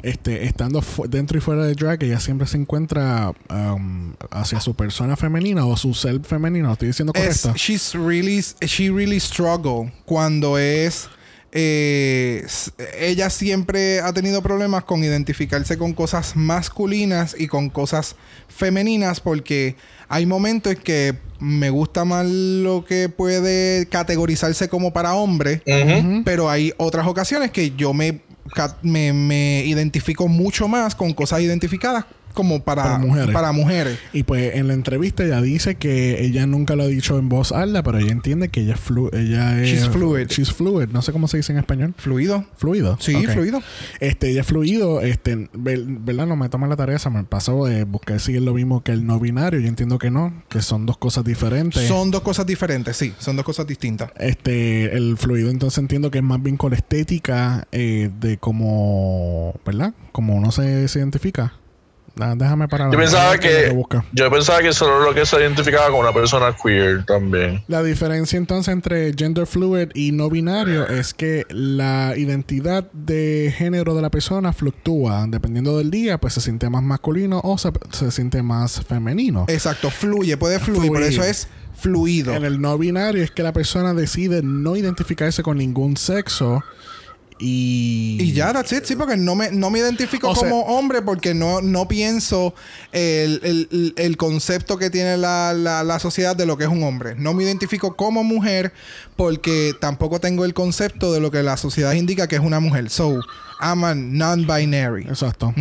este, 0.02 0.44
estando 0.44 0.82
dentro 1.08 1.38
y 1.38 1.40
fuera 1.40 1.64
de 1.64 1.74
drag, 1.74 2.02
ella 2.04 2.20
siempre 2.20 2.46
se 2.46 2.56
encuentra 2.56 3.32
um, 3.50 4.14
hacia 4.30 4.60
su 4.60 4.74
persona 4.74 5.16
femenina 5.16 5.66
o 5.66 5.76
su 5.76 5.94
self 5.94 6.26
femenino, 6.26 6.68
¿Lo 6.68 6.72
estoy 6.74 6.88
diciendo 6.88 7.12
Es, 7.14 7.42
correcto. 7.42 7.52
she's 7.56 7.94
really, 7.94 8.42
she 8.66 8.90
really 8.90 9.20
struggle 9.20 9.92
cuando 10.04 10.58
es. 10.58 11.08
eh, 11.52 12.46
ella 13.00 13.28
siempre 13.28 14.00
ha 14.00 14.12
tenido 14.12 14.40
problemas 14.40 14.84
con 14.84 15.02
identificarse 15.02 15.76
con 15.76 15.94
cosas 15.94 16.36
masculinas 16.36 17.34
y 17.36 17.48
con 17.48 17.70
cosas 17.70 18.14
femeninas 18.48 19.18
porque 19.20 19.74
hay 20.08 20.26
momentos 20.26 20.72
en 20.74 20.78
que 20.78 21.18
me 21.40 21.70
gusta 21.70 22.04
más 22.04 22.26
lo 22.26 22.84
que 22.84 23.08
puede 23.08 23.86
categorizarse 23.86 24.68
como 24.68 24.92
para 24.92 25.14
hombre, 25.14 25.62
pero 26.24 26.50
hay 26.50 26.72
otras 26.76 27.06
ocasiones 27.06 27.50
que 27.50 27.72
yo 27.72 27.94
me, 27.94 28.20
me, 28.82 29.12
me 29.12 29.64
identifico 29.64 30.28
mucho 30.28 30.68
más 30.68 30.94
con 30.94 31.12
cosas 31.12 31.40
identificadas 31.40 32.04
como 32.34 32.62
para, 32.62 32.82
Para 32.84 32.98
mujeres. 32.98 33.30
Para 33.34 33.52
mujeres. 33.52 33.98
Y 34.12 34.22
pues 34.22 34.54
en 34.54 34.68
la 34.68 34.74
entrevista 34.74 35.24
ella 35.24 35.40
dice 35.42 35.74
que 35.76 36.24
ella 36.24 36.46
nunca 36.46 36.76
lo 36.76 36.84
ha 36.84 36.86
dicho 36.86 37.18
en 37.18 37.28
voz 37.28 37.52
alta, 37.52 37.82
pero 37.82 37.98
ella 37.98 38.12
entiende 38.12 38.48
que 38.48 38.60
ella 38.62 38.74
es 38.74 38.80
flu 38.80 39.10
ella 39.12 39.60
es 39.62 39.68
She's 39.68 39.88
fluid. 39.88 40.26
She's 40.28 40.52
fluid, 40.52 40.88
no 40.88 41.02
sé 41.02 41.12
cómo 41.12 41.28
se 41.28 41.36
dice 41.38 41.52
en 41.52 41.58
español. 41.58 41.94
Fluido. 41.96 42.44
Fluido. 42.56 42.96
Sí, 43.00 43.14
fluido. 43.26 43.62
Este, 44.00 44.30
ella 44.30 44.40
es 44.42 44.46
fluido, 44.46 45.00
este, 45.00 45.48
ver- 45.52 45.84
¿verdad? 45.86 46.26
No 46.26 46.36
me 46.36 46.48
toma 46.48 46.66
la 46.66 46.76
tarea, 46.76 46.98
se 46.98 47.10
me 47.10 47.24
pasó 47.24 47.66
de 47.66 47.84
buscar 47.84 48.20
si 48.20 48.36
es 48.36 48.42
lo 48.42 48.54
mismo 48.54 48.82
que 48.82 48.92
el 48.92 49.06
no 49.06 49.18
binario. 49.20 49.60
Yo 49.60 49.68
entiendo 49.68 49.98
que 49.98 50.10
no, 50.10 50.42
que 50.48 50.62
son 50.62 50.86
dos 50.86 50.98
cosas 50.98 51.24
diferentes. 51.24 51.86
Son 51.86 52.10
dos 52.10 52.22
cosas 52.22 52.46
diferentes, 52.46 52.96
sí, 52.96 53.14
son 53.18 53.36
dos 53.36 53.44
cosas 53.44 53.66
distintas. 53.66 54.10
Este, 54.18 54.96
el 54.96 55.16
fluido 55.16 55.50
entonces 55.50 55.78
entiendo 55.78 56.10
que 56.10 56.18
es 56.18 56.24
más 56.24 56.42
bien 56.42 56.56
con 56.56 56.70
la 56.70 56.76
estética 56.76 57.66
eh, 57.72 58.10
de 58.20 58.38
cómo, 58.38 59.54
¿verdad? 59.64 59.94
Como 60.12 60.34
uno 60.36 60.52
se, 60.52 60.88
se 60.88 60.98
identifica. 60.98 61.54
Déjame 62.14 62.68
parar. 62.68 62.92
Yo 62.92 62.98
pensaba 62.98 63.38
que, 63.38 63.70
busca. 63.70 64.04
yo 64.12 64.30
pensaba 64.30 64.60
que 64.60 64.72
solo 64.72 65.00
lo 65.00 65.14
que 65.14 65.24
se 65.24 65.36
identificaba 65.40 65.90
con 65.90 66.00
una 66.00 66.12
persona 66.12 66.54
queer 66.54 67.04
también. 67.06 67.62
La 67.66 67.82
diferencia 67.82 68.36
entonces 68.36 68.72
entre 68.72 69.14
gender 69.14 69.46
fluid 69.46 69.88
y 69.94 70.12
no 70.12 70.28
binario 70.28 70.86
es 70.86 71.14
que 71.14 71.46
la 71.48 72.14
identidad 72.16 72.90
de 72.92 73.54
género 73.56 73.94
de 73.94 74.02
la 74.02 74.10
persona 74.10 74.52
fluctúa. 74.52 75.24
Dependiendo 75.28 75.78
del 75.78 75.90
día, 75.90 76.18
pues 76.18 76.34
se 76.34 76.40
siente 76.40 76.68
más 76.68 76.82
masculino 76.82 77.40
o 77.42 77.56
se, 77.56 77.70
se 77.90 78.10
siente 78.10 78.42
más 78.42 78.82
femenino. 78.82 79.46
Exacto, 79.48 79.90
fluye, 79.90 80.36
puede 80.36 80.58
fluir, 80.58 80.88
por 80.88 80.98
Fluir. 80.98 81.12
eso 81.12 81.22
es 81.24 81.48
fluido. 81.74 82.34
En 82.34 82.44
el 82.44 82.60
no 82.60 82.76
binario 82.76 83.22
es 83.22 83.30
que 83.30 83.42
la 83.42 83.52
persona 83.54 83.94
decide 83.94 84.42
no 84.42 84.76
identificarse 84.76 85.42
con 85.42 85.56
ningún 85.56 85.96
sexo 85.96 86.62
y... 87.40 88.18
Y 88.20 88.32
ya, 88.32 88.52
that's 88.52 88.70
it, 88.72 88.84
sí, 88.84 88.96
porque 88.96 89.16
no 89.16 89.34
me, 89.34 89.50
no 89.50 89.70
me 89.70 89.78
identifico 89.78 90.28
O 90.30 90.34
sea- 90.34 90.48
como 90.48 90.62
hombre 90.66 91.02
porque 91.02 91.32
no, 91.34 91.60
no 91.62 91.88
pienso 91.88 92.54
el, 92.92 93.40
el- 93.42 93.94
el 93.96 94.16
concepto 94.16 94.76
que 94.76 94.90
tiene 94.90 95.16
la, 95.16 95.54
la- 95.54 95.82
la 95.82 95.98
sociedad 95.98 96.36
de 96.36 96.46
lo 96.46 96.56
que 96.58 96.64
es 96.64 96.70
un 96.70 96.82
hombre. 96.82 97.14
No 97.16 97.32
me 97.34 97.42
identifico 97.44 97.96
como 97.96 98.22
mujer 98.22 98.72
porque 99.16 99.72
tampoco 99.80 100.20
tengo 100.20 100.44
el 100.44 100.54
concepto 100.54 101.12
de 101.12 101.20
lo 101.20 101.30
que 101.30 101.42
la 101.42 101.56
sociedad 101.56 101.92
indica 101.92 102.28
que 102.28 102.36
es 102.36 102.42
una 102.42 102.60
mujer. 102.60 102.90
So, 102.90 103.20
I'm 103.60 103.84
a 103.84 103.94
non-binary. 103.94 105.04
Exacto. 105.04 105.52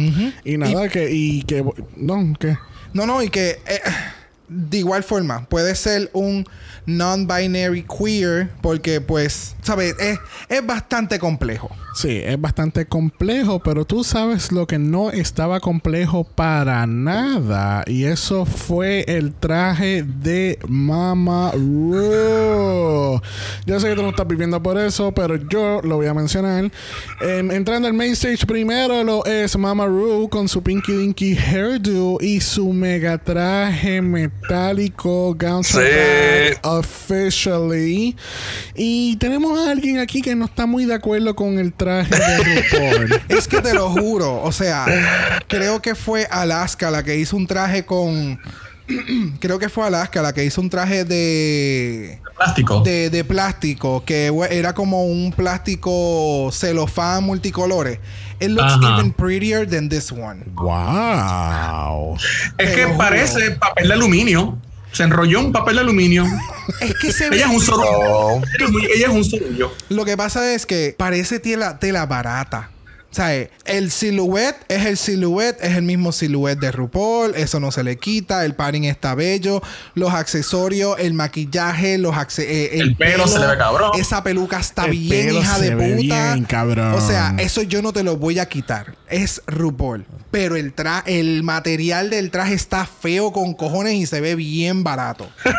Y 0.44 0.58
nada, 0.58 0.90
que... 0.90 1.10
Y 1.12 1.44
que... 1.44 1.64
No, 1.96 2.34
que... 2.40 2.58
No, 2.94 3.06
no, 3.06 3.22
y 3.24 3.30
que 3.30 3.52
eh, 3.68 3.82
de 4.50 4.80
igual 4.80 5.04
forma 5.04 5.46
puede 5.48 5.76
ser 5.76 6.10
un 6.14 6.46
non-binary 6.86 7.84
queer 7.86 8.50
porque 8.62 9.00
pues, 9.00 9.56
¿sabes? 9.62 9.96
Es, 10.00 10.20
es 10.50 10.66
bastante 10.66 11.20
complejo. 11.20 11.70
Sí, 11.96 12.22
es 12.24 12.40
bastante 12.40 12.86
complejo, 12.86 13.60
pero 13.60 13.86
tú 13.86 14.04
sabes 14.04 14.52
lo 14.52 14.66
que 14.68 14.80
no 14.80 15.12
estaba 15.12 15.60
complejo 15.60 16.24
para 16.24 16.86
nada. 16.88 17.84
Y 17.88 18.06
eso 18.06 18.46
fue 18.46 19.04
el 19.08 19.34
traje 19.34 20.04
de 20.04 20.58
Mama 20.68 21.52
Ru. 21.54 23.20
Yo 23.66 23.80
sé 23.80 23.90
que 23.90 23.96
tú 23.96 24.02
no 24.04 24.10
estás 24.10 24.28
viviendo 24.28 24.62
por 24.62 24.78
eso, 24.80 25.12
pero 25.14 25.36
yo 25.36 25.82
lo 25.84 25.98
voy 25.98 26.08
a 26.08 26.14
mencionar. 26.14 26.72
En- 27.22 27.52
entrando 27.52 27.88
al 27.88 27.94
main 27.94 28.14
stage 28.14 28.46
primero 28.46 29.04
lo 29.04 29.26
es 29.26 29.58
Mama 29.58 29.86
Ru 29.86 30.30
con 30.30 30.48
su 30.48 30.62
Pinky 30.64 30.94
Dinky 30.94 31.38
hairdo 31.38 32.18
y 32.22 32.40
su 32.40 32.72
mega 32.72 33.18
traje 33.18 34.02
metálico 34.02 34.39
Gown 34.48 35.64
Sí. 35.64 35.78
officially. 36.64 38.16
Y 38.76 39.16
tenemos 39.18 39.60
a 39.60 39.72
alguien 39.72 40.00
aquí 40.00 40.22
que 40.22 40.36
no 40.36 40.46
está 40.46 40.66
muy 40.66 40.86
de 40.86 40.94
acuerdo 40.94 41.36
con 41.36 41.60
el 41.60 41.74
traje 41.74 42.16
de 42.16 42.38
RuPaul. 42.62 43.22
Es 43.30 43.48
que 43.48 43.62
te 43.62 43.74
lo 43.74 43.90
juro, 43.90 44.42
o 44.42 44.52
sea, 44.52 44.86
creo 45.48 45.82
que 45.82 45.96
fue 45.96 46.28
Alaska 46.30 46.92
la 46.92 47.04
que 47.04 47.18
hizo 47.18 47.36
un 47.36 47.48
traje 47.48 47.86
con. 47.86 48.40
creo 49.40 49.60
que 49.60 49.70
fue 49.70 49.86
Alaska 49.86 50.22
la 50.22 50.34
que 50.34 50.44
hizo 50.46 50.62
un 50.62 50.70
traje 50.70 51.06
de. 51.06 52.20
Plástico. 52.36 52.82
de, 52.82 53.10
de 53.10 53.24
plástico, 53.26 54.04
que 54.06 54.32
era 54.50 54.74
como 54.74 55.04
un 55.06 55.34
plástico 55.34 56.50
celofán 56.54 57.24
multicolores. 57.26 58.00
It 58.40 58.52
looks 58.52 58.74
Ajá. 58.74 58.94
even 59.00 59.12
prettier 59.14 59.66
than 59.68 59.90
this 59.90 60.12
one. 60.12 60.44
wow. 60.56 62.16
es 62.58 62.76
que 62.76 62.88
parece 62.98 63.52
papel 63.52 63.88
de 63.88 63.94
aluminio. 63.94 64.58
Se 64.92 65.04
enrolló 65.04 65.40
un 65.40 65.52
papel 65.52 65.76
de 65.76 65.82
aluminio. 65.82 66.26
Es 66.82 66.96
que 66.96 67.12
se 67.12 67.30
ve. 67.30 67.36
ella 67.38 67.46
es 67.46 67.52
un 67.52 67.62
sorullo. 67.62 68.42
Ella 68.96 69.08
es 69.08 69.14
un 69.14 69.24
sorullo. 69.24 69.72
Lo 69.90 70.04
que 70.04 70.18
pasa 70.18 70.52
es 70.54 70.66
que 70.66 70.96
parece 70.98 71.40
tela, 71.40 71.78
tela 71.78 72.06
barata. 72.08 72.72
O 73.12 73.16
sea, 73.16 73.36
eh, 73.36 73.50
el 73.66 73.90
silhouette 73.90 74.58
es 74.68 74.86
el 74.86 74.96
silhouette, 74.96 75.58
es 75.64 75.76
el 75.76 75.82
mismo 75.82 76.12
silhouette 76.12 76.60
de 76.60 76.72
RuPaul, 76.72 77.34
eso 77.36 77.60
no 77.60 77.72
se 77.72 77.84
le 77.84 77.98
quita, 77.98 78.46
el 78.46 78.54
padding 78.54 78.84
está 78.86 79.16
bello, 79.16 79.64
los 79.96 80.14
accesorios, 80.14 80.96
el 81.00 81.16
maquillaje, 81.16 81.98
los 81.98 82.16
eh, 82.38 82.70
El 82.74 82.96
pelo 82.96 83.28
se 83.28 83.40
le 83.40 83.48
ve 83.48 83.58
cabrón. 83.58 83.92
Esa 84.00 84.22
peluca 84.22 84.60
está 84.60 84.86
El 84.86 84.92
bien, 84.92 85.28
pelo 85.28 85.40
hija 85.40 85.56
se 85.56 85.66
de 85.66 85.76
ve 85.76 85.96
puta. 85.96 86.34
bien, 86.34 86.46
cabrón. 86.46 86.94
O 86.94 87.02
sea, 87.02 87.34
eso 87.40 87.64
yo 87.64 87.82
no 87.82 87.94
te 87.94 88.04
lo 88.04 88.18
voy 88.18 88.38
a 88.38 88.46
quitar. 88.48 88.96
Es 89.10 89.42
RuPaul. 89.48 90.06
Pero 90.30 90.56
el 90.56 90.74
tra 90.74 91.04
el 91.08 91.42
material 91.42 92.12
del 92.12 92.30
traje 92.30 92.54
está 92.54 92.86
feo 92.86 93.32
con 93.32 93.56
cojones 93.56 93.94
y 93.96 94.06
se 94.06 94.22
ve 94.22 94.36
bien 94.36 94.84
barato. 94.84 95.28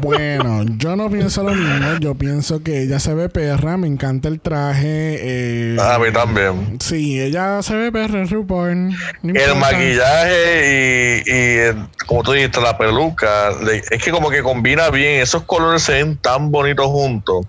Bueno, 0.00 0.64
yo 0.76 0.96
no 0.96 1.10
pienso 1.10 1.42
lo 1.42 1.54
mismo. 1.54 1.98
Yo 2.00 2.14
pienso 2.14 2.62
que 2.62 2.82
ella 2.82 2.98
se 3.00 3.14
ve 3.14 3.28
perra. 3.28 3.76
Me 3.76 3.86
encanta 3.86 4.28
el 4.28 4.40
traje. 4.40 5.18
eh, 5.20 5.76
A 5.80 5.98
mí 5.98 6.12
también. 6.12 6.73
Sí, 6.80 7.20
ella 7.20 7.62
se 7.62 7.74
ve 7.76 7.92
perra 7.92 8.20
en 8.20 8.28
RuPaul. 8.28 8.90
No 9.22 9.34
El 9.40 9.56
maquillaje 9.56 11.22
y, 11.24 11.30
y, 11.30 11.58
eh, 11.58 11.74
como 12.06 12.22
tú 12.22 12.32
dijiste, 12.32 12.60
la 12.60 12.76
peluca, 12.76 13.50
es 13.90 14.02
que 14.02 14.10
como 14.10 14.30
que 14.30 14.42
combina 14.42 14.90
bien, 14.90 15.20
esos 15.20 15.42
colores 15.44 15.82
se 15.82 15.92
ven 15.94 16.16
tan 16.16 16.50
bonitos 16.50 16.86
juntos. 16.86 17.46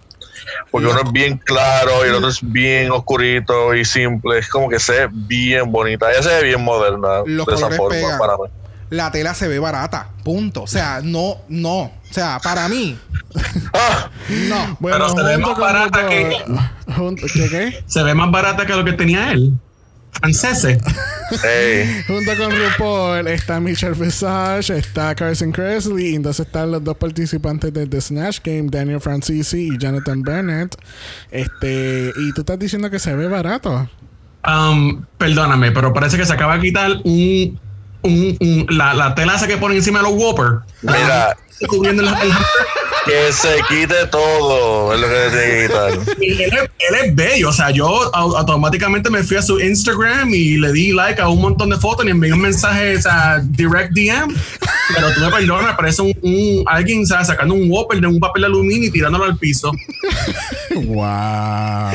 Porque 0.72 0.88
uno 0.88 1.02
es 1.04 1.12
bien 1.12 1.38
claro 1.38 2.06
y 2.06 2.10
el 2.10 2.16
otro 2.16 2.30
es 2.30 2.40
bien 2.42 2.92
oscurito 2.92 3.74
y 3.74 3.84
simple. 3.84 4.40
Es 4.40 4.50
como 4.50 4.70
que 4.70 4.80
se 4.80 4.92
ve 4.92 5.10
bien 5.12 5.72
bonita. 5.72 6.12
Ella 6.12 6.22
se 6.22 6.30
ve 6.30 6.44
bien 6.44 6.64
moderna 6.64 7.24
Los 7.26 7.46
de 7.48 7.56
esa 7.56 7.68
colores 7.68 7.78
forma 7.78 7.90
pegan. 7.90 8.20
para 8.20 8.34
mí. 8.34 8.44
La 8.92 9.12
tela 9.12 9.34
se 9.34 9.48
ve 9.48 9.58
barata. 9.58 10.10
Punto. 10.24 10.64
O 10.64 10.68
sea, 10.68 11.02
no, 11.04 11.38
no. 11.48 11.92
O 12.16 12.18
sea, 12.18 12.40
para 12.42 12.70
mí, 12.70 12.98
Ah, 13.74 14.10
no. 14.48 14.78
Bueno, 14.80 14.98
Pero 14.98 15.10
se 15.10 15.24
ve 15.24 15.38
más 15.38 15.58
barata 15.58 16.08
que- 16.08 16.38
junto- 16.96 17.24
¿Qué 17.34 17.50
qué? 17.50 17.84
Se 17.88 18.04
ve 18.04 18.14
más 18.14 18.32
barata 18.32 18.66
que 18.66 18.74
lo 18.74 18.86
que 18.86 18.94
tenía 18.94 19.34
él. 19.34 19.52
Franceses. 20.14 20.78
ey. 21.44 22.04
Junto 22.08 22.32
con 22.38 22.52
RuPaul 22.56 23.28
está 23.28 23.60
Michelle 23.60 23.96
Visage, 23.96 24.78
está 24.78 25.14
Carson 25.14 25.52
Kressley, 25.52 26.12
y 26.12 26.16
entonces 26.16 26.46
están 26.46 26.72
los 26.72 26.82
dos 26.86 26.96
participantes 26.96 27.74
de 27.74 27.86
The 27.86 28.00
Snatch 28.00 28.40
Game, 28.42 28.70
Daniel 28.72 29.02
Francisi 29.02 29.72
y 29.74 29.78
Jonathan 29.78 30.22
Bennett. 30.24 30.74
Este, 31.32 32.14
y 32.16 32.32
tú 32.32 32.42
estás 32.42 32.58
diciendo 32.58 32.90
que 32.90 33.00
se 33.00 33.14
ve 33.14 33.28
barato. 33.28 33.90
Um, 34.48 35.04
perdóname, 35.18 35.74
pero 35.74 35.92
parece 35.92 36.16
que 36.16 36.26
se 36.26 36.32
acaba 36.32 36.56
de 36.56 36.62
quitar 36.62 36.92
un, 37.04 37.60
un- 38.04 38.38
un- 38.40 38.66
la, 38.70 38.94
la 38.94 39.16
tela 39.16 39.36
esa 39.36 39.48
que 39.48 39.58
ponen 39.58 39.78
encima 39.78 40.00
de 40.00 40.04
los 40.10 40.14
Whopper. 40.14 40.60
Mira, 40.82 41.36
Cubriendo 41.68 42.04
el- 42.04 42.10
el- 42.10 42.34
que 43.06 43.32
se 43.34 43.58
quite 43.70 44.08
todo, 44.12 44.94
es 44.94 45.00
lo 45.00 45.08
que 45.08 45.30
tiene 45.30 45.46
que 45.46 45.68
quitar. 45.68 46.18
Y 46.22 46.32
él, 46.44 46.54
es, 46.54 46.70
él 46.90 46.96
es 47.06 47.16
bello. 47.16 47.50
O 47.50 47.54
sea, 47.54 47.70
yo 47.72 47.88
au- 48.14 48.38
automáticamente 48.38 49.10
me 49.10 49.24
fui 49.24 49.38
a 49.38 49.42
su 49.42 49.60
Instagram 49.60 50.34
y 50.34 50.58
le 50.58 50.72
di 50.72 50.92
like 50.92 51.22
a 51.22 51.28
un 51.30 51.42
montón 51.42 51.70
de 51.70 51.78
fotos 51.78 52.06
y 52.06 52.10
envié 52.10 52.34
un 52.34 52.42
mensaje, 52.42 52.98
o 52.98 53.02
sea, 53.02 53.40
direct 53.44 53.92
DM. 53.94 54.34
Pero 54.96 55.12
tú 55.14 55.22
me 55.22 55.30
perdonas, 55.32 55.76
parece 55.76 56.02
un, 56.02 56.14
un- 56.22 56.64
alguien 56.68 57.04
o 57.04 57.06
sea, 57.06 57.24
sacando 57.24 57.54
un 57.54 57.70
Whopper 57.72 58.00
de 58.02 58.08
un 58.08 58.20
papel 58.20 58.42
de 58.42 58.48
aluminio 58.48 58.90
y 58.90 58.92
tirándolo 58.92 59.26
al 59.26 59.38
piso. 59.38 59.72
Wow. 60.76 60.96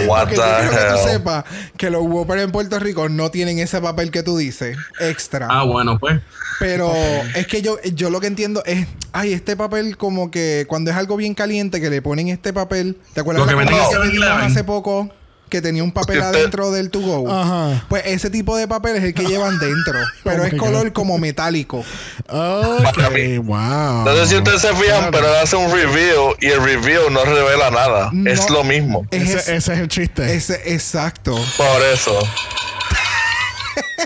What 0.07 0.21
Porque 0.29 0.35
the 0.37 0.41
yo 0.41 0.43
quiero 0.59 0.71
que 0.71 0.77
tú 0.77 0.95
hell. 1.09 1.13
sepas 1.13 1.45
que 1.77 1.91
los 1.91 2.03
Whopper 2.03 2.39
en 2.39 2.51
Puerto 2.53 2.79
Rico 2.79 3.09
no 3.09 3.31
tienen 3.31 3.59
ese 3.59 3.81
papel 3.81 4.11
que 4.11 4.23
tú 4.23 4.37
dices. 4.39 4.77
Extra. 5.01 5.49
Ah, 5.51 5.65
bueno, 5.65 5.99
pues. 5.99 6.21
Pero 6.59 6.93
es 7.35 7.47
que 7.47 7.63
yo, 7.63 7.79
yo 7.95 8.11
lo 8.11 8.21
que 8.21 8.27
entiendo 8.27 8.63
es, 8.67 8.87
ay, 9.13 9.33
este 9.33 9.57
papel 9.57 9.97
como 9.97 10.31
que 10.31 10.67
cuando 10.69 10.91
es 10.91 10.97
algo 11.01 11.17
bien 11.17 11.35
caliente 11.35 11.81
que 11.81 11.91
le 11.91 12.01
ponen 12.03 12.29
este 12.29 12.53
papel, 12.53 12.97
¿te 13.13 13.21
acuerdas 13.21 13.41
Lo 13.45 13.49
que 13.49 13.57
la 13.65 13.69
que 13.71 13.75
7-Eleven? 13.77 14.13
vimos 14.13 14.29
hace 14.53 14.63
poco? 14.65 15.11
Que 15.49 15.61
tenía 15.61 15.83
un 15.83 15.91
papel 15.91 16.23
adentro 16.23 16.71
del 16.71 16.91
to 16.91 17.01
go. 17.01 17.29
Ajá. 17.29 17.85
Pues 17.89 18.05
ese 18.07 18.31
tipo 18.31 18.57
de 18.57 18.69
papel 18.69 18.95
es 18.95 19.03
el 19.03 19.15
que 19.15 19.25
llevan 19.25 19.59
dentro. 19.59 19.99
pero 20.23 20.45
Oh 20.45 20.47
es 20.47 20.55
color 20.55 20.85
God. 20.89 20.93
como 20.93 21.19
metálico. 21.19 21.83
Ok, 22.29 23.45
wow. 23.45 24.05
No 24.05 24.17
sé 24.17 24.27
si 24.29 24.37
ustedes 24.37 24.63
se 24.63 24.73
fijan, 24.77 25.11
pero 25.11 25.27
él 25.27 25.35
hace 25.43 25.57
un 25.57 25.73
review 25.73 26.37
y 26.41 26.47
el 26.47 26.63
review 26.63 27.11
no 27.11 27.25
revela 27.25 27.69
nada. 27.73 28.11
No. 28.13 28.31
Es 28.31 28.49
lo 28.49 28.63
mismo. 28.63 29.05
Es 29.11 29.23
Ese, 29.23 29.39
ese, 29.39 29.57
ese 29.57 29.73
es 29.73 29.79
el 29.81 29.89
chiste. 29.89 30.35
ese- 30.35 30.73
exacto. 30.73 31.35
Por 31.57 31.83
eso. 31.93 32.17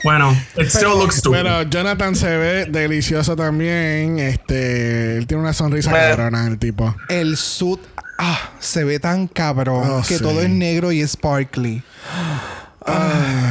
Bueno, 0.03 0.37
it 0.57 0.69
still 0.69 0.99
looks 0.99 1.17
stupid. 1.17 1.39
Pero 1.39 1.63
Jonathan 1.63 2.15
se 2.15 2.37
ve 2.37 2.67
delicioso 2.67 3.35
también. 3.37 4.19
Este, 4.19 5.17
él 5.17 5.27
tiene 5.27 5.43
una 5.43 5.53
sonrisa 5.53 5.91
cabrona, 5.91 6.47
el 6.47 6.59
tipo. 6.59 6.95
El 7.09 7.37
suit 7.37 7.81
ah, 8.19 8.51
se 8.61 8.85
ve 8.85 8.99
tan 9.01 9.27
cabrón 9.29 9.89
Oh, 9.91 10.03
que 10.07 10.19
sí. 10.19 10.23
todo 10.23 10.41
es 10.43 10.51
negro 10.51 10.93
y 10.93 11.01
sparkly. 11.07 11.83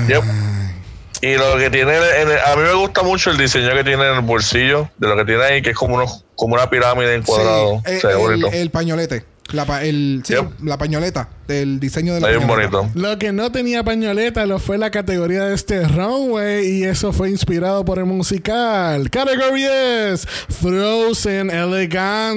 Yep. 0.07 0.23
Y 1.21 1.35
lo 1.37 1.57
que 1.57 1.69
tiene, 1.69 1.93
en 2.21 2.29
el- 2.31 2.37
a 2.39 2.55
mí 2.55 2.63
me 2.63 2.73
gusta 2.73 3.01
mucho 3.01 3.31
el 3.31 3.37
diseño 3.37 3.69
que 3.73 3.83
tiene 3.85 4.05
en 4.07 4.15
el 4.15 4.21
bolsillo, 4.21 4.89
de 4.97 5.07
lo 5.07 5.15
que 5.15 5.23
tiene 5.25 5.43
ahí, 5.43 5.61
que 5.61 5.69
es 5.69 5.75
como, 5.75 5.95
unos, 5.95 6.25
como 6.35 6.55
una 6.55 6.69
pirámide 6.69 7.15
en 7.15 7.23
cuadrado. 7.23 7.81
Sí, 7.85 7.93
eh, 7.93 8.49
el 8.61 8.69
pañolete. 8.71 9.23
La, 9.51 9.65
pa- 9.65 9.83
el, 9.83 10.23
sí, 10.25 10.33
Yep. 10.33 10.63
la 10.63 10.77
pañoleta. 10.77 11.29
Del 11.47 11.79
diseño 11.79 12.13
de 12.15 12.21
la 12.21 12.29
bien 12.29 12.41
pañoleta. 12.47 12.77
bonito. 12.77 12.99
Lo 12.99 13.19
que 13.19 13.33
no 13.33 13.51
tenía 13.51 13.83
pañoleta 13.83 14.45
lo 14.45 14.57
fue 14.59 14.77
la 14.77 14.89
categoría 14.89 15.43
de 15.43 15.53
este 15.55 15.85
runway 15.87 16.65
y 16.65 16.83
eso 16.85 17.11
fue 17.11 17.29
inspirado 17.29 17.83
por 17.85 17.99
el 17.99 18.05
musical. 18.05 19.09
Category 19.11 19.65
es 19.65 20.25
Frozen 20.25 21.51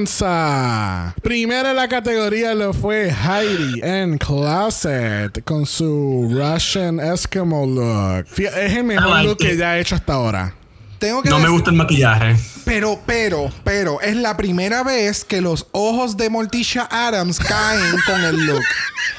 Eleganza. 0.06 1.14
Primero 1.22 1.70
en 1.70 1.76
la 1.76 1.88
categoría 1.88 2.54
lo 2.54 2.72
fue 2.72 3.10
Heidi 3.10 3.80
en 3.82 4.18
Closet 4.18 5.42
con 5.44 5.64
su 5.66 6.28
Russian 6.32 6.98
Eskimo 7.00 7.64
look. 7.66 8.26
Es 8.36 8.76
el 8.76 8.84
mejor 8.84 9.08
liked 9.10 9.28
look 9.28 9.38
que 9.38 9.56
ya 9.56 9.70
ha 9.72 9.78
hecho 9.78 9.94
hasta 9.94 10.14
ahora. 10.14 10.54
Tengo 10.98 11.22
que 11.22 11.28
No 11.28 11.38
me 11.38 11.48
gusta 11.48 11.70
el 11.70 11.76
maquillaje. 11.76 12.36
Pero, 12.64 13.00
pero, 13.06 13.50
pero, 13.62 14.00
es 14.00 14.16
la 14.16 14.36
primera 14.36 14.82
vez 14.82 15.24
que 15.24 15.40
los 15.40 15.66
ojos 15.72 16.16
de 16.16 16.30
Morticia 16.30 16.88
Adams 16.90 17.38
caen 17.38 17.94
con 18.06 18.20
el 18.24 18.46
look. 18.46 18.62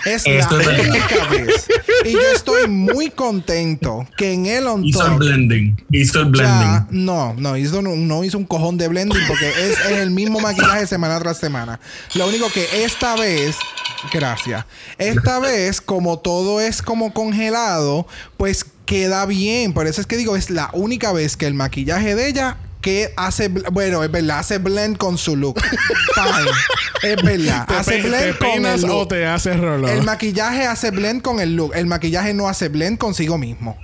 Es 0.05 0.23
Esto 0.25 0.57
la 0.57 0.63
es 0.63 0.67
verdad. 0.67 0.89
única 0.89 1.25
vez. 1.29 1.67
Y 2.05 2.11
yo 2.11 2.19
estoy 2.35 2.67
muy 2.67 3.09
contento 3.09 4.05
que 4.17 4.33
en 4.33 4.47
el 4.47 4.67
on 4.67 4.83
Hizo 4.85 5.05
el 5.05 5.13
blending. 5.17 5.81
Hizo 5.91 6.21
el 6.21 6.25
ya- 6.25 6.29
blending. 6.31 7.05
no, 7.05 7.33
no 7.35 7.55
hizo, 7.55 7.81
no, 7.81 7.95
no 7.95 8.23
hizo 8.23 8.37
un 8.37 8.45
cojón 8.45 8.77
de 8.77 8.87
blending 8.89 9.21
porque 9.27 9.47
es, 9.49 9.79
es 9.79 9.91
el 9.99 10.11
mismo 10.11 10.39
maquillaje 10.41 10.85
semana 10.87 11.17
tras 11.19 11.37
semana. 11.37 11.79
Lo 12.15 12.27
único 12.27 12.49
que 12.51 12.83
esta 12.83 13.15
vez, 13.15 13.55
gracias, 14.11 14.65
esta 14.97 15.39
vez 15.39 15.79
como 15.79 16.19
todo 16.19 16.59
es 16.59 16.81
como 16.81 17.13
congelado, 17.13 18.07
pues 18.35 18.65
queda 18.87 19.27
bien. 19.27 19.73
Por 19.73 19.85
eso 19.85 20.01
es 20.01 20.07
que 20.07 20.17
digo, 20.17 20.35
es 20.35 20.49
la 20.49 20.71
única 20.73 21.11
vez 21.11 21.37
que 21.37 21.45
el 21.45 21.53
maquillaje 21.53 22.15
de 22.15 22.27
ella 22.27 22.57
que 22.81 23.11
hace, 23.17 23.49
bueno, 23.49 24.03
es 24.03 24.09
verdad, 24.09 24.39
hace 24.39 24.59
blend 24.59 24.97
con 24.97 25.17
su 25.17 25.35
look. 25.35 25.59
Fine. 26.15 26.51
Es 27.03 27.21
verdad, 27.21 27.67
¿Te, 27.67 27.73
hace 27.75 27.91
te 28.01 28.07
blend 28.07 28.37
con 28.37 28.65
el 28.65 28.83
o 28.85 28.87
look. 28.87 29.09
te 29.09 29.25
haces 29.25 29.59
rollo? 29.59 29.87
El 29.87 30.03
maquillaje 30.03 30.65
hace 30.65 30.91
blend 30.91 31.21
con 31.21 31.39
el 31.39 31.55
look. 31.55 31.73
El 31.75 31.85
maquillaje 31.85 32.33
no 32.33 32.47
hace 32.47 32.69
blend 32.69 32.97
consigo 32.97 33.37
mismo. 33.37 33.77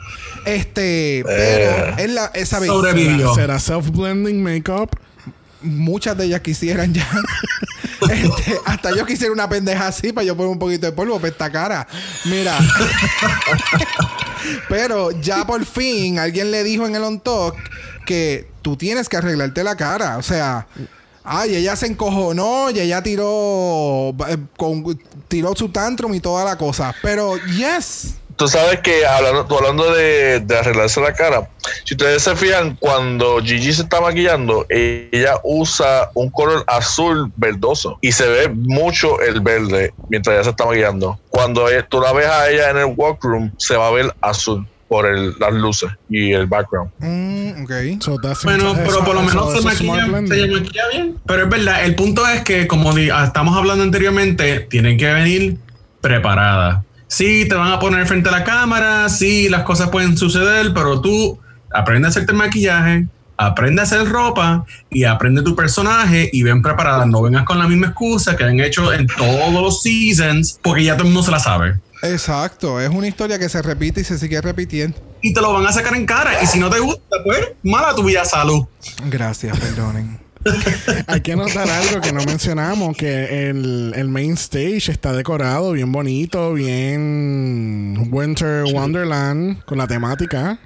Este, 0.46 1.24
pero 1.26 1.98
es 1.98 2.10
la, 2.10 2.32
esa 2.34 2.60
vez. 2.60 2.70
Sobrevivió. 2.70 3.36
¿Será 3.36 3.58
self-blending 3.60 4.42
makeup? 4.42 4.90
Muchas 5.64 6.18
de 6.18 6.26
ellas 6.26 6.42
quisieran 6.42 6.94
ya. 6.94 7.08
Este, 8.12 8.60
hasta 8.66 8.94
yo 8.94 9.06
quisiera 9.06 9.32
una 9.32 9.48
pendeja 9.48 9.88
así 9.88 10.12
para 10.12 10.26
yo 10.26 10.36
poner 10.36 10.52
un 10.52 10.60
poquito 10.60 10.86
de 10.86 10.92
polvo 10.92 11.16
para 11.16 11.30
esta 11.30 11.50
cara. 11.50 11.88
Mira. 12.26 12.60
pero 14.68 15.12
ya 15.22 15.48
por 15.48 15.64
fin 15.66 16.20
alguien 16.20 16.52
le 16.52 16.66
dijo 16.66 16.86
en 16.86 16.96
el 16.96 17.04
on 17.04 17.22
talk 17.22 17.56
que 18.06 18.50
tú 18.62 18.76
tienes 18.76 19.08
que 19.08 19.16
arreglarte 19.16 19.64
la 19.64 19.78
cara. 19.78 20.18
O 20.18 20.22
sea. 20.22 20.68
Ay, 21.26 21.56
ella 21.56 21.78
se 21.78 21.88
encojonó 21.88 22.70
y 22.70 22.82
ella 22.82 23.02
tiró 23.02 24.14
eh, 24.28 24.38
con, 24.58 25.00
tiró 25.30 25.56
su 25.56 25.70
tantrum 25.70 26.14
y 26.14 26.20
toda 26.20 26.44
la 26.44 26.58
cosa. 26.58 26.94
Pero 27.02 27.38
yes. 27.38 28.16
Tú 28.36 28.48
sabes 28.48 28.80
que 28.82 29.06
hablando, 29.06 29.46
tú 29.46 29.58
hablando 29.58 29.94
de, 29.94 30.40
de 30.40 30.58
arreglarse 30.58 31.00
la 31.02 31.14
cara, 31.14 31.48
si 31.86 31.94
ustedes 31.94 32.24
se 32.24 32.36
fijan, 32.36 32.76
cuando 32.80 33.40
Gigi 33.42 33.72
se 33.74 33.84
está 33.84 34.02
maquillando, 34.02 34.66
ella 34.70 35.36
usa 35.44 36.10
un 36.16 36.30
color 36.32 36.64
azul 36.68 37.32
verdoso 37.36 37.98
y 38.02 38.12
se 38.12 38.28
ve 38.28 38.50
mucho 38.50 39.22
el 39.22 39.40
verde 39.42 39.94
mientras 40.10 40.34
ella 40.36 40.44
se 40.44 40.50
está 40.50 40.66
maquillando. 40.66 41.20
Cuando 41.30 41.66
tú 41.90 42.02
la 42.02 42.12
ves 42.14 42.28
a 42.28 42.50
ella 42.50 42.70
en 42.72 42.78
el 42.78 42.94
workroom, 42.98 43.52
se 43.58 43.76
va 43.78 43.88
a 43.88 43.92
ver 43.92 44.14
azul 44.22 44.68
por 44.88 45.06
el- 45.08 45.34
las 45.40 45.54
luces 45.54 45.90
y 46.10 46.34
el 46.34 46.46
background. 46.46 46.92
Mm, 47.00 47.64
ok. 47.64 47.72
So 48.02 48.18
Bueno, 48.44 48.76
pero 48.86 49.04
por 49.04 49.16
lo 49.16 49.22
menos 49.24 49.54
se 49.54 49.62
maquilla, 49.62 50.06
se 50.06 50.48
maquilla 50.48 50.84
bien. 50.92 51.18
Pero 51.26 51.44
es 51.44 51.50
verdad, 51.50 51.86
el 51.86 51.96
punto 51.96 52.28
es 52.28 52.42
que, 52.44 52.68
como 52.68 52.94
di- 52.94 53.10
ah, 53.10 53.24
estamos 53.26 53.58
hablando 53.58 53.84
anteriormente, 53.84 54.60
tienen 54.70 54.98
que 54.98 55.12
venir 55.12 55.58
preparadas. 56.02 56.84
Sí, 57.08 57.48
te 57.48 57.56
van 57.56 57.72
a 57.72 57.80
poner 57.80 58.06
frente 58.08 58.30
a 58.30 58.32
la 58.32 58.44
cámara, 58.44 59.08
sí, 59.10 59.50
las 59.50 59.64
cosas 59.64 59.90
pueden 59.90 60.18
suceder, 60.18 60.74
pero 60.74 61.00
tú 61.02 61.40
aprende 61.72 62.08
a 62.08 62.10
hacerte 62.10 62.32
el 62.32 62.38
maquillaje, 62.38 63.08
aprende 63.38 63.82
a 63.82 63.84
hacer 63.84 64.08
ropa 64.10 64.66
y 64.90 65.04
aprende 65.04 65.42
tu 65.42 65.56
personaje 65.56 66.30
y 66.32 66.44
ven 66.44 66.62
preparada. 66.62 67.06
No 67.06 67.22
vengas 67.22 67.44
con 67.44 67.60
la 67.60 67.68
misma 67.68 67.88
excusa 67.88 68.36
que 68.36 68.44
han 68.44 68.60
hecho 68.60 68.92
en 68.94 69.08
todos 69.08 69.54
los 69.54 69.82
seasons, 69.82 70.60
porque 70.62 70.86
ya 70.86 70.94
todo 70.96 71.08
el 71.08 71.14
mundo 71.14 71.24
se 71.24 71.32
la 71.32 71.40
sabe. 71.40 71.80
Exacto. 72.02 72.80
Es 72.80 72.90
una 72.90 73.08
historia 73.08 73.40
que 73.40 73.50
se 73.50 73.62
repite 73.62 74.02
y 74.02 74.04
se 74.04 74.18
sigue 74.18 74.42
repitiendo. 74.42 74.98
Y 75.22 75.34
te 75.34 75.42
lo 75.42 75.54
van 75.54 75.66
a 75.66 75.72
sacar 75.72 75.96
en 75.96 76.06
cara. 76.06 76.44
Y 76.44 76.48
si 76.48 76.60
no 76.60 76.70
te 76.70 76.80
gusta, 76.80 77.18
pues, 77.24 77.54
mala 77.64 77.96
tu 77.96 78.04
vida 78.04 78.26
salud. 78.26 78.66
Gracias, 79.06 79.58
perdonen. 79.58 80.23
Hay 81.08 81.22
que 81.22 81.36
notar 81.36 81.70
algo 81.70 82.02
que 82.02 82.12
no 82.12 82.24
mencionamos, 82.26 82.96
que 82.98 83.50
el, 83.50 83.94
el 83.96 84.10
main 84.10 84.34
stage 84.34 84.92
está 84.92 85.14
decorado 85.14 85.72
bien 85.72 85.92
bonito, 85.92 86.54
bien 86.54 88.08
Winter 88.12 88.64
Wonderland, 88.74 89.64
con 89.66 89.78
la 89.78 89.88
temática. 89.88 90.60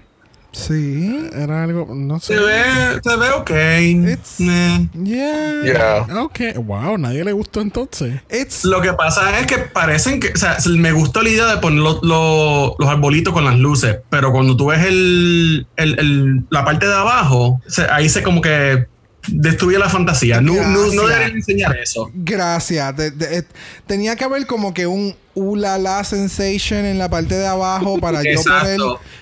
Sí. 0.53 1.29
Era 1.33 1.65
algo, 1.65 1.93
no 1.93 2.19
sé. 2.19 2.33
Se 2.35 2.39
ve, 2.39 2.63
se 3.03 3.15
ve 3.15 3.29
ok. 3.29 3.49
It's- 3.51 4.39
Eh. 4.39 4.87
Yeah. 5.03 5.63
Yeah. 6.07 6.21
Ok, 6.23 6.39
wow, 6.63 6.97
nadie 6.97 7.23
le 7.23 7.31
gustó 7.33 7.61
entonces. 7.61 8.21
It's 8.31 8.63
Lo 8.63 8.81
que 8.81 8.93
pasa 8.93 9.39
es 9.39 9.45
que 9.45 9.57
parecen 9.59 10.19
que, 10.19 10.29
o 10.29 10.37
sea, 10.37 10.57
me 10.67 10.93
gustó 10.93 11.21
la 11.21 11.29
idea 11.29 11.45
de 11.45 11.57
poner 11.57 11.79
lo- 11.81 11.99
lo- 12.01 12.75
los 12.79 12.89
arbolitos 12.89 13.33
con 13.33 13.45
las 13.45 13.59
luces, 13.59 13.97
pero 14.09 14.31
cuando 14.31 14.57
tú 14.57 14.67
ves 14.67 14.83
el, 14.85 15.67
el- 15.75 15.99
el- 15.99 16.43
la 16.49 16.65
parte 16.65 16.87
de 16.87 16.93
abajo, 16.95 17.61
se- 17.67 17.85
ahí 17.91 18.09
se 18.09 18.23
como 18.23 18.41
que 18.41 18.87
destruye 19.27 19.77
la 19.77 19.89
fantasía. 19.89 20.41
No, 20.41 20.53
no, 20.53 20.87
no 20.93 21.07
deberían 21.07 21.37
enseñar 21.37 21.75
eso. 21.77 22.09
gracias. 22.13 22.95
De- 22.95 23.11
de- 23.11 23.39
eh, 23.39 23.43
tenía 23.85 24.15
que 24.15 24.23
haber 24.23 24.45
como 24.47 24.73
que 24.73 24.87
un 24.87 25.15
ulala 25.33 26.03
sensation 26.03 26.83
en 26.85 26.97
la 26.97 27.09
parte 27.09 27.35
de 27.35 27.45
abajo 27.45 27.99
para 27.99 28.23
yo 28.23 28.41
poner, 28.41 28.79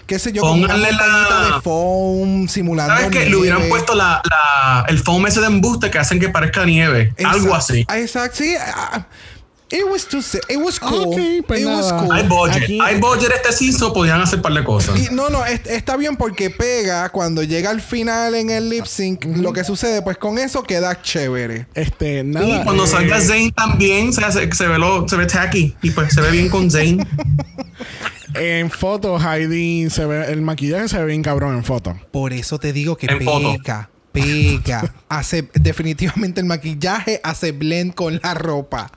qué 0.07 0.18
sé 0.18 0.32
yo, 0.32 0.44
una 0.44 0.68
Pónganle 0.68 0.91
la- 0.94 1.56
de 1.57 1.61
foam 1.61 2.48
simulando 2.48 2.94
¿Sabes 2.95 3.10
qué? 3.11 3.30
Le 3.30 3.36
hubieran 3.36 3.68
puesto 3.68 3.94
la, 3.95 4.22
la- 4.30 4.86
el 4.88 4.99
foam 4.99 5.27
ese 5.27 5.41
de 5.41 5.48
embuste 5.48 5.91
que 5.91 5.98
hacen 5.99 6.19
que 6.19 6.30
parezca 6.30 6.65
nieve. 6.65 7.14
Algo 7.23 7.56
Exacto. 7.56 7.56
así. 7.56 7.86
Exacto. 7.95 8.38
Sí. 8.38 8.56
ah, 8.60 9.06
It 9.71 9.83
was 9.89 10.07
too 10.07 10.19
It 10.47 10.57
was 10.57 10.79
cool. 10.79 11.07
Ok, 11.07 11.45
pues 11.47 11.61
it 11.61 11.65
was 11.65 11.91
cool. 11.91 12.11
Hay 12.11 12.27
budget. 12.27 12.63
Aquí- 12.63 12.79
Hay 12.81 12.99
budget 12.99 13.31
este 13.33 13.51
season, 13.51 13.91
podían 13.93 14.21
hacer 14.21 14.37
un 14.37 14.43
par 14.43 14.53
de 14.53 14.63
cosas. 14.63 14.99
Y 14.99 15.13
no, 15.13 15.29
no, 15.29 15.43
es- 15.45 15.61
está 15.65 15.97
bien 15.97 16.15
porque 16.17 16.51
pega 16.51 17.09
cuando 17.09 17.41
llega 17.41 17.71
al 17.71 17.81
final 17.81 18.35
en 18.35 18.51
el 18.51 18.69
lip 18.69 18.85
sync. 18.85 19.25
Lo 19.25 19.53
que 19.53 19.63
sucede, 19.63 20.01
pues 20.03 20.17
con 20.17 20.37
eso 20.37 20.61
queda 20.63 21.01
chévere. 21.01 21.65
Este, 21.73 22.23
nada. 22.23 22.45
Y 22.47 22.63
cuando 22.63 22.83
eh, 22.85 22.87
salga 22.87 23.19
Zane 23.19 23.51
también 23.55 24.13
se, 24.13 24.23
hace- 24.23 24.51
se, 24.53 24.67
ve 24.67 24.77
lo, 24.77 25.07
se 25.09 25.15
ve 25.17 25.25
tacky 25.25 25.75
y 25.81 25.89
pues 25.89 26.13
se 26.13 26.21
ve 26.21 26.29
bien 26.31 26.49
con 26.49 26.69
Zane. 26.69 26.97
En 28.37 28.69
fotos, 28.69 29.23
Heidi 29.23 29.89
se 29.89 30.05
ve, 30.05 30.25
el 30.31 30.41
maquillaje 30.41 30.89
se 30.89 30.97
ve 30.97 31.05
bien 31.05 31.23
cabrón 31.23 31.55
en 31.55 31.63
foto. 31.63 31.97
Por 32.11 32.33
eso 32.33 32.59
te 32.59 32.73
digo 32.73 32.97
que 32.97 33.05
En 33.07 33.21
foto. 33.21 33.55
Pega. 34.21 34.93
Hace, 35.09 35.47
definitivamente 35.53 36.41
el 36.41 36.47
maquillaje 36.47 37.19
hace 37.23 37.51
blend 37.51 37.93
con 37.93 38.19
la 38.23 38.33
ropa. 38.33 38.91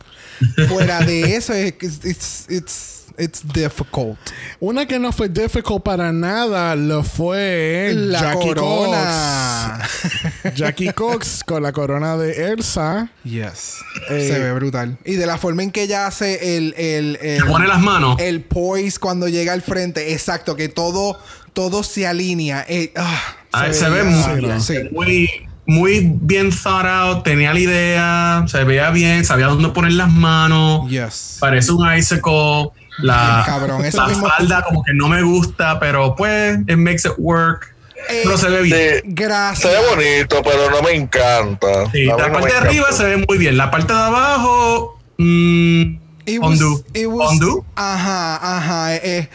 Fuera 0.69 1.01
de 1.01 1.35
eso, 1.37 1.53
es 1.53 1.73
que 1.75 1.87
it's, 1.87 2.47
it's, 2.49 3.05
it's 3.19 3.43
difficult. 3.53 4.17
Una 4.61 4.87
que 4.87 4.99
no 4.99 5.11
fue 5.13 5.29
difficult 5.29 5.83
para 5.83 6.13
nada 6.13 6.77
lo 6.77 7.03
fue 7.03 7.93
La 7.95 8.21
Jackie 8.21 8.49
corona. 8.55 9.81
Cox. 9.81 10.55
Jackie 10.55 10.93
Cox 10.93 11.43
con 11.45 11.63
la 11.63 11.73
corona 11.73 12.17
de 12.17 12.53
Elsa. 12.53 13.11
Yes. 13.25 13.75
Eh, 14.11 14.29
Se 14.33 14.39
ve 14.39 14.53
brutal. 14.53 14.97
Y 15.05 15.15
de 15.15 15.27
la 15.27 15.39
forma 15.39 15.63
en 15.65 15.73
que 15.73 15.83
ella 15.83 16.07
hace 16.07 16.57
el, 16.57 16.75
el, 16.79 17.19
el, 17.21 17.45
pone 17.45 17.67
las 17.67 17.81
manos. 17.81 18.17
el 18.21 18.43
poise 18.43 18.99
cuando 18.99 19.29
llega 19.29 19.53
al 19.53 19.63
frente. 19.63 20.13
Exacto, 20.13 20.55
que 20.55 20.69
todo, 20.69 21.19
todo 21.53 21.83
se 21.83 22.07
alinea. 22.07 22.65
Eh, 22.69 22.93
ah, 22.97 23.38
Ah, 23.53 23.73
se, 23.73 23.89
veía- 23.89 24.05
ve 24.05 24.11
muy, 24.11 24.23
sí, 24.23 24.31
bien, 24.47 24.61
sí. 24.61 24.75
muy, 24.93 25.31
muy 25.67 26.13
bien 26.21 26.51
thought 26.51 26.87
out. 26.87 27.23
Tenía 27.25 27.53
la 27.53 27.59
idea, 27.61 28.45
se 28.47 28.65
veía 28.65 28.91
bien, 28.91 29.25
sabía 29.25 29.47
dónde 29.47 29.69
poner 29.71 29.93
las 29.93 30.11
manos. 30.11 30.89
Yes. 30.91 31.37
Parece 31.41 31.73
un 31.73 31.93
icicle. 31.95 32.71
La, 33.01 33.45
Cabrón, 33.47 33.83
la 33.83 34.07
mismo- 34.09 34.29
falda 34.29 34.63
como 34.63 34.83
que 34.83 34.93
no 34.93 35.09
me 35.09 35.23
gusta, 35.23 35.79
pero 35.79 36.17
pues, 36.17 36.59
it 36.67 36.77
makes 36.77 37.03
it 37.07 37.13
work. 37.17 37.75
Eh, 38.11 38.23
pero 38.25 38.37
se 38.39 38.49
ve 38.49 38.63
bien. 38.63 38.79
Sí, 38.97 39.01
Gracias. 39.05 39.61
se 39.61 39.69
ve 39.79 39.87
bonito, 39.89 40.43
pero 40.43 40.71
no 40.71 40.83
me 40.83 40.93
encanta. 40.93 41.91
Sí, 41.93 42.05
la 42.07 42.13
no 42.13 42.19
parte 42.19 42.33
de 42.39 42.45
encanta. 42.49 42.59
arriba 42.69 42.93
se 42.93 43.05
ve 43.05 43.25
muy 43.29 43.39
bien. 43.39 43.57
La 43.57 43.71
parte 43.71 43.93
de 43.93 43.99
abajo. 44.01 44.99
mm, 45.19 45.83
It 46.27 46.41
was- 46.41 46.61
undo. 46.61 46.85
it 46.95 47.07
was- 47.07 47.33
Undo. 47.33 47.65
Ajá, 47.77 48.57
ajá. 48.57 48.95
eh, 48.97 49.01
eh. 49.05 49.29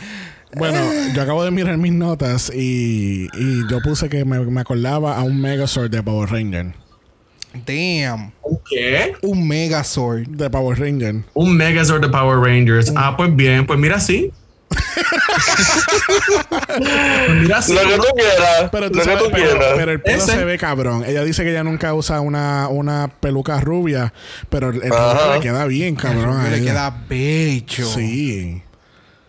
Bueno, 0.56 0.80
yo 1.16 1.22
acabo 1.22 1.44
de 1.44 1.52
mirar 1.52 1.78
mis 1.78 1.94
notas 1.94 2.52
y, 2.54 3.28
y 3.34 3.68
yo 3.70 3.80
puse 3.82 4.10
que 4.10 4.24
me, 4.26 4.40
me 4.40 4.62
acordaba 4.62 5.18
a 5.18 5.24
un 5.24 5.40
Megazord 5.42 5.90
de 5.90 6.02
Power 6.04 6.30
Ranger. 6.30 6.74
Damn. 7.66 8.32
¿Qué? 8.70 9.14
Un 9.22 9.48
Megazord. 9.48 10.28
De 10.28 10.50
Power 10.50 10.80
Ranger. 10.80 11.24
Un 11.34 11.56
Megazord 11.56 12.02
de 12.02 12.10
Power 12.10 12.40
Rangers. 12.40 12.92
Ah, 12.96 13.16
pues 13.16 13.36
bien, 13.36 13.66
pues 13.68 13.80
mira 13.80 13.98
así. 13.98 14.32
pues 16.68 17.40
mira 17.42 17.58
así. 17.60 17.74
Lo 17.74 17.82
que 17.82 17.96
tú 17.98 18.06
quieras. 18.16 18.70
Pero, 18.72 18.90
tú 18.92 18.98
lo 18.98 19.04
que 19.04 19.10
sabes, 19.10 19.24
tú 19.24 19.30
pero, 19.32 19.50
quieras. 19.52 19.74
pero 19.76 19.92
el 19.92 20.02
pelo 20.02 20.18
Ese. 20.18 20.32
se 20.32 20.46
ve 20.46 20.58
cabrón. 20.58 21.04
Ella 21.06 21.24
dice 21.24 21.44
que 21.44 21.52
ella 21.52 21.64
nunca 21.64 21.94
usa 21.94 22.22
una, 22.22 22.68
una 22.70 23.08
peluca 23.20 23.60
rubia, 23.60 24.14
pero 24.50 24.70
el, 24.70 24.76
el 24.78 24.90
pelo 24.90 25.34
le 25.36 25.40
queda 25.40 25.66
bien 25.66 25.96
cabrón. 25.96 26.50
le 26.52 26.62
queda 26.64 27.04
bello. 27.08 27.86
Sí. 27.86 28.64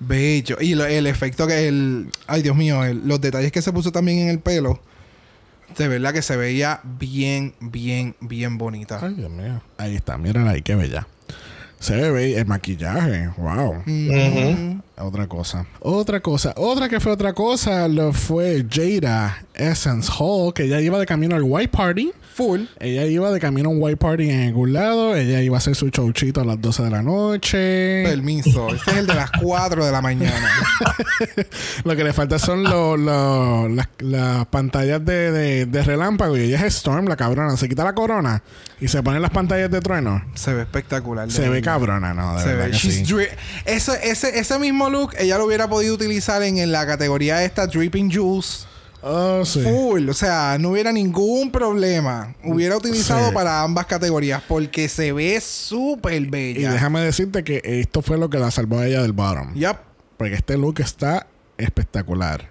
Bello. 0.07 0.57
Y 0.61 0.75
lo- 0.75 0.85
el 0.87 1.07
efecto 1.07 1.47
que 1.47 1.69
el. 1.69 2.09
Ay, 2.27 2.43
Dios 2.43 2.57
mío. 2.57 2.85
el- 2.85 3.07
los 3.07 3.21
detalles 3.21 3.53
que 3.53 3.63
se 3.63 3.73
puso 3.73 3.93
también 3.93 4.19
en 4.21 4.29
el 4.29 4.39
pelo. 4.39 4.81
De 5.79 5.89
verdad 5.89 6.13
que 6.13 6.23
se 6.23 6.37
veía 6.37 6.81
bien, 6.85 7.55
bien, 7.61 8.15
bien 8.21 8.59
bonita. 8.59 9.01
Ay, 9.03 9.15
Dios 9.15 9.31
mío. 9.31 9.61
Ahí 9.79 9.97
está, 9.97 10.17
mírala 10.19 10.53
ahí, 10.53 10.63
qué 10.63 10.75
bella. 10.77 11.07
Se 11.81 12.11
ve 12.11 12.39
el 12.39 12.47
maquillaje. 12.47 13.29
Wow. 13.37 13.83
Mm. 13.87 14.81
Otra 14.97 15.27
cosa. 15.27 15.67
Otra 15.81 16.21
cosa. 16.21 16.53
Otra 16.57 16.89
que 16.89 17.01
fue 17.01 17.13
otra 17.13 17.33
cosa 17.33 17.89
lo 17.89 18.13
fue 18.13 18.65
Jada 18.71 19.45
Essence 19.55 20.11
Hall, 20.19 20.55
que 20.55 20.65
ella 20.65 20.81
iba 20.81 20.99
de 20.99 21.07
camino 21.07 21.35
al 21.35 21.43
White 21.43 21.69
Party. 21.77 22.13
Full. 22.35 22.63
Ella 22.81 23.05
iba 23.07 23.31
de 23.31 23.39
camino 23.39 23.69
a 23.69 23.73
un 23.73 23.79
White 23.81 23.97
Party 23.97 24.29
en 24.29 24.49
algún 24.49 24.73
lado. 24.73 25.15
Ella 25.15 25.41
iba 25.41 25.57
a 25.57 25.59
hacer 25.59 25.77
su 25.77 25.89
showchito 25.89 26.41
a 26.41 26.45
las 26.45 26.61
12 26.61 26.83
de 26.83 26.91
la 26.91 27.01
noche. 27.03 28.03
Permiso. 28.05 28.75
Este 28.75 28.91
es 28.91 28.97
el 28.99 29.07
de 29.07 29.15
las 29.15 29.31
4 29.41 29.85
de 29.87 29.93
la 29.93 30.01
mañana. 30.03 30.49
Lo 31.85 31.95
que 31.97 32.03
le 32.05 32.13
falta 32.13 32.39
son 32.41 32.65
lo- 32.65 32.97
lo- 32.97 33.69
las, 33.69 33.89
las 33.99 34.47
pantallas 34.47 35.05
de, 35.05 35.31
de- 35.31 35.67
de 35.67 35.83
relámpago. 35.83 36.37
Y 36.37 36.41
ella 36.43 36.59
es 36.67 36.75
Storm, 36.77 37.07
la 37.07 37.17
cabrona. 37.17 37.57
Se 37.57 37.69
quita 37.69 37.85
la 37.85 37.95
corona 37.95 38.43
y 38.81 38.89
se 38.89 39.01
ponen 39.03 39.23
las 39.23 39.31
pantallas 39.31 39.71
de 39.71 39.81
trueno. 39.81 40.23
Se 40.35 40.53
ve 40.53 40.63
espectacular. 40.63 41.31
Se 41.31 41.49
ve 41.49 41.63
cabrona, 41.63 42.15
¿no? 42.15 42.35
De 42.37 42.43
Se 42.43 42.49
verdad 42.49 42.65
ve. 42.67 42.71
que 42.73 42.79
sí. 42.79 43.05
Eso, 43.65 43.93
ese, 43.95 44.39
ese 44.41 44.59
mismo 44.59 44.84
look 44.91 45.13
ella 45.19 45.39
lo 45.39 45.47
hubiera 45.47 45.69
podido 45.69 45.95
utilizar 45.95 46.43
en, 46.43 46.59
en 46.59 46.73
la 46.73 46.87
categoría 46.87 47.45
esta 47.45 47.67
Dripping 47.67 48.11
Juice. 48.13 48.67
Oh, 49.07 49.45
sí. 49.45 49.61
Full. 49.63 50.09
O 50.09 50.15
sea, 50.15 50.57
no 50.59 50.71
hubiera 50.71 50.91
ningún 50.91 51.51
problema. 51.53 52.35
Hubiera 52.43 52.77
utilizado 52.77 53.29
Sí. 53.29 53.35
para 53.35 53.61
ambas 53.63 53.85
categorías 53.87 54.43
porque 54.49 54.89
se 54.89 55.13
ve 55.13 55.39
súper 55.43 56.23
Y 56.23 56.27
bella. 56.27 56.73
déjame 56.73 57.01
decirte 57.03 57.45
que 57.45 57.61
esto 57.65 58.01
fue 58.01 58.17
lo 58.17 58.31
que 58.31 58.39
la 58.39 58.51
salvó 58.51 58.79
a 58.79 58.87
ella 58.87 59.03
del 59.03 59.13
bottom. 59.13 59.55
Yup. 59.55 59.77
Porque 60.17 60.35
este 60.35 60.57
look 60.57 60.81
está 60.81 61.27
espectacular. 61.59 62.51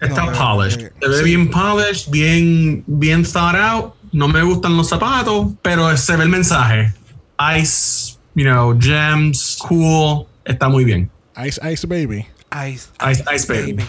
Está 0.00 0.24
No, 0.26 0.32
polished. 0.32 0.80
eh, 0.86 0.92
Se 1.00 1.08
ve 1.08 1.22
bien 1.22 1.50
polished, 1.50 2.10
bien, 2.10 2.82
bien 2.86 3.22
thought 3.22 3.54
out. 3.56 3.94
No 4.12 4.26
me 4.28 4.42
gustan 4.42 4.76
los 4.76 4.88
zapatos, 4.88 5.52
pero 5.62 5.96
se 5.96 6.16
ve 6.16 6.24
el 6.24 6.30
mensaje. 6.30 6.92
Ice, 7.60 8.16
you 8.34 8.44
know, 8.44 8.76
gems, 8.78 9.56
cool. 9.68 10.26
Está 10.44 10.68
muy 10.68 10.84
bien. 10.84 11.10
Ice 11.44 11.60
Ice 11.70 11.86
Baby. 11.86 12.26
Ice, 12.68 12.88
Ice, 13.10 13.24
Ice 13.34 13.46
Baby. 13.52 13.84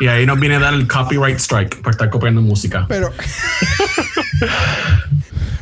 Y 0.00 0.08
ahí 0.08 0.26
nos 0.26 0.38
viene 0.38 0.56
a 0.56 0.58
dar 0.58 0.74
el 0.74 0.86
copyright 0.88 1.38
strike 1.38 1.80
por 1.82 1.92
estar 1.92 2.10
copiando 2.10 2.42
música. 2.42 2.86
Pero 2.88 3.12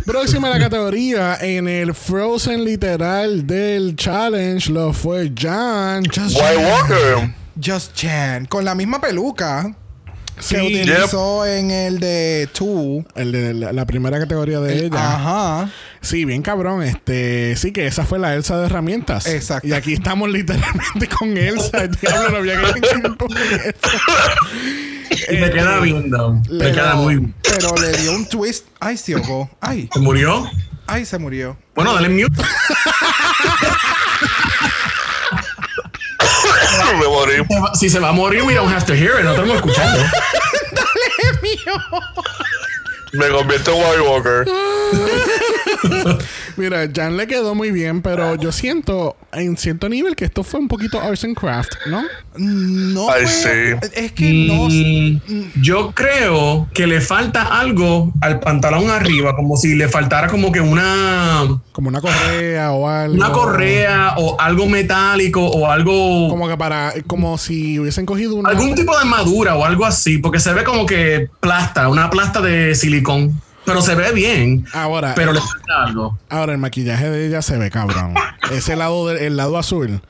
Próxima 0.07 0.49
a 0.49 0.51
la 0.51 0.59
categoría 0.59 1.39
en 1.41 1.67
el 1.67 1.95
Frozen 1.95 2.65
literal 2.65 3.47
del 3.47 3.97
challenge 3.97 4.71
lo 4.71 4.93
fue 4.93 5.33
Jan. 5.35 6.05
Just 6.05 6.37
White 6.37 6.57
Jan. 6.57 6.65
Walker. 6.65 7.35
Just 7.63 7.95
Chan, 7.95 8.47
con 8.47 8.65
la 8.65 8.75
misma 8.75 9.01
peluca 9.01 9.75
Sí, 10.41 10.57
que 10.57 10.63
utilizó 10.63 11.47
en 11.47 11.71
el 11.71 12.01
de 12.01 12.49
Two. 12.53 13.05
el 13.15 13.33
de 13.33 13.55
la, 13.55 13.73
la 13.73 13.87
primera 13.87 14.19
categoría 14.19 14.61
de 14.61 14.87
ella. 14.87 15.15
Ajá. 15.15 15.71
Sí, 16.01 16.25
bien 16.25 16.43
cabrón. 16.43 16.83
Este, 16.83 17.55
sí 17.57 17.73
que 17.73 17.87
esa 17.87 18.05
fue 18.05 18.19
la 18.19 18.35
Elsa 18.35 18.59
de 18.59 18.67
herramientas. 18.67 19.27
Exacto. 19.27 19.67
Y 19.67 19.73
aquí 19.73 19.95
estamos 19.95 20.29
literalmente 20.31 21.09
con 21.09 21.37
Elsa. 21.37 21.87
Diablo, 22.01 22.31
no 22.31 22.37
había 22.39 22.61
que 22.75 22.81
con 23.17 23.33
Elsa. 23.37 23.73
Y 25.31 25.37
te 25.41 25.51
queda 25.53 25.79
bien, 25.81 26.11
though. 26.11 26.43
Te 26.43 26.53
le- 26.55 26.73
queda 26.73 26.97
muy. 26.97 27.33
Pero 27.43 27.75
le 27.77 27.93
dio 27.99 28.13
un 28.13 28.27
twist. 28.29 28.67
Ay, 28.81 28.97
se 28.97 29.15
ahogó. 29.15 29.49
Ay, 29.61 29.89
¿Se 29.93 30.01
murió? 30.01 30.45
ay, 30.87 31.05
se 31.07 31.19
murió. 31.19 31.57
Bueno, 31.75 31.95
dale 31.95 32.09
mute. 32.09 32.43
Me 36.99 37.07
morí. 37.07 37.35
Si 37.75 37.89
se 37.89 37.99
va 37.99 38.11
a 38.11 38.13
morir, 38.13 38.43
we 38.43 38.55
don't 38.55 38.71
have 38.71 38.85
to 38.87 38.95
hear 38.95 39.19
it. 39.19 39.25
No 39.25 39.33
estamos 39.33 39.57
escuchando. 39.57 40.01
Me 43.15 43.29
convierto 43.29 43.73
en 43.73 43.77
White 43.79 44.01
Walker. 44.09 44.45
Mira, 46.57 46.89
Jan 46.95 47.17
le 47.17 47.27
quedó 47.27 47.55
muy 47.55 47.71
bien, 47.73 48.01
pero 48.01 48.37
yo 48.37 48.53
siento, 48.53 49.17
en 49.33 49.57
cierto 49.57 49.89
nivel, 49.89 50.15
que 50.15 50.25
esto 50.25 50.45
fue 50.45 50.61
un 50.61 50.69
poquito 50.69 51.01
arts 51.01 51.25
and 51.25 51.37
craft, 51.37 51.73
¿no? 51.87 52.03
No 52.37 53.11
Ay, 53.11 53.23
fue- 53.27 53.79
sí. 53.81 53.89
Es 53.95 54.13
que 54.13 54.33
no... 54.33 54.69
Mm, 54.69 55.51
yo 55.63 55.91
creo 55.93 56.69
que 56.73 56.87
le 56.87 57.01
falta 57.01 57.43
algo 57.59 58.13
al 58.21 58.39
pantalón 58.41 58.89
arriba, 58.89 59.35
como 59.35 59.57
si 59.57 59.75
le 59.75 59.89
faltara 59.89 60.29
como 60.29 60.53
que 60.53 60.61
una, 60.61 61.45
Como 61.73 61.89
una 61.89 62.01
correa 62.01 62.71
o 62.73 62.89
algo. 62.89 63.15
una 63.17 63.33
correa 63.33 64.15
o 64.19 64.41
algo 64.41 64.67
metálico 64.67 65.45
o 65.45 65.69
algo, 65.69 66.29
Como 66.29 66.49
que 66.49 66.57
para, 66.57 66.93
como 67.09 67.37
si 67.37 67.79
hubiesen 67.81 68.07
cogido 68.07 68.37
una. 68.37 68.51
algún 68.51 68.75
tipo 68.77 68.93
de 68.93 68.99
armadura 69.01 69.57
o 69.57 69.65
algo 69.65 69.85
así, 69.85 70.19
porque 70.19 70.39
se 70.39 70.53
ve 70.53 70.63
como 70.63 70.87
que 70.87 71.29
plasta, 71.41 71.89
una 71.89 72.11
plasta 72.11 72.41
de 72.41 72.75
silicón, 73.05 73.41
pero 73.65 73.81
se 73.83 73.95
ve 73.95 74.13
bien. 74.13 74.67
Ahora, 74.73 75.15
Pero 75.15 75.33
le 75.33 75.41
falta 75.41 75.85
algo. 75.87 76.19
ahora 76.29 76.53
el 76.53 76.59
maquillaje 76.59 77.09
de 77.11 77.27
ella 77.27 77.43
se 77.43 77.57
ve 77.59 77.71
cabrón. 77.71 78.15
Ese 78.53 78.77
lado 78.77 79.07
del 79.09 79.19
el 79.19 79.37
lado 79.37 79.57
azul 79.59 80.03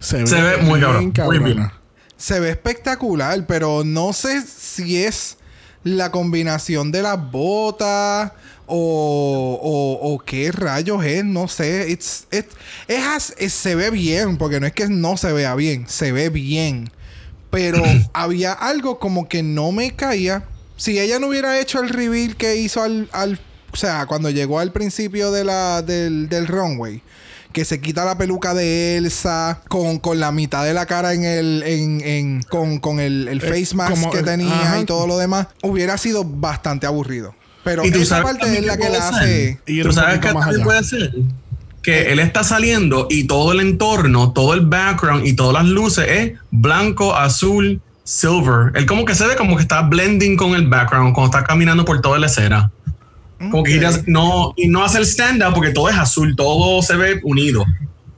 se 0.00 0.18
ve, 0.18 0.26
Se 0.26 0.40
ve 0.42 0.56
muy 0.58 0.80
cabrón, 0.80 1.12
muy 1.26 1.38
bien. 1.38 1.70
Se 2.16 2.40
ve 2.40 2.50
espectacular, 2.50 3.46
pero 3.46 3.84
no 3.84 4.12
sé 4.12 4.42
si 4.42 5.02
es 5.04 5.36
la 5.84 6.10
combinación 6.10 6.90
de 6.90 7.02
las 7.02 7.30
botas 7.30 8.32
o, 8.66 9.58
o, 9.62 10.12
o 10.14 10.18
qué 10.18 10.50
rayos 10.52 11.04
es, 11.04 11.24
no 11.24 11.46
sé. 11.48 11.88
It's, 11.90 12.26
it- 12.32 12.50
es 12.88 13.04
as- 13.06 13.34
es- 13.38 13.52
se 13.54 13.74
ve 13.76 13.90
bien, 13.90 14.36
porque 14.36 14.58
no 14.60 14.66
es 14.66 14.72
que 14.72 14.88
no 14.88 15.16
se 15.16 15.32
vea 15.32 15.54
bien, 15.54 15.86
se 15.88 16.10
ve 16.12 16.28
bien. 16.28 16.90
Pero 17.50 17.82
había 18.12 18.52
algo 18.52 18.98
como 18.98 19.28
que 19.28 19.42
no 19.44 19.70
me 19.72 19.94
caía. 19.94 20.44
Si 20.78 20.98
ella 20.98 21.18
no 21.18 21.26
hubiera 21.26 21.60
hecho 21.60 21.80
el 21.80 21.90
reveal 21.90 22.36
que 22.36 22.56
hizo 22.56 22.82
al, 22.82 23.08
al- 23.12 23.38
o 23.72 23.76
sea, 23.76 24.06
cuando 24.06 24.30
llegó 24.30 24.60
al 24.60 24.72
principio 24.72 25.30
de 25.30 25.44
la, 25.44 25.82
del, 25.82 26.28
del 26.30 26.46
runway, 26.46 27.02
que 27.52 27.64
se 27.66 27.80
quita 27.80 28.04
la 28.04 28.16
peluca 28.16 28.54
de 28.54 28.96
Elsa 28.96 29.60
con, 29.68 29.98
con 29.98 30.20
la 30.20 30.32
mitad 30.32 30.64
de 30.64 30.72
la 30.74 30.86
cara 30.86 31.12
en 31.14 31.24
el, 31.24 31.62
en, 31.66 32.00
en- 32.00 32.42
con, 32.44 32.78
con 32.78 33.00
el, 33.00 33.28
el 33.28 33.40
face 33.42 33.74
mask 33.74 33.90
como- 33.90 34.10
que 34.10 34.22
tenía 34.22 34.54
ajá. 34.62 34.80
y 34.80 34.84
todo 34.84 35.06
lo 35.06 35.18
demás, 35.18 35.48
hubiera 35.62 35.98
sido 35.98 36.24
bastante 36.24 36.86
aburrido. 36.86 37.34
Pero 37.64 37.84
Y 37.84 37.90
tú 37.90 37.98
esa 37.98 38.20
sabes 38.22 38.36
parte 38.38 38.56
es 38.58 38.64
la 38.64 38.76
que 38.78 38.88
la 38.88 39.08
hace. 39.08 39.60
Ir 39.66 39.84
¿Tú 39.84 39.92
sabes 39.92 40.20
también 40.20 40.44
allá. 40.56 40.64
puede 40.64 40.84
ser? 40.84 41.12
Que 41.82 42.12
él 42.12 42.18
está 42.20 42.44
saliendo 42.44 43.06
y 43.10 43.24
todo 43.26 43.52
el 43.52 43.60
entorno, 43.60 44.32
todo 44.32 44.54
el 44.54 44.60
background 44.62 45.26
y 45.26 45.34
todas 45.34 45.54
las 45.54 45.64
luces 45.64 46.06
es 46.08 46.32
blanco, 46.50 47.14
azul, 47.16 47.80
silver. 48.08 48.72
Él 48.74 48.86
como 48.86 49.04
que 49.04 49.14
se 49.14 49.26
ve 49.26 49.36
como 49.36 49.56
que 49.56 49.62
está 49.62 49.82
blending 49.82 50.36
con 50.36 50.54
el 50.54 50.66
background 50.66 51.14
cuando 51.14 51.36
está 51.36 51.46
caminando 51.46 51.84
por 51.84 52.00
toda 52.00 52.18
la 52.18 52.26
acera. 52.26 52.70
Como 53.50 53.62
que 53.62 53.78
no, 54.06 54.52
y 54.56 54.66
no 54.66 54.82
hace 54.84 54.98
el 54.98 55.04
stand-up 55.06 55.54
porque 55.54 55.70
todo 55.70 55.88
es 55.88 55.96
azul, 55.96 56.34
todo 56.34 56.82
se 56.82 56.96
ve 56.96 57.20
unido. 57.22 57.64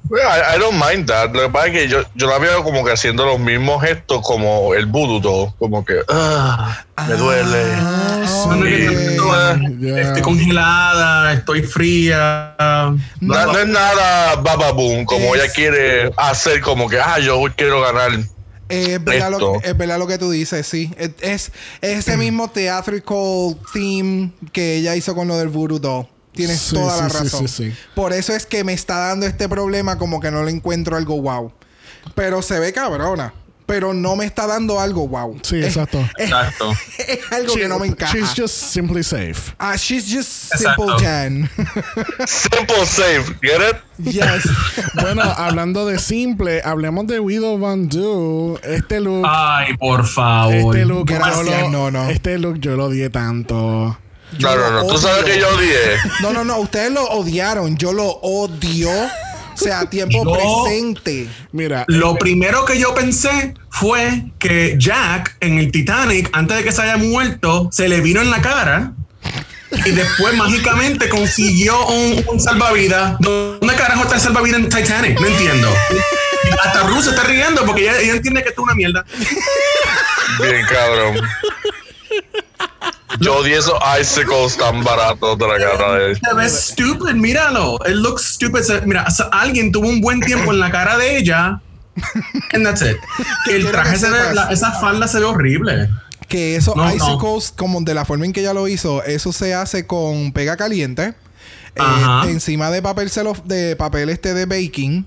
Well, 0.09 0.23
I, 0.23 0.57
I 0.57 0.59
don't 0.59 0.75
mind 0.83 1.07
that. 1.09 1.33
Lo 1.33 1.43
que 1.43 1.49
pasa 1.51 1.67
es 1.69 1.73
que 1.73 1.89
yo, 1.89 1.99
yo 2.17 2.27
la 2.29 2.39
veo 2.39 2.65
como 2.65 2.85
que 2.85 2.91
haciendo 2.93 3.25
los 3.27 3.39
mismos 3.39 3.81
gestos 3.83 4.23
como 4.23 4.75
el 4.75 4.87
voodoo 4.87 5.21
todo. 5.21 5.55
Como 5.59 5.85
que, 5.85 6.01
ah, 6.09 6.83
me 7.07 7.15
duele. 7.15 7.65
Ah, 7.77 8.25
No, 8.49 8.57
no, 8.57 8.63
que 8.65 9.19
ok. 9.21 9.99
estoy- 9.99 10.23
congelada, 10.23 11.33
estoy 11.35 11.63
fría. 11.63 12.55
No, 13.21 13.45
no 13.53 13.59
es 13.59 13.69
nada 13.69 14.37
bababoom, 14.37 15.05
como 15.05 15.35
Es- 15.37 15.43
ella 15.45 15.53
quiere 15.53 16.11
hacer 16.17 16.61
como 16.61 16.89
que, 16.89 16.99
ah, 16.99 17.19
yo 17.21 17.41
quiero 17.57 17.81
ganar. 17.83 18.11
Eh, 18.71 18.95
es, 18.95 19.05
verdad 19.05 19.31
lo, 19.31 19.57
Esto. 19.57 19.69
es 19.69 19.77
verdad 19.77 19.99
lo 19.99 20.07
que 20.07 20.19
tú 20.19 20.31
dices, 20.31 20.67
sí. 20.67 20.91
Es, 20.97 21.11
es, 21.21 21.53
es 21.81 21.99
ese 21.99 22.17
mismo 22.17 22.49
theatrical 22.51 23.57
theme 23.73 24.33
que 24.53 24.77
ella 24.77 24.97
hizo 24.97 25.15
con 25.15 25.29
lo 25.29 25.37
del 25.37 25.49
voodoo 25.49 25.79
doll. 25.79 26.07
Tienes 26.33 26.61
Sí, 26.61 26.75
toda 26.77 26.97
la 26.97 27.11
sí, 27.11 27.19
razón. 27.19 27.49
sí. 27.49 27.73
Por 27.95 28.13
eso 28.13 28.35
es 28.35 28.47
que 28.47 28.63
me 28.65 28.73
está 28.73 28.99
dando 28.99 29.27
este 29.27 29.49
problema 29.49 29.99
como 29.99 30.21
que 30.21 30.31
no 30.31 30.45
le 30.45 30.53
encuentro 30.53 30.97
algo 30.97 31.21
wow. 31.21 31.53
Pero 32.15 32.41
se 32.41 32.59
ve 32.61 32.73
cabrona. 32.73 33.35
Pero 33.71 33.95
no 33.95 34.17
me 34.17 34.25
está 34.25 34.49
dando 34.49 34.81
algo 34.81 35.07
wow. 35.07 35.39
Sí, 35.43 35.57
Es- 35.61 35.67
exacto. 35.67 36.05
Exacto. 36.19 36.73
Es, 36.99 37.21
algo 37.31 37.55
que 37.55 37.69
no 37.69 37.79
me 37.79 37.87
encaja. 37.87 38.13
She's 38.13 38.35
just 38.37 38.55
simply 38.55 39.05
safe. 39.05 39.55
Ah, 39.61 39.77
she's 39.77 40.13
just 40.13 40.53
simple 40.57 40.89
Jan. 40.99 41.49
Simple 42.27 42.85
safe, 42.85 43.33
get 43.41 43.61
it? 43.61 43.77
yes. 44.13 44.45
Bueno, 45.01 45.23
hablando 45.23 45.87
de 45.87 46.01
simple, 46.01 46.61
hablemos 46.65 47.07
de 47.07 47.21
Widow 47.21 47.59
Van 47.59 47.89
Do. 47.89 48.59
Este 48.65 48.99
look. 48.99 49.25
Ay, 49.29 49.77
por 49.77 50.05
favor. 50.05 50.53
este 50.53 50.85
look, 50.85 51.07
Gracias, 51.07 51.47
yo 51.47 51.69
lo, 51.69 51.71
no, 51.71 51.91
no. 51.93 52.11
Este 52.11 52.39
look 52.39 52.59
yo 52.59 52.77
lo 52.77 52.87
odié 52.87 53.09
tanto. 53.09 53.97
No, 54.39 54.57
no, 54.57 54.71
no. 54.71 54.87
Tú 54.87 54.99
sabes 54.99 55.25
que 55.25 55.39
yo 55.39 55.49
odié. 55.49 55.97
No, 56.23 56.33
no, 56.33 56.45
no. 56.45 56.59
Ustedes 56.59 56.91
lo 56.91 57.05
odiaron. 57.05 57.77
Yo 57.77 57.93
lo 57.93 58.09
odio. 58.23 58.91
O 59.61 59.65
sea, 59.65 59.81
a 59.81 59.91
tiempo 59.91 60.25
Yo- 60.25 60.33
presente. 60.65 61.29
Mira, 61.53 61.85
Lo 61.89 62.17
primero 62.17 62.65
que 62.65 62.79
yo 62.79 62.95
pensé 62.95 63.55
fue 63.71 64.25
que 64.39 64.77
Jack 64.79 65.37
en 65.41 65.59
el 65.59 65.71
Titanic, 65.71 66.29
antes 66.33 66.57
de 66.59 66.65
que 66.65 66.73
se 66.73 66.83
haya 66.83 66.97
muerto, 66.97 67.69
se 67.73 67.89
le 67.89 68.01
vino 68.01 68.21
en 68.21 68.31
la 68.31 68.41
cara 68.41 68.93
y 69.85 69.91
después 69.93 70.35
mágicamente 70.35 71.09
consiguió 71.09 71.87
un, 71.87 72.25
un 72.29 72.41
salvavidas. 72.41 73.17
¿Dónde 73.21 73.75
carajo 73.77 74.03
está 74.03 74.17
el 74.17 74.21
salvavidas 74.21 74.61
en 74.61 74.69
Titanic? 74.69 75.21
No 75.21 75.27
entiendo. 75.27 75.69
Hasta 76.65 76.83
Ruth 76.85 77.03
se 77.03 77.11
está 77.11 77.23
riendo 77.25 77.65
porque 77.65 77.83
ella, 77.83 78.01
ella 78.01 78.13
entiende 78.15 78.43
que 78.43 78.49
esto 78.49 78.63
es 78.63 78.65
una 78.65 78.75
mierda. 78.75 79.05
Bien, 80.41 80.65
cabrón. 80.69 81.17
Yo 83.19 83.37
odié 83.39 83.59
esos 83.59 83.75
icicles 84.01 84.57
tan 84.57 84.85
baratos 84.85 85.37
de 85.39 85.47
la 85.49 85.59
cara 85.59 85.93
de 85.95 86.11
ella. 86.13 86.21
Se 86.29 86.35
ve 86.35 86.49
stupid, 86.49 87.15
míralo. 87.15 87.79
It 87.87 87.97
looks 87.97 88.23
stupid. 88.35 88.61
Mira, 88.85 89.05
o 89.07 89.11
sea, 89.11 89.27
alguien 89.33 89.73
tuvo 89.73 89.89
un 89.89 90.01
buen 90.01 90.21
tiempo 90.21 90.53
en 90.53 90.61
la 90.61 90.71
cara 90.71 90.97
de 90.97 91.17
ella. 91.19 91.61
And 92.53 92.65
that's 92.65 92.83
it. 92.83 92.97
Que 93.45 93.57
El 93.57 93.71
traje 93.71 93.93
que 93.95 93.99
se 93.99 94.11
ve, 94.11 94.35
la- 94.35 94.51
esa 94.53 94.73
falda 94.73 95.09
se 95.09 95.19
ve 95.19 95.25
horrible. 95.25 95.91
Que 96.29 96.55
esos 96.57 96.77
No, 96.77 96.85
no. 96.85 96.95
icicles, 96.95 97.53
como 97.57 97.81
de 97.81 97.93
la 97.95 98.05
forma 98.05 98.25
en 98.25 98.33
que 98.33 98.41
ella 98.41 98.55
lo 98.55 98.69
hizo, 98.69 99.03
eso 99.03 99.33
se 99.33 99.53
hace 99.55 99.87
con 99.87 100.33
pega 100.33 100.57
caliente. 100.57 101.15
eh, 101.77 101.83
encima 102.29 102.71
de 102.71 102.83
papel 102.83 103.11
celo, 103.11 103.35
de 103.45 103.75
papel 103.77 104.09
este 104.11 104.35
de 104.35 104.47
baking. 104.47 105.07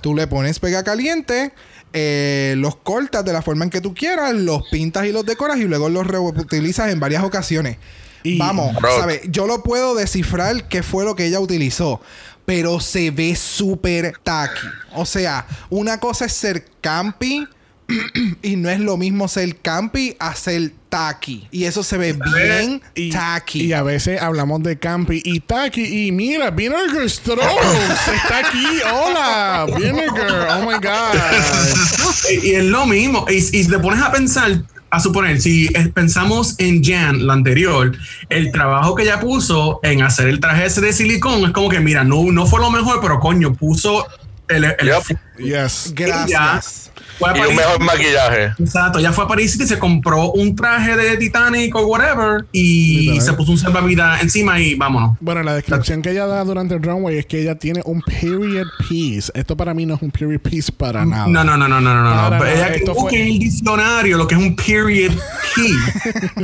Tú 0.00 0.14
le 0.14 0.26
pones 0.26 0.58
pega 0.58 0.82
caliente. 0.82 1.52
Eh, 1.92 2.54
los 2.58 2.76
cortas 2.76 3.24
de 3.24 3.32
la 3.32 3.42
forma 3.42 3.64
en 3.64 3.70
que 3.70 3.80
tú 3.80 3.94
quieras, 3.94 4.32
los 4.34 4.62
pintas 4.70 5.06
y 5.06 5.12
los 5.12 5.24
decoras 5.26 5.58
y 5.58 5.64
luego 5.64 5.88
los 5.88 6.06
reutilizas 6.06 6.90
en 6.90 7.00
varias 7.00 7.22
ocasiones. 7.24 7.78
Y- 8.22 8.38
Vamos. 8.38 8.76
¿sabes? 8.98 9.22
Yo 9.28 9.46
lo 9.46 9.62
puedo 9.62 9.94
descifrar 9.94 10.68
qué 10.68 10.82
fue 10.82 11.04
lo 11.04 11.16
que 11.16 11.26
ella 11.26 11.40
utilizó, 11.40 12.00
pero 12.46 12.80
se 12.80 13.10
ve 13.10 13.34
súper 13.36 14.14
tacky. 14.22 14.66
O 14.94 15.04
sea, 15.06 15.46
una 15.70 15.98
cosa 15.98 16.26
es 16.26 16.32
ser 16.32 16.64
campi 16.80 17.46
y 18.42 18.56
no 18.56 18.68
es 18.70 18.80
lo 18.80 18.96
mismo 18.96 19.28
ser 19.28 19.56
campi 19.56 20.16
a 20.18 20.34
ser 20.34 20.72
tacky. 20.88 21.48
Y 21.50 21.64
eso 21.64 21.82
se 21.82 21.96
ve 21.98 22.12
bien 22.34 22.82
Y, 22.94 23.10
tacky. 23.10 23.62
y 23.64 23.72
a 23.72 23.82
veces 23.82 24.20
hablamos 24.20 24.62
de 24.62 24.78
Campi 24.78 25.22
y 25.24 25.40
Taki. 25.40 26.06
Y 26.06 26.12
mira, 26.12 26.50
Vinegar 26.50 27.08
Strokes 27.08 27.46
está 28.14 28.38
aquí. 28.38 28.66
Hola, 28.92 29.66
Vinegar. 29.76 30.58
Oh 30.58 30.66
my 30.66 30.74
God. 30.74 32.30
Y, 32.30 32.48
y 32.48 32.54
es 32.56 32.64
lo 32.64 32.86
mismo. 32.86 33.24
Y, 33.28 33.34
y 33.36 33.40
si 33.40 33.68
te 33.68 33.78
pones 33.78 34.02
a 34.02 34.12
pensar, 34.12 34.62
a 34.90 35.00
suponer, 35.00 35.40
si 35.40 35.68
pensamos 35.94 36.54
en 36.58 36.84
Jan, 36.84 37.26
la 37.26 37.32
anterior, 37.32 37.96
el 38.28 38.52
trabajo 38.52 38.94
que 38.94 39.04
ella 39.04 39.18
puso 39.18 39.80
en 39.82 40.02
hacer 40.02 40.28
el 40.28 40.38
traje 40.40 40.66
ese 40.66 40.82
de 40.82 40.92
silicón 40.92 41.42
es 41.46 41.52
como 41.52 41.70
que, 41.70 41.80
mira, 41.80 42.04
no, 42.04 42.24
no 42.30 42.46
fue 42.46 42.60
lo 42.60 42.70
mejor, 42.70 43.00
pero 43.00 43.18
coño, 43.18 43.54
puso 43.54 44.06
el. 44.48 44.64
el 44.64 44.76
Yep. 44.86 45.18
Yes. 45.38 45.92
Gracias. 45.94 46.91
Y 47.36 47.40
un 47.50 47.56
mejor 47.56 47.80
maquillaje. 47.80 48.52
Exacto, 48.58 48.98
ya 49.00 49.12
fue 49.12 49.24
a 49.24 49.28
París 49.28 49.58
y 49.60 49.66
se 49.66 49.78
compró 49.78 50.32
un 50.32 50.54
traje 50.56 50.96
de 50.96 51.16
Titanic 51.16 51.74
o 51.76 51.86
whatever 51.86 52.44
y 52.52 52.98
Literal. 53.00 53.20
se 53.22 53.32
puso 53.34 53.52
un 53.52 53.58
salvavidas 53.58 54.22
encima 54.22 54.58
y 54.60 54.74
vámonos. 54.74 55.16
Bueno, 55.20 55.42
la 55.42 55.54
descripción 55.54 56.02
que 56.02 56.10
ella 56.10 56.26
da 56.26 56.44
durante 56.44 56.74
el 56.74 56.82
runway 56.82 57.18
es 57.18 57.26
que 57.26 57.40
ella 57.42 57.54
tiene 57.56 57.80
un 57.84 58.00
period 58.02 58.66
piece. 58.88 59.30
Esto 59.34 59.56
para 59.56 59.74
mí 59.74 59.86
no 59.86 59.94
es 59.94 60.02
un 60.02 60.10
period 60.10 60.40
piece 60.40 60.72
para 60.72 61.04
nada. 61.04 61.26
No, 61.26 61.44
no, 61.44 61.56
no, 61.56 61.68
no, 61.68 61.80
no, 61.80 61.94
no, 61.94 62.30
no. 62.30 62.44
Ella 62.44 62.70
que 62.72 62.76
esto 62.78 62.94
busque 62.94 63.16
fue- 63.16 63.22
en 63.22 63.28
el 63.32 63.38
diccionario 63.38 64.18
lo 64.18 64.26
que 64.26 64.34
es 64.34 64.40
un 64.40 64.56
period 64.56 65.12
piece. 65.54 66.10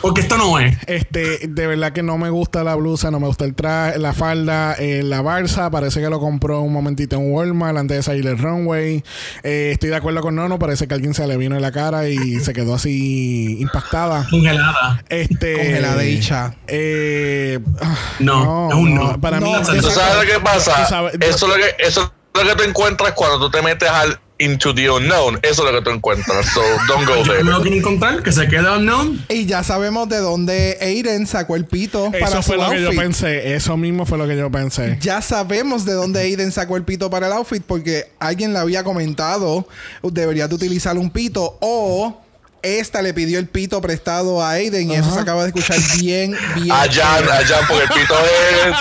Porque 0.00 0.20
esto 0.22 0.36
no 0.36 0.58
es. 0.58 0.76
Este, 0.86 1.46
de 1.48 1.66
verdad 1.66 1.92
que 1.92 2.02
no 2.02 2.18
me 2.18 2.30
gusta 2.30 2.64
la 2.64 2.74
blusa, 2.74 3.10
no 3.10 3.20
me 3.20 3.26
gusta 3.26 3.44
el 3.44 3.54
traje, 3.54 3.98
la 3.98 4.12
falda, 4.12 4.74
eh, 4.78 5.02
la 5.02 5.22
balsa, 5.22 5.70
parece 5.70 6.00
que 6.00 6.08
lo 6.10 6.20
compró 6.20 6.60
un 6.60 6.72
momentito 6.72 7.16
en 7.16 7.32
Walmart 7.32 7.76
antes 7.78 7.96
de 7.98 8.02
salir 8.02 8.26
el 8.26 8.38
runway. 8.38 9.02
Eh, 9.42 9.70
estoy 9.72 9.90
de 9.90 9.96
acuerdo 9.96 10.13
con 10.20 10.34
Nono, 10.36 10.58
parece 10.58 10.86
que 10.88 10.94
alguien 10.94 11.14
se 11.14 11.26
le 11.26 11.36
vino 11.36 11.56
en 11.56 11.62
la 11.62 11.72
cara 11.72 12.08
y 12.08 12.40
se 12.40 12.52
quedó 12.52 12.74
así 12.74 13.56
impactada. 13.60 14.26
Congelada. 14.30 15.02
Este, 15.08 15.54
Congeladicha. 15.54 16.54
Eh, 16.66 17.58
ah, 17.82 17.96
No, 18.20 18.68
no. 18.84 19.20
Para 19.20 19.40
mí, 19.40 19.52
No, 19.52 19.60
de 19.60 19.80
¿Tú 19.80 19.90
sabes 19.90 20.26
lo 20.26 20.32
que 20.34 20.40
pasa? 20.40 20.86
Sabes- 20.86 21.14
Eso 21.20 21.46
es 21.46 21.52
lo 21.52 21.54
que, 21.54 21.74
eso 21.78 22.12
es 22.34 22.42
lo 22.44 22.50
que 22.50 22.56
tú 22.56 22.62
encuentras 22.68 23.12
cuando 23.12 23.38
tú 23.38 23.50
te 23.50 23.62
metes 23.62 23.88
al 23.88 24.18
into 24.38 24.74
the 24.74 24.88
unknown. 24.88 25.38
Eso 25.42 25.66
es 25.66 25.72
lo 25.72 25.78
que 25.78 25.84
tú 25.84 25.90
encuentras. 25.90 26.46
So 26.46 26.60
don't 26.88 27.06
go 27.06 27.22
there. 27.22 27.44
me 27.44 27.50
lo 27.52 27.60
quiero 27.62 27.76
encontrar, 27.76 28.22
que 28.22 28.32
se 28.32 28.48
queda 28.48 28.78
unknown. 28.78 29.24
Y 29.28 29.46
ya 29.46 29.62
sabemos 29.62 30.08
de 30.08 30.18
dónde 30.18 30.78
Aiden 30.80 31.26
sacó 31.26 31.56
el 31.56 31.66
pito 31.66 32.10
para 32.10 32.26
Eso 32.26 32.42
su 32.42 32.48
fue 32.48 32.56
lo 32.56 32.70
que 32.70 32.80
yo 32.80 32.86
outfit. 32.86 33.00
pensé. 33.00 33.54
Eso 33.54 33.76
mismo 33.76 34.06
fue 34.06 34.18
lo 34.18 34.26
que 34.26 34.36
yo 34.36 34.50
pensé. 34.50 34.98
Ya 35.00 35.22
sabemos 35.22 35.84
de 35.84 35.92
dónde 35.92 36.20
Aiden 36.20 36.52
sacó 36.52 36.76
el 36.76 36.82
pito 36.84 37.10
para 37.10 37.26
el 37.26 37.32
outfit 37.32 37.62
porque 37.64 38.10
alguien 38.18 38.52
le 38.52 38.58
había 38.58 38.82
comentado 38.84 39.66
deberías 40.02 40.48
de 40.48 40.54
utilizar 40.54 40.96
un 40.96 41.10
pito 41.10 41.58
o 41.60 42.20
esta 42.62 43.02
le 43.02 43.12
pidió 43.12 43.38
el 43.38 43.46
pito 43.46 43.80
prestado 43.80 44.42
a 44.42 44.52
Aiden 44.52 44.90
y 44.90 44.94
eso 44.94 45.12
se 45.12 45.20
acaba 45.20 45.42
de 45.42 45.48
escuchar 45.48 45.78
bien, 45.98 46.34
bien. 46.54 46.72
A 46.72 46.86
Jan, 46.90 47.28
a 47.28 47.44
Jan, 47.46 47.66
porque 47.68 47.82
el 47.84 47.88
pito 47.90 48.14
es 48.14 48.76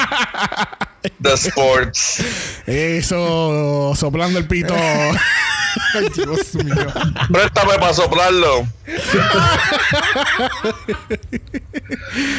The 1.22 1.34
Sports. 1.34 2.24
Eso, 2.66 3.94
soplando 3.96 4.40
el 4.40 4.48
pito. 4.48 4.76
Ay, 5.96 6.08
Dios 6.16 6.54
mío. 6.56 6.76
Préstame 7.32 7.74
para 7.80 7.94
soplarlo. 7.94 8.68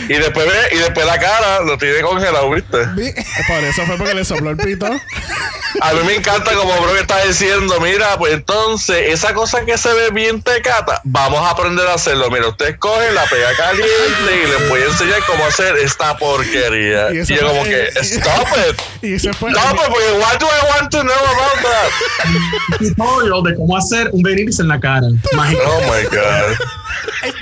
y 0.09 0.12
después 0.15 0.47
ve, 0.47 0.77
y 0.77 0.78
después 0.78 1.05
la 1.07 1.19
cara 1.19 1.61
lo 1.61 1.77
tiene 1.78 2.01
congelado, 2.03 2.51
¿viste? 2.51 2.78
Vi- 2.95 3.12
Por 3.49 3.65
eso 3.65 3.82
fue 3.86 3.97
porque 3.97 4.15
le 4.15 4.24
sopló 4.24 4.51
el 4.51 4.57
pito. 4.57 4.86
A 5.81 5.93
mí 5.93 6.01
me 6.07 6.15
encanta 6.15 6.53
como 6.55 6.73
bro 6.81 6.93
que 6.95 7.01
está 7.01 7.24
diciendo, 7.24 7.81
mira, 7.81 8.16
pues 8.19 8.35
entonces 8.35 9.12
esa 9.12 9.35
cosa 9.35 9.65
que 9.65 9.77
se 9.77 9.93
ve 9.93 10.11
bien 10.11 10.41
tecata, 10.41 11.01
vamos 11.03 11.41
a 11.41 11.51
aprender 11.51 11.86
a 11.89 11.95
hacerlo. 11.95 12.31
Mira, 12.31 12.47
ustedes 12.49 12.77
cogen 12.78 13.12
la 13.15 13.24
pega 13.24 13.49
caliente 13.57 14.45
y 14.45 14.47
les 14.49 14.69
voy 14.69 14.81
a 14.82 14.85
enseñar 14.85 15.20
cómo 15.27 15.45
hacer 15.45 15.77
esta 15.78 16.16
porquería. 16.16 17.11
Y 17.12 17.24
yo 17.24 17.49
como 17.49 17.65
que, 17.65 17.89
stop 18.03 18.53
it. 18.68 18.81
Y 19.02 19.18
se 19.18 19.32
fue. 19.32 19.51
Stop 19.51 19.74
it, 19.74 19.86
porque 19.86 20.12
why 20.18 20.36
do 20.39 20.47
I 20.47 20.81
want 20.81 20.90
to 20.90 21.02
know 21.02 21.12
about 21.12 21.59
that? 21.62 22.78
Tutorial 22.78 23.43
de 23.43 23.55
cómo 23.56 23.76
hacer 23.76 24.10
un 24.12 24.22
Benítez 24.22 24.60
en 24.60 24.68
la 24.68 24.81
cara. 24.81 25.09
Mágico. 25.35 25.62
Oh 25.66 25.81
my 25.81 26.05
god. 26.05 26.56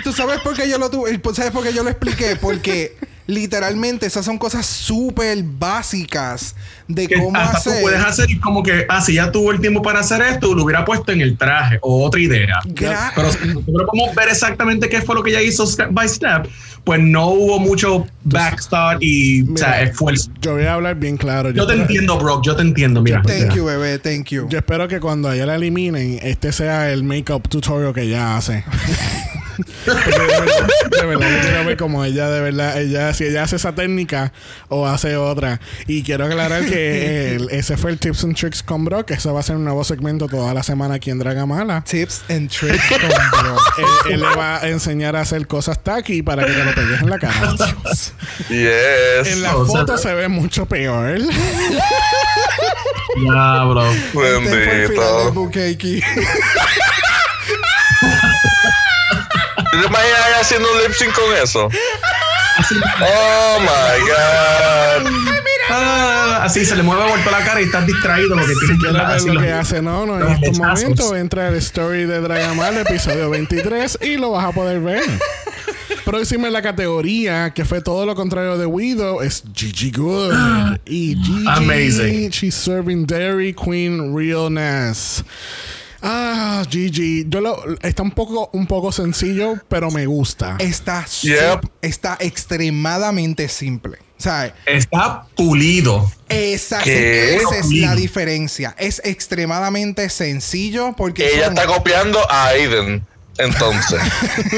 ¿Tú 0.04 0.12
sabes 0.12 0.40
por 0.40 0.54
qué 0.54 0.68
yo 0.68 0.78
lo 0.78 0.90
tuve? 0.90 1.20
¿Sabes 1.34 1.50
por 1.50 1.62
qué 1.62 1.72
yo 1.72 1.82
lo 1.82 1.90
expliqué? 1.90 2.36
Porque 2.36 2.96
literalmente 3.26 4.06
esas 4.06 4.24
son 4.24 4.38
cosas 4.38 4.66
súper 4.66 5.42
básicas 5.42 6.54
de 6.88 7.06
Que 7.06 7.16
cómo 7.16 7.36
hasta 7.36 7.62
tú 7.62 7.70
hacer. 7.70 7.82
puedes 7.82 8.04
hacer 8.04 8.26
como 8.40 8.62
que, 8.62 8.84
ah, 8.88 9.00
si 9.00 9.14
ya 9.14 9.30
tuvo 9.30 9.52
el 9.52 9.60
tiempo 9.60 9.80
para 9.82 10.00
hacer 10.00 10.20
esto, 10.22 10.54
lo 10.54 10.64
hubiera 10.64 10.84
puesto 10.84 11.12
en 11.12 11.20
el 11.20 11.36
traje 11.38 11.78
o 11.82 12.04
otra 12.04 12.20
idea. 12.20 12.56
Gra- 12.66 13.12
Pero 13.14 13.32
si 13.32 13.38
nosotros 13.46 13.88
podemos 13.90 14.14
ver 14.14 14.28
exactamente 14.28 14.88
qué 14.88 15.00
fue 15.02 15.14
lo 15.14 15.22
que 15.22 15.30
ella 15.30 15.42
hizo 15.42 15.66
step 15.66 15.88
by 15.92 16.08
step, 16.08 16.48
pues 16.84 17.00
no 17.00 17.28
hubo 17.28 17.60
mucho 17.60 18.06
backstart 18.24 18.98
y 19.00 19.42
o 19.42 19.56
sea, 19.56 19.68
Mira, 19.68 19.82
esfuerzo. 19.82 20.30
Yo 20.40 20.54
voy 20.54 20.64
a 20.64 20.74
hablar 20.74 20.96
bien 20.96 21.16
claro. 21.16 21.50
Yo 21.50 21.64
te 21.66 21.74
espero- 21.74 21.82
entiendo, 21.82 22.18
bro. 22.18 22.42
Yo 22.42 22.56
te 22.56 22.62
entiendo, 22.62 23.00
mira. 23.02 23.22
Thank 23.22 23.54
you, 23.54 23.64
bebé. 23.64 23.98
Thank 24.00 24.30
you. 24.30 24.48
Yo 24.48 24.58
espero 24.58 24.88
que 24.88 24.98
cuando 24.98 25.30
ella 25.32 25.46
la 25.46 25.54
eliminen, 25.54 26.18
este 26.22 26.50
sea 26.52 26.90
el 26.90 27.04
make-up 27.04 27.48
tutorial 27.48 27.94
que 27.94 28.02
ella 28.02 28.36
hace. 28.36 28.64
De 29.86 31.06
verdad, 31.06 31.28
de 31.28 31.34
yo 31.36 31.40
quiero 31.40 31.64
ver 31.64 31.76
como 31.76 32.04
ella, 32.04 32.28
de 32.30 32.40
verdad, 32.40 32.80
ella, 32.80 33.12
si 33.14 33.24
ella 33.24 33.42
hace 33.44 33.56
esa 33.56 33.74
técnica 33.74 34.32
o 34.68 34.86
hace 34.86 35.16
otra. 35.16 35.60
Y 35.86 36.02
quiero 36.02 36.24
aclarar 36.26 36.64
que 36.64 37.34
el- 37.36 37.50
ese 37.50 37.76
fue 37.76 37.90
el 37.90 37.98
Tips 37.98 38.24
and 38.24 38.36
Tricks 38.36 38.62
con 38.62 38.84
Brock, 38.84 39.06
que 39.06 39.14
eso 39.14 39.32
va 39.34 39.40
a 39.40 39.42
ser 39.42 39.56
un 39.56 39.64
nuevo 39.64 39.84
segmento 39.84 40.28
toda 40.28 40.54
la 40.54 40.62
semana 40.62 40.94
aquí 40.94 41.10
en 41.10 41.18
Dragamala. 41.18 41.82
Tips 41.82 42.22
and 42.30 42.50
tricks 42.50 42.84
con 43.00 43.00
bro. 43.00 43.56
Él, 43.78 44.12
él 44.14 44.20
le 44.20 44.36
va 44.36 44.58
a 44.58 44.68
enseñar 44.68 45.16
a 45.16 45.20
hacer 45.20 45.46
cosas 45.46 45.82
tacky 45.82 46.22
para 46.22 46.44
que 46.46 46.52
te 46.52 46.64
lo 46.64 46.74
pegues 46.74 47.00
en 47.00 47.10
la 47.10 47.18
cara. 47.18 47.54
Yes. 48.48 49.26
En 49.26 49.42
la 49.42 49.56
O 49.56 49.66
sea, 49.66 49.80
foto 49.80 49.98
se 49.98 50.14
ve 50.14 50.28
mucho 50.28 50.66
peor. 50.66 51.18
Ya, 53.24 53.64
bro. 53.64 53.90
Este 53.90 54.10
fue 54.12 54.36
el 54.36 54.46
final 54.46 55.34
del 55.34 56.02
Bendito. 59.72 59.78
Bukake. 59.78 59.78
¿Tú 59.78 59.78
te 59.80 59.86
imaginas 59.86 60.20
ella 60.28 60.40
haciendo 60.40 60.68
un 60.72 60.78
lip 60.82 60.92
sync 60.92 61.12
con 61.14 61.36
eso? 61.42 61.68
Oh 63.00 63.58
my 63.60 64.08
god. 64.08 65.12
Ah, 65.70 66.40
así 66.44 66.64
se 66.66 66.76
le 66.76 66.82
mueve 66.82 67.08
vuelto 67.08 67.30
la 67.30 67.42
cara 67.44 67.60
y 67.62 67.64
estás 67.64 67.86
distraído 67.86 68.36
que 68.36 68.42
Si 68.42 68.54
tienes 68.58 68.78
quieres 68.78 68.92
ver 68.92 69.06
así 69.06 69.28
lo 69.30 69.40
que 69.40 69.52
hace 69.52 69.80
Nono 69.80 70.14
en 70.16 70.20
los 70.24 70.32
este 70.32 70.46
lechazos. 70.50 70.82
momento, 70.82 71.16
entra 71.16 71.48
al 71.48 71.54
story 71.56 72.04
de 72.04 72.20
Dragamar, 72.20 72.74
episodio 72.74 73.30
23, 73.30 73.98
y 74.02 74.16
lo 74.18 74.32
vas 74.32 74.44
a 74.44 74.52
poder 74.52 74.80
ver. 74.80 75.02
Próxima 76.04 76.48
en 76.48 76.52
la 76.52 76.60
categoría, 76.62 77.54
que 77.54 77.64
fue 77.64 77.80
todo 77.80 78.04
lo 78.04 78.14
contrario 78.14 78.58
de 78.58 78.66
Widow, 78.66 79.22
es 79.22 79.44
Gigi 79.54 79.92
Good. 79.92 80.34
Y 80.84 81.16
Gigi, 81.16 81.44
Amazing. 81.48 82.30
she's 82.30 82.54
serving 82.54 83.06
Dairy 83.06 83.54
Queen 83.54 84.14
Realness. 84.14 85.24
Ah, 86.02 86.64
Gigi, 86.68 87.24
yo 87.28 87.40
lo, 87.40 87.56
está 87.82 88.02
un 88.02 88.10
poco, 88.10 88.50
un 88.52 88.66
poco 88.66 88.90
sencillo, 88.92 89.54
pero 89.68 89.90
me 89.90 90.06
gusta. 90.06 90.56
Está, 90.58 91.06
Yep. 91.22 91.64
está 91.80 92.16
extremadamente 92.20 93.48
simple. 93.48 93.98
¿Sabes? 94.16 94.52
Está 94.66 95.26
pulido. 95.36 96.10
Exacto. 96.28 96.88
Esa 96.90 97.58
es 97.58 97.72
la 97.72 97.94
diferencia. 97.96 98.74
Es 98.78 99.00
extremadamente 99.04 100.08
sencillo 100.10 100.94
porque 100.96 101.26
Ella 101.34 101.46
son- 101.46 101.58
está 101.58 101.66
copiando 101.66 102.18
a 102.30 102.46
Aiden. 102.48 103.04
Entonces. 103.38 104.00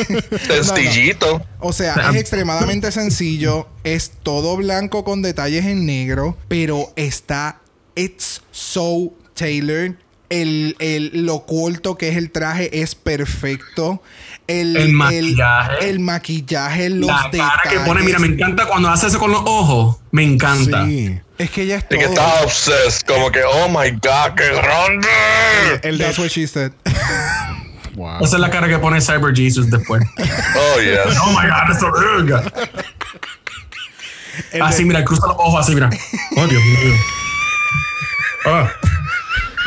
Sencillito. 0.46 1.40
O 1.60 1.72
sea, 1.72 2.10
es 2.10 2.16
extremadamente 2.16 2.90
sencillo. 2.92 3.68
Es 3.84 4.12
todo 4.22 4.56
blanco 4.56 5.04
con 5.04 5.22
detalles 5.22 5.64
en 5.64 5.86
negro. 5.86 6.36
Pero 6.48 6.92
está. 6.96 7.60
It's 7.94 8.42
so 8.50 9.14
tailored 9.34 9.94
El, 10.30 10.74
el- 10.78 11.24
lo 11.26 11.44
corto 11.46 11.96
que 11.96 12.08
es 12.08 12.16
el 12.16 12.30
traje 12.30 12.80
es 12.82 12.94
perfecto. 12.94 14.02
El, 14.46 14.76
El 14.76 14.92
maquillaje. 14.92 15.88
El, 15.88 16.00
maquillaje, 16.00 16.90
los 16.90 17.08
La 17.08 17.30
cara 17.30 17.62
que 17.62 17.76
pone, 17.80 18.00
detalles. 18.00 18.04
mira, 18.04 18.18
me 18.18 18.26
encanta 18.28 18.66
cuando 18.66 18.88
hace 18.90 19.06
eso 19.06 19.18
con 19.18 19.30
los 19.30 19.42
ojos. 19.44 19.96
Me 20.10 20.22
encanta. 20.24 20.84
Sí. 20.86 21.18
Es 21.38 21.50
que 21.50 21.62
ella 21.62 21.76
es 21.76 21.84
Y 21.90 21.98
que 21.98 22.04
estaba 22.04 22.42
obsessed, 22.42 23.02
como 23.06 23.30
que, 23.32 23.42
oh 23.42 23.68
my 23.68 23.90
god, 23.92 24.34
qué 24.36 24.48
grande. 24.54 25.08
El 25.82 25.98
de 25.98 26.04
That's 26.04 26.18
what 26.18 26.28
she 26.28 26.46
said. 26.46 26.72
Wow. 27.96 28.24
Esa 28.24 28.34
es 28.36 28.40
la 28.40 28.50
cara 28.50 28.66
que 28.66 28.76
pone 28.80 29.00
Cyber 29.00 29.32
Jesus 29.32 29.70
después. 29.70 30.02
Oh 30.18 30.80
yes. 30.80 31.16
oh 31.22 31.30
my 31.30 31.46
god, 31.48 31.70
eso 31.76 31.92
verga. 31.92 32.42
De- 34.52 34.60
Así, 34.60 34.84
mira, 34.84 35.04
cruza 35.04 35.26
los 35.28 35.36
ojos 35.38 35.60
así, 35.60 35.74
mira. 35.74 35.88
Oh, 36.36 36.46
Dios 36.46 36.60
mío. 36.62 36.92
Ah. 38.46 38.68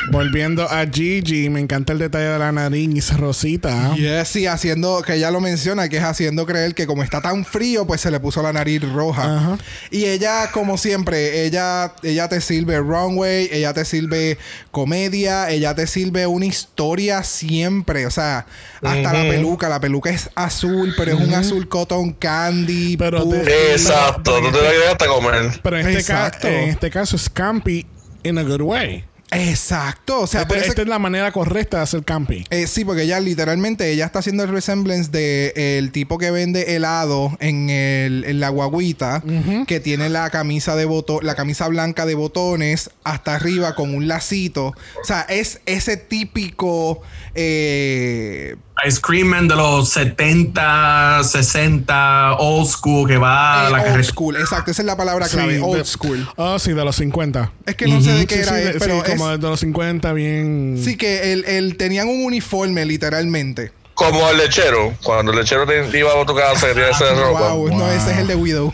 Volviendo 0.09 0.63
a 0.69 0.85
Gigi, 0.85 1.49
me 1.49 1.59
encanta 1.59 1.91
el 1.93 1.99
detalle 1.99 2.25
de 2.27 2.39
la 2.39 2.51
nariz 2.51 3.15
rosita. 3.17 3.93
Yes, 3.95 4.29
sí, 4.29 4.47
haciendo, 4.47 5.01
que 5.01 5.15
ella 5.15 5.31
lo 5.31 5.41
menciona, 5.41 5.89
que 5.89 5.97
es 5.97 6.03
haciendo 6.03 6.45
creer 6.45 6.73
que 6.73 6.88
como 6.88 7.03
está 7.03 7.21
tan 7.21 7.43
frío, 7.43 7.85
pues 7.85 8.01
se 8.01 8.09
le 8.11 8.19
puso 8.19 8.41
la 8.41 8.53
nariz 8.53 8.81
roja. 8.91 9.38
Ajá. 9.38 9.57
Y 9.91 10.05
ella, 10.05 10.49
como 10.51 10.77
siempre, 10.77 11.45
ella, 11.45 11.93
ella 12.03 12.29
te 12.29 12.39
sirve 12.41 12.77
runway, 12.79 13.49
ella 13.51 13.73
te 13.73 13.84
sirve 13.85 14.38
comedia, 14.71 15.49
ella 15.49 15.75
te 15.75 15.88
sirve 15.88 16.25
una 16.27 16.45
historia 16.45 17.23
siempre. 17.23 18.05
O 18.05 18.11
sea, 18.11 18.45
hasta 18.81 19.13
la 19.13 19.29
peluca, 19.29 19.67
la 19.67 19.79
peluca 19.79 20.09
es 20.09 20.29
azul, 20.35 20.93
pero 20.97 21.11
es 21.13 21.19
un 21.19 21.34
azul 21.34 21.67
cotton 21.67 22.13
candy. 22.13 22.95
Pero 22.97 23.23
puff. 23.23 23.43
te- 23.43 23.71
Exacto, 23.73 24.39
tú 24.39 24.51
te 24.51 24.61
la 24.61 24.91
hasta 24.91 25.07
comer. 25.07 25.59
Pero 25.61 25.77
en 25.79 25.88
este, 25.88 25.99
Exacto. 25.99 26.47
en 26.47 26.69
este 26.69 26.89
caso 26.89 27.15
es 27.15 27.29
campy 27.29 27.85
in 28.23 28.38
a 28.38 28.43
good 28.43 28.61
way. 28.61 29.03
Exacto. 29.32 30.22
O 30.22 30.28
sea, 30.28 30.41
Este- 30.41 30.54
por 30.56 30.64
esta 30.64 30.82
es 30.82 30.88
la 30.88 30.99
manera 30.99 31.32
correcta 31.32 31.78
de 31.78 31.84
hacer 31.84 32.04
campy. 32.04 32.45
Eh, 32.49 32.68
sí, 32.68 32.86
porque 32.86 33.04
ella 33.04 33.20
literalmente 33.20 33.91
ella 33.91 34.06
está 34.06 34.20
haciendo 34.20 34.44
el 34.44 34.49
resemblance 34.49 35.12
de 35.12 35.78
el 35.78 35.91
tipo 35.91 36.18
que 36.18 36.32
vende 36.32 36.76
helado 36.76 37.36
en, 37.40 37.70
el, 37.70 38.24
en 38.26 38.40
la 38.40 38.49
guaguita, 38.49 39.24
que 39.68 39.80
tiene 39.80 40.10
la 40.10 40.30
camisa 40.30 40.76
de 40.76 40.86
boto, 40.86 41.22
la 41.22 41.36
camisa 41.36 41.68
blanca 41.68 42.06
de 42.06 42.16
botones 42.16 42.90
hasta 43.04 43.36
arriba 43.36 43.76
con 43.76 43.94
un 43.94 44.08
lacito. 44.08 44.68
O 44.68 45.06
sea, 45.06 45.22
es 45.30 45.60
ese 45.66 45.98
típico 45.98 47.02
eh, 47.36 48.56
Ice 48.86 48.99
Cream 49.02 49.28
Man 49.28 49.48
de 49.48 49.56
los 49.56 49.90
70, 49.90 51.24
60, 51.24 52.36
old 52.38 52.68
school, 52.68 53.08
que 53.08 53.18
va 53.18 53.66
a 53.66 53.68
eh, 53.68 53.72
la 53.72 53.78
old 53.78 53.86
carretera. 53.86 54.04
school. 54.04 54.36
Exacto, 54.38 54.72
esa 54.72 54.82
es 54.82 54.86
la 54.86 54.95
palabra 54.95 55.28
clave, 55.28 55.56
Sí, 55.58 55.62
old 55.64 55.78
de- 55.80 55.86
school. 55.86 56.30
Oh, 56.36 56.60
sí, 56.60 56.74
de 56.74 56.86
los 56.86 56.95
50. 56.95 57.52
Es 57.66 57.76
que 57.76 57.88
no 57.88 58.02
sé 58.02 58.12
de 58.12 58.28
qué 58.28 58.36
Sí, 58.36 58.41
era, 58.41 58.52
sí, 58.52 58.62
eh, 58.62 58.66
de- 58.74 58.80
pero 58.80 59.04
sí, 59.04 59.12
como 59.12 59.32
es- 59.32 59.40
de 59.40 59.48
los 59.48 59.60
50, 59.60 60.14
bien. 60.14 60.80
sí 60.84 60.95
que 60.98 61.34
el, 61.34 61.45
el- 61.45 61.78
tenían 61.78 62.08
un 62.08 62.24
uniforme 62.26 62.86
literalmente. 62.86 63.72
Como 63.95 64.30
el 64.30 64.38
lechero. 64.38 64.94
Cuando 65.02 65.32
el 65.32 65.40
lechero 65.40 65.66
te 65.66 65.98
iba 65.98 66.12
a 66.22 66.26
tu 66.26 66.36
casa, 66.36 66.68
quería 66.68 66.90
hacer 66.91 67.16
ropa. 67.18 67.54
Wow, 67.54 67.70
no, 67.76 67.91
ese 67.91 68.12
es 68.12 68.18
el 68.20 68.28
de 68.28 68.36
Widow. 68.36 68.72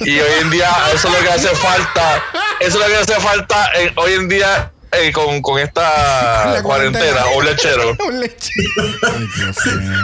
Y 0.00 0.18
hoy 0.18 0.28
en 0.42 0.50
día, 0.50 0.68
eso 0.92 1.08
es 1.08 1.14
lo 1.14 1.20
que 1.22 1.30
hace 1.32 1.48
falta. 1.56 2.22
Eso 2.60 2.78
es 2.82 2.84
lo 2.84 2.86
que 2.86 2.96
hace 2.96 3.20
falta 3.20 3.70
eh, 3.78 3.92
hoy 3.96 4.12
en 4.14 4.28
día 4.28 4.72
eh, 4.92 5.12
con, 5.12 5.42
con 5.42 5.58
esta 5.58 6.50
La 6.54 6.62
cuarentena. 6.62 7.26
Un 7.36 7.44
lechero. 7.44 7.96
un 8.06 8.20
lechero. 8.20 8.84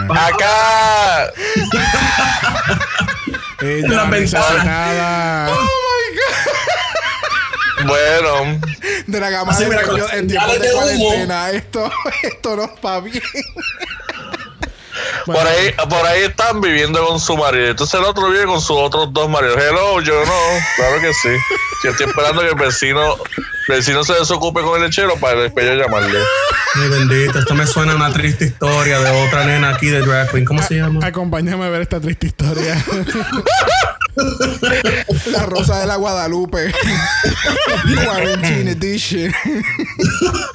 Acá. 0.09 1.31
Ella 3.61 3.87
La 3.87 4.03
ventana. 4.05 4.09
necesitada. 4.49 5.49
Bueno, 7.85 8.59
De 9.07 9.19
la 9.19 9.29
gama 9.29 9.57
de 9.57 9.65
mira, 9.65 9.81
en 10.13 10.29
señales 10.29 10.61
de 10.61 10.71
cuarentena. 10.71 11.49
Esto, 11.51 11.91
esto 12.23 12.55
no 12.55 12.73
va 12.85 12.99
bien. 13.01 13.21
Bueno, 15.25 15.41
por 15.41 15.51
ahí, 15.51 15.73
por 15.89 16.05
ahí 16.07 16.21
están 16.23 16.61
viviendo 16.61 17.05
con 17.05 17.19
su 17.19 17.35
marido. 17.37 17.67
Entonces 17.67 17.99
el 17.99 18.05
otro 18.05 18.29
vive 18.29 18.45
con 18.45 18.61
sus 18.61 18.77
otros 18.77 19.11
dos 19.13 19.29
maridos. 19.29 19.57
Hello, 19.57 20.01
yo 20.01 20.13
no. 20.25 20.41
Claro 20.75 21.01
que 21.01 21.13
sí. 21.13 21.29
Yo 21.83 21.91
estoy 21.91 22.07
esperando 22.07 22.41
que 22.41 22.49
el 22.49 22.55
vecino, 22.55 23.15
el 23.67 23.75
vecino 23.75 24.03
se 24.03 24.13
desocupe 24.13 24.61
con 24.61 24.79
el 24.79 24.87
lechero 24.87 25.15
para 25.17 25.41
después 25.41 25.65
yo 25.65 25.75
llamarle. 25.75 26.19
Ay, 26.75 26.89
bendito, 26.89 27.39
esto 27.39 27.55
me 27.55 27.67
suena 27.67 27.93
a 27.93 27.95
una 27.95 28.11
triste 28.11 28.45
historia 28.45 28.99
de 28.99 29.27
otra 29.27 29.45
nena 29.45 29.69
aquí 29.69 29.87
de 29.87 29.99
Drag 30.01 30.31
Queen. 30.31 30.45
¿Cómo 30.45 30.61
se 30.63 30.75
llama? 30.75 31.05
Acompáñame 31.05 31.65
a 31.65 31.69
ver 31.69 31.81
esta 31.81 31.99
triste 31.99 32.27
historia. 32.27 32.83
La 35.25 35.45
rosa 35.45 35.79
de 35.79 35.87
la 35.87 35.95
Guadalupe. 35.95 36.71
Quarantine 38.05 38.71
edition. 38.71 39.33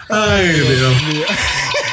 Ay, 0.09 0.49
Dios. 0.49 0.95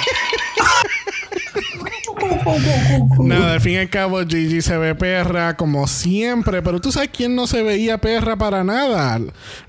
Nada, 3.20 3.54
al 3.54 3.62
fin 3.62 3.74
y 3.74 3.78
al 3.78 3.90
cabo, 3.90 4.20
Gigi 4.26 4.62
se 4.62 4.78
ve 4.78 4.96
perra 4.96 5.56
como 5.58 5.88
siempre. 5.88 6.62
Pero 6.62 6.80
tú 6.80 6.92
sabes 6.92 7.10
quién 7.12 7.36
no 7.36 7.48
se 7.48 7.62
veía 7.64 7.98
perra 8.00 8.36
para 8.36 8.64
nada. 8.64 9.20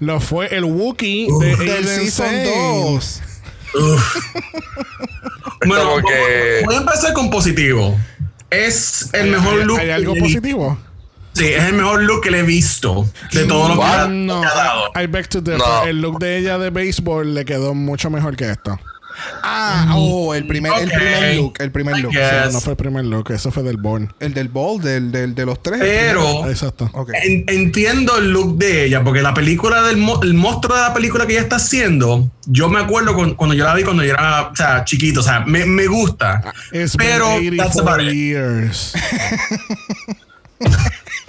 Lo 0.01 0.21
fue 0.21 0.55
el 0.55 0.65
Wookiee 0.65 1.29
de 1.41 1.57
Del 1.57 1.71
Aiden 1.71 1.85
Season 1.85 2.27
Sane. 2.27 2.91
2. 2.93 3.23
Bueno, 5.67 5.85
como 5.91 5.97
que- 6.09 6.63
voy 6.65 6.75
a 6.75 6.79
empezar 6.79 7.13
con 7.13 7.31
positivo. 7.31 7.97
Es 8.51 9.09
el 9.13 9.31
mejor 9.31 9.59
¿Hay- 9.61 9.65
look. 9.65 9.79
¿Hay 9.81 9.91
algo 9.91 10.15
positivo? 10.15 10.79
Sí, 11.33 11.45
es 11.47 11.65
el 11.65 11.75
mejor 11.75 12.03
look 12.05 12.23
que 12.23 12.31
le 12.31 12.39
he 12.39 12.43
visto 12.43 13.07
de 13.33 13.45
todo 13.45 13.69
lo 13.75 13.81
que 13.81 13.87
ha, 13.87 14.07
No, 14.09 14.41
que 14.41 14.47
ha 14.47 14.55
dado. 14.55 14.85
I 15.03 15.07
beg 15.07 15.29
to 15.29 15.41
differ. 15.41 15.59
No. 15.59 15.85
El 15.85 16.01
look 16.01 16.19
de 16.19 16.39
ella 16.39 16.57
de 16.59 16.71
béisbol 16.71 17.35
le 17.35 17.45
quedó 17.45 17.75
mucho 17.75 18.09
mejor 18.09 18.37
que 18.37 18.51
esto. 18.51 18.79
Ah, 19.43 19.95
oh, 19.97 20.35
el 20.35 20.47
primer, 20.47 20.73
el 20.79 20.89
Ok. 20.89 20.95
primer 20.95 21.37
look. 21.37 21.55
El 21.61 21.71
primer 21.73 21.99
look. 22.01 22.13
No 22.53 22.61
fue 22.61 22.73
el 22.73 22.77
primer 22.77 23.05
look, 23.05 23.31
eso 23.31 23.51
fue 23.51 23.63
del 23.63 23.77
Born. 23.77 24.13
El 24.21 24.35
del 24.35 24.49
ball, 24.49 24.81
del, 24.81 25.11
del, 25.13 25.35
de 25.35 25.47
los 25.47 25.63
tres. 25.63 25.79
Pero 25.81 26.49
Exacto. 26.51 26.91
Ok. 26.93 27.11
en- 27.23 27.45
entiendo 27.49 28.19
el 28.19 28.31
look 28.33 28.59
de 28.59 28.85
ella, 28.85 29.03
porque 29.05 29.23
la 29.23 29.33
película 29.35 29.83
del 29.83 29.97
mo- 29.97 30.21
el 30.23 30.35
monstruo 30.35 30.77
de 30.77 30.83
la 30.83 30.93
película 30.95 31.27
que 31.27 31.33
ella 31.35 31.43
está 31.43 31.57
haciendo, 31.57 32.31
yo 32.47 32.69
me 32.69 32.81
acuerdo 32.81 33.15
con- 33.15 33.35
cuando 33.35 33.55
yo 33.55 33.65
la 33.65 33.75
vi 33.75 33.83
cuando 33.85 34.03
yo 34.05 34.13
era 34.13 34.49
o 34.49 34.57
sea, 34.57 34.85
chiquito, 34.85 35.21
o 35.21 35.23
sea, 35.23 35.41
me, 35.41 35.65
me 35.67 35.87
gusta. 35.87 36.53
It's 36.73 36.97
pero 36.97 37.37
been 37.39 37.57
that's 37.57 37.77
84 37.77 37.83
about 37.83 38.01
it. 38.13 38.73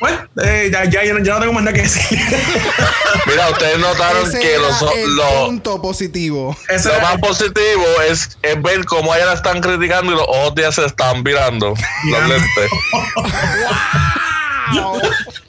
Bueno, 0.00 0.18
eh, 0.42 0.70
ya, 0.72 0.84
ya, 0.84 1.04
ya 1.04 1.12
no- 1.12 1.22
ya 1.22 1.34
no 1.34 1.40
tengo 1.40 1.52
más 1.52 1.62
nada 1.62 1.76
que 1.76 1.82
decir. 1.82 2.18
Mira, 3.26 3.50
ustedes 3.50 3.78
notaron 3.78 4.26
Ese 4.26 4.40
que 4.40 4.54
era 4.54 4.62
los, 4.62 4.82
el 4.94 5.14
los- 5.14 5.32
punto 5.46 5.82
positivo. 5.82 6.56
Ese 6.68 6.88
lo 6.88 6.94
era- 6.94 7.02
más 7.04 7.18
positivo 7.18 7.84
es, 8.08 8.38
es 8.42 8.62
ver 8.62 8.84
cómo 8.86 9.12
a 9.12 9.18
ella 9.18 9.26
la 9.26 9.32
están 9.34 9.60
criticando 9.60 10.12
y 10.12 10.16
los 10.16 10.24
ojos 10.26 10.54
de 10.54 10.62
ella 10.62 10.72
se 10.72 10.86
están 10.86 11.22
virando. 11.22 11.74
Los 12.04 12.28
lentes. 12.28 12.70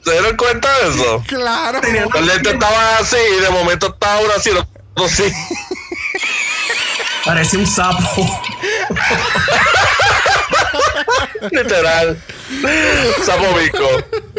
¿Se 0.03 0.11
dieron 0.11 0.35
cuenta 0.35 0.67
de 0.79 0.89
eso? 0.89 1.23
Claro. 1.27 1.79
Los 2.13 2.25
lentes 2.25 2.53
estaban 2.53 2.85
así 2.99 3.15
y 3.37 3.41
de 3.41 3.49
momento 3.51 3.87
estaba 3.87 4.19
uno 4.19 4.33
así, 4.35 4.49
los 4.51 4.65
otros 4.95 5.11
sí. 5.11 5.31
Parece 7.23 7.57
un 7.57 7.67
sapo. 7.67 8.41
Literal. 11.51 12.17
Sapo 13.25 13.45
bico. 13.59 13.87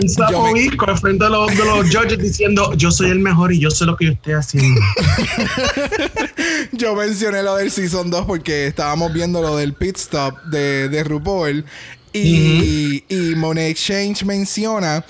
Un 0.00 0.08
sapo 0.08 0.32
Yo 0.32 0.42
me- 0.44 0.52
visco 0.54 0.88
al 0.88 0.98
frente 0.98 1.24
de 1.24 1.30
los, 1.30 1.48
de 1.48 1.64
los 1.64 1.90
judges 1.94 2.18
diciendo 2.18 2.72
yo 2.76 2.90
soy 2.90 3.10
el 3.10 3.18
mejor 3.18 3.52
y 3.52 3.60
yo 3.60 3.70
sé 3.70 3.84
lo 3.84 3.96
que 3.96 4.06
yo 4.06 4.12
estoy 4.12 4.34
haciendo. 4.34 4.80
Yo 6.72 6.94
mencioné 6.94 7.42
lo 7.42 7.56
del 7.56 7.70
Season 7.70 8.10
2 8.10 8.26
porque 8.26 8.66
estábamos 8.66 9.12
viendo 9.12 9.40
lo 9.42 9.56
del 9.56 9.74
pit 9.74 9.96
stop 9.96 10.42
de, 10.44 10.88
de 10.88 11.04
RuPaul. 11.04 11.64
Y, 12.14 13.04
y 13.08 13.34
Monet 13.36 13.70
Exchange 13.70 14.24
menciona 14.24 15.04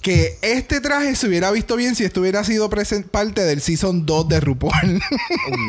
que 0.00 0.38
este 0.42 0.80
traje 0.80 1.14
se 1.16 1.26
hubiera 1.26 1.50
visto 1.50 1.76
bien 1.76 1.94
si 1.94 2.04
estuviera 2.04 2.44
sido 2.44 2.70
parte 2.70 3.42
del 3.44 3.60
Season 3.60 4.06
2 4.06 4.28
de 4.28 4.40
RuPaul. 4.40 4.72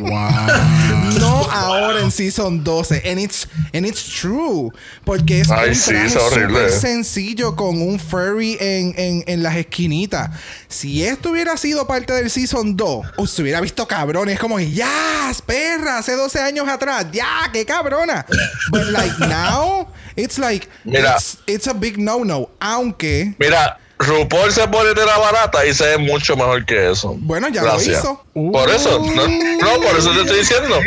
wow. 0.02 0.10
no 1.20 1.52
ahora 1.52 2.02
en 2.02 2.12
Season 2.12 2.64
12. 2.64 3.10
And 3.10 3.20
it's, 3.20 3.48
and 3.74 3.86
it's 3.86 4.04
true. 4.22 4.72
Porque 5.04 5.42
es 5.42 5.50
Ay, 5.52 5.70
un 5.70 5.76
sí, 5.76 5.90
traje 5.90 6.06
es 6.08 6.16
horrible. 6.16 6.48
súper 6.48 6.72
sencillo 6.72 7.56
con 7.56 7.82
un 7.82 8.00
furry 8.00 8.58
en, 8.60 8.94
en, 8.98 9.24
en 9.28 9.44
las 9.44 9.56
esquinitas. 9.56 10.30
Si 10.68 11.04
esto 11.04 11.32
hubiera 11.32 11.58
sido 11.58 11.88
parte 11.88 12.14
del 12.14 12.30
Season 12.30 12.78
2, 12.78 13.06
uh, 13.18 13.28
se 13.28 13.42
hubiera 13.42 13.62
visto 13.62 13.88
cabrón. 13.88 14.30
Es 14.30 14.40
como, 14.40 14.60
ya, 14.60 15.32
perra, 15.46 15.98
hace 16.00 16.14
12 16.14 16.40
años 16.40 16.68
atrás. 16.68 17.08
Ya, 17.12 17.50
qué 17.52 17.66
cabrona. 17.66 18.26
But 18.70 18.88
like 18.92 19.18
now, 19.28 19.88
it's 20.16 20.38
like, 20.38 20.68
Mira. 20.84 21.16
it's, 21.18 21.38
it's 21.48 21.68
a 21.68 21.74
big 21.74 21.98
no-no. 21.98 22.50
Aunque, 22.60 23.36
Mira, 23.40 23.80
RuPaul 24.00 24.52
se 24.54 24.66
pone 24.70 24.94
tela 24.96 25.18
barata 25.18 25.66
y 25.66 25.74
se 25.74 25.86
ve 25.86 25.98
mucho 25.98 26.38
mejor 26.38 26.66
que 26.66 26.92
eso. 26.92 27.16
bueno, 27.18 27.50
ya 27.50 27.62
Gracias. 27.64 28.04
lo 28.04 28.12
hizo. 28.34 28.52
Por 28.52 28.70
eso, 28.70 29.00
no, 29.00 29.28
no, 29.28 29.82
por 29.82 29.98
eso 29.98 30.12
te 30.12 30.22
estoy 30.22 30.40
diciendo. 30.40 30.80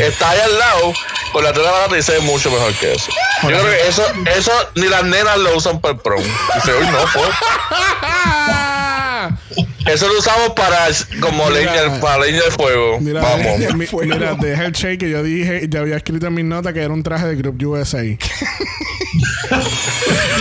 Está 0.00 0.30
ahí 0.30 0.40
al 0.40 0.58
lado 0.58 0.92
con 1.32 1.44
la 1.44 1.52
tela 1.52 1.70
barata 1.70 1.96
y 1.96 2.02
se 2.02 2.12
ve 2.14 2.20
mucho 2.20 2.50
mejor 2.50 2.72
que 2.74 2.94
eso. 2.94 3.12
Yo 3.42 3.48
creo 3.48 3.62
que 3.64 3.88
eso, 3.88 4.02
eso 4.36 4.50
ni 4.74 4.88
las 4.88 5.04
nenas 5.04 5.38
lo 5.38 5.56
usan 5.56 5.80
para 5.80 5.94
el 5.94 6.00
prom. 6.00 6.20
Dice, 6.22 6.74
uy, 6.74 6.86
no, 6.88 6.98
pues. 7.14 7.28
Eso 9.86 10.06
lo 10.08 10.18
usamos 10.18 10.50
para 10.50 10.86
como 11.20 11.48
Mira. 11.48 11.60
leña, 11.84 12.00
para 12.00 12.24
leña 12.24 12.42
de 12.42 12.50
fuego. 12.50 12.98
Mira, 13.00 13.20
Vamos. 13.22 13.58
de- 13.58 13.72
mi- 13.74 13.86
mira, 14.06 14.34
deja 14.34 14.64
el 14.66 14.72
shake 14.72 14.98
que 15.00 15.10
yo 15.10 15.22
dije, 15.22 15.66
ya 15.70 15.80
había 15.80 15.96
escrito 15.96 16.26
en 16.26 16.34
mis 16.34 16.44
notas 16.44 16.72
que 16.74 16.82
era 16.82 16.92
un 16.92 17.02
traje 17.02 17.26
de 17.26 17.36
Group 17.36 17.56
USA. 17.66 18.02
Es 18.02 18.18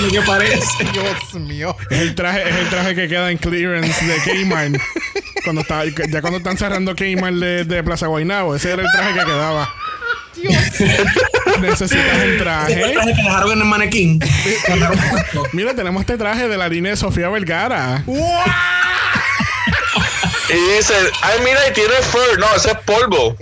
Lo 0.02 0.10
que 0.12 0.22
parece. 0.26 0.66
Dios 0.92 1.34
mío. 1.42 1.76
el 1.90 2.14
traje, 2.16 2.50
es 2.50 2.56
el 2.56 2.70
traje 2.70 2.96
que 2.96 3.08
queda 3.08 3.32
en 3.32 3.38
clearance 3.38 4.06
de 4.06 4.16
Kmart. 4.44 4.76
cuando 5.44 5.62
está, 5.62 5.84
ya 5.86 6.22
cuando 6.22 6.38
están 6.38 6.58
cerrando 6.58 6.94
Kmart 6.96 7.36
de, 7.36 7.64
de 7.64 7.84
Plaza 7.84 8.08
Guaynabo, 8.08 8.56
ese 8.56 8.72
era 8.74 8.82
el 8.84 8.90
traje 8.92 9.14
que 9.14 9.26
quedaba. 9.26 9.70
Necesitas 11.62 12.24
un 12.26 12.38
traje. 12.38 12.74
Ese 12.82 12.94
traje 12.94 13.14
que 13.16 13.24
dejaron 13.24 13.52
en 13.54 13.60
el 13.60 13.66
manequín. 13.66 14.20
Mira, 15.54 15.74
tenemos 15.74 16.02
este 16.02 16.18
traje 16.18 16.48
de 16.48 16.58
la 16.58 16.68
línea 16.68 16.92
de 16.92 16.98
Sofía 16.98 17.30
Vergara. 17.30 18.04
Y 20.50 20.76
dice, 20.76 20.94
ay, 21.22 21.40
mira, 21.44 21.68
y 21.68 21.74
tiene 21.74 21.96
fur. 21.96 22.40
No, 22.40 22.48
ese 22.56 22.72
es 22.72 22.78
polvo. 22.80 23.36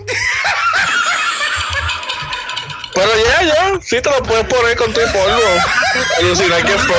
Pero 2.96 3.10
ya, 3.26 3.44
ya, 3.44 3.80
sí 3.82 4.02
te 4.02 4.10
lo 4.10 4.24
puedes 4.24 4.46
poner 4.46 4.76
con 4.78 4.94
tu 4.94 5.02
polvo. 5.02 5.42
Alucinar 6.20 6.64
que 6.64 6.78
fur. 6.80 6.96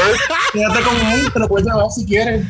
Quédate 0.53 0.83
con 0.83 0.97
él, 0.97 1.33
te 1.33 1.39
lo 1.39 1.49
puedes 1.49 1.67
llevar 1.67 1.91
si 1.91 2.07
quieres. 2.07 2.45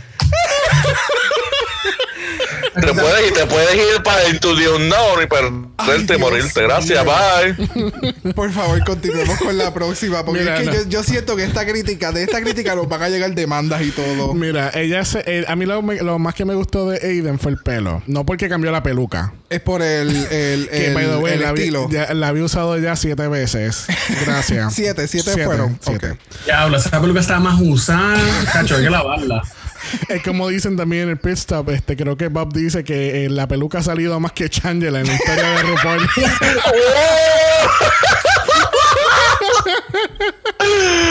Te 2.80 2.92
puedes, 2.94 3.30
y 3.30 3.32
te 3.34 3.46
puedes 3.46 3.74
ir 3.74 4.02
para 4.02 4.28
Into 4.28 4.54
the 4.56 4.68
Unknown 4.68 5.22
y 5.22 5.26
perderte 5.26 6.14
y 6.14 6.18
morirte. 6.18 6.62
Gracias, 6.62 7.04
bye. 7.04 8.32
Por 8.34 8.52
favor, 8.52 8.84
continuemos 8.84 9.38
con 9.38 9.56
la 9.56 9.72
próxima. 9.72 10.24
Porque 10.24 10.40
Mira, 10.40 10.54
es 10.56 10.60
que 10.60 10.66
no. 10.76 10.82
yo, 10.84 10.88
yo 10.88 11.02
siento 11.02 11.36
que 11.36 11.44
esta 11.44 11.64
crítica, 11.66 12.12
de 12.12 12.22
esta 12.24 12.40
crítica 12.40 12.74
nos 12.74 12.88
van 12.88 13.02
a 13.02 13.08
llegar 13.08 13.34
demandas 13.34 13.82
y 13.82 13.90
todo. 13.90 14.34
Mira, 14.34 14.70
ella 14.74 15.04
se, 15.04 15.20
eh, 15.26 15.44
a 15.48 15.56
mí 15.56 15.64
lo, 15.64 15.80
más 16.18 16.34
que 16.34 16.44
me 16.44 16.54
gustó 16.54 16.90
de 16.90 16.98
Aiden 17.06 17.38
fue 17.38 17.52
el 17.52 17.58
pelo. 17.58 18.02
No 18.06 18.26
porque 18.26 18.48
cambió 18.48 18.70
la 18.70 18.82
peluca. 18.82 19.32
Es 19.48 19.60
por 19.60 19.80
el, 19.82 20.14
el, 20.30 20.68
Que, 20.68 20.86
el, 20.88 20.94
by 20.94 21.06
the 21.06 21.16
way, 21.16 21.34
el 21.34 21.42
la, 21.42 21.52
vi- 21.52 21.60
estilo. 21.60 21.88
ya- 21.90 22.12
la 22.14 22.28
había 22.28 22.44
usado 22.44 22.76
ya 22.78 22.94
siete 22.96 23.26
veces. 23.28 23.86
Gracias. 24.26 24.74
Siete, 24.76 25.08
siete 25.08 25.44
fueron. 25.44 25.78
siete. 25.80 26.10
Ok. 26.12 26.18
Diablo, 26.44 26.76
esa 26.76 27.00
peluca 27.00 27.20
estaba 27.20 27.40
más 27.40 27.60
usada. 27.60 28.18
Cacho, 28.52 28.76
hay 28.76 28.84
que 28.84 28.90
lavarla. 28.90 29.42
Es 30.08 30.22
como 30.22 30.48
dicen 30.48 30.76
también 30.76 31.04
en 31.04 31.08
el 31.10 31.16
pit 31.18 31.32
stop, 31.32 31.70
este, 31.70 31.96
creo 31.96 32.16
que 32.16 32.28
Bob 32.28 32.52
dice 32.52 32.84
que 32.84 33.24
eh, 33.24 33.30
la 33.30 33.48
peluca 33.48 33.78
ha 33.78 33.82
salido 33.82 34.18
más 34.20 34.32
que 34.32 34.48
Changela 34.48 35.00
en 35.00 35.06
la 35.06 35.14
historia 35.14 35.50
de 35.50 35.62
RuPaul. 35.62 36.08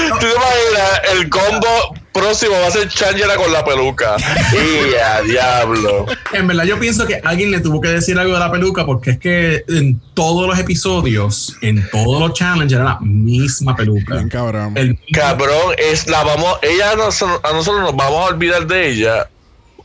¿Tú 0.10 0.18
te 0.20 0.26
imaginas? 0.28 1.02
El 1.14 1.30
combo 1.30 2.05
próximo 2.16 2.54
va 2.62 2.68
a 2.68 2.72
ser 2.72 2.88
Changela 2.90 3.36
con 3.36 3.52
la 3.52 3.64
peluca. 3.64 4.16
Y 4.54 4.96
a 4.96 5.22
diablo. 5.22 6.06
En 6.34 6.48
verdad, 6.48 6.64
yo 6.64 6.80
pienso 6.80 7.06
que 7.06 7.20
alguien 7.24 7.52
le 7.52 7.60
tuvo 7.60 7.82
que 7.82 7.90
decir 7.90 8.18
algo 8.18 8.34
de 8.34 8.40
la 8.40 8.52
peluca 8.52 8.86
porque 8.86 9.12
es 9.12 9.20
que 9.20 9.64
en 9.68 10.00
todos 10.14 10.48
los 10.48 10.58
episodios, 10.58 11.56
en 11.62 11.88
todos 11.92 12.20
los 12.20 12.34
challenges, 12.34 12.74
era 12.74 12.84
la 12.86 13.00
misma 13.02 13.76
peluca. 13.76 14.16
Bien 14.16 14.30
cabrón. 14.30 14.74
El 14.78 14.98
Cabrón, 15.14 15.76
es 15.78 16.08
la 16.08 16.24
vamos, 16.24 16.58
ella 16.62 16.96
nos- 16.96 17.22
a 17.22 17.52
nosotros 17.54 17.82
nos 17.82 17.96
vamos 17.96 18.26
a 18.30 18.34
olvidar 18.34 18.66
de 18.66 18.90
ella 18.90 19.30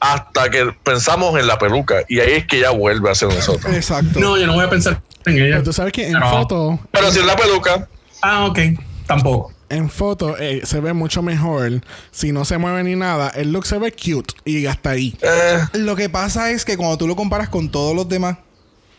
hasta 0.00 0.48
que 0.50 0.72
pensamos 0.82 1.38
en 1.38 1.46
la 1.46 1.58
peluca 1.58 1.96
y 2.08 2.20
ahí 2.20 2.32
es 2.32 2.46
que 2.46 2.58
ella 2.58 2.70
vuelve 2.70 3.10
a 3.10 3.14
ser 3.14 3.28
nosotros. 3.28 3.74
Exacto. 3.74 4.18
No, 4.18 4.38
yo 4.38 4.46
no 4.46 4.54
voy 4.54 4.64
a 4.64 4.70
pensar 4.70 5.00
en 5.26 5.34
ella. 5.34 5.50
Pero 5.56 5.62
tú 5.64 5.72
sabes 5.72 5.92
que 5.92 6.06
en 6.06 6.12
No. 6.14 6.30
foto, 6.30 6.78
Pero 6.90 7.10
si 7.10 7.18
es 7.18 7.26
la 7.26 7.36
peluca, 7.36 7.86
Ah, 8.22 8.46
ok. 8.46 8.58
Tampoco. 9.06 9.52
En 9.70 9.88
foto 9.88 10.36
eh, 10.38 10.60
se 10.64 10.80
ve 10.80 10.92
mucho 10.92 11.22
mejor. 11.22 11.80
Si 12.10 12.32
no 12.32 12.44
se 12.44 12.58
mueve 12.58 12.82
ni 12.84 12.96
nada, 12.96 13.28
el 13.30 13.52
look 13.52 13.66
se 13.66 13.78
ve 13.78 13.92
cute 13.92 14.34
y 14.44 14.66
hasta 14.66 14.90
ahí. 14.90 15.16
eh, 15.22 15.60
Lo 15.74 15.96
que 15.96 16.08
pasa 16.08 16.50
es 16.50 16.64
que 16.64 16.76
cuando 16.76 16.98
tú 16.98 17.06
lo 17.06 17.16
comparas 17.16 17.48
con 17.48 17.70
todos 17.70 17.94
los 17.96 18.08
demás, 18.08 18.36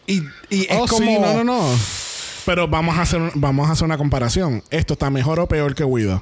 y, 0.07 0.23
y 0.49 0.61
es 0.69 0.77
Oh, 0.80 0.88
como. 0.88 1.06
sí, 1.06 1.18
no, 1.19 1.34
no, 1.35 1.43
no. 1.43 1.76
Pero 2.45 2.68
vamos 2.68 2.98
a 2.98 3.03
hacer 3.03 3.22
vamos 3.35 3.69
a 3.69 3.73
hacer 3.73 3.85
una 3.85 3.98
comparación. 3.98 4.64
¿Esto 4.72 4.93
está 4.93 5.10
mejor 5.11 5.39
o 5.39 5.48
peor 5.48 5.76
que 5.76 5.84
Widow? 5.84 6.22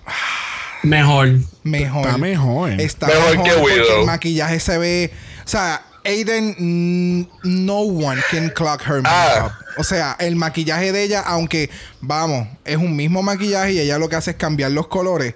Mejor. 0.84 1.30
Mejor. 1.64 2.06
Está 2.06 2.18
mejor. 2.18 2.72
Está 2.72 3.08
Mejor 3.08 3.38
mejor, 3.38 3.44
que 3.44 3.56
Widow. 3.62 4.00
el 4.02 4.06
maquillaje 4.06 4.60
se 4.60 4.78
ve. 4.78 5.14
O 5.46 5.48
sea, 5.48 5.82
Aiden, 6.10 6.56
mm, 6.58 7.28
no 7.44 7.82
one 7.82 8.22
can 8.32 8.50
clock 8.50 8.82
her 8.82 9.02
makeup. 9.02 9.52
Ah. 9.52 9.60
O 9.78 9.84
sea, 9.84 10.16
el 10.20 10.36
maquillaje 10.36 10.92
de 10.92 11.04
ella, 11.04 11.22
aunque, 11.22 11.70
vamos, 12.02 12.48
es 12.66 12.78
un 12.78 12.96
mismo 12.96 13.22
maquillaje 13.22 13.74
y 13.74 13.80
ella 13.80 13.98
lo 13.98 14.10
que 14.10 14.18
hace 14.18 14.32
es 14.32 14.38
cambiar 14.38 14.72
los 14.72 14.88
colores. 14.88 15.36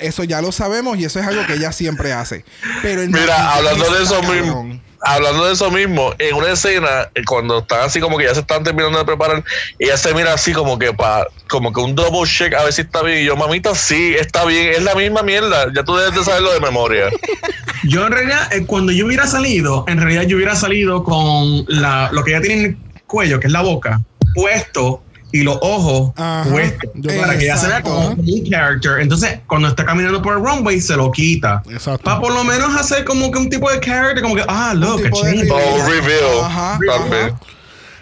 Eso 0.00 0.24
ya 0.24 0.40
lo 0.42 0.50
sabemos 0.50 0.98
y 0.98 1.04
eso 1.04 1.20
es 1.20 1.26
algo 1.26 1.46
que 1.46 1.54
ella 1.54 1.70
siempre 1.70 2.12
hace. 2.12 2.44
Pero 2.82 3.02
el 3.02 3.10
mira, 3.10 3.54
hablando 3.54 3.84
de 3.94 4.02
eso 4.02 4.22
mismo. 4.22 4.80
Hablando 5.00 5.46
de 5.46 5.52
eso 5.52 5.70
mismo, 5.70 6.14
en 6.18 6.34
una 6.34 6.52
escena, 6.52 7.08
eh, 7.14 7.22
cuando 7.24 7.58
están 7.58 7.80
así 7.80 8.00
como 8.00 8.18
que 8.18 8.24
ya 8.24 8.34
se 8.34 8.40
están 8.40 8.64
terminando 8.64 8.98
de 8.98 9.04
preparar, 9.04 9.44
ella 9.78 9.96
se 9.96 10.14
mira 10.14 10.32
así 10.32 10.52
como 10.52 10.78
que 10.78 10.92
para, 10.92 11.26
como 11.48 11.72
que 11.72 11.80
un 11.80 11.94
double 11.94 12.28
check 12.28 12.54
a 12.54 12.64
ver 12.64 12.72
si 12.72 12.82
está 12.82 13.02
bien. 13.02 13.22
Y 13.22 13.24
yo, 13.24 13.36
mamita, 13.36 13.74
sí, 13.74 14.14
está 14.18 14.44
bien, 14.44 14.68
es 14.68 14.82
la 14.82 14.94
misma 14.94 15.22
mierda. 15.22 15.72
Ya 15.74 15.82
tú 15.84 15.96
debes 15.96 16.14
de 16.14 16.24
saberlo 16.24 16.52
de 16.52 16.60
memoria. 16.60 17.06
Yo 17.84 18.04
en 18.04 18.12
realidad, 18.12 18.52
eh, 18.52 18.64
cuando 18.66 18.90
yo 18.90 19.06
hubiera 19.06 19.28
salido, 19.28 19.84
en 19.86 20.00
realidad 20.00 20.22
yo 20.22 20.36
hubiera 20.36 20.56
salido 20.56 21.04
con 21.04 21.64
la, 21.68 22.08
lo 22.10 22.24
que 22.24 22.32
ella 22.32 22.40
tiene 22.40 22.54
en 22.54 22.64
el 22.64 22.76
cuello, 23.06 23.38
que 23.38 23.46
es 23.46 23.52
la 23.52 23.62
boca, 23.62 24.00
puesto 24.34 25.02
y 25.36 25.42
los 25.44 25.58
ojos 25.60 26.12
Ajá. 26.16 26.48
puestos. 26.50 26.90
Para 27.20 27.38
que 27.38 27.44
ella 27.44 27.56
se 27.56 27.66
vea 27.68 27.82
como 27.82 28.08
un 28.08 28.44
character. 28.50 29.00
Entonces, 29.00 29.38
cuando 29.46 29.68
está 29.68 29.84
caminando 29.84 30.20
por 30.22 30.36
el 30.36 30.44
runway, 30.44 30.80
se 30.80 30.96
lo 30.96 31.10
quita. 31.12 31.62
Exacto. 31.70 32.04
Para 32.04 32.20
por 32.20 32.32
lo 32.32 32.44
menos 32.44 32.74
hacer 32.76 33.04
como 33.04 33.30
que 33.30 33.38
un 33.38 33.48
tipo 33.50 33.70
de 33.70 33.80
character, 33.80 34.22
como 34.22 34.34
que, 34.36 34.44
ah, 34.48 34.72
look, 34.74 35.02
tipo 35.02 35.22
de 35.24 35.34
change. 35.36 35.50
O 35.50 35.56
un 35.56 35.90
reveal. 35.90 36.44
Ajá. 36.44 36.78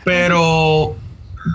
Pero, 0.05 0.97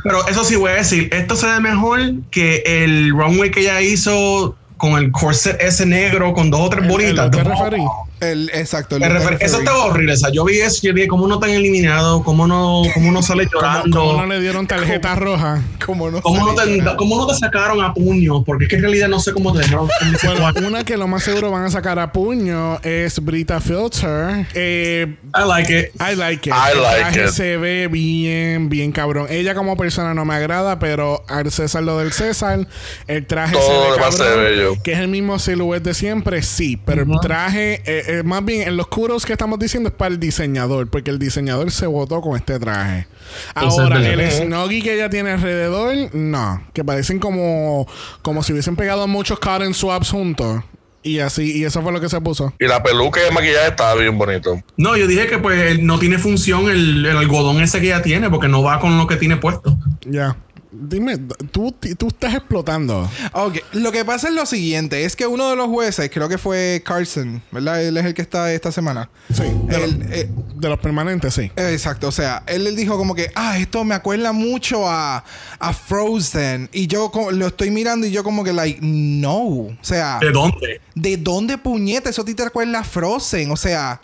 pero 0.03 0.27
eso 0.27 0.43
sí 0.43 0.55
voy 0.55 0.71
a 0.71 0.75
decir, 0.75 1.09
esto 1.13 1.35
se 1.35 1.45
ve 1.47 1.59
mejor 1.59 1.99
que 2.31 2.63
el 2.65 3.11
runway 3.11 3.51
que 3.51 3.61
ella 3.61 3.81
hizo 3.81 4.55
con 4.77 4.93
el 4.93 5.11
corset 5.11 5.61
ese 5.61 5.85
negro 5.85 6.33
con 6.33 6.49
dos 6.49 6.61
o 6.61 6.69
tres 6.69 6.83
El- 6.83 6.85
el 6.85 6.91
bolitas. 6.91 7.29
que 7.29 7.43
No. 7.43 8.07
El, 8.19 8.49
exacto. 8.53 8.95
el 8.97 9.03
refer- 9.03 9.37
eso 9.39 9.59
estaba 9.59 9.85
horrible. 9.85 10.13
O 10.13 10.17
sea, 10.17 10.29
yo 10.31 10.43
vi 10.45 10.59
eso 10.59 10.79
y 10.83 10.87
yo 10.87 10.93
dije, 10.93 11.07
¿cómo 11.07 11.27
no 11.27 11.35
están 11.35 11.51
eliminados? 11.51 12.23
¿Cómo 12.23 12.47
no, 12.47 12.81
cómo 12.93 13.11
no 13.11 13.21
sale 13.21 13.47
¿Cómo, 13.51 13.61
llorando? 13.61 13.99
cómo 13.99 14.13
no 14.21 14.25
le 14.27 14.39
dieron 14.41 14.67
tarjeta 14.67 15.15
roja? 15.15 15.61
¿Cómo 15.85 16.09
no, 16.11 16.21
¿Cómo 16.21 16.45
no, 16.45 16.55
te, 16.55 16.95
cómo 16.97 17.15
no 17.17 17.27
te 17.27 17.35
sacaron 17.35 17.81
a 17.83 17.93
puño? 17.93 18.43
Porque 18.43 18.65
es 18.65 18.69
que 18.69 18.75
en 18.75 18.81
realidad 18.83 19.07
no 19.07 19.19
sé 19.19 19.31
cómo 19.31 19.53
te 19.53 19.59
dejaron. 19.59 19.87
Bueno, 20.23 20.67
una 20.67 20.83
que 20.83 20.97
lo 20.97 21.07
más 21.07 21.23
seguro 21.23 21.51
van 21.51 21.63
a 21.65 21.71
sacar 21.71 21.97
a 21.99 22.11
puño 22.11 22.79
es 22.83 23.23
Brita 23.23 23.59
Filter. 23.59 24.45
Eh, 24.53 25.15
I 25.35 25.47
like 25.47 25.79
it. 25.79 25.87
I 26.01 26.15
like 26.15 26.49
it. 26.49 26.53
I 26.55 26.71
el 26.75 26.81
like 26.83 26.99
traje 27.01 27.23
it. 27.25 27.29
se 27.31 27.57
ve 27.57 27.87
bien, 27.89 28.69
bien 28.69 28.91
cabrón. 28.91 29.27
Ella 29.29 29.55
como 29.55 29.77
persona 29.77 30.13
no 30.13 30.25
me 30.25 30.33
agrada, 30.35 30.79
pero 30.79 31.23
al 31.27 31.51
César 31.51 31.83
lo 31.83 31.97
del 31.99 32.11
César, 32.11 32.67
el 33.07 33.25
traje 33.25 33.53
Todo 33.55 33.67
se 33.67 33.91
ve 33.91 33.97
cabrón. 33.97 34.43
bello. 34.43 34.73
Que 34.83 34.93
es 34.93 34.99
el 34.99 35.07
mismo 35.07 35.39
silhouette 35.39 35.83
de 35.83 35.93
siempre, 35.93 36.41
sí. 36.43 36.77
Pero 36.85 37.03
el 37.03 37.19
traje, 37.21 37.81
eh, 37.85 38.03
eh, 38.09 38.23
más 38.23 38.43
bien 38.43 38.67
en 38.67 38.77
los 38.77 38.87
curos 38.87 39.25
que 39.25 39.33
estamos 39.33 39.59
diciendo 39.59 39.89
es 39.89 39.95
para 39.95 40.11
el 40.11 40.19
diseñador, 40.19 40.89
porque 40.89 41.11
el 41.11 41.19
diseñador 41.19 41.71
se 41.71 41.85
votó 41.85 42.21
con 42.21 42.35
este 42.35 42.59
traje. 42.59 43.07
Ahora, 43.53 44.01
es 44.01 44.39
el 44.39 44.47
snuggie 44.47 44.81
que 44.81 44.95
ella 44.95 45.09
tiene 45.09 45.31
alrededor, 45.31 46.13
no. 46.13 46.63
Que 46.73 46.83
parecen 46.83 47.19
como, 47.19 47.87
como 48.21 48.43
si 48.43 48.53
hubiesen 48.53 48.75
pegado 48.75 49.07
muchos 49.07 49.39
cotton 49.39 49.73
swabs 49.73 50.09
juntos. 50.09 50.63
Y 51.01 51.19
así, 51.19 51.57
y 51.57 51.63
eso 51.63 51.81
fue 51.81 51.93
lo 51.93 52.01
que 52.01 52.09
se 52.09 52.19
puso. 52.19 52.53
Y 52.59 52.67
la 52.67 52.83
peluca 52.83 53.21
y 53.21 53.27
el 53.27 53.33
maquillaje 53.33 53.69
estaba 53.69 53.95
bien 53.95 54.17
bonito. 54.17 54.61
No, 54.75 54.97
yo 54.97 55.07
dije 55.07 55.27
que 55.27 55.37
pues 55.37 55.79
no 55.79 55.97
tiene 55.97 56.17
función 56.17 56.69
el, 56.69 57.05
el 57.05 57.15
algodón 57.15 57.61
ese 57.61 57.79
que 57.79 57.87
ella 57.87 58.01
tiene 58.01 58.29
porque 58.29 58.49
no 58.49 58.63
va 58.63 58.79
con 58.81 58.97
lo 58.97 59.07
que 59.07 59.15
tiene 59.15 59.37
puesto. 59.37 59.77
Ya. 60.01 60.35
Dime, 60.71 61.17
tú, 61.51 61.71
tú 61.97 62.07
estás 62.09 62.35
explotando. 62.35 63.09
Ok, 63.33 63.57
lo 63.73 63.91
que 63.91 64.05
pasa 64.05 64.27
es 64.27 64.35
lo 64.35 64.45
siguiente, 64.45 65.03
es 65.03 65.15
que 65.15 65.25
uno 65.25 65.49
de 65.49 65.55
los 65.55 65.67
jueces, 65.67 66.11
creo 66.13 66.29
que 66.29 66.37
fue 66.37 66.83
Carson, 66.85 67.41
¿verdad? 67.51 67.83
Él 67.83 67.97
es 67.97 68.05
el 68.05 68.13
que 68.13 68.21
está 68.21 68.53
esta 68.53 68.71
semana. 68.71 69.09
Sí. 69.33 69.43
De, 69.65 69.75
Él, 69.75 69.81
los, 69.81 70.11
eh, 70.11 70.29
de 70.55 70.69
los 70.69 70.79
permanentes, 70.79 71.33
sí. 71.33 71.51
eh, 71.55 71.71
exacto, 71.73 72.07
o 72.09 72.11
sea, 72.11 72.43
él 72.45 72.63
le 72.63 72.73
dijo 72.73 72.97
como 72.97 73.15
que, 73.15 73.31
ah, 73.33 73.57
esto 73.57 73.83
me 73.83 73.95
acuerda 73.95 74.31
mucho 74.31 74.87
a, 74.87 75.23
a 75.57 75.73
Frozen. 75.73 76.69
Y 76.71 76.85
yo 76.85 77.11
lo 77.31 77.47
estoy 77.47 77.71
mirando 77.71 78.05
y 78.05 78.11
yo 78.11 78.23
como 78.23 78.43
que, 78.43 78.53
like, 78.53 78.79
no. 78.81 79.39
O 79.39 79.77
sea, 79.81 80.19
¿De 80.21 80.31
dónde? 80.31 80.81
¿de 80.93 81.17
dónde 81.17 81.57
puñeta? 81.57 82.09
Eso 82.11 82.21
a 82.21 82.25
ti 82.25 82.35
te 82.35 82.43
recuerda 82.43 82.79
a 82.79 82.83
Frozen. 82.83 83.49
O 83.51 83.57
sea, 83.57 84.01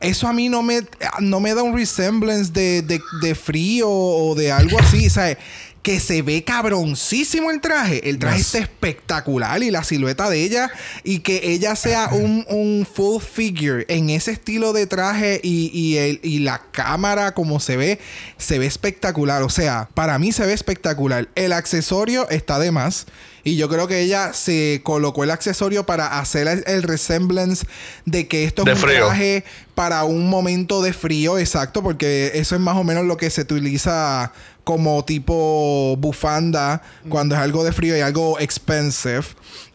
eso 0.00 0.28
a 0.28 0.32
mí 0.32 0.48
no 0.48 0.62
me, 0.62 0.80
no 1.20 1.40
me 1.40 1.54
da 1.54 1.62
un 1.62 1.76
resemblance 1.76 2.52
de, 2.52 2.82
de, 2.82 3.00
de 3.20 3.34
frío 3.34 3.88
o 3.90 4.34
de 4.34 4.52
algo 4.52 4.78
así. 4.78 5.06
O 5.06 5.10
sea, 5.10 5.36
que 5.82 6.00
se 6.00 6.22
ve 6.22 6.44
cabroncísimo 6.44 7.50
el 7.50 7.60
traje. 7.60 8.08
El 8.10 8.18
traje 8.18 8.38
Yes. 8.38 8.46
está 8.46 8.58
espectacular 8.58 9.62
y 9.62 9.70
la 9.70 9.84
silueta 9.84 10.28
de 10.28 10.42
ella 10.42 10.70
y 11.04 11.20
que 11.20 11.40
ella 11.52 11.76
sea 11.76 12.08
un, 12.12 12.44
un 12.48 12.86
full 12.90 13.22
figure 13.22 13.86
en 13.88 14.10
ese 14.10 14.32
estilo 14.32 14.72
de 14.72 14.86
traje 14.86 15.40
y, 15.42 15.70
y, 15.72 15.96
el- 15.98 16.20
y 16.22 16.40
la 16.40 16.62
cámara 16.72 17.32
como 17.32 17.60
se 17.60 17.76
ve, 17.76 17.98
se 18.36 18.58
ve 18.58 18.66
espectacular. 18.66 19.42
O 19.42 19.50
sea, 19.50 19.88
para 19.94 20.18
mí 20.18 20.32
se 20.32 20.44
ve 20.46 20.52
espectacular. 20.52 21.28
El 21.34 21.52
accesorio 21.52 22.28
está 22.28 22.58
de 22.58 22.70
más. 22.70 23.06
Y 23.44 23.56
yo 23.56 23.68
creo 23.70 23.86
que 23.88 24.00
ella 24.00 24.34
se 24.34 24.82
colocó 24.84 25.24
el 25.24 25.30
accesorio 25.30 25.86
para 25.86 26.18
hacer 26.18 26.48
el, 26.48 26.64
el 26.66 26.82
resemblance 26.82 27.64
de 28.04 28.26
que 28.28 28.44
esto 28.44 28.64
De 28.64 28.72
es 28.72 28.76
un 28.78 28.82
frío. 28.84 29.06
traje 29.06 29.44
para 29.74 30.04
un 30.04 30.28
momento 30.28 30.82
de 30.82 30.92
frío, 30.92 31.38
exacto, 31.38 31.82
porque 31.82 32.32
eso 32.34 32.56
es 32.56 32.60
más 32.60 32.76
o 32.76 32.84
menos 32.84 33.06
lo 33.06 33.16
que 33.16 33.30
se 33.30 33.42
utiliza 33.42 34.32
como 34.68 35.02
tipo 35.02 35.96
bufanda 35.96 36.82
cuando 37.08 37.34
es 37.34 37.40
algo 37.40 37.64
de 37.64 37.72
frío 37.72 37.96
y 37.96 38.00
algo 38.02 38.38
expensive. 38.38 39.22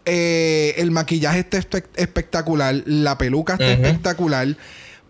Eh, 0.06 0.76
el 0.78 0.92
maquillaje 0.92 1.40
está 1.40 1.58
espe- 1.58 1.86
espectacular, 1.96 2.76
la 2.86 3.18
peluca 3.18 3.54
está 3.54 3.72
espectacular, 3.72 4.56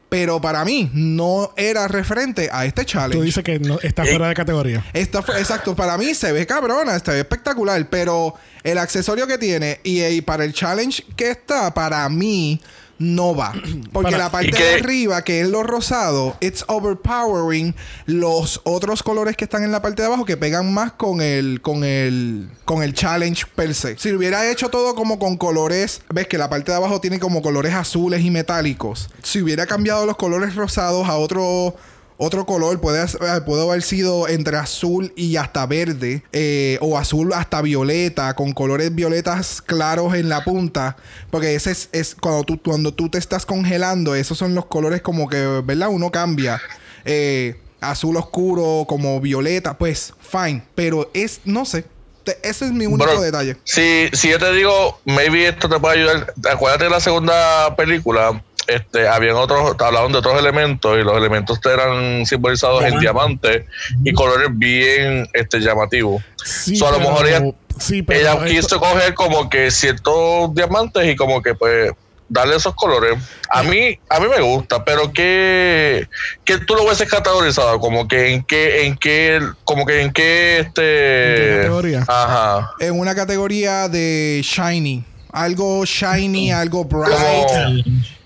pero 0.08 0.40
para 0.40 0.64
mí 0.64 0.90
no 0.94 1.52
era 1.58 1.90
referente 1.90 2.48
a 2.50 2.64
este 2.66 2.86
challenge. 2.86 3.18
Tú 3.18 3.24
dices 3.24 3.44
que 3.44 3.60
no, 3.60 3.78
está 3.82 4.06
fuera 4.06 4.30
de 4.30 4.36
categoría. 4.36 4.86
Fue, 5.26 5.38
exacto, 5.38 5.76
para 5.76 5.98
mí 5.98 6.14
se 6.14 6.32
ve 6.32 6.46
cabrona, 6.48 6.98
se 7.00 7.12
ve 7.12 7.20
espectacular, 7.20 7.90
pero 7.90 8.36
el 8.64 8.78
accesorio 8.78 9.28
que 9.28 9.38
tiene 9.38 9.82
y, 9.84 10.02
y 10.02 10.22
para 10.22 10.46
el 10.46 10.54
challenge 10.54 11.04
que 11.18 11.30
está, 11.32 11.74
para 11.74 12.08
mí 12.08 12.62
no 13.00 13.36
va. 13.36 13.54
Porque 13.92 14.12
Para- 14.12 14.18
la 14.26 14.32
parte 14.32 14.50
¿Y 14.50 14.52
de 14.64 14.74
arriba, 14.76 15.24
que 15.24 15.42
es 15.42 15.48
lo 15.50 15.64
rosado, 15.64 16.36
it's 16.40 16.64
overpowering 16.68 17.76
los 18.06 18.62
otros 18.64 19.04
colores 19.04 19.36
que 19.36 19.44
están 19.46 19.64
en 19.64 19.72
la 19.72 19.82
parte 19.82 20.02
de 20.02 20.08
abajo 20.08 20.26
que 20.26 20.38
pegan 20.38 20.74
más 20.74 20.94
con 20.94 21.22
el, 21.22 21.62
con 21.62 21.84
el, 21.84 22.50
con 22.66 22.84
el 22.84 22.94
challenge 22.94 23.46
per 23.56 23.74
se. 23.76 23.98
Si 23.98 24.12
hubiera 24.14 24.50
hecho 24.50 24.70
todo 24.70 24.96
como 24.96 25.20
con 25.20 25.38
colores, 25.38 26.02
ves 26.14 26.28
que 26.28 26.38
la 26.38 26.50
parte 26.50 26.72
de 26.72 26.78
abajo 26.78 27.02
tiene 27.02 27.20
como 27.20 27.42
colores 27.42 27.74
azules 27.74 28.22
y 28.24 28.32
metálicos. 28.32 29.10
Si 29.22 29.42
hubiera 29.42 29.66
cambiado 29.66 30.06
los 30.06 30.16
colores 30.18 30.56
rosados 30.56 31.08
a 31.10 31.18
otro 31.18 31.76
otro 32.18 32.46
color 32.46 32.80
puede, 32.80 33.04
eh, 33.04 33.42
puede 33.46 33.64
haber 33.64 33.82
sido 33.82 34.28
entre 34.28 34.58
azul 34.58 35.14
y 35.16 35.36
hasta 35.36 35.66
verde 35.66 36.24
eh, 36.32 36.78
o 36.82 36.98
azul 36.98 37.34
hasta 37.34 37.62
violeta 37.62 38.34
con 38.36 38.54
colores 38.54 38.94
violetas 38.94 39.62
claros 39.62 40.14
en 40.16 40.30
la 40.30 40.44
punta 40.44 40.96
porque 41.32 41.56
ese 41.56 41.72
es, 41.92 42.16
cuando 42.16 42.44
tú 42.44 42.62
cuando 42.62 42.94
tú 42.94 43.10
te 43.10 43.18
estás 43.18 43.46
congelando 43.46 44.16
esos 44.16 44.38
son 44.38 44.56
los 44.56 44.66
colores 44.66 45.02
como 45.02 45.28
que 45.28 45.62
verdad 45.66 45.90
uno 45.90 46.12
cambia 46.12 46.62
Eh, 47.06 47.60
azul 47.82 48.16
oscuro 48.16 48.86
como 48.88 49.20
violeta 49.20 49.78
pues 49.78 50.14
fine 50.22 50.64
pero 50.74 51.12
es 51.14 51.42
no 51.44 51.66
sé 51.66 51.84
ese 52.44 52.66
es 52.66 52.72
mi 52.72 52.86
único 52.86 53.22
detalle 53.22 53.58
Si, 53.64 54.10
si 54.14 54.30
yo 54.30 54.40
te 54.40 54.52
digo, 54.54 55.00
maybe 55.06 55.48
esto 55.48 55.68
te 55.70 55.80
puede 55.80 56.00
ayudar. 56.00 56.34
Acuérdate 56.52 56.86
de 56.86 56.90
la 56.90 57.00
segunda 57.00 57.76
película. 57.76 58.42
Este, 58.66 59.10
habían 59.10 59.36
otros, 59.36 59.76
hablaban 59.82 60.14
de 60.14 60.20
otros 60.20 60.40
elementos 60.40 60.98
y 60.98 61.04
los 61.04 61.18
elementos 61.18 61.60
eran 61.66 62.26
simbolizados 62.26 62.82
en 62.86 62.92
Ajá. 62.94 63.00
diamante 63.00 63.66
y 64.06 64.14
colores 64.14 64.48
bien 64.54 65.28
este, 65.34 65.60
llamativos. 65.60 66.24
Sí, 66.46 66.78
So, 66.78 66.88
a 66.88 66.92
lo 66.92 67.00
mejor 67.00 67.28
ella- 67.28 67.42
sí, 67.78 68.02
pero 68.04 68.20
Ella 68.22 68.34
esto- 68.34 68.46
quiso 68.46 68.80
coger 68.80 69.14
como 69.16 69.50
que 69.50 69.70
ciertos 69.70 70.56
diamantes 70.56 71.06
y 71.08 71.16
como 71.18 71.42
que 71.42 71.56
pues 71.56 71.92
darle 72.34 72.56
esos 72.56 72.74
colores. 72.76 73.14
A 73.50 73.62
mí, 73.64 73.98
a 74.10 74.20
mí 74.20 74.28
me 74.28 74.42
gusta, 74.42 74.84
pero 74.84 75.14
que, 75.14 76.08
que 76.44 76.58
tú 76.58 76.74
lo 76.76 76.84
hubieses 76.84 77.08
categorizado, 77.10 77.80
como 77.80 78.08
que 78.08 78.34
en 78.34 78.44
qué, 78.44 78.86
en 78.88 78.98
qué, 78.98 79.40
como 79.64 79.86
que 79.86 80.02
en 80.02 80.12
qué 80.12 80.58
¿En 80.58 80.74
qué 80.74 81.50
este 81.52 81.58
categoría? 81.58 82.04
ajá. 82.08 82.72
en 82.80 83.00
una 83.00 83.14
categoría 83.14 83.88
de 83.88 84.42
shiny 84.44 85.04
algo 85.32 85.86
shiny 85.86 86.52
algo 86.52 86.86
bright 86.86 87.12
Como, 87.48 87.84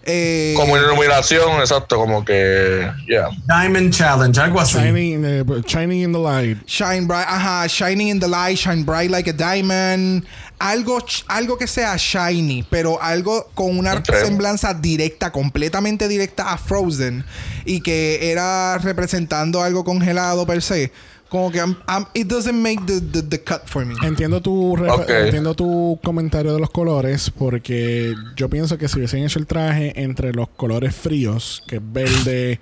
eh, 0.09 0.53
como 0.55 0.77
iluminación, 0.77 1.59
exacto, 1.59 1.97
como 1.97 2.23
que 2.23 2.89
ya. 3.09 3.27
Diamond 3.45 3.93
Challenge, 3.93 4.39
algo 4.39 4.61
así. 4.61 4.77
Shining, 4.77 5.25
eh, 5.25 5.43
shining 5.65 6.01
in 6.01 6.13
the 6.13 6.19
light. 6.19 6.57
Shine 6.65 7.05
bright, 7.05 7.27
ajá, 7.27 7.67
shining 7.67 8.07
in 8.07 8.19
the 8.19 8.27
light, 8.27 8.57
shine 8.57 8.85
bright 8.85 9.11
like 9.11 9.29
a 9.29 9.33
diamond. 9.33 10.25
Algo, 10.59 10.99
algo 11.27 11.57
que 11.57 11.67
sea 11.67 11.97
shiny, 11.97 12.65
pero 12.69 13.01
algo 13.01 13.49
con 13.53 13.77
una 13.77 14.01
semblanza 14.05 14.73
directa, 14.73 15.29
completamente 15.31 16.07
directa 16.07 16.53
a 16.53 16.57
Frozen. 16.57 17.25
Y 17.65 17.81
que 17.81 18.31
era 18.31 18.77
representando 18.77 19.61
algo 19.61 19.83
congelado 19.83 20.47
per 20.47 20.61
se. 20.61 20.93
Como 21.29 21.51
que 21.51 21.57
I'm- 21.59 21.75
I'm- 21.87 22.07
it 22.13 22.27
doesn't 22.27 22.55
make 22.55 22.81
the, 22.85 23.01
the, 23.01 23.21
the 23.21 23.43
cut 23.43 23.63
for 23.65 23.85
me. 23.85 23.95
Entiendo 24.03 24.41
tu, 24.41 24.75
refer- 24.77 25.01
Ok. 25.03 25.09
entiendo 25.09 25.53
tu 25.55 25.99
comentario 26.03 26.53
de 26.53 26.59
los 26.59 26.69
colores 26.69 27.29
porque 27.37 28.13
yo 28.37 28.49
pienso 28.49 28.77
que 28.77 28.87
si 28.87 28.97
hubiesen 28.97 29.23
hecho 29.25 29.37
el 29.39 29.45
traje 29.45 29.91
entre 30.01 30.31
los 30.31 30.47
colores 30.49 30.95
fríos, 30.95 31.63
que 31.67 31.77
es 31.77 31.81
verde, 31.83 32.59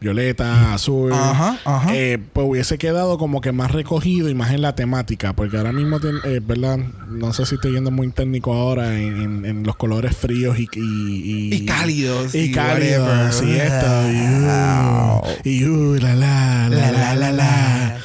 violeta, 0.00 0.74
azul, 0.74 1.12
Ajá, 1.12 1.58
ajá. 1.64 1.94
eh, 1.94 2.18
pues 2.32 2.46
hubiese 2.48 2.78
quedado 2.78 3.18
como 3.18 3.40
que 3.40 3.52
más 3.52 3.72
recogido 3.72 4.28
y 4.28 4.34
más 4.34 4.52
en 4.52 4.62
la 4.62 4.74
temática, 4.74 5.32
porque 5.32 5.56
ahora 5.56 5.72
mismo, 5.72 5.98
eh, 6.24 6.40
¿verdad? 6.42 6.78
No 7.08 7.32
sé 7.32 7.46
si 7.46 7.56
estoy 7.56 7.72
yendo 7.72 7.90
muy 7.90 8.08
técnico 8.12 8.52
ahora 8.54 8.94
en, 8.98 9.20
en- 9.20 9.44
en 9.44 9.62
los 9.64 9.76
colores 9.76 10.16
fríos 10.16 10.58
y... 10.58 10.68
Y, 10.74 11.54
Y 11.54 11.64
cálidos, 11.66 12.34
Y, 12.34 12.38
y 12.38 12.52
cálidos, 12.52 13.40
whatever. 13.40 13.56
y 13.56 13.60
esto, 13.60 14.12
y... 14.12 14.44
uh, 14.44 15.22
y 15.44 15.64
uh, 15.64 15.94
la 16.00 16.14
la, 16.14 16.68
la 16.68 16.92
la 16.92 17.14
la 17.16 17.32
la. 17.32 17.98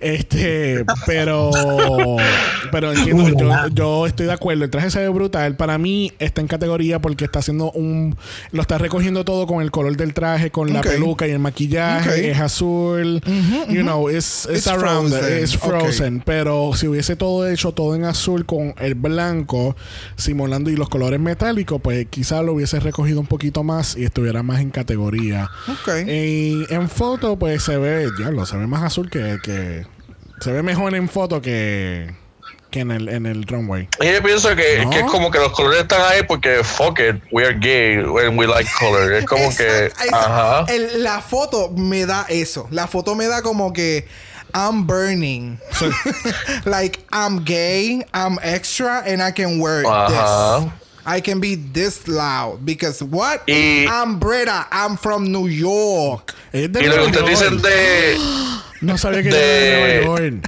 Este, 0.00 0.84
pero... 1.06 1.50
Pero 2.70 2.92
entiendo, 2.92 3.68
yo, 3.72 4.06
estoy 4.06 4.26
de 4.26 4.32
acuerdo. 4.32 4.64
El 4.64 4.70
traje 4.70 4.90
se 4.90 5.00
ve 5.00 5.08
brutal. 5.08 5.56
Para 5.56 5.78
mí 5.78 6.12
está 6.18 6.40
en 6.40 6.46
categoría 6.46 7.00
porque 7.00 7.24
está 7.24 7.40
haciendo 7.40 7.70
un... 7.72 8.16
Lo 8.52 8.62
está 8.62 8.78
recogiendo 8.78 9.24
todo 9.24 9.46
con 9.46 9.62
el 9.62 9.70
color 9.70 9.96
del 9.96 10.14
traje, 10.14 10.50
con 10.50 10.72
la 10.72 10.80
peluca 10.80 11.26
y 11.26 11.32
el 11.32 11.38
maquillaje. 11.38 12.30
Es 12.30 12.38
azul. 12.38 13.20
You 13.68 13.82
know, 13.82 14.08
it's, 14.08 14.46
it's, 14.50 14.58
It's 14.58 14.66
around 14.66 15.12
frozen. 15.58 16.16
It's. 16.16 16.24
Pero 16.24 16.72
si 16.74 16.86
hubiese 16.86 17.16
todo 17.16 17.48
hecho 17.48 17.72
todo 17.72 17.94
en 17.94 18.04
azul 18.04 18.46
con 18.46 18.74
el 18.78 18.94
blanco 18.94 19.76
simulando 20.16 20.70
y 20.70 20.76
los 20.76 20.88
colores 20.88 21.20
metálicos, 21.20 21.80
pues 21.80 22.06
quizás 22.08 22.44
lo 22.44 22.54
hubiese 22.54 22.80
recogido 22.80 23.20
un 23.20 23.26
poquito 23.26 23.62
más 23.62 23.96
y 23.96 24.04
estuviera 24.04 24.42
más 24.42 24.60
en 24.60 24.70
categoría. 24.70 25.48
Ok. 25.68 26.06
Y 26.06 26.64
en 26.70 26.88
foto, 26.88 27.38
pues 27.38 27.62
se 27.62 27.76
ve, 27.76 28.08
diablo, 28.16 28.46
se 28.46 28.56
ve 28.56 28.66
más 28.66 28.82
azul 28.82 29.10
que, 29.10 29.38
que 29.42 29.59
se 30.40 30.52
ve 30.52 30.62
mejor 30.62 30.94
en 30.94 31.08
foto 31.08 31.40
que, 31.42 32.14
que 32.70 32.80
en 32.80 32.90
el, 32.90 33.08
en 33.08 33.26
el 33.26 33.44
runway. 33.46 33.88
Y 34.00 34.12
yo 34.12 34.22
pienso 34.22 34.54
que, 34.56 34.84
No. 34.84 34.90
que 34.90 35.00
es 35.00 35.04
como 35.04 35.30
que 35.30 35.38
los 35.38 35.52
colores 35.52 35.80
están 35.82 36.00
ahí 36.02 36.22
porque 36.26 36.62
fuck 36.64 36.98
it, 37.00 37.22
we 37.32 37.44
are 37.44 37.56
gay 37.58 37.96
and 37.96 38.38
we 38.38 38.46
like 38.46 38.68
color. 38.78 39.12
Es 39.12 39.24
como 39.26 39.54
que, 39.56 39.86
Exacto, 39.86 40.04
exacto. 40.04 40.16
ajá. 40.16 40.64
El- 40.72 41.02
la 41.02 41.20
foto 41.20 41.70
me 41.76 42.06
da 42.06 42.26
eso. 42.28 42.66
La 42.70 42.86
foto 42.86 43.14
me 43.14 43.26
da 43.26 43.42
como 43.42 43.72
que 43.72 44.06
I'm 44.54 44.86
burning. 44.86 45.58
like 46.64 47.00
I'm 47.12 47.44
gay, 47.44 48.02
I'm 48.12 48.38
extra, 48.42 49.02
and 49.06 49.22
I 49.22 49.30
can 49.32 49.60
wear 49.60 49.84
Ajá. 49.84 50.60
this. 50.64 50.72
I 51.06 51.20
can 51.20 51.40
be 51.40 51.54
this 51.56 52.06
loud 52.08 52.64
because 52.64 53.02
what? 53.02 53.42
Y- 53.48 53.86
I'm 53.88 54.18
Breda. 54.18 54.66
I'm 54.70 54.96
from 54.96 55.30
New 55.32 55.46
York. 55.48 56.34
Y 56.52 56.66
lo 56.66 56.72
que 56.80 56.88
ustedes 57.06 57.28
dicen 57.28 57.62
de, 57.62 58.16
No 58.80 58.96
sabía 58.98 59.22
que 59.22 59.28
de- 59.30 60.02
era 60.02 60.40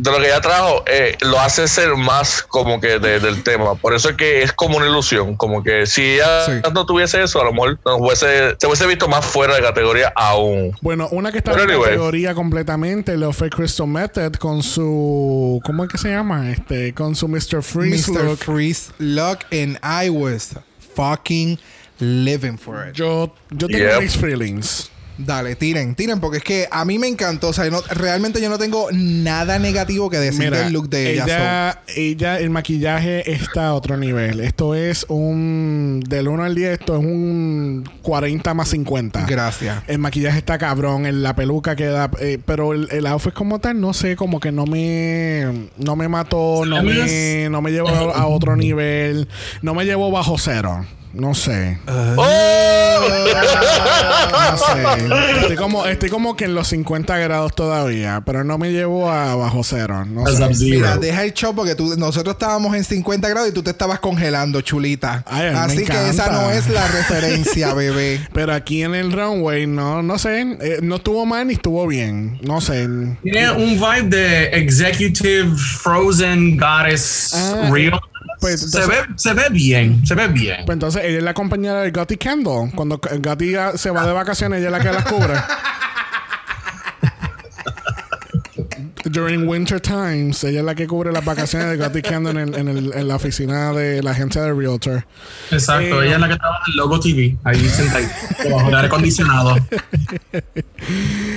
de 0.00 0.12
lo 0.12 0.18
que 0.18 0.26
ella 0.26 0.40
trajo, 0.40 0.84
eh, 0.86 1.16
lo 1.22 1.40
hace 1.40 1.66
ser 1.66 1.96
más 1.96 2.44
como 2.44 2.80
que 2.80 3.00
de- 3.00 3.18
del 3.18 3.42
tema. 3.42 3.74
Por 3.74 3.94
eso 3.94 4.10
es 4.10 4.16
que 4.16 4.42
es 4.44 4.52
como 4.52 4.76
una 4.76 4.86
ilusión. 4.86 5.34
Como 5.36 5.64
que 5.64 5.86
si 5.86 6.02
ella 6.14 6.44
Sí. 6.46 6.52
no 6.72 6.86
tuviese 6.86 7.20
eso, 7.20 7.40
a 7.40 7.44
lo 7.44 7.52
mejor 7.52 7.80
hubiese, 7.98 8.54
se 8.60 8.66
hubiese 8.68 8.86
visto 8.86 9.08
más 9.08 9.24
fuera 9.26 9.56
de 9.56 9.60
categoría 9.62 10.12
aún. 10.14 10.70
Bueno, 10.82 11.08
una 11.10 11.32
que 11.32 11.38
está 11.38 11.50
Pero 11.50 11.64
en 11.64 11.70
anyway. 11.70 11.86
categoría 11.90 12.32
completamente 12.32 13.16
lo 13.16 13.32
fue 13.32 13.50
Crystal 13.50 13.88
Method 13.88 14.34
con 14.36 14.62
su 14.62 15.60
¿cómo 15.64 15.82
es 15.82 15.90
que 15.90 15.98
se 15.98 16.10
llama? 16.10 16.48
Este, 16.52 16.94
con 16.94 17.16
su 17.16 17.26
Mr. 17.26 17.60
Freeze 17.64 18.08
Mr. 18.12 18.22
look. 18.24 18.38
Freeze 18.38 18.92
look, 18.98 19.38
and 19.50 19.80
I 19.82 20.10
was 20.10 20.50
fucking 20.94 21.58
living 21.98 22.56
for 22.56 22.86
it. 22.88 22.94
Yo 22.94 23.34
yo 23.50 23.66
tengo 23.66 23.84
Yep. 23.84 24.00
mixed 24.00 24.20
feelings. 24.20 24.92
Dale, 25.18 25.56
tiren, 25.56 25.94
tiren, 25.96 26.20
porque 26.20 26.38
es 26.38 26.44
que 26.44 26.68
a 26.70 26.84
mí 26.84 26.98
me 26.98 27.08
encantó. 27.08 27.48
O 27.48 27.52
sea, 27.52 27.68
no- 27.70 27.82
realmente 27.90 28.40
yo 28.40 28.48
no 28.48 28.56
tengo 28.58 28.88
nada 28.92 29.58
negativo 29.58 30.08
que 30.08 30.18
decir 30.18 30.44
Mira, 30.44 30.58
del 30.62 30.72
look 30.72 30.88
de 30.88 31.12
ella. 31.14 31.24
ella, 31.24 31.82
ella, 31.96 32.38
el 32.38 32.50
maquillaje 32.50 33.30
está 33.32 33.68
a 33.68 33.74
otro 33.74 33.96
nivel. 33.96 34.38
Esto 34.40 34.76
es 34.76 35.04
un, 35.08 36.02
del 36.08 36.28
1 36.28 36.44
al 36.44 36.54
10, 36.54 36.78
esto 36.80 36.96
es 36.96 37.04
un 37.04 37.84
40 38.02 38.54
más 38.54 38.68
50. 38.68 39.20
so. 39.22 39.26
Gracias. 39.28 39.82
El 39.88 39.98
maquillaje 39.98 40.38
está 40.38 40.56
cabrón, 40.56 41.04
en 41.06 41.22
la 41.22 41.34
peluca 41.34 41.74
queda, 41.74 42.10
eh, 42.20 42.38
pero 42.44 42.72
el, 42.72 42.88
el 42.92 43.06
outfit 43.06 43.32
como 43.34 43.58
tal, 43.58 43.80
no 43.80 43.92
sé, 43.94 44.14
como 44.14 44.38
que 44.38 44.52
no 44.52 44.66
me, 44.66 45.68
no 45.78 45.96
me 45.96 46.06
mató, 46.08 46.64
no 46.64 46.82
me, 46.82 47.48
no 47.50 47.60
me 47.60 47.72
llevó 47.72 47.88
a, 47.88 48.20
a 48.20 48.26
otro 48.28 48.56
nivel, 48.56 49.26
no 49.62 49.74
me 49.74 49.84
llevó 49.84 50.10
bajo 50.12 50.38
cero. 50.38 50.86
No 51.12 51.34
sé. 51.34 51.78
¡Oh! 51.86 52.24
No 54.50 54.56
sé. 54.58 55.40
Estoy 55.40 55.56
como, 55.56 55.86
estoy 55.86 56.08
como 56.10 56.36
que 56.36 56.44
en 56.46 56.54
los 56.54 56.68
50 56.68 57.16
grados 57.18 57.54
todavía, 57.54 58.22
pero 58.24 58.44
no 58.44 58.58
me 58.58 58.70
llevo 58.72 59.10
a 59.10 59.34
bajo 59.36 59.62
cero. 59.62 60.04
No 60.06 60.26
sé. 60.26 60.48
Mira, 60.64 60.96
deja 60.96 61.24
el 61.24 61.32
show 61.32 61.54
porque 61.54 61.74
tú, 61.74 61.94
nosotros 61.96 62.34
estábamos 62.34 62.74
en 62.74 62.84
50 62.84 63.28
grados 63.28 63.48
y 63.50 63.52
tú 63.52 63.62
te 63.62 63.70
estabas 63.70 64.00
congelando, 64.00 64.60
chulita. 64.60 65.22
Ay, 65.26 65.48
Así 65.54 65.84
que 65.84 66.08
esa 66.08 66.30
no 66.32 66.50
es 66.50 66.68
la 66.68 66.86
referencia, 66.88 67.72
bebé. 67.74 68.20
Pero 68.32 68.52
aquí 68.54 68.82
en 68.82 68.94
el 68.94 69.12
runway, 69.12 69.66
no, 69.66 70.02
no 70.02 70.18
sé. 70.18 70.40
eh, 70.60 70.78
no 70.82 70.96
estuvo 70.96 71.24
mal 71.26 71.46
ni 71.46 71.54
estuvo 71.54 71.86
bien. 71.86 72.38
No 72.42 72.60
sé. 72.60 72.88
Tiene 73.22 73.50
un 73.52 73.74
vibe 73.78 74.02
de 74.08 74.44
Executive 74.58 75.54
Frozen 75.56 76.56
Goddess 76.56 77.32
Ah, 77.34 77.68
Real. 77.70 78.00
Pues, 78.40 78.70
se, 78.70 78.86
ve, 78.86 78.96
se 79.16 79.34
ve 79.34 79.44
bien, 79.50 80.06
se 80.06 80.14
ve 80.14 80.28
bien. 80.28 80.64
Pues 80.66 80.76
entonces 80.76 81.02
ella 81.04 81.18
es 81.18 81.24
la 81.24 81.34
compañera 81.34 81.82
de 81.82 81.90
Gotti 81.90 82.16
Kendall. 82.16 82.70
Cuando 82.74 83.00
Gotti 83.18 83.54
se 83.76 83.90
va 83.90 84.06
de 84.06 84.12
vacaciones, 84.12 84.60
ella 84.60 84.68
es 84.68 84.72
la 84.72 84.80
que 84.80 84.92
las 84.92 85.04
cubre. 85.04 85.34
During 89.10 89.48
winter 89.48 89.80
times, 89.80 90.42
ella 90.44 90.60
es 90.60 90.64
la 90.64 90.74
que 90.74 90.86
cubre 90.86 91.12
las 91.12 91.24
vacaciones 91.24 91.68
de 91.70 91.76
Gotti 91.76 92.02
Kendall 92.02 92.36
en, 92.38 92.54
en 92.54 92.68
el- 92.68 92.92
en 92.94 93.08
la 93.08 93.16
oficina 93.16 93.72
de 93.72 94.02
la 94.02 94.10
agencia 94.12 94.42
de 94.42 94.52
Realtor. 94.52 95.04
Exacto, 95.50 96.02
Eh, 96.02 96.06
ella 96.06 96.14
es 96.16 96.20
la 96.20 96.28
que 96.28 96.36
trabaja 96.36 96.62
en 96.70 96.76
Logo 96.76 97.00
TV, 97.00 97.36
ahí 97.44 97.68
sentadita, 97.68 98.14
debajo 98.42 98.68
de 98.70 98.76
aire 98.76 98.86
acondicionado. 98.88 99.56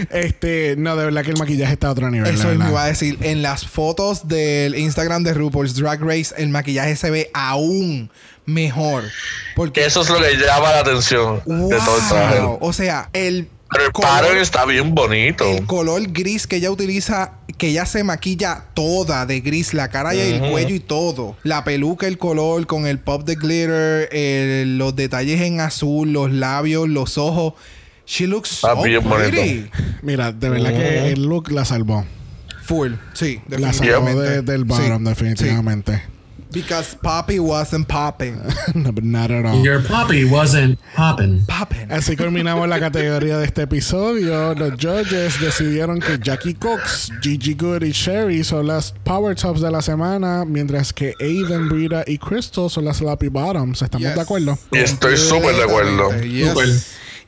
Este, 0.09 0.75
no, 0.77 0.95
de 0.95 1.05
verdad 1.05 1.23
que 1.23 1.31
el 1.31 1.37
maquillaje 1.37 1.73
está 1.73 1.87
a 1.87 1.91
otro 1.91 2.09
nivel. 2.09 2.33
Eso 2.33 2.47
me 2.49 2.69
iba 2.69 2.83
a 2.83 2.87
decir. 2.87 3.17
En 3.21 3.41
las 3.41 3.65
fotos 3.65 4.27
del 4.27 4.75
Instagram 4.75 5.23
de 5.23 5.33
RuPaul's 5.33 5.75
Drag 5.75 6.01
Race, 6.01 6.33
el 6.37 6.49
maquillaje 6.49 6.95
se 6.95 7.09
ve 7.11 7.29
aún 7.33 8.09
mejor. 8.45 9.03
Porque 9.55 9.81
Que 9.81 9.87
eso 9.87 10.01
es 10.01 10.09
lo 10.09 10.19
que 10.19 10.35
llama 10.37 10.71
la 10.71 10.79
atención 10.79 11.37
de 11.45 11.77
todo 11.77 11.97
el 11.97 12.07
traje. 12.09 12.39
O 12.59 12.73
sea, 12.73 13.09
el 13.13 13.47
Pero 13.71 13.85
el 13.85 13.91
color- 13.91 14.09
pattern 14.09 14.37
está 14.39 14.65
bien 14.65 14.93
bonito. 14.93 15.45
el 15.45 15.65
color 15.65 16.01
gris 16.11 16.45
que 16.47 16.57
ella 16.57 16.71
utiliza, 16.71 17.33
que 17.57 17.67
ella 17.69 17.85
se 17.85 18.03
maquilla 18.03 18.65
toda 18.73 19.25
de 19.25 19.39
gris, 19.41 19.73
la 19.73 19.87
cara 19.89 20.13
y 20.13 20.19
el 20.19 20.39
cuello 20.51 20.75
y 20.75 20.79
todo. 20.79 21.37
La 21.43 21.63
peluca, 21.63 22.07
el 22.07 22.17
color, 22.17 22.67
con 22.67 22.85
el 22.85 22.99
pop 22.99 23.23
de 23.23 23.35
glitter, 23.35 24.09
el- 24.11 24.77
los 24.77 24.95
detalles 24.95 25.41
en 25.41 25.61
azul, 25.61 26.11
los 26.11 26.31
labios, 26.31 26.89
los 26.89 27.17
ojos. 27.17 27.53
She 28.05 28.27
looks 28.27 28.49
so 28.49 28.67
Está 28.73 28.81
bien 28.83 29.03
bonito. 29.07 29.29
pretty. 29.31 29.69
Mira, 30.01 30.31
de 30.33 30.49
verdad 30.49 30.71
que 30.73 31.11
el 31.13 31.23
look 31.23 31.49
la 31.51 31.63
salvó. 31.63 32.05
Full, 32.63 32.93
sí, 33.13 33.39
La 33.47 33.71
salvó 33.73 33.93
definitivamente. 33.95 34.21
de- 34.21 34.41
del 34.41 34.65
bottom, 34.65 34.97
Sí, 34.97 35.09
definitivamente. 35.09 35.95
sí. 35.95 36.01
Because 36.51 36.95
Poppy 37.01 37.39
wasn't 37.39 37.87
popping. 37.87 38.39
no, 38.75 38.91
but 38.91 39.03
not 39.03 39.31
at 39.31 39.45
all. 39.45 39.63
Your 39.63 39.81
puppy 39.81 40.25
wasn't 40.25 40.77
popping. 40.95 41.45
Popping. 41.47 41.91
Así 41.91 42.15
culminamos 42.17 42.67
la 42.67 42.79
categoría 42.79 43.37
de 43.37 43.45
este 43.45 43.63
episodio. 43.63 44.53
Los 44.55 44.71
judges 44.79 45.39
decidieron 45.39 45.99
que 45.99 46.17
Jackie 46.21 46.53
Cox, 46.55 47.09
Gigi 47.21 47.53
Good 47.53 47.83
y 47.83 47.91
Sherry 47.91 48.43
son 48.43 48.67
las 48.67 48.93
Power 49.03 49.35
Tops 49.35 49.61
de 49.61 49.71
la 49.71 49.81
semana, 49.81 50.43
mientras 50.45 50.91
que 50.93 51.13
Aiden, 51.19 51.69
Brita 51.69 52.03
y 52.05 52.17
Crystal 52.17 52.69
son 52.69 52.85
las 52.85 52.97
Sloppy 52.97 53.29
Bottoms. 53.29 53.81
¿Estamos 53.81 54.07
Yes. 54.07 54.15
de 54.15 54.21
acuerdo? 54.21 54.57
Y 54.71 54.77
estoy 54.79 55.15
súper 55.17 55.55
de 55.55 55.63
acuerdo. 55.63 56.21
Yes. 56.21 56.49
Súper. 56.49 56.67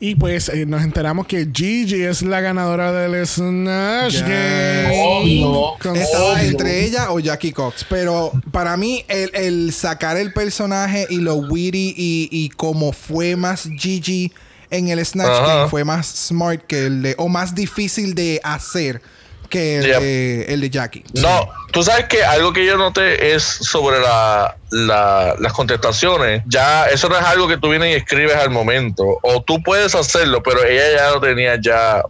Y 0.06 0.16
pues 0.16 0.50
eh, 0.50 0.66
nos 0.66 0.84
enteramos 0.84 1.28
que 1.28 1.48
Gigi 1.54 2.04
es 2.04 2.24
la 2.24 2.42
ganadora 2.42 2.92
del 2.92 3.26
Snatch 3.26 4.16
Yes. 4.16 4.22
Game. 4.24 4.92
Obvio. 5.02 5.76
Con- 5.82 5.96
Estaba 5.96 6.34
Obvio. 6.34 6.44
entre 6.44 6.84
ella 6.86 7.12
o 7.14 7.20
Jackie 7.22 7.54
Cox. 7.54 7.86
Pero 7.90 8.34
para 8.52 8.76
mí, 8.76 9.06
el, 9.08 9.32
el 9.34 9.72
sacar 9.72 10.18
el 10.18 10.34
personaje 10.34 11.08
y 11.10 11.20
lo 11.20 11.36
witty 11.36 11.94
y, 11.96 12.28
y 12.32 12.50
como 12.50 12.92
fue 12.92 13.38
más 13.38 13.70
Gigi 13.78 14.34
en 14.70 14.90
el 14.90 15.06
Snatch. 15.06 15.48
Game, 15.48 15.70
fue 15.70 15.86
más 15.86 16.06
smart 16.06 16.62
que 16.68 16.88
el 16.88 17.02
de. 17.02 17.16
o 17.18 17.30
más 17.30 17.56
difícil 17.56 18.14
de 18.14 18.42
hacer 18.44 19.02
que 19.50 19.78
el, 19.78 19.84
de, 19.84 20.46
el 20.54 20.62
de 20.62 20.70
Jackie. 20.70 21.04
No, 21.14 21.48
tú 21.72 21.84
sabes 21.84 22.06
que 22.06 22.24
algo 22.24 22.54
que 22.54 22.66
yo 22.66 22.78
noté 22.78 23.34
es 23.36 23.44
sobre 23.44 24.00
la, 24.00 24.56
la- 24.72 25.36
las 25.40 25.54
contestaciones. 25.54 26.42
Ya, 26.48 26.86
eso 26.88 27.10
no 27.10 27.18
es 27.18 27.24
algo 27.26 27.48
que 27.48 27.58
tú 27.58 27.70
vienes 27.70 27.90
y 27.94 27.98
escribes 27.98 28.36
al 28.36 28.50
momento. 28.50 29.04
O 29.22 29.42
tú 29.44 29.62
puedes 29.64 29.94
hacerlo, 29.96 30.42
pero 30.44 30.64
ella 30.64 30.84
ya 30.98 31.12
lo 31.12 31.22
tenía 31.22 31.58
ya 31.62 32.02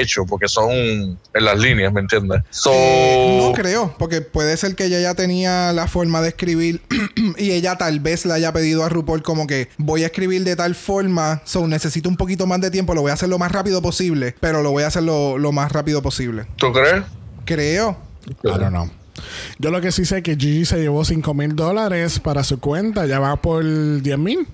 hecho, 0.00 0.24
porque 0.26 0.48
son 0.48 0.70
en 0.70 1.18
las 1.34 1.58
líneas, 1.58 1.92
¿me 1.92 2.00
entiendes? 2.00 2.42
So, 2.50 2.70
Eh, 2.72 3.38
no 3.40 3.52
creo, 3.52 3.94
porque 3.98 4.20
puede 4.20 4.56
ser 4.56 4.74
que 4.74 4.86
ella 4.86 5.00
ya 5.00 5.14
tenía 5.14 5.72
la 5.72 5.86
forma 5.86 6.20
de 6.20 6.28
escribir 6.28 6.82
y 7.38 7.52
ella 7.52 7.76
tal 7.76 8.00
vez 8.00 8.26
le 8.26 8.32
haya 8.34 8.52
pedido 8.52 8.84
a 8.84 8.88
RuPaul 8.88 9.22
como 9.22 9.46
que 9.46 9.68
voy 9.78 10.02
a 10.02 10.06
escribir 10.06 10.44
de 10.44 10.56
tal 10.56 10.74
forma, 10.74 11.42
so 11.44 11.66
necesito 11.66 12.08
un 12.08 12.16
poquito 12.16 12.46
más 12.46 12.60
de 12.60 12.70
tiempo, 12.70 12.94
lo 12.94 13.02
voy 13.02 13.10
a 13.10 13.14
hacer 13.14 13.28
lo 13.28 13.38
más 13.38 13.52
rápido 13.52 13.82
posible, 13.82 14.34
pero 14.40 14.62
lo 14.62 14.70
voy 14.70 14.82
a 14.82 14.88
hacer 14.88 15.02
lo, 15.02 15.38
lo 15.38 15.52
más 15.52 15.72
rápido 15.72 16.02
posible. 16.02 16.46
¿Tú 16.56 16.72
crees? 16.72 17.02
Creo. 17.44 17.96
I 18.26 18.34
don't 18.42 18.68
know. 18.68 18.90
Yo 19.58 19.70
lo 19.70 19.80
que 19.80 19.92
sí 19.92 20.04
sé 20.04 20.18
es 20.18 20.22
que 20.22 20.36
Gigi 20.36 20.64
se 20.64 20.78
llevó 20.78 21.04
5 21.04 21.34
mil 21.34 21.54
dólares 21.54 22.18
para 22.20 22.42
su 22.42 22.58
cuenta. 22.58 23.06
Ya 23.06 23.20
va 23.20 23.36
por 23.36 23.64
10 23.64 24.18
mil. 24.18 24.46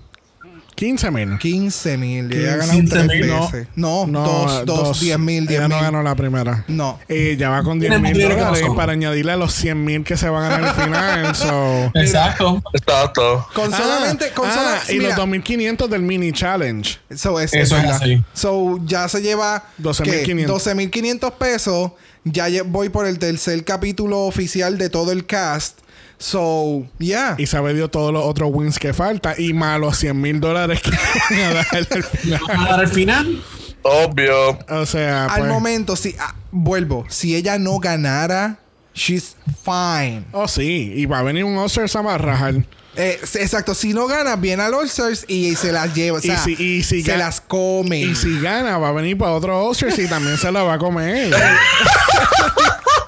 15 0.80 1.10
mil. 1.10 1.36
15 1.38 1.98
mil. 1.98 2.32
Ella 2.32 2.54
ha 2.54 2.58
15 2.60 2.66
ganado 2.66 2.88
tres 2.88 3.06
mil, 3.20 3.28
no. 3.28 3.40
veces. 3.50 3.68
No, 3.76 4.06
dos, 4.06 4.64
dos, 4.64 5.00
10 5.00 5.18
mil, 5.18 5.46
10 5.46 5.58
Ella 5.60 5.68
no 5.68 5.74
mil. 5.74 5.84
ganó 5.84 6.02
la 6.02 6.14
primera. 6.14 6.64
No. 6.68 6.98
Eh, 7.06 7.36
ya 7.38 7.50
va 7.50 7.62
con 7.62 7.78
10 7.78 7.90
Tiene 7.90 8.14
mil 8.14 8.22
dólares 8.22 8.64
para 8.74 8.92
añadirle 8.92 9.32
a 9.32 9.36
los 9.36 9.52
100 9.52 9.84
mil 9.84 10.04
que 10.04 10.16
se 10.16 10.30
van 10.30 10.44
a 10.44 10.48
ganar 10.48 10.70
al 10.70 10.82
final. 10.82 11.34
so. 11.36 11.92
Exacto. 11.94 12.62
Exacto. 12.72 13.46
Con 13.54 13.70
solamente, 13.70 14.30
con 14.30 14.48
ah, 14.48 14.54
sola- 14.54 14.80
y 14.88 14.98
mira, 14.98 15.18
los 15.18 15.26
2.500 15.26 15.86
del 15.88 16.00
mini 16.00 16.32
challenge. 16.32 16.98
So, 17.14 17.38
es, 17.38 17.52
Eso 17.52 17.76
es 17.76 17.84
así. 17.84 18.24
So, 18.32 18.80
ya 18.86 19.06
se 19.06 19.20
lleva 19.20 19.64
12.500. 19.82 20.46
12.500 20.46 21.32
pesos. 21.32 21.92
Ya 22.24 22.46
voy 22.64 22.88
por 22.88 23.06
el 23.06 23.18
tercer 23.18 23.62
capítulo 23.66 24.20
oficial 24.20 24.78
de 24.78 24.88
todo 24.88 25.12
el 25.12 25.26
cast. 25.26 25.78
So, 26.20 26.86
yeah. 26.98 27.34
Y 27.38 27.46
se 27.46 27.56
ha 27.56 27.62
dio 27.72 27.88
todos 27.88 28.12
los 28.12 28.22
otros 28.24 28.50
wins 28.52 28.78
que 28.78 28.92
falta. 28.92 29.34
Y 29.38 29.54
más 29.54 29.80
los 29.80 29.96
100 29.96 30.20
mil 30.20 30.38
dólares 30.38 30.80
que 30.82 30.90
van 31.30 31.40
a 31.40 31.54
dar 31.54 31.66
al 31.72 32.04
final. 32.04 32.40
¿Van 32.46 32.60
a 32.60 32.68
dar 32.68 32.80
al 32.80 32.88
final? 32.88 33.42
Obvio. 33.82 34.58
O 34.68 34.84
sea, 34.84 35.24
Al 35.24 35.40
pues- 35.40 35.50
momento, 35.50 35.96
si 35.96 36.14
ah, 36.20 36.34
vuelvo, 36.52 37.06
si 37.08 37.34
ella 37.34 37.58
no 37.58 37.78
ganara, 37.78 38.58
she's 38.94 39.34
fine. 39.64 40.24
Oh, 40.32 40.46
sí. 40.46 40.92
Y 40.94 41.06
va 41.06 41.20
a 41.20 41.22
venir 41.22 41.44
un 41.44 41.56
Oscars 41.56 41.96
a 41.96 42.18
rajar. 42.18 42.54
Eh, 42.96 43.18
exacto, 43.36 43.72
si 43.74 43.94
no 43.94 44.06
gana, 44.06 44.36
viene 44.36 44.62
al 44.64 44.74
All-Stars 44.74 45.24
y 45.28 45.54
se 45.56 45.72
las 45.72 45.94
lleva. 45.94 46.18
O 46.18 46.20
Y 46.20 46.24
sea, 46.24 46.36
si- 46.38 46.52
y 46.58 46.82
si 46.82 47.02
se 47.02 47.14
ga- 47.14 47.18
las 47.18 47.40
come. 47.40 48.00
Y 48.00 48.14
si 48.14 48.38
gana, 48.40 48.76
va 48.76 48.90
a 48.90 48.92
venir 48.92 49.16
para 49.16 49.30
otro 49.32 49.64
Oscars 49.64 49.98
y 49.98 50.06
también 50.06 50.36
se 50.36 50.52
lo 50.52 50.66
va 50.66 50.74
a 50.74 50.78
comer. 50.78 51.32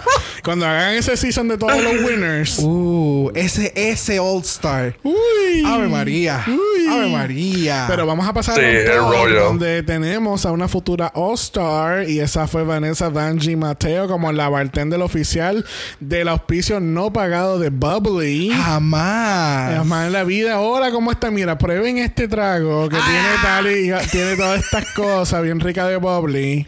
Cuando 0.44 0.66
hagan 0.66 0.94
ese 0.94 1.16
season 1.16 1.48
de 1.48 1.56
todos 1.56 1.82
los 1.82 2.02
winners. 2.02 2.58
Uh, 2.58 3.30
ese, 3.34 3.72
ese 3.76 4.18
All-Star. 4.18 4.96
Uy. 5.02 5.64
Ave 5.64 5.88
María. 5.88 6.44
Uy. 6.48 6.88
Ave 6.88 7.08
María. 7.08 7.84
Pero 7.88 8.06
vamos 8.06 8.26
a 8.26 8.32
pasar 8.32 8.56
Sí, 8.56 8.90
a 8.90 9.02
un 9.02 9.34
donde 9.34 9.82
tenemos 9.82 10.44
a 10.44 10.52
una 10.52 10.66
futura 10.68 11.12
All-Star 11.14 12.08
y 12.08 12.20
esa 12.20 12.46
fue 12.48 12.64
Vanessa 12.64 13.08
Vanji 13.08 13.56
Mateo 13.56 14.08
como 14.08 14.32
la 14.32 14.48
bartender 14.48 15.00
oficial 15.00 15.64
del 16.00 16.28
auspicio 16.28 16.80
no 16.80 17.12
pagado 17.12 17.58
de 17.58 17.70
Bubbly. 17.70 18.50
Jamás. 18.50 19.76
Jamás 19.76 20.06
en 20.08 20.12
la 20.12 20.24
vida. 20.24 20.60
Hola, 20.60 20.90
¿cómo 20.90 21.12
está? 21.12 21.30
Mira, 21.30 21.56
prueben 21.58 21.98
este 21.98 22.28
trago 22.28 22.88
que 22.88 22.96
tiene 22.96 23.28
tal 23.42 23.66
y 23.66 24.08
tiene 24.10 24.36
todas 24.36 24.64
estas 24.64 24.86
cosas 24.92 25.42
bien 25.42 25.60
ricas 25.60 25.88
de 25.88 25.96
Bubbly. 25.96 26.66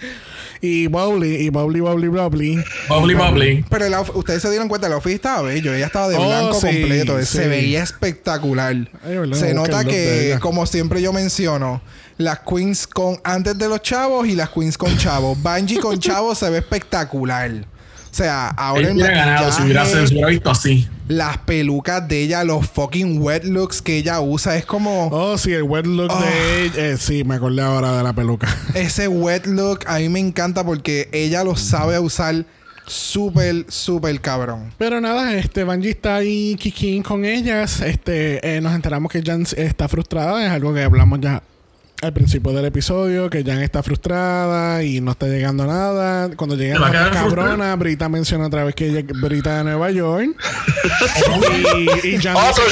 Y 0.66 0.86
Bubbly, 0.86 1.36
y 1.36 1.50
Bubbly, 1.50 1.80
Bubbly, 1.80 2.08
Bubbly. 2.08 2.64
Bubbly 2.88 3.14
bubbly. 3.14 3.64
Pero 3.68 3.84
el 3.84 3.94
ustedes 4.14 4.40
se 4.40 4.48
dieron 4.48 4.66
cuenta, 4.68 4.86
el 4.86 4.94
outfit 4.94 5.12
estaba 5.12 5.42
bello. 5.42 5.74
Ella 5.74 5.86
estaba 5.86 6.08
de 6.08 6.16
Oh, 6.16 6.26
blanco 6.26 6.54
sí, 6.54 6.66
completo. 6.66 7.18
sí. 7.20 7.26
Se 7.26 7.48
veía 7.48 7.82
espectacular. 7.82 8.74
Ay, 9.04 9.16
verdad, 9.18 9.36
se 9.36 9.52
nota 9.52 9.84
que, 9.84 10.38
como 10.40 10.64
siempre 10.64 11.02
yo 11.02 11.12
menciono, 11.12 11.82
las 12.16 12.38
queens 12.40 12.86
con 12.86 13.20
antes 13.24 13.58
de 13.58 13.68
los 13.68 13.82
chavos 13.82 14.26
y 14.26 14.34
las 14.36 14.48
queens 14.50 14.78
con 14.78 14.96
chavos. 14.96 15.36
Bungie 15.42 15.80
con 15.80 15.98
chavos 16.00 16.38
se 16.38 16.48
ve 16.48 16.58
espectacular. 16.58 17.66
O 18.14 18.16
sea, 18.16 18.46
ahora 18.50 18.92
hubiera 18.92 19.10
ganado 19.12 19.50
si 19.50 19.62
hubiera, 19.62 19.80
maquillaje, 19.82 20.06
se 20.06 20.12
hubiera 20.14 20.28
visto 20.28 20.48
así. 20.48 20.88
las 21.08 21.36
pelucas 21.38 22.06
de 22.06 22.22
ella, 22.22 22.44
los 22.44 22.64
fucking 22.64 23.20
wet 23.20 23.42
looks 23.42 23.82
que 23.82 23.96
ella 23.96 24.20
usa, 24.20 24.56
es 24.56 24.64
como 24.64 25.08
Oh, 25.08 25.36
sí, 25.36 25.52
el 25.52 25.64
wet 25.64 25.84
look 25.84 26.12
de 26.20 26.64
ella. 26.64 26.74
eh, 26.76 26.96
sí, 26.96 27.24
me 27.24 27.34
acordé 27.34 27.62
ahora 27.62 27.96
de 27.96 28.04
la 28.04 28.12
peluca. 28.12 28.46
ese 28.74 29.08
wet 29.08 29.46
look. 29.46 29.80
A 29.88 29.98
mí 29.98 30.08
me 30.08 30.20
encanta 30.20 30.64
porque 30.64 31.08
ella 31.10 31.42
lo 31.42 31.56
sabe 31.56 31.98
usar 31.98 32.46
súper, 32.86 33.66
súper 33.68 34.20
cabrón. 34.20 34.72
Pero 34.78 35.00
nada, 35.00 35.34
este 35.34 35.64
Bungie 35.64 35.90
está 35.90 36.14
ahí 36.14 36.54
kicking 36.54 37.02
con 37.02 37.24
ellas. 37.24 37.80
Este, 37.80 38.56
eh, 38.56 38.60
nos 38.60 38.76
enteramos 38.76 39.10
que 39.10 39.22
Jan 39.24 39.44
está 39.56 39.88
frustrada, 39.88 40.46
es 40.46 40.52
algo 40.52 40.72
que 40.72 40.84
hablamos 40.84 41.18
ya 41.20 41.42
al 42.02 42.12
principio 42.12 42.52
del 42.52 42.66
episodio 42.66 43.30
que 43.30 43.42
Jan 43.42 43.62
está 43.62 43.82
frustrada 43.82 44.82
y 44.82 45.00
no 45.00 45.12
está 45.12 45.26
llegando 45.26 45.64
a 45.64 45.66
nada. 45.66 46.30
Cuando 46.36 46.56
llega 46.56 46.78
la 46.78 47.10
cabrona, 47.10 47.74
Brita 47.76 48.08
menciona 48.08 48.46
otra 48.46 48.64
vez 48.64 48.74
que 48.74 48.88
ella 48.88 49.02
Brita 49.06 49.58
de 49.58 49.64
Nueva 49.64 49.90
York. 49.90 50.28
y, 52.04 52.08
y, 52.08 52.18
Jan 52.18 52.36
dice 52.36 52.62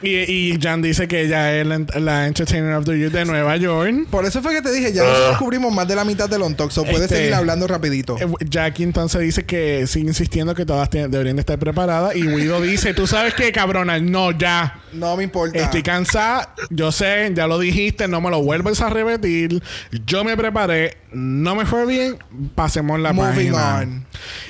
que, 0.00 0.26
y, 0.30 0.58
Jan 0.60 0.82
dice 0.82 1.08
que 1.08 1.22
ella 1.22 1.54
es 1.54 1.66
la, 1.66 2.26
Entertainer 2.26 2.74
of 2.74 2.84
the 2.84 2.96
Year 2.98 3.10
de 3.10 3.24
Nueva 3.24 3.56
York. 3.56 4.06
Por 4.10 4.24
eso 4.24 4.42
fue 4.42 4.54
que 4.54 4.62
te 4.62 4.72
dije, 4.72 4.92
ya 4.92 5.02
nosotros 5.02 5.26
ah. 5.26 5.30
descubrimos 5.30 5.74
más 5.74 5.86
de 5.86 5.96
la 5.96 6.04
mitad 6.04 6.28
del 6.28 6.42
On 6.42 6.54
Talk, 6.54 6.70
so 6.70 6.82
puedes 6.84 7.02
este, 7.02 7.16
seguir 7.16 7.34
hablando 7.34 7.66
rapidito. 7.66 8.16
Eh, 8.18 8.26
Jackie 8.48 8.84
entonces 8.84 9.20
dice 9.20 9.44
que 9.44 9.86
sigue 9.86 10.08
insistiendo 10.08 10.54
que 10.54 10.64
todas 10.64 10.90
deberían 10.90 11.38
estar 11.38 11.58
preparadas 11.58 12.16
y 12.16 12.22
Guido 12.22 12.60
dice, 12.60 12.94
¿tú 12.94 13.06
sabes 13.06 13.34
qué, 13.34 13.52
cabrona? 13.52 13.98
No, 13.98 14.30
ya. 14.32 14.80
No 14.92 15.16
me 15.16 15.24
importa. 15.24 15.58
Estoy 15.58 15.82
cansada, 15.82 16.54
yo 16.70 16.90
sé, 16.92 17.30
ya 17.34 17.46
lo 17.46 17.58
dijiste, 17.58 18.08
no 18.08 18.20
me 18.20 18.30
lo 18.30 18.38
vuelves 18.62 18.80
a 18.80 18.90
repetir. 18.90 19.62
Yo 20.06 20.24
me 20.24 20.36
preparé, 20.36 20.96
no 21.12 21.54
me 21.54 21.66
fue 21.66 21.86
bien, 21.86 22.18
pasemos 22.54 23.00
la 23.00 23.12
página. 23.12 23.86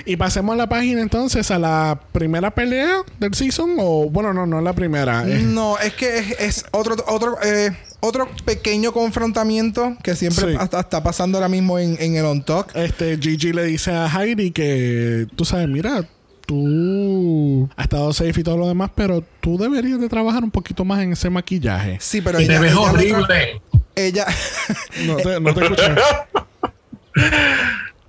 Y 0.04 0.16
pasemos 0.16 0.56
la 0.56 0.68
página 0.68 1.00
entonces 1.00 1.50
a 1.50 1.58
la 1.58 2.00
primera 2.12 2.50
pelea 2.50 3.02
del 3.18 3.34
season 3.34 3.76
o 3.78 4.10
bueno, 4.10 4.32
no, 4.32 4.46
no 4.46 4.58
es 4.58 4.64
la 4.64 4.72
primera. 4.72 5.24
No, 5.24 5.78
es 5.78 5.94
que 5.94 6.36
es, 6.38 6.64
otro 6.72 6.96
otro 7.06 7.38
eh, 7.42 7.76
otro 8.00 8.28
pequeño 8.44 8.92
confrontamiento 8.92 9.96
que 10.02 10.16
siempre 10.16 10.54
está 10.54 11.02
pasando 11.02 11.38
ahora 11.38 11.48
mismo 11.48 11.78
en, 11.78 11.96
en 12.00 12.16
el 12.16 12.24
On 12.24 12.42
Talk. 12.42 12.74
Este 12.74 13.18
Gigi 13.18 13.52
le 13.52 13.64
dice 13.64 13.92
a 13.92 14.06
Heidi 14.06 14.50
que 14.50 15.26
tú 15.36 15.44
sabes, 15.44 15.68
mira, 15.68 16.04
tú 16.50 17.68
has 17.76 17.84
estado 17.84 18.12
safe 18.12 18.40
y 18.40 18.42
todo 18.42 18.56
lo 18.56 18.66
demás, 18.66 18.90
pero 18.94 19.22
tú 19.40 19.56
deberías 19.56 20.00
de 20.00 20.08
trabajar 20.08 20.42
un 20.42 20.50
poquito 20.50 20.84
más 20.84 21.00
en 21.00 21.12
ese 21.12 21.30
maquillaje. 21.30 21.98
Sí, 22.00 22.20
pero 22.20 22.40
y 22.40 22.46
te 22.46 22.58
ves 22.58 22.74
horrible. 22.74 23.60
Ella. 23.94 24.26
no 25.06 25.16
te, 25.16 25.40
no 25.40 25.54
te 25.54 25.62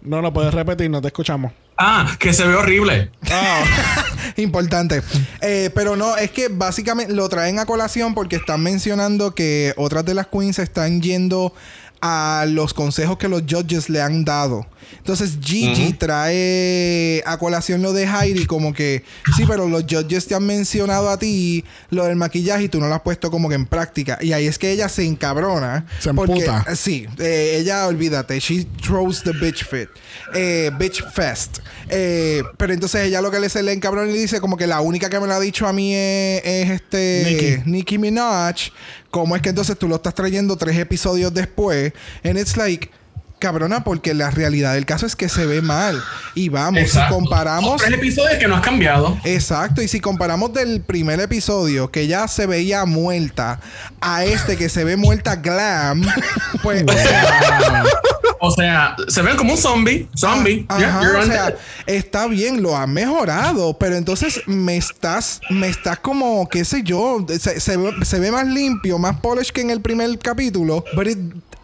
No, 0.01 0.21
no 0.21 0.33
puedes 0.33 0.53
repetir, 0.53 0.89
no 0.89 1.01
te 1.01 1.07
escuchamos. 1.07 1.51
Ah, 1.77 2.15
que 2.19 2.33
se 2.33 2.45
ve 2.45 2.55
horrible. 2.55 3.11
Ah. 3.31 3.63
Importante. 4.37 5.01
Eh, 5.41 5.71
pero 5.73 5.95
no, 5.95 6.15
es 6.17 6.31
que 6.31 6.47
básicamente 6.47 7.13
lo 7.13 7.27
traen 7.29 7.59
a 7.59 7.65
colación 7.65 8.13
porque 8.13 8.35
están 8.35 8.61
mencionando 8.61 9.33
que 9.33 9.73
otras 9.77 10.05
de 10.05 10.13
las 10.13 10.27
queens 10.27 10.59
están 10.59 11.01
yendo 11.01 11.53
a 12.01 12.45
los 12.47 12.73
consejos 12.73 13.17
que 13.17 13.27
los 13.27 13.43
judges 13.49 13.89
le 13.89 14.01
han 14.01 14.25
dado. 14.25 14.65
Entonces 14.97 15.37
Gigi 15.41 15.93
trae 15.93 17.23
a 17.25 17.37
colación 17.37 17.81
lo 17.81 17.93
de 17.93 18.05
Heidi 18.05 18.45
como 18.45 18.73
que 18.73 19.03
sí, 19.35 19.43
pero 19.47 19.67
los 19.67 19.83
judges 19.83 20.27
te 20.27 20.35
han 20.35 20.45
mencionado 20.45 21.09
a 21.09 21.17
ti 21.17 21.63
lo 21.89 22.05
del 22.05 22.15
maquillaje 22.15 22.65
y 22.65 22.69
tú 22.69 22.79
no 22.79 22.87
lo 22.87 22.95
has 22.95 23.01
puesto 23.01 23.31
como 23.31 23.49
que 23.49 23.55
en 23.55 23.65
práctica. 23.65 24.17
Y 24.21 24.33
ahí 24.33 24.47
es 24.47 24.57
que 24.57 24.71
ella 24.71 24.89
se 24.89 25.05
encabrona. 25.05 25.85
Se 25.99 26.13
porque, 26.13 26.45
Sí, 26.75 27.05
eh, 27.19 27.57
ella 27.59 27.87
olvídate, 27.87 28.39
she 28.39 28.65
throws 28.81 29.23
the 29.23 29.31
bitch 29.31 29.65
fit. 29.65 29.89
Eh, 30.33 30.71
bitch 30.77 31.03
fest. 31.13 31.59
Eh, 31.89 32.43
pero 32.57 32.73
entonces 32.73 33.05
ella 33.05 33.21
lo 33.21 33.31
que 33.31 33.39
le 33.39 33.49
se 33.49 33.63
le 33.63 33.73
encabrona 33.73 34.09
y 34.11 34.17
dice 34.17 34.39
como 34.39 34.57
que 34.57 34.67
la 34.67 34.81
única 34.81 35.09
que 35.09 35.19
me 35.19 35.27
lo 35.27 35.33
ha 35.33 35.39
dicho 35.39 35.67
a 35.67 35.73
mí 35.73 35.93
es, 35.93 36.69
este 36.69 37.63
Nicki 37.65 37.97
Minaj. 37.97 38.71
¿Cómo 39.09 39.35
es 39.35 39.41
que 39.41 39.49
entonces 39.49 39.77
tú 39.77 39.87
lo 39.87 39.95
estás 39.95 40.15
trayendo 40.15 40.55
tres 40.55 40.77
episodios 40.77 41.33
después? 41.33 41.93
And 42.23 42.37
it's 42.37 42.55
like, 42.55 42.89
cabrona, 43.41 43.83
porque 43.83 44.13
la 44.13 44.31
realidad 44.31 44.75
del 44.75 44.85
caso 44.85 45.05
es 45.05 45.17
que 45.17 45.27
se 45.27 45.45
ve 45.45 45.61
mal. 45.61 46.01
Y 46.35 46.47
vamos, 46.47 46.91
si 46.91 46.99
comparamos. 47.09 47.81
Tres 47.81 47.95
episodios 47.95 48.37
que 48.37 48.47
no 48.47 48.55
has 48.55 48.61
cambiado. 48.61 49.17
Exacto, 49.25 49.81
y 49.81 49.89
si 49.89 49.99
comparamos 49.99 50.53
del 50.53 50.79
primer 50.79 51.19
episodio, 51.19 51.91
que 51.91 52.07
ya 52.07 52.29
se 52.29 52.45
veía 52.45 52.85
muerta, 52.85 53.59
a 53.99 54.23
este 54.23 54.55
que 54.55 54.69
se 54.69 54.85
ve 54.85 54.95
muerta 54.95 55.35
glam, 55.35 56.03
pues. 56.63 56.85
o, 58.39 58.51
sea, 58.51 58.95
se 59.07 59.21
ven 59.21 59.35
como 59.35 59.53
un 59.53 59.57
zombie. 59.57 60.07
Zombie. 60.15 60.65
o 60.69 61.25
sea, 61.25 61.55
está 61.87 62.27
bien, 62.27 62.61
lo 62.61 62.77
ha 62.77 62.87
mejorado, 62.87 63.77
pero 63.77 63.95
entonces 63.95 64.41
me 64.45 64.77
estás, 64.77 65.41
me 65.49 65.67
estás 65.67 65.99
como, 65.99 66.47
qué 66.47 66.63
sé 66.63 66.83
yo, 66.83 67.25
se, 67.27 67.59
se, 67.59 68.19
ve 68.19 68.31
más 68.31 68.47
limpio, 68.47 68.99
más 68.99 69.19
polish 69.19 69.51
que 69.51 69.61
en 69.61 69.71
el 69.71 69.81
primer 69.81 70.17
capítulo, 70.19 70.85
pero 70.95 71.09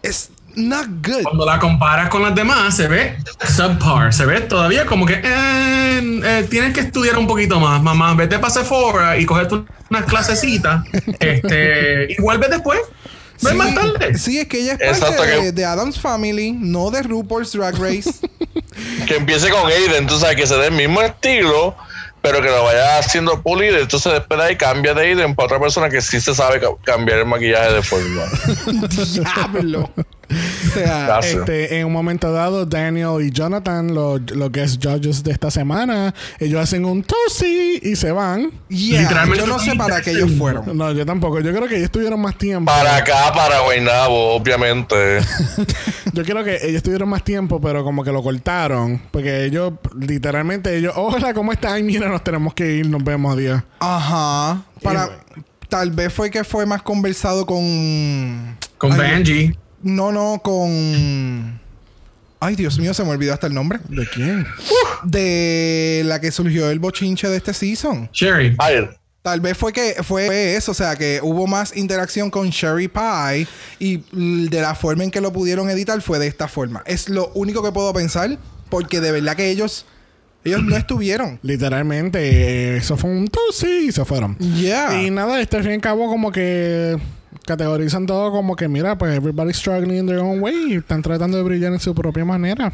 es 0.02 0.30
not 0.58 0.86
good. 1.04 1.22
Cuando 1.22 1.46
la 1.46 1.58
comparas 1.58 2.08
con 2.08 2.22
las 2.22 2.34
demás, 2.34 2.76
se 2.76 2.88
ve 2.88 3.16
subpar. 3.56 4.12
Se 4.12 4.26
ve 4.26 4.40
todavía 4.42 4.84
como 4.86 5.06
que 5.06 5.14
eh, 5.14 6.20
eh, 6.24 6.46
tienes 6.50 6.74
que 6.74 6.80
estudiar 6.80 7.16
un 7.16 7.26
poquito 7.26 7.60
más, 7.60 7.82
mamá. 7.82 8.14
Vete 8.14 8.38
para 8.38 8.52
Sephora 8.52 9.16
y 9.16 9.24
coger 9.24 9.48
unas 9.90 10.04
clasecitas. 10.04 10.84
este, 11.20 12.12
y 12.12 12.20
vuelve 12.20 12.48
después. 12.48 12.80
Sí, 13.36 13.54
más 13.54 13.74
tarde. 13.74 14.18
Sí, 14.18 14.38
es 14.38 14.48
que 14.48 14.60
ella 14.60 14.76
es 14.80 14.98
parte 14.98 15.52
de, 15.52 15.64
Adam's 15.64 16.00
Family, 16.00 16.52
no 16.52 16.90
de 16.90 17.02
RuPaul's 17.02 17.52
Drag 17.52 17.76
Race. 17.76 18.10
que 19.06 19.16
empiece 19.16 19.48
con 19.50 19.70
Aiden, 19.70 20.06
tú 20.06 20.18
sabes, 20.18 20.36
que 20.36 20.46
se 20.46 20.56
dé 20.56 20.66
el 20.66 20.72
mismo 20.72 21.00
estilo, 21.02 21.76
pero 22.20 22.42
que 22.42 22.48
lo 22.48 22.64
vaya 22.64 22.98
haciendo 22.98 23.40
pulido. 23.42 23.78
Entonces 23.78 24.12
después 24.12 24.40
de 24.40 24.46
ahí 24.46 24.56
cambia 24.56 24.92
de 24.92 25.02
Aiden 25.02 25.36
para 25.36 25.46
otra 25.46 25.60
persona 25.60 25.88
que 25.88 26.00
sí 26.00 26.20
se 26.20 26.34
sabe 26.34 26.60
cambiar 26.84 27.20
el 27.20 27.26
maquillaje 27.26 27.74
de 27.74 27.82
forma. 27.82 28.24
Diablo. 29.52 29.90
O 30.68 30.72
sea, 30.72 31.18
este, 31.22 31.78
en 31.78 31.86
un 31.86 31.92
momento 31.92 32.32
dado, 32.32 32.66
Daniel 32.66 33.22
y 33.22 33.30
Jonathan, 33.30 33.94
los 33.94 34.20
lo 34.30 34.50
guest 34.50 34.84
judges 34.84 35.22
de 35.22 35.32
esta 35.32 35.50
semana, 35.50 36.14
ellos 36.38 36.60
hacen 36.60 36.84
un 36.84 37.02
tosi 37.02 37.80
y 37.82 37.96
se 37.96 38.12
van. 38.12 38.50
Literalmente 38.68 39.44
yo 39.44 39.46
no 39.46 39.58
sé 39.58 39.74
para 39.76 40.00
qué 40.00 40.10
ellos 40.12 40.32
fueron. 40.38 40.76
No, 40.76 40.92
yo 40.92 41.04
tampoco. 41.06 41.40
Yo 41.40 41.52
creo 41.52 41.68
que 41.68 41.76
ellos 41.76 41.86
estuvieron 41.86 42.20
más 42.20 42.36
tiempo. 42.36 42.70
Para 42.70 42.96
acá, 42.96 43.32
para 43.34 43.60
Guaynabo, 43.60 44.34
obviamente. 44.34 45.20
yo 46.12 46.24
creo 46.24 46.44
que 46.44 46.58
ellos 46.62 46.82
tuvieron 46.82 47.08
más 47.08 47.24
tiempo, 47.24 47.60
pero 47.60 47.84
como 47.84 48.04
que 48.04 48.12
lo 48.12 48.22
cortaron. 48.22 49.00
Porque 49.10 49.44
ellos, 49.44 49.72
literalmente, 49.98 50.76
ellos, 50.76 50.94
hola, 50.96 51.34
¿cómo 51.34 51.52
están? 51.52 51.84
Mira, 51.84 52.08
nos 52.08 52.22
tenemos 52.22 52.54
que 52.54 52.72
ir, 52.72 52.88
nos 52.88 53.02
vemos, 53.02 53.36
día. 53.36 53.64
Ajá. 53.80 54.62
Para, 54.82 55.10
tal 55.68 55.90
vez 55.90 56.12
fue 56.12 56.30
que 56.30 56.44
fue 56.44 56.66
más 56.66 56.82
conversado 56.82 57.46
con. 57.46 58.56
Con 58.78 58.96
Benji. 58.96 59.56
No, 59.82 60.12
no, 60.12 60.40
con. 60.42 61.60
Ay, 62.40 62.54
Dios 62.54 62.78
mío, 62.78 62.94
se 62.94 63.02
me 63.04 63.10
olvidó 63.10 63.34
hasta 63.34 63.48
el 63.48 63.54
nombre. 63.54 63.80
¿De 63.88 64.06
quién? 64.06 64.46
de 65.02 66.02
la 66.04 66.20
que 66.20 66.30
surgió 66.30 66.70
el 66.70 66.78
bochinche 66.78 67.28
de 67.28 67.36
este 67.36 67.54
season. 67.54 68.08
Sherry. 68.12 68.56
Tal 69.22 69.40
vez 69.40 69.58
fue 69.58 69.72
que 69.72 69.96
fue 70.02 70.56
eso, 70.56 70.72
o 70.72 70.74
sea, 70.74 70.96
que 70.96 71.20
hubo 71.22 71.46
más 71.46 71.76
interacción 71.76 72.30
con 72.30 72.48
Sherry 72.50 72.88
Pie 72.88 73.46
y 73.78 74.02
de 74.48 74.60
la 74.62 74.74
forma 74.74 75.04
en 75.04 75.10
que 75.10 75.20
lo 75.20 75.32
pudieron 75.32 75.68
editar 75.68 76.00
fue 76.00 76.18
de 76.18 76.28
esta 76.28 76.48
forma. 76.48 76.82
Es 76.86 77.08
lo 77.08 77.30
único 77.34 77.62
que 77.62 77.72
puedo 77.72 77.92
pensar 77.92 78.38
porque 78.70 79.00
de 79.00 79.12
verdad 79.12 79.36
que 79.36 79.50
ellos 79.50 79.84
ellos 80.44 80.62
no 80.62 80.76
estuvieron. 80.76 81.38
Literalmente, 81.42 82.20
eh, 82.20 82.76
eso 82.76 82.96
fue 82.96 83.10
un 83.10 83.30
sí 83.52 83.88
y 83.88 83.92
se 83.92 84.04
fueron. 84.04 84.38
Yeah. 84.38 85.02
Y 85.02 85.10
nada, 85.10 85.40
este 85.40 85.62
fin 85.62 85.72
y 85.72 85.80
cabo 85.80 86.08
como 86.08 86.32
que 86.32 86.96
categorizan 87.48 88.04
todo 88.04 88.30
como 88.30 88.54
que, 88.54 88.68
mira, 88.68 88.98
pues 88.98 89.16
everybody's 89.16 89.56
struggling 89.56 89.96
in 89.98 90.06
their 90.06 90.18
own 90.18 90.40
way. 90.40 90.74
Están 90.74 91.00
tratando 91.02 91.38
de 91.38 91.42
brillar 91.42 91.72
en 91.72 91.80
su 91.80 91.94
propia 91.94 92.24
manera. 92.24 92.70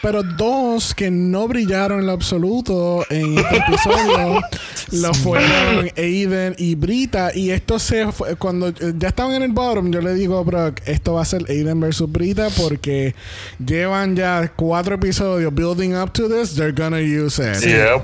Pero 0.00 0.22
dos 0.22 0.94
que 0.94 1.10
no 1.10 1.48
brillaron 1.48 1.98
en 1.98 2.06
lo 2.06 2.12
absoluto 2.12 3.04
en 3.10 3.36
este 3.38 3.56
episodio 3.56 4.40
lo 4.92 5.14
fueron 5.14 5.90
Aiden 5.96 6.54
y 6.56 6.76
Brita. 6.76 7.32
Y 7.34 7.50
esto 7.50 7.80
se 7.80 8.12
fue, 8.12 8.36
cuando 8.36 8.70
ya 8.70 9.08
estaban 9.08 9.34
en 9.34 9.42
el 9.42 9.52
bottom, 9.52 9.90
yo 9.90 10.00
le 10.00 10.14
digo, 10.14 10.44
bro, 10.44 10.72
esto 10.86 11.14
va 11.14 11.22
a 11.22 11.24
ser 11.24 11.44
Aiden 11.48 11.80
versus 11.80 12.10
Brita 12.10 12.48
porque 12.56 13.16
llevan 13.64 14.14
ya 14.14 14.52
cuatro 14.54 14.94
episodios 14.94 15.52
building 15.52 15.94
up 15.94 16.12
to 16.12 16.28
this. 16.28 16.54
They're 16.54 16.72
gonna 16.72 17.00
use 17.00 17.42
it. 17.42 17.56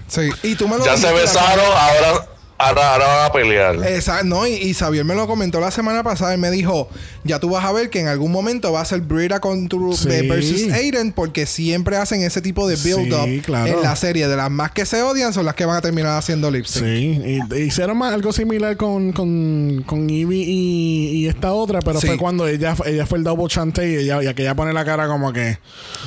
Sí. 0.08 0.30
Y 0.42 0.56
tú 0.56 0.66
me 0.66 0.78
lo 0.78 0.84
ya 0.84 0.96
se 0.96 1.12
besaron, 1.12 1.64
ahora 1.64 2.37
Ahora, 2.60 2.94
ahora 2.94 3.06
van 3.06 3.26
a 3.26 3.32
pelear. 3.32 3.74
Exacto, 3.86 4.24
no, 4.24 4.44
y, 4.44 4.54
y, 4.54 4.74
Xavier 4.74 5.04
me 5.04 5.14
lo 5.14 5.28
comentó 5.28 5.60
la 5.60 5.70
semana 5.70 6.02
pasada 6.02 6.34
y 6.34 6.38
me 6.38 6.50
dijo, 6.50 6.88
ya 7.22 7.38
tú 7.38 7.50
vas 7.50 7.64
a 7.64 7.70
ver 7.70 7.88
que 7.88 8.00
en 8.00 8.08
algún 8.08 8.32
momento 8.32 8.72
va 8.72 8.80
a 8.80 8.84
ser 8.84 9.00
Brita 9.00 9.38
contra 9.38 9.78
versus 9.78 10.72
Aiden 10.72 11.12
porque 11.12 11.46
siempre 11.46 11.96
hacen 11.96 12.22
ese 12.22 12.40
tipo 12.40 12.66
de 12.66 12.74
build-up 12.74 13.28
en 13.28 13.82
la 13.82 13.94
serie. 13.94 14.26
De 14.26 14.36
las 14.36 14.50
más 14.50 14.72
que 14.72 14.86
se 14.86 15.02
odian 15.02 15.32
son 15.32 15.46
las 15.46 15.54
que 15.54 15.64
van 15.66 15.76
a 15.76 15.80
terminar 15.80 16.18
haciendo 16.18 16.50
lip 16.50 16.64
sync. 16.64 16.84
Sí, 16.84 17.40
y, 17.54 17.58
hicieron 17.60 17.96
más, 17.96 18.12
algo 18.12 18.32
similar 18.32 18.76
con, 18.76 19.12
con, 19.12 19.84
con 19.86 20.10
Evie 20.10 20.44
y, 20.44 21.28
esta 21.28 21.52
otra, 21.52 21.80
pero 21.80 22.00
fue 22.00 22.16
cuando 22.16 22.48
ella, 22.48 22.74
ella 22.86 23.06
fue 23.06 23.18
el 23.18 23.24
double 23.24 23.46
chante 23.46 23.88
y, 23.88 23.96
ella, 23.96 24.20
y 24.22 24.26
ella 24.26 24.54
pone 24.56 24.72
la 24.72 24.84
cara 24.84 25.06
como 25.06 25.32
que... 25.32 25.58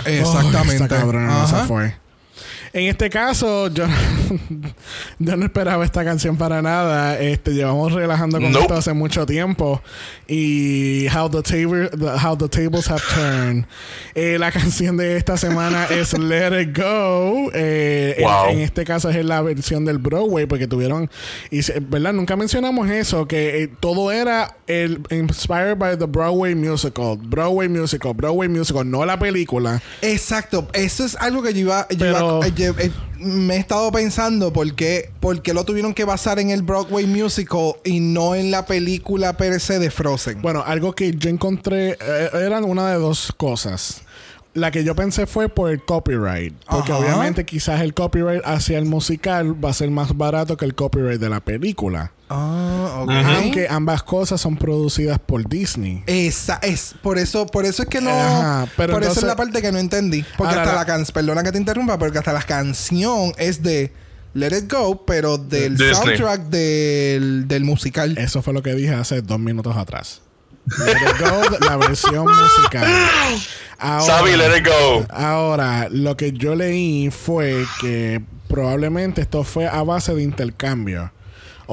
Exactamente. 0.05 0.95
Oh, 0.95 1.45
esta 1.45 1.65
fue. 1.65 2.00
En 2.73 2.83
este 2.87 3.09
caso, 3.09 3.67
yo, 3.67 3.85
yo 5.19 5.35
no 5.37 5.45
esperaba 5.45 5.83
esta 5.83 6.05
canción 6.05 6.37
para 6.37 6.61
nada. 6.61 7.19
Este, 7.19 7.51
llevamos 7.51 7.91
relajando 7.91 8.39
con 8.39 8.51
Nope. 8.51 8.61
esto 8.63 8.73
hace 8.75 8.93
mucho 8.93 9.25
tiempo. 9.25 9.81
Y 10.27 11.05
How 11.13 11.29
the, 11.29 11.41
Table, 11.41 11.89
the- 11.89 12.25
how 12.25 12.37
the 12.37 12.47
Tables 12.47 12.89
Have 12.89 13.01
Turned. 13.13 13.65
Eh, 14.15 14.37
la 14.39 14.51
canción 14.53 14.95
de 14.95 15.17
esta 15.17 15.35
semana 15.37 15.85
es 15.89 16.17
Let 16.17 16.61
It 16.61 16.77
Go. 16.77 17.51
Eh, 17.53 18.15
en- 18.17 18.23
Wow. 18.23 18.49
en, 18.51 18.59
este 18.59 18.85
caso 18.85 19.09
es 19.09 19.25
la 19.25 19.41
versión 19.41 19.83
del 19.83 19.97
Broadway, 19.97 20.45
porque 20.45 20.67
tuvieron. 20.67 21.09
Y, 21.49 21.59
¿Verdad? 21.89 22.13
Nunca 22.13 22.37
mencionamos 22.37 22.89
eso, 22.89 23.27
que 23.27 23.63
eh, 23.63 23.69
todo 23.81 24.11
era 24.13 24.55
el 24.67 25.01
inspired 25.09 25.77
by 25.77 25.97
the 25.97 26.05
Broadway 26.05 26.55
musical. 26.55 27.17
Broadway 27.21 27.67
musical, 27.67 28.13
Broadway 28.13 28.47
musical, 28.47 28.89
no 28.89 29.05
la 29.05 29.19
película. 29.19 29.81
Exacto, 30.01 30.69
eso 30.71 31.03
es 31.03 31.15
algo 31.15 31.43
que 31.43 31.53
yo 31.53 31.59
iba, 31.59 31.87
yo 31.89 31.97
Pero- 31.97 32.37
iba- 32.39 32.47
eh, 32.63 32.73
eh, 32.77 32.91
me 33.19 33.55
he 33.55 33.59
estado 33.59 33.91
pensando 33.91 34.51
por 34.51 34.73
qué, 34.75 35.11
por 35.19 35.41
qué 35.41 35.53
lo 35.53 35.63
tuvieron 35.63 35.93
que 35.93 36.05
basar 36.05 36.39
en 36.39 36.49
el 36.49 36.61
Broadway 36.61 37.05
musical 37.05 37.73
y 37.83 37.99
no 37.99 38.35
en 38.35 38.51
la 38.51 38.65
película 38.65 39.37
per 39.37 39.59
se 39.59 39.79
de 39.79 39.91
Frozen. 39.91 40.41
Bueno, 40.41 40.63
algo 40.65 40.93
que 40.93 41.13
yo 41.13 41.29
encontré 41.29 41.91
eh, 41.91 42.29
eran 42.33 42.63
una 42.63 42.89
de 42.89 42.95
dos 42.95 43.33
cosas. 43.37 44.01
La 44.53 44.69
que 44.69 44.83
yo 44.83 44.95
pensé 44.95 45.27
fue 45.27 45.47
por 45.47 45.71
el 45.71 45.83
copyright. 45.83 46.53
Porque 46.69 46.91
Ajá. 46.91 47.01
obviamente 47.01 47.45
quizás 47.45 47.81
el 47.81 47.93
copyright 47.93 48.41
hacia 48.43 48.77
el 48.77 48.85
musical 48.85 49.63
va 49.63 49.69
a 49.69 49.73
ser 49.73 49.89
más 49.91 50.17
barato 50.17 50.57
que 50.57 50.65
el 50.65 50.75
copyright 50.75 51.21
de 51.21 51.29
la 51.29 51.39
película. 51.39 52.11
Ah, 52.33 53.01
ok. 53.03 53.11
Aunque 53.11 53.67
ambas 53.69 54.03
cosas 54.03 54.39
son 54.39 54.55
producidas 54.57 55.19
por 55.19 55.47
Disney. 55.47 56.03
Esa 56.07 56.55
es, 56.63 56.95
por 57.01 57.17
eso, 57.17 57.45
por 57.45 57.65
eso 57.65 57.83
es 57.83 57.89
que 57.89 57.99
no, 58.01 58.09
Ajá, 58.09 58.67
pero 58.77 58.93
por 58.93 59.03
eso 59.03 59.19
es 59.19 59.23
la 59.23 59.35
parte 59.35 59.61
que 59.61 59.71
no 59.71 59.77
entendí, 59.79 60.23
porque 60.37 60.49
Ahora, 60.55 60.61
hasta 60.63 60.73
la- 60.73 60.79
la 60.81 60.85
canción, 60.85 61.13
perdona 61.13 61.43
que 61.43 61.51
te 61.51 61.57
interrumpa, 61.57 61.97
porque 61.97 62.17
hasta 62.19 62.33
la 62.33 62.43
canción 62.43 63.33
es 63.37 63.61
de 63.61 63.93
Let 64.33 64.57
It 64.57 64.71
Go, 64.71 65.05
pero 65.05 65.37
del 65.37 65.75
Disney. 65.77 65.93
soundtrack 65.93 66.41
del, 66.43 67.47
del 67.47 67.63
musical. 67.65 68.17
Eso 68.17 68.41
fue 68.41 68.53
lo 68.53 68.63
que 68.63 68.73
dije 68.75 68.93
hace 68.93 69.21
dos 69.21 69.39
minutos 69.39 69.75
atrás. 69.75 70.21
Let 70.85 70.91
It 70.93 71.19
Go, 71.19 71.57
la 71.67 71.75
versión 71.77 72.25
musical. 72.25 72.87
Ahora- 73.77 74.05
Sabi, 74.05 74.35
let 74.37 74.57
it 74.59 74.65
go. 74.67 75.05
Ahora, 75.09 75.87
lo 75.89 76.15
que 76.15 76.31
yo 76.33 76.55
leí 76.55 77.09
fue 77.09 77.65
que 77.81 78.21
probablemente 78.47 79.21
esto 79.21 79.43
fue 79.43 79.67
a 79.67 79.81
base 79.83 80.13
de 80.13 80.21
intercambio. 80.23 81.11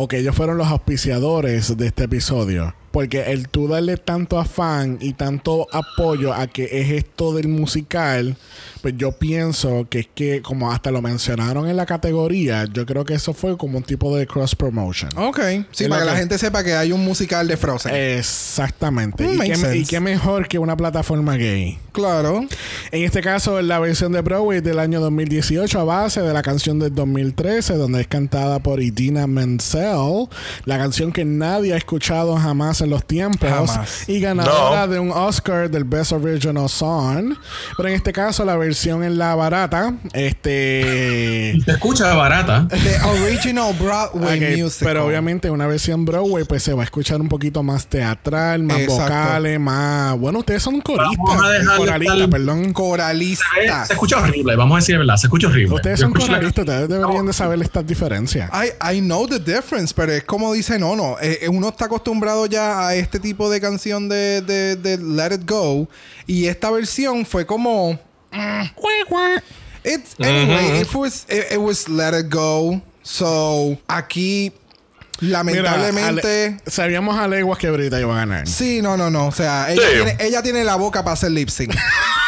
O 0.00 0.06
que 0.06 0.18
ellos 0.18 0.36
fueron 0.36 0.58
los 0.58 0.68
auspiciadores 0.68 1.76
de 1.76 1.88
este 1.88 2.04
episodio. 2.04 2.72
Porque 2.92 3.32
el 3.32 3.48
tú 3.48 3.66
darle 3.66 3.96
tanto 3.96 4.38
afán 4.38 4.98
y 5.00 5.14
tanto 5.14 5.66
apoyo 5.72 6.32
a 6.32 6.46
que 6.46 6.68
es 6.70 6.90
esto 6.90 7.34
del 7.34 7.48
musical, 7.48 8.36
pues 8.80 8.94
yo 8.96 9.12
pienso 9.12 9.86
que 9.90 10.00
es 10.00 10.08
que, 10.14 10.42
como 10.42 10.70
hasta 10.72 10.90
lo 10.90 11.02
mencionaron 11.02 11.68
en 11.68 11.76
la 11.76 11.86
categoría, 11.86 12.64
yo 12.72 12.86
creo 12.86 13.04
que 13.04 13.14
eso 13.14 13.32
fue 13.34 13.56
como 13.56 13.78
un 13.78 13.84
tipo 13.84 14.16
de 14.16 14.26
cross 14.26 14.54
promotion. 14.54 15.10
Ok, 15.16 15.40
sí, 15.72 15.88
para 15.88 16.02
que 16.02 16.10
la 16.10 16.16
gente 16.16 16.38
sepa 16.38 16.62
que 16.64 16.74
hay 16.74 16.92
un 16.92 17.04
musical 17.04 17.46
de 17.48 17.56
Frozen. 17.56 17.92
Exactamente. 17.94 19.24
Mm, 19.24 19.42
y, 19.42 19.50
qué, 19.50 19.76
y 19.78 19.84
qué 19.84 20.00
mejor 20.00 20.48
que 20.48 20.58
una 20.58 20.76
plataforma 20.76 21.36
gay. 21.36 21.78
claro. 21.92 22.46
En 22.92 23.04
este 23.04 23.20
caso, 23.20 23.60
la 23.62 23.78
versión 23.78 24.12
de 24.12 24.20
Broadway 24.20 24.60
del 24.60 24.78
año 24.78 25.00
2018 25.00 25.80
a 25.80 25.84
base 25.84 26.20
de 26.22 26.32
la 26.32 26.42
canción 26.42 26.78
del 26.78 26.94
2013, 26.94 27.74
donde 27.74 28.00
es 28.00 28.06
cantada 28.06 28.58
por 28.60 28.80
Idina 28.80 29.26
Menzel, 29.26 30.28
la 30.64 30.78
canción 30.78 31.12
que 31.12 31.24
nadie 31.24 31.74
ha 31.74 31.76
escuchado 31.76 32.36
jamás 32.36 32.80
en 32.80 32.90
los 32.90 33.04
tiempos 33.04 33.48
Jamás. 33.50 34.08
y 34.08 34.20
ganadora 34.20 34.86
No. 34.86 34.92
de 34.92 34.98
un 35.00 35.10
Oscar 35.10 35.70
del 35.70 35.84
Best 35.84 36.12
Original 36.12 36.68
Song. 36.68 37.34
Pero 37.76 37.88
en 37.88 37.94
este 37.94 38.12
caso, 38.12 38.44
la 38.44 38.56
versión 38.56 38.67
en 39.04 39.18
la 39.18 39.34
barata, 39.34 39.94
este... 40.12 41.58
Se 41.64 41.70
escucha 41.72 42.14
barata. 42.14 42.66
The 42.68 42.98
original 43.26 43.74
Broadway 43.78 44.36
Ok, 44.54 44.58
musical. 44.62 44.88
pero 44.88 45.06
obviamente 45.06 45.50
una 45.50 45.66
versión 45.66 46.04
Broadway 46.04 46.44
pues 46.44 46.62
se 46.62 46.72
va 46.72 46.82
a 46.82 46.84
escuchar 46.84 47.20
un 47.20 47.28
poquito 47.28 47.62
más 47.62 47.86
teatral, 47.86 48.62
más 48.62 48.78
Exacto. 48.80 49.02
vocales, 49.02 49.60
más... 49.60 50.18
Bueno, 50.18 50.40
ustedes 50.40 50.62
son 50.62 50.80
coristas, 50.80 51.16
Vamos 51.18 51.44
a 51.44 51.48
dejarle 51.50 51.76
coralistas, 51.78 52.18
tal- 52.18 52.30
perdón. 52.30 52.64
Se, 52.66 52.72
Coralistas. 52.72 53.86
se 53.86 53.92
escucha 53.94 54.18
horrible, 54.18 54.56
vamos 54.56 54.76
a 54.76 54.78
decir 54.80 54.94
la 54.94 54.98
verdad, 55.00 55.16
se 55.16 55.26
escucha 55.26 55.46
horrible. 55.48 55.74
Ustedes 55.76 56.00
Yo 56.00 56.06
son 56.06 56.14
la- 56.14 56.20
coralistas, 56.26 56.64
ustedes 56.64 56.88
deberían 56.88 57.26
de 57.26 57.32
saber 57.32 57.62
estas 57.62 57.86
diferencias. 57.86 58.50
I, 58.52 58.96
I 58.96 59.00
know 59.00 59.26
the 59.26 59.38
difference, 59.38 59.92
pero 59.94 60.12
es 60.12 60.24
como 60.24 60.52
dice 60.52 60.78
Nono. 60.78 61.16
eh, 61.20 61.38
eh, 61.42 61.48
uno 61.48 61.68
está 61.68 61.86
acostumbrado 61.86 62.46
ya 62.46 62.86
a 62.88 62.94
este 62.94 63.18
tipo 63.20 63.50
de 63.50 63.60
canción 63.60 64.08
de, 64.08 64.42
de, 64.42 64.76
de 64.76 64.98
Let 64.98 65.34
It 65.34 65.48
Go. 65.50 65.88
Y 66.26 66.46
esta 66.46 66.70
versión 66.70 67.24
fue 67.24 67.46
como. 67.46 67.98
It's, 69.84 70.14
anyway, 70.20 70.80
it, 70.80 70.94
was, 70.94 71.24
it, 71.28 71.52
it 71.52 71.60
was 71.60 71.88
Let 71.88 72.12
It 72.14 72.28
Go. 72.28 72.80
So, 73.02 73.78
aquí, 73.88 74.52
Mira, 75.20 75.42
lamentablemente. 75.42 76.46
ale- 76.46 76.60
sabíamos 76.66 77.18
a 77.18 77.26
leguas 77.26 77.58
que 77.58 77.70
Brita 77.70 77.98
iba 77.98 78.12
a 78.14 78.18
ganar. 78.26 78.46
Sí, 78.46 78.82
no, 78.82 78.96
no, 78.96 79.08
no. 79.10 79.28
O 79.28 79.32
sea, 79.32 79.70
ella, 79.70 79.82
Sí. 79.82 79.94
tiene, 79.94 80.16
ella 80.20 80.42
tiene 80.42 80.64
la 80.64 80.76
boca 80.76 81.02
para 81.02 81.14
hacer 81.14 81.30
lip 81.30 81.48
sync. 81.48 81.74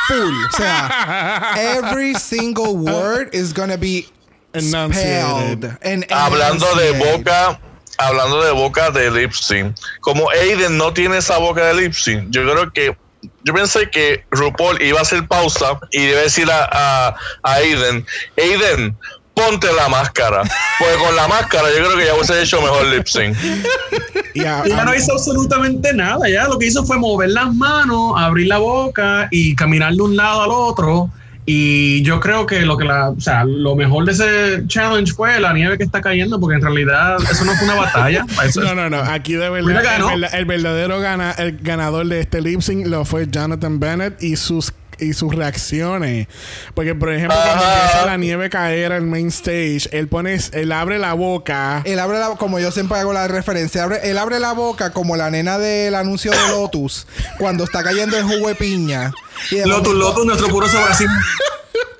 Full. 0.08 0.16
O 0.52 0.56
sea, 0.56 1.52
every 1.76 2.14
single 2.14 2.74
word 2.76 3.28
is 3.34 3.52
gonna 3.52 3.76
be 3.76 4.06
Enunciated. 4.54 4.94
spelled 4.94 5.78
and 5.82 6.04
Hablando 6.10 6.66
de 6.76 6.92
boca, 6.98 7.60
hablando 7.98 8.42
de 8.42 8.52
boca 8.52 8.90
de 8.90 9.10
lip 9.10 9.32
sync. 9.32 9.76
Como 10.00 10.30
Aiden 10.30 10.78
no 10.78 10.92
tiene 10.94 11.18
esa 11.18 11.38
boca 11.38 11.66
de 11.66 11.74
lip 11.74 11.92
sync, 11.92 12.30
yo 12.30 12.42
creo 12.42 12.72
que 12.72 12.96
yo 13.44 13.54
pensé 13.54 13.90
que 13.90 14.24
RuPaul 14.30 14.80
iba 14.82 14.98
a 14.98 15.02
hacer 15.02 15.26
pausa 15.26 15.78
y 15.90 16.02
iba 16.02 16.18
a 16.18 16.22
decir 16.22 16.50
a, 16.50 16.68
a, 16.70 17.08
a 17.42 17.52
Aiden, 17.54 18.06
Aiden, 18.36 18.96
ponte 19.34 19.72
la 19.72 19.88
máscara. 19.88 20.42
Porque 20.78 20.96
con 21.04 21.16
la 21.16 21.28
máscara 21.28 21.68
yo 21.70 21.76
creo 21.76 21.96
que 21.96 22.06
ya 22.06 22.14
hubiese 22.14 22.42
hecho 22.42 22.60
mejor 22.60 22.86
lip 22.86 23.06
sync. 23.06 23.36
Y 24.34 24.44
a- 24.44 24.62
Ella 24.64 24.84
no 24.84 24.94
hizo 24.94 25.12
absolutamente 25.12 25.92
nada. 25.92 26.28
Ya 26.28 26.44
lo 26.46 26.56
que 26.58 26.66
hizo 26.66 26.84
fue 26.84 26.96
mover 26.98 27.30
las 27.30 27.52
manos, 27.54 28.14
abrir 28.16 28.46
la 28.46 28.58
boca 28.58 29.26
y 29.32 29.56
caminar 29.56 29.92
de 29.94 30.02
un 30.02 30.16
lado 30.16 30.42
al 30.42 30.50
otro. 30.52 31.10
Y 31.52 32.02
yo 32.02 32.20
creo 32.20 32.46
que 32.46 32.60
lo 32.64 32.76
que 32.76 32.84
la, 32.84 33.10
o 33.10 33.20
sea, 33.20 33.42
lo 33.44 33.74
mejor 33.74 34.04
de 34.04 34.12
ese 34.12 34.66
challenge 34.68 35.12
fue 35.12 35.40
la 35.40 35.52
nieve 35.52 35.76
que 35.78 35.82
está 35.82 36.00
cayendo, 36.00 36.38
porque 36.38 36.54
en 36.54 36.62
realidad 36.62 37.16
eso 37.28 37.44
no 37.44 37.52
fue 37.54 37.64
una 37.64 37.74
batalla. 37.74 38.24
Eso- 38.44 38.60
no, 38.62 38.74
no, 38.76 38.88
no. 38.88 38.98
Aquí 38.98 39.32
de 39.34 39.50
verdad 39.50 40.12
el, 40.14 40.24
el 40.32 40.44
verdadero 40.44 41.00
gana, 41.00 41.32
el 41.32 41.58
ganador 41.60 42.06
de 42.06 42.20
este 42.20 42.40
lip 42.40 42.60
sync 42.60 42.86
lo 42.86 43.04
fue 43.04 43.26
Jonathan 43.28 43.80
Bennett 43.80 44.22
y 44.22 44.36
sus 44.36 44.72
y 45.00 45.12
sus 45.12 45.34
reacciones. 45.34 46.26
Porque, 46.74 46.94
por 46.94 47.12
ejemplo, 47.12 47.36
cuando 47.42 47.64
empieza 47.64 48.06
la 48.06 48.16
nieve 48.16 48.50
caer 48.50 48.92
al 48.92 49.02
main 49.02 49.28
stage, 49.28 49.88
él 49.92 50.08
pone, 50.08 50.38
él 50.52 50.72
abre 50.72 50.98
la 50.98 51.14
boca. 51.14 51.82
Él 51.84 51.98
abre 51.98 52.18
la 52.18 52.28
como 52.36 52.58
yo 52.58 52.70
siempre 52.72 52.98
hago 52.98 53.12
la 53.12 53.26
referencia, 53.28 53.84
abre- 53.84 54.00
él 54.04 54.18
abre 54.18 54.38
la 54.40 54.52
boca 54.52 54.90
como 54.90 55.16
la 55.16 55.30
nena 55.30 55.58
del 55.58 55.94
anuncio 55.94 56.30
de 56.32 56.48
Lotus 56.50 57.06
cuando 57.38 57.64
está 57.64 57.82
cayendo 57.82 58.16
el 58.16 58.24
jugo 58.24 58.48
de 58.48 58.54
piña. 58.54 59.12
Y 59.50 59.56
de 59.56 59.66
Lotus, 59.66 59.88
momento- 59.94 60.08
Lotus, 60.08 60.26
nuestro 60.26 60.48
puro 60.48 60.66
así. 60.90 61.04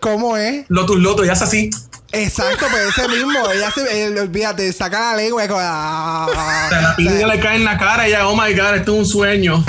¿Cómo 0.00 0.36
es? 0.36 0.64
Lotus, 0.68 0.98
Lotus, 0.98 1.26
ya 1.26 1.32
es 1.34 1.42
así. 1.42 1.70
Exacto, 2.12 2.66
pero 2.72 2.88
ese 2.88 3.06
mismo, 3.08 3.38
ella 3.54 3.70
se, 3.70 4.04
él, 4.06 4.18
olvídate, 4.18 4.72
saca 4.72 4.98
la 5.12 5.16
lengua 5.16 5.44
y 5.44 5.48
como, 5.48 5.60
ah, 5.62 6.26
O 6.28 6.68
sea, 6.68 6.80
la 6.80 6.96
piña 6.96 7.26
le 7.28 7.38
cae 7.38 7.56
en 7.56 7.64
la 7.64 7.78
cara 7.78 8.08
y 8.08 8.10
ya, 8.10 8.26
oh 8.26 8.34
my 8.34 8.52
god, 8.54 8.74
esto 8.76 8.92
es 8.94 8.98
un 8.98 9.06
sueño. 9.06 9.64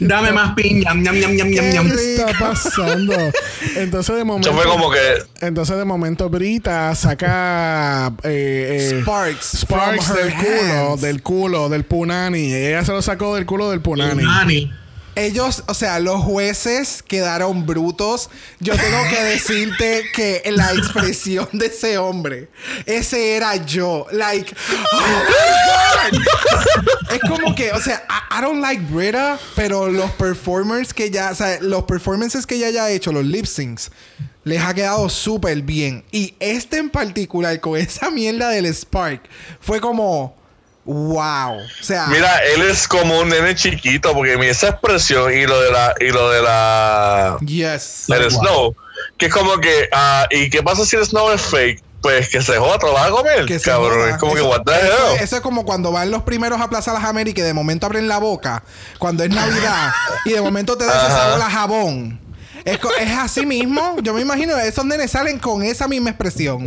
Dame 0.00 0.32
más 0.32 0.54
piña. 0.54 0.94
Ñam, 0.94 1.18
ñam, 1.18 1.36
ñam, 1.36 1.50
ñam, 1.50 1.70
ñam. 1.70 1.90
¿Qué 1.90 2.14
está 2.14 2.26
pasando? 2.38 3.14
Entonces 3.76 4.16
de 4.16 4.24
momento. 4.24 4.50
Eso 4.50 4.58
fue 4.58 4.70
como 4.70 4.90
que 4.90 4.98
Entonces 5.40 5.76
de 5.76 5.84
momento 5.84 6.28
Brita 6.28 6.94
saca 6.94 8.12
eh, 8.22 8.90
eh, 8.92 9.00
Sparks, 9.02 9.58
Sparks 9.60 10.14
del 10.14 10.34
culo, 10.34 10.96
del 10.96 11.22
culo, 11.22 11.68
del 11.68 11.84
punani. 11.84 12.52
Ella 12.52 12.84
se 12.84 12.92
lo 12.92 13.02
sacó 13.02 13.34
del 13.34 13.46
culo 13.46 13.70
del 13.70 13.80
punani. 13.80 14.24
Nani. 14.24 14.72
Ellos, 15.20 15.64
o 15.66 15.74
sea, 15.74 16.00
los 16.00 16.22
jueces 16.22 17.02
quedaron 17.02 17.66
brutos. 17.66 18.30
Yo 18.58 18.74
tengo 18.74 19.02
que 19.10 19.22
decirte 19.22 20.04
que 20.14 20.42
la 20.50 20.72
expresión 20.72 21.46
de 21.52 21.66
ese 21.66 21.98
hombre, 21.98 22.48
ese 22.86 23.36
era 23.36 23.56
yo. 23.56 24.06
Like, 24.12 24.54
oh 24.92 25.00
my 26.10 26.18
God. 26.18 26.22
Es 27.12 27.20
como 27.28 27.54
que, 27.54 27.72
o 27.72 27.80
sea, 27.80 28.02
I, 28.30 28.40
don't 28.40 28.60
like 28.60 28.82
Brita, 28.90 29.38
pero 29.54 29.90
los 29.90 30.10
performers 30.12 30.94
que 30.94 31.10
ya, 31.10 31.32
o 31.32 31.34
sea, 31.34 31.58
los 31.60 31.84
performances 31.84 32.46
que 32.46 32.54
ella 32.54 32.68
haya 32.68 32.90
hecho, 32.90 33.12
los 33.12 33.24
lip 33.24 33.44
syncs, 33.44 33.90
les 34.44 34.62
ha 34.62 34.72
quedado 34.72 35.08
súper 35.10 35.60
bien. 35.60 36.02
Y 36.12 36.34
este 36.40 36.78
en 36.78 36.88
particular, 36.88 37.60
con 37.60 37.78
esa 37.78 38.10
mierda 38.10 38.48
del 38.48 38.66
Spark, 38.66 39.28
fue 39.60 39.80
como, 39.80 40.39
wow. 40.92 41.56
O 41.58 41.82
sea, 41.84 42.06
Mira, 42.08 42.38
él 42.54 42.62
es 42.62 42.86
como 42.88 43.18
un 43.20 43.28
nene 43.28 43.54
chiquito 43.54 44.12
porque 44.14 44.36
mira 44.36 44.50
esa 44.52 44.68
expresión 44.70 45.32
y 45.32 45.46
lo 45.46 45.60
de 45.60 45.70
la 45.70 45.94
y 46.00 46.08
lo 46.10 46.30
de 46.30 46.42
la 46.42 47.36
yes. 47.44 48.04
del 48.08 48.30
snow, 48.30 48.74
que 49.16 49.26
es 49.26 49.32
como 49.32 49.58
que 49.58 49.88
ah, 49.92 50.26
y 50.30 50.50
qué 50.50 50.62
pasa 50.62 50.84
si 50.84 50.96
el 50.96 51.04
snow 51.06 51.30
es 51.30 51.40
fake, 51.42 51.82
pues 52.02 52.28
que 52.28 52.40
se 52.42 52.56
joda, 52.56 52.78
te 52.78 52.86
lo 52.86 52.92
vas 52.94 53.06
a 53.08 53.10
comer, 53.10 53.44
Que 53.46 53.60
cabrón, 53.60 54.08
es 54.10 54.16
como 54.16 54.32
que 54.34 54.40
Eso- 54.40 54.48
what 54.48 54.62
the 54.64 54.72
eso, 54.72 55.14
hell. 55.14 55.22
eso 55.22 55.36
es 55.36 55.42
como 55.42 55.64
cuando 55.64 55.92
van 55.92 56.10
los 56.10 56.22
primeros 56.22 56.60
a 56.60 56.68
Plaza 56.68 56.92
Las 56.92 57.04
Américas 57.04 57.42
y 57.42 57.46
de 57.46 57.54
momento 57.54 57.86
abren 57.86 58.08
la 58.08 58.18
boca 58.18 58.62
cuando 58.98 59.22
es 59.22 59.30
Navidad 59.30 59.92
y 60.24 60.32
de 60.32 60.40
momento 60.40 60.76
te 60.76 60.86
da 60.86 60.92
ese 60.96 61.06
Ajá. 61.12 61.16
sabor 61.16 61.42
a 61.42 61.50
jabón. 61.50 62.20
Es, 62.64 62.78
es 63.00 63.10
así 63.18 63.46
mismo. 63.46 63.96
Yo 64.02 64.12
me 64.12 64.20
imagino, 64.20 64.54
esos 64.58 64.84
nenes 64.84 65.10
salen 65.12 65.38
con 65.38 65.62
esa 65.62 65.88
misma 65.88 66.10
expresión. 66.10 66.66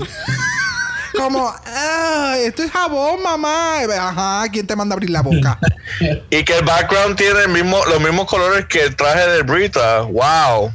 Como, 1.15 1.53
ah, 1.65 2.35
esto 2.39 2.63
es 2.63 2.71
jabón, 2.71 3.21
mamá. 3.23 3.79
Ajá, 3.81 4.43
¿quién 4.51 4.65
te 4.67 4.75
manda 4.75 4.93
a 4.93 4.95
abrir 4.95 5.09
la 5.09 5.21
boca? 5.21 5.59
Y 6.29 6.43
que 6.43 6.57
el 6.57 6.65
background 6.65 7.15
tiene 7.15 7.41
el 7.41 7.49
mismo, 7.49 7.77
los 7.87 8.01
mismos 8.01 8.25
colores 8.25 8.65
que 8.65 8.81
el 8.83 8.95
traje 8.95 9.27
de 9.29 9.41
Brita. 9.43 10.01
Wow. 10.01 10.71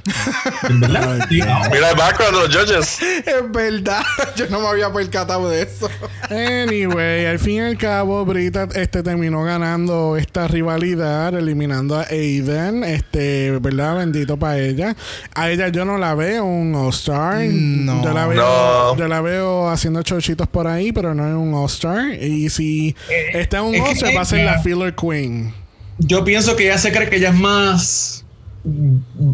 Mira 1.30 1.90
el 1.90 1.96
background 1.96 2.36
de 2.36 2.48
los 2.48 2.56
judges. 2.56 2.98
es 3.02 3.52
verdad. 3.52 4.02
Yo 4.36 4.46
no 4.48 4.60
me 4.60 4.68
había 4.68 4.92
percatado 4.92 5.48
de 5.50 5.62
eso. 5.62 5.88
Anyway, 6.30 7.26
al 7.26 7.38
fin 7.38 7.54
y 7.54 7.60
al 7.60 7.78
cabo, 7.78 8.24
Brita 8.24 8.68
este, 8.74 9.02
terminó 9.02 9.42
ganando 9.44 10.16
esta 10.16 10.46
rivalidad, 10.48 11.34
eliminando 11.34 11.96
a 11.96 12.02
Aiden. 12.10 12.84
Este, 12.84 13.58
¿verdad? 13.60 13.96
Bendito 13.96 14.36
para 14.36 14.58
ella. 14.58 14.94
A 15.34 15.50
ella 15.50 15.68
yo 15.68 15.84
no 15.84 15.98
la 15.98 16.14
veo 16.14 16.44
un 16.44 16.74
All-Star. 16.74 17.38
No. 17.44 18.02
Yo 18.04 18.12
la 18.12 18.26
veo, 18.26 18.42
No. 18.42 18.96
yo 18.96 19.08
la 19.08 19.20
veo 19.20 19.68
haciendo 19.68 20.02
por 20.36 20.66
ahí, 20.66 20.92
pero 20.92 21.14
no 21.14 21.26
es 21.26 21.34
un 21.34 21.54
All-Star. 21.54 22.12
Y 22.22 22.48
si 22.50 22.94
está 23.32 23.58
en 23.58 23.64
un 23.64 23.80
All-Star, 23.80 24.16
va 24.16 24.20
a 24.22 24.24
ser 24.24 24.44
la 24.44 24.60
Filler 24.62 24.94
Queen. 24.94 25.52
Yo 25.98 26.24
pienso 26.24 26.54
que 26.56 26.64
ella 26.66 26.78
se 26.78 26.92
cree 26.92 27.08
que 27.10 27.16
ella 27.16 27.30
es 27.30 27.34
más, 27.34 28.24
I 28.64 28.68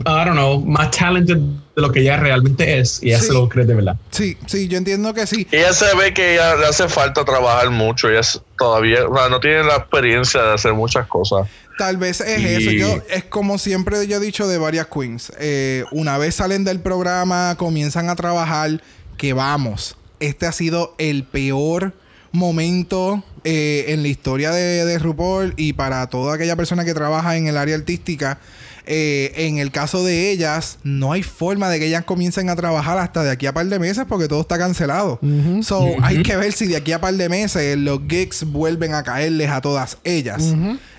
don't 0.05 0.33
know, 0.33 0.61
más 0.65 0.91
talented 0.93 1.37
de 1.37 1.83
lo 1.83 1.91
que 1.93 2.01
ella 2.01 2.16
realmente 2.19 2.79
es. 2.79 3.03
Y 3.03 3.09
ella 3.09 3.21
Sí. 3.21 3.27
se 3.27 3.33
lo 3.33 3.49
cree 3.49 3.66
de 3.66 3.75
verdad. 3.75 3.97
Sí, 4.11 4.37
sí, 4.47 4.69
yo 4.69 4.79
entiendo 4.79 5.12
que 5.12 5.27
sí. 5.27 5.47
Ella 5.51 5.73
se 5.73 5.95
ve 5.97 6.15
que 6.15 6.35
ella 6.35 6.55
le 6.57 6.66
hace 6.66 6.89
falta 6.89 7.25
trabajar 7.25 7.69
mucho. 7.71 8.09
Ella 8.09 8.21
es- 8.21 8.41
todavía 8.59 9.07
o 9.09 9.15
sea, 9.16 9.29
no 9.29 9.41
tiene 9.41 9.65
la 9.65 9.77
experiencia 9.77 10.41
de 10.43 10.55
hacer 10.55 10.73
muchas 10.73 11.07
cosas. 11.09 11.49
Tal 11.77 11.97
vez 11.97 12.21
es 12.21 12.41
Y- 12.41 12.47
eso. 12.47 12.71
Yo, 12.71 13.03
es 13.11 13.25
como 13.25 13.59
siempre 13.59 14.07
yo 14.07 14.19
he 14.19 14.21
dicho 14.21 14.47
de 14.47 14.57
varias 14.59 14.87
queens. 14.87 15.33
Eh, 15.41 15.85
una 15.91 16.16
vez 16.19 16.37
salen 16.37 16.62
del 16.65 16.79
programa, 16.81 17.57
comienzan 17.59 18.09
a 18.09 18.15
trabajar, 18.16 18.81
que 19.19 19.33
vamos. 19.33 19.97
Este 20.20 20.47
ha 20.47 20.53
sido 20.53 20.95
el 20.99 21.24
peor 21.24 21.93
momento 22.32 23.23
eh, 23.45 23.86
en 23.89 24.03
la 24.03 24.09
historia 24.09 24.51
de, 24.51 24.85
de 24.85 24.99
RuPaul 24.99 25.55
y 25.57 25.73
para 25.73 26.07
toda 26.09 26.35
aquella 26.35 26.57
persona 26.57 26.85
que 26.85 26.95
trabaja 26.95 27.36
en 27.36 27.47
el 27.47 27.57
área 27.57 27.77
artística. 27.77 28.39
Eh, 28.86 29.32
en 29.36 29.59
el 29.59 29.70
caso 29.70 30.05
de 30.05 30.31
ellas, 30.31 30.78
no 30.82 31.12
hay 31.12 31.23
forma 31.23 31.70
de 31.70 31.78
que 31.78 31.86
ellas 31.86 32.05
comiencen 32.05 32.51
a 32.51 32.57
trabajar 32.57 32.99
hasta 32.99 33.23
de 33.23 33.31
aquí 33.31 33.47
a 33.47 33.55
par 33.55 33.66
de 33.66 33.78
meses 33.78 34.05
porque 34.07 34.28
todo 34.28 34.43
está 34.43 34.59
cancelado. 34.59 35.19
So, 35.62 35.95
hay 36.03 36.23
que 36.23 36.36
ver 36.36 36.53
si 36.53 36.66
de 36.66 36.77
aquí 36.77 36.93
a 36.93 37.01
par 37.01 37.15
de 37.15 37.28
meses 37.28 37.78
los 37.78 38.01
gigs 38.07 38.45
vuelven 38.45 38.93
a 38.93 39.03
caerles 39.03 39.49
a 39.51 39.61
todas 39.62 39.97
ellas. 40.05 40.55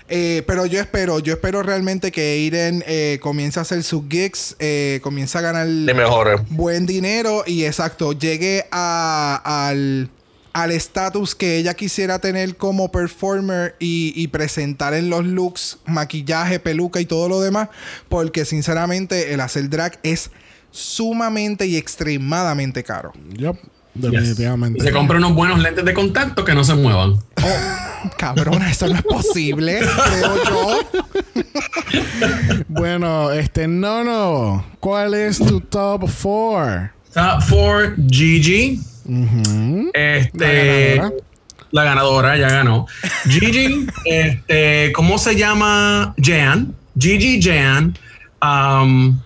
Eh, 0.08 0.42
pero 0.46 0.66
yo 0.66 0.80
espero, 0.80 1.18
yo 1.18 1.32
espero 1.34 1.62
realmente 1.62 2.12
que 2.12 2.20
Aiden 2.32 2.84
eh, 2.86 3.18
comience 3.20 3.58
a 3.58 3.62
hacer 3.62 3.82
sus 3.82 4.04
gigs, 4.08 4.54
eh, 4.60 5.00
comience 5.02 5.36
a 5.36 5.40
ganar 5.40 5.66
buen 6.50 6.86
dinero 6.86 7.42
y 7.46 7.64
exacto, 7.64 8.12
llegue 8.12 8.66
a- 8.70 9.68
al 9.68 10.10
al 10.52 10.70
estatus 10.70 11.34
que 11.34 11.58
ella 11.58 11.74
quisiera 11.74 12.18
tener 12.18 12.56
como 12.56 12.90
performer 12.90 13.76
y, 13.78 14.14
y 14.16 14.28
presentar 14.28 14.94
en 14.94 15.10
los 15.10 15.26
looks, 15.26 15.76
maquillaje, 15.84 16.58
peluca 16.60 16.98
y 16.98 17.04
todo 17.04 17.28
lo 17.28 17.42
demás, 17.42 17.68
porque 18.08 18.46
sinceramente 18.46 19.34
el 19.34 19.40
hacer 19.42 19.68
drag 19.68 19.98
es 20.02 20.30
sumamente 20.70 21.66
y 21.66 21.76
extremadamente 21.76 22.82
caro. 22.84 23.12
Yup, 23.34 23.58
Definitivamente. 23.98 24.82
se 24.82 24.92
compra 24.92 25.18
unos 25.18 25.34
buenos 25.34 25.58
lentes 25.60 25.84
de 25.84 25.94
contacto 25.94 26.44
que 26.44 26.54
no 26.54 26.64
se 26.64 26.74
muevan. 26.74 27.12
Oh, 27.42 28.10
cabrona, 28.16 28.70
eso 28.70 28.86
no 28.88 28.94
es 28.94 29.02
posible, 29.02 29.80
creo 30.10 30.44
yo. 30.44 30.78
Bueno, 32.68 33.32
este, 33.32 33.68
no, 33.68 34.04
no. 34.04 34.64
¿Cuál 34.80 35.14
es 35.14 35.38
tu 35.38 35.60
top 35.60 36.08
4? 36.22 36.90
Top 37.12 37.42
4 37.48 37.94
Gigi. 38.10 38.80
Este. 39.92 40.96
ganadora. 40.96 41.12
La 41.72 41.84
ganadora 41.84 42.36
ya 42.36 42.48
ganó. 42.48 42.86
Gigi, 43.28 43.86
este, 44.04 44.92
¿cómo 44.94 45.18
se 45.18 45.36
llama? 45.36 46.14
Jan. 46.22 46.74
Gigi 46.98 47.40
Jan. 47.42 47.96
Um, 48.42 49.18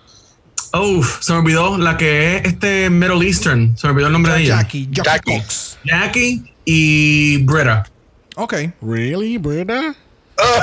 uf, 0.73 1.21
se 1.21 1.33
me 1.33 1.39
olvidó 1.39 1.77
la 1.77 1.97
que 1.97 2.37
es 2.37 2.45
este 2.45 2.89
Middle 2.89 3.25
Eastern. 3.25 3.77
Se 3.77 3.87
me 3.87 3.91
olvidó 3.93 4.07
el 4.07 4.13
nombre 4.13 4.33
de 4.33 4.39
ella. 4.43 4.57
Jackie, 4.61 4.87
Jackie, 4.91 5.03
Jackie. 5.09 5.37
Cox. 5.39 5.77
Jackie 5.83 6.53
y 6.65 7.37
Britta. 7.43 7.85
Ok. 8.35 8.53
Really, 8.81 9.37
Brita? 9.37 9.95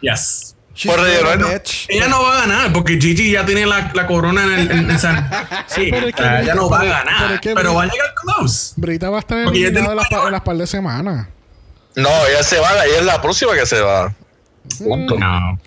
Yes. 0.00 0.54
She's 0.74 0.92
Por 0.92 1.00
rellenar. 1.02 1.38
bitch. 1.54 1.86
Ella 1.88 2.06
no 2.06 2.22
va 2.22 2.36
a 2.36 2.40
ganar 2.46 2.72
porque 2.72 3.00
Gigi 3.00 3.32
ya 3.32 3.44
tiene 3.44 3.66
la, 3.66 3.90
la 3.92 4.06
corona 4.06 4.44
en 4.44 4.52
el. 4.52 4.70
En, 4.70 4.90
en 4.92 4.98
San- 4.98 5.28
sí, 5.66 5.88
pero 5.90 6.06
es 6.06 6.14
que 6.14 6.22
Brita- 6.22 6.40
ella 6.42 6.54
no 6.54 6.70
va 6.70 6.80
a 6.82 6.84
ganar. 6.84 7.40
pero 7.42 7.74
va 7.74 7.82
a 7.82 7.86
llegar 7.86 8.14
close. 8.14 8.74
Brita 8.76 9.10
va 9.10 9.16
a 9.16 9.20
estar 9.20 9.42
Porque 9.44 9.58
eliminada 9.66 9.90
en 9.92 9.96
las, 9.96 10.12
en 10.26 10.32
las 10.32 10.40
par 10.42 10.56
de 10.56 10.66
semanas. 10.68 11.26
No, 11.96 12.08
ella 12.30 12.44
se 12.44 12.60
va, 12.60 12.86
ella 12.86 12.98
es 12.98 13.04
la 13.04 13.20
próxima 13.20 13.54
que 13.54 13.66
se 13.66 13.80
va. 13.80 14.14
Punto. 14.78 15.18
No. 15.18 15.58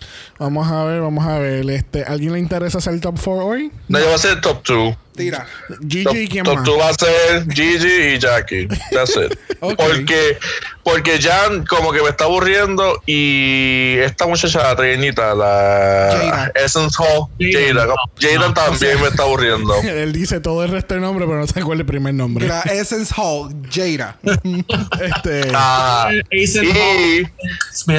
Vamos 0.42 0.72
a 0.72 0.84
ver, 0.86 1.02
vamos 1.02 1.24
a 1.24 1.38
ver. 1.38 1.70
Este, 1.70 2.04
¿Alguien 2.04 2.34
le 2.34 2.40
interesa 2.40 2.80
hacer 2.80 2.94
el 2.94 3.00
top 3.00 3.14
4 3.24 3.46
hoy? 3.46 3.72
No, 3.88 4.00
ella 4.00 4.10
va 4.10 4.16
a 4.16 4.18
ser 4.18 4.42
top 4.42 4.64
2. 4.66 4.96
Tira. 5.16 5.46
Gigi 5.88 6.04
Top, 6.04 6.16
y 6.16 6.28
quién 6.28 6.44
top 6.46 6.56
más. 6.56 6.64
2 6.66 6.80
va 6.80 6.90
a 6.90 6.94
ser 6.96 7.54
Gigi 7.54 8.16
y 8.16 8.18
Jackie. 8.18 8.68
That's 8.92 9.16
it. 9.18 9.38
Ok. 9.64 9.76
Porque, 9.78 10.40
porque 10.84 11.22
Jan 11.22 11.64
como 11.68 11.92
que 11.92 12.02
me 12.02 12.10
está 12.10 12.24
aburriendo 12.24 13.00
y 13.06 13.98
esta 14.00 14.26
muchacha 14.26 14.64
la 14.64 14.76
treinita, 14.76 15.36
la 15.36 16.10
Jada. 16.12 16.52
Essence 16.56 16.96
Hall, 16.98 17.28
Jada, 17.40 17.82
Jada, 17.82 17.86
no, 17.86 17.96
Jada 18.20 18.48
no, 18.48 18.54
también 18.56 19.00
me 19.00 19.10
está 19.10 19.22
aburriendo. 19.22 19.76
Él 19.84 20.12
dice 20.12 20.40
todo 20.40 20.64
el 20.64 20.72
resto 20.72 20.96
del 20.96 21.04
nombre, 21.04 21.28
pero 21.28 21.38
no 21.38 21.46
se 21.46 21.60
acuerda 21.60 21.82
el 21.82 21.86
primer 21.86 22.16
nombre. 22.16 22.46
Mira, 22.46 22.62
Essence 22.62 23.14
Hall, 23.16 23.54
Jada. 23.72 24.18
Este, 25.00 25.52
Ah, 25.54 26.10
y 26.32 26.48
Smith. 26.48 27.30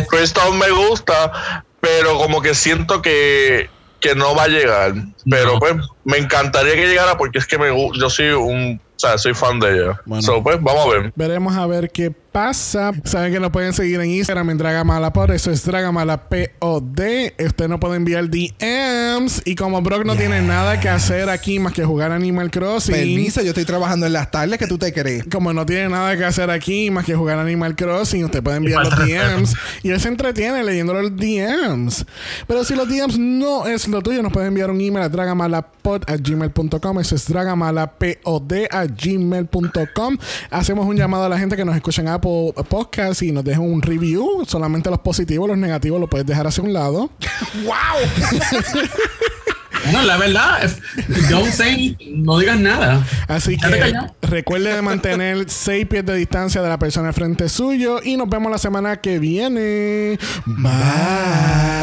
Crystal 0.09 0.53
me 0.55 0.71
gusta, 0.71 1.65
pero 1.83 2.17
como 2.17 2.41
que 2.41 2.55
siento 2.55 3.03
que, 3.03 3.69
que 3.99 4.15
no 4.15 4.37
va 4.37 4.45
a 4.45 4.49
llegar. 4.49 4.95
Pero 5.29 5.55
No. 5.55 5.59
pues 5.59 5.75
me 6.05 6.17
encantaría 6.17 6.75
que 6.77 6.87
llegara 6.87 7.19
porque 7.19 7.39
es 7.41 7.47
que 7.47 7.59
me, 7.59 7.67
yo 7.99 8.09
soy 8.09 8.29
un, 8.29 8.81
o 8.81 8.99
sea, 8.99 9.19
soy 9.19 9.35
fan 9.35 9.59
de 9.59 9.73
ella. 9.75 10.01
Bueno. 10.07 10.23
So, 10.23 10.43
pues 10.43 10.63
vamos 10.63 10.87
a 10.87 10.91
ver. 10.91 11.13
veremos 11.17 11.57
a 11.57 11.67
ver 11.67 11.91
qué 11.91 12.13
pasa. 12.33 12.93
Saben 13.05 13.33
que 13.33 13.39
nos 13.39 13.51
pueden 13.51 13.73
seguir 13.73 14.01
en 14.01 14.11
Instagram 14.11 14.51
en 14.51 14.59
Dragamala 14.59 15.13
por 15.13 15.31
eso 15.31 15.51
es 15.51 15.65
Dragamala 15.65 16.29
POD. 16.29 17.01
Usted 17.47 17.69
no 17.69 17.79
puede 17.79 17.97
enviar 17.97 18.29
DMs. 18.29 19.43
Y 19.45 19.55
como 19.55 19.83
Brock 19.83 20.05
no 20.05 20.17
tiene 20.17 20.41
nada 20.41 20.81
que 20.81 20.89
hacer 20.89 21.29
aquí 21.29 21.59
más 21.59 21.75
que 21.75 21.85
jugar 21.85 22.11
Animal 22.13 22.51
Crossing. 22.51 22.95
Permiso, 22.95 23.43
yo 23.43 23.51
estoy 23.51 23.65
trabajando 23.65 24.07
en 24.07 24.15
las 24.15 24.31
tardes 24.31 24.59
que 24.59 24.67
tú 24.67 24.79
te 24.79 24.93
crees. 24.93 25.25
Como 25.31 25.53
no 25.53 25.67
tiene 25.67 25.91
nada 25.91 26.17
que 26.17 26.25
hacer 26.25 26.51
aquí 26.51 26.91
más 26.91 27.05
que 27.05 27.15
jugar 27.15 27.39
Animal 27.39 27.77
Crossing, 27.77 28.25
usted 28.25 28.43
puede 28.43 28.57
enviar 28.57 28.85
los 28.85 28.97
DMs 28.97 29.55
y 29.83 29.91
él 29.91 30.01
se 30.01 30.09
entretiene 30.09 30.65
leyendo 30.65 30.95
los 30.95 31.15
DMs. 31.15 32.07
Pero 32.47 32.65
si 32.65 32.75
los 32.75 32.89
DMs 32.89 33.19
no 33.19 33.67
es 33.67 33.87
lo 33.89 34.01
tuyo, 34.01 34.23
nos 34.23 34.33
puede 34.33 34.47
enviar 34.47 34.71
un 34.71 34.81
email 34.81 35.05
a 35.05 35.09
dragamalapod.gmail.com. 35.09 37.01
Eso 37.01 37.15
es 37.15 37.29
dragamalapod 37.29 38.53
a 38.71 38.87
gmail.com. 38.87 40.19
Hacemos 40.51 40.87
un 40.87 40.97
llamado 40.97 41.25
a 41.25 41.29
la 41.29 41.39
gente 41.39 41.57
que 41.57 41.65
nos 41.65 41.77
escucha 41.77 42.01
en 42.01 42.09
Apple 42.09 42.22
Podcast 42.23 43.23
y 43.23 43.33
nos 43.33 43.45
dejen 43.45 43.63
un 43.63 43.83
review. 43.83 44.45
Solamente 44.47 44.89
los 44.89 45.01
positivos, 45.01 45.49
los 45.49 45.59
negativos 45.59 46.01
los 46.01 46.09
puedes 46.09 46.27
dejar 46.27 46.47
hacia 46.47 46.63
un 46.63 46.73
lado. 46.73 47.11
¡Wow! 47.65 47.75
Bueno, 49.85 50.03
la 50.05 50.17
verdad, 50.17 50.71
don't 51.29 51.51
say, 51.51 51.97
no 52.15 52.39
digas 52.39 52.59
nada. 52.59 53.05
Así 53.27 53.57
que 53.57 53.95
recuerde 54.23 54.75
de 54.75 54.83
mantener 54.83 55.51
6 55.51 55.87
pies 55.87 56.07
de 56.07 56.15
distancia 56.15 56.63
de 56.63 56.69
la 56.69 56.79
persona 56.79 57.13
frente 57.13 57.49
suyo 57.49 58.01
y 58.03 58.17
nos 58.17 58.29
vemos 58.29 58.51
la 58.53 58.59
semana 58.59 59.01
que 59.01 59.19
viene. 59.19 60.19
Bye. 60.47 61.83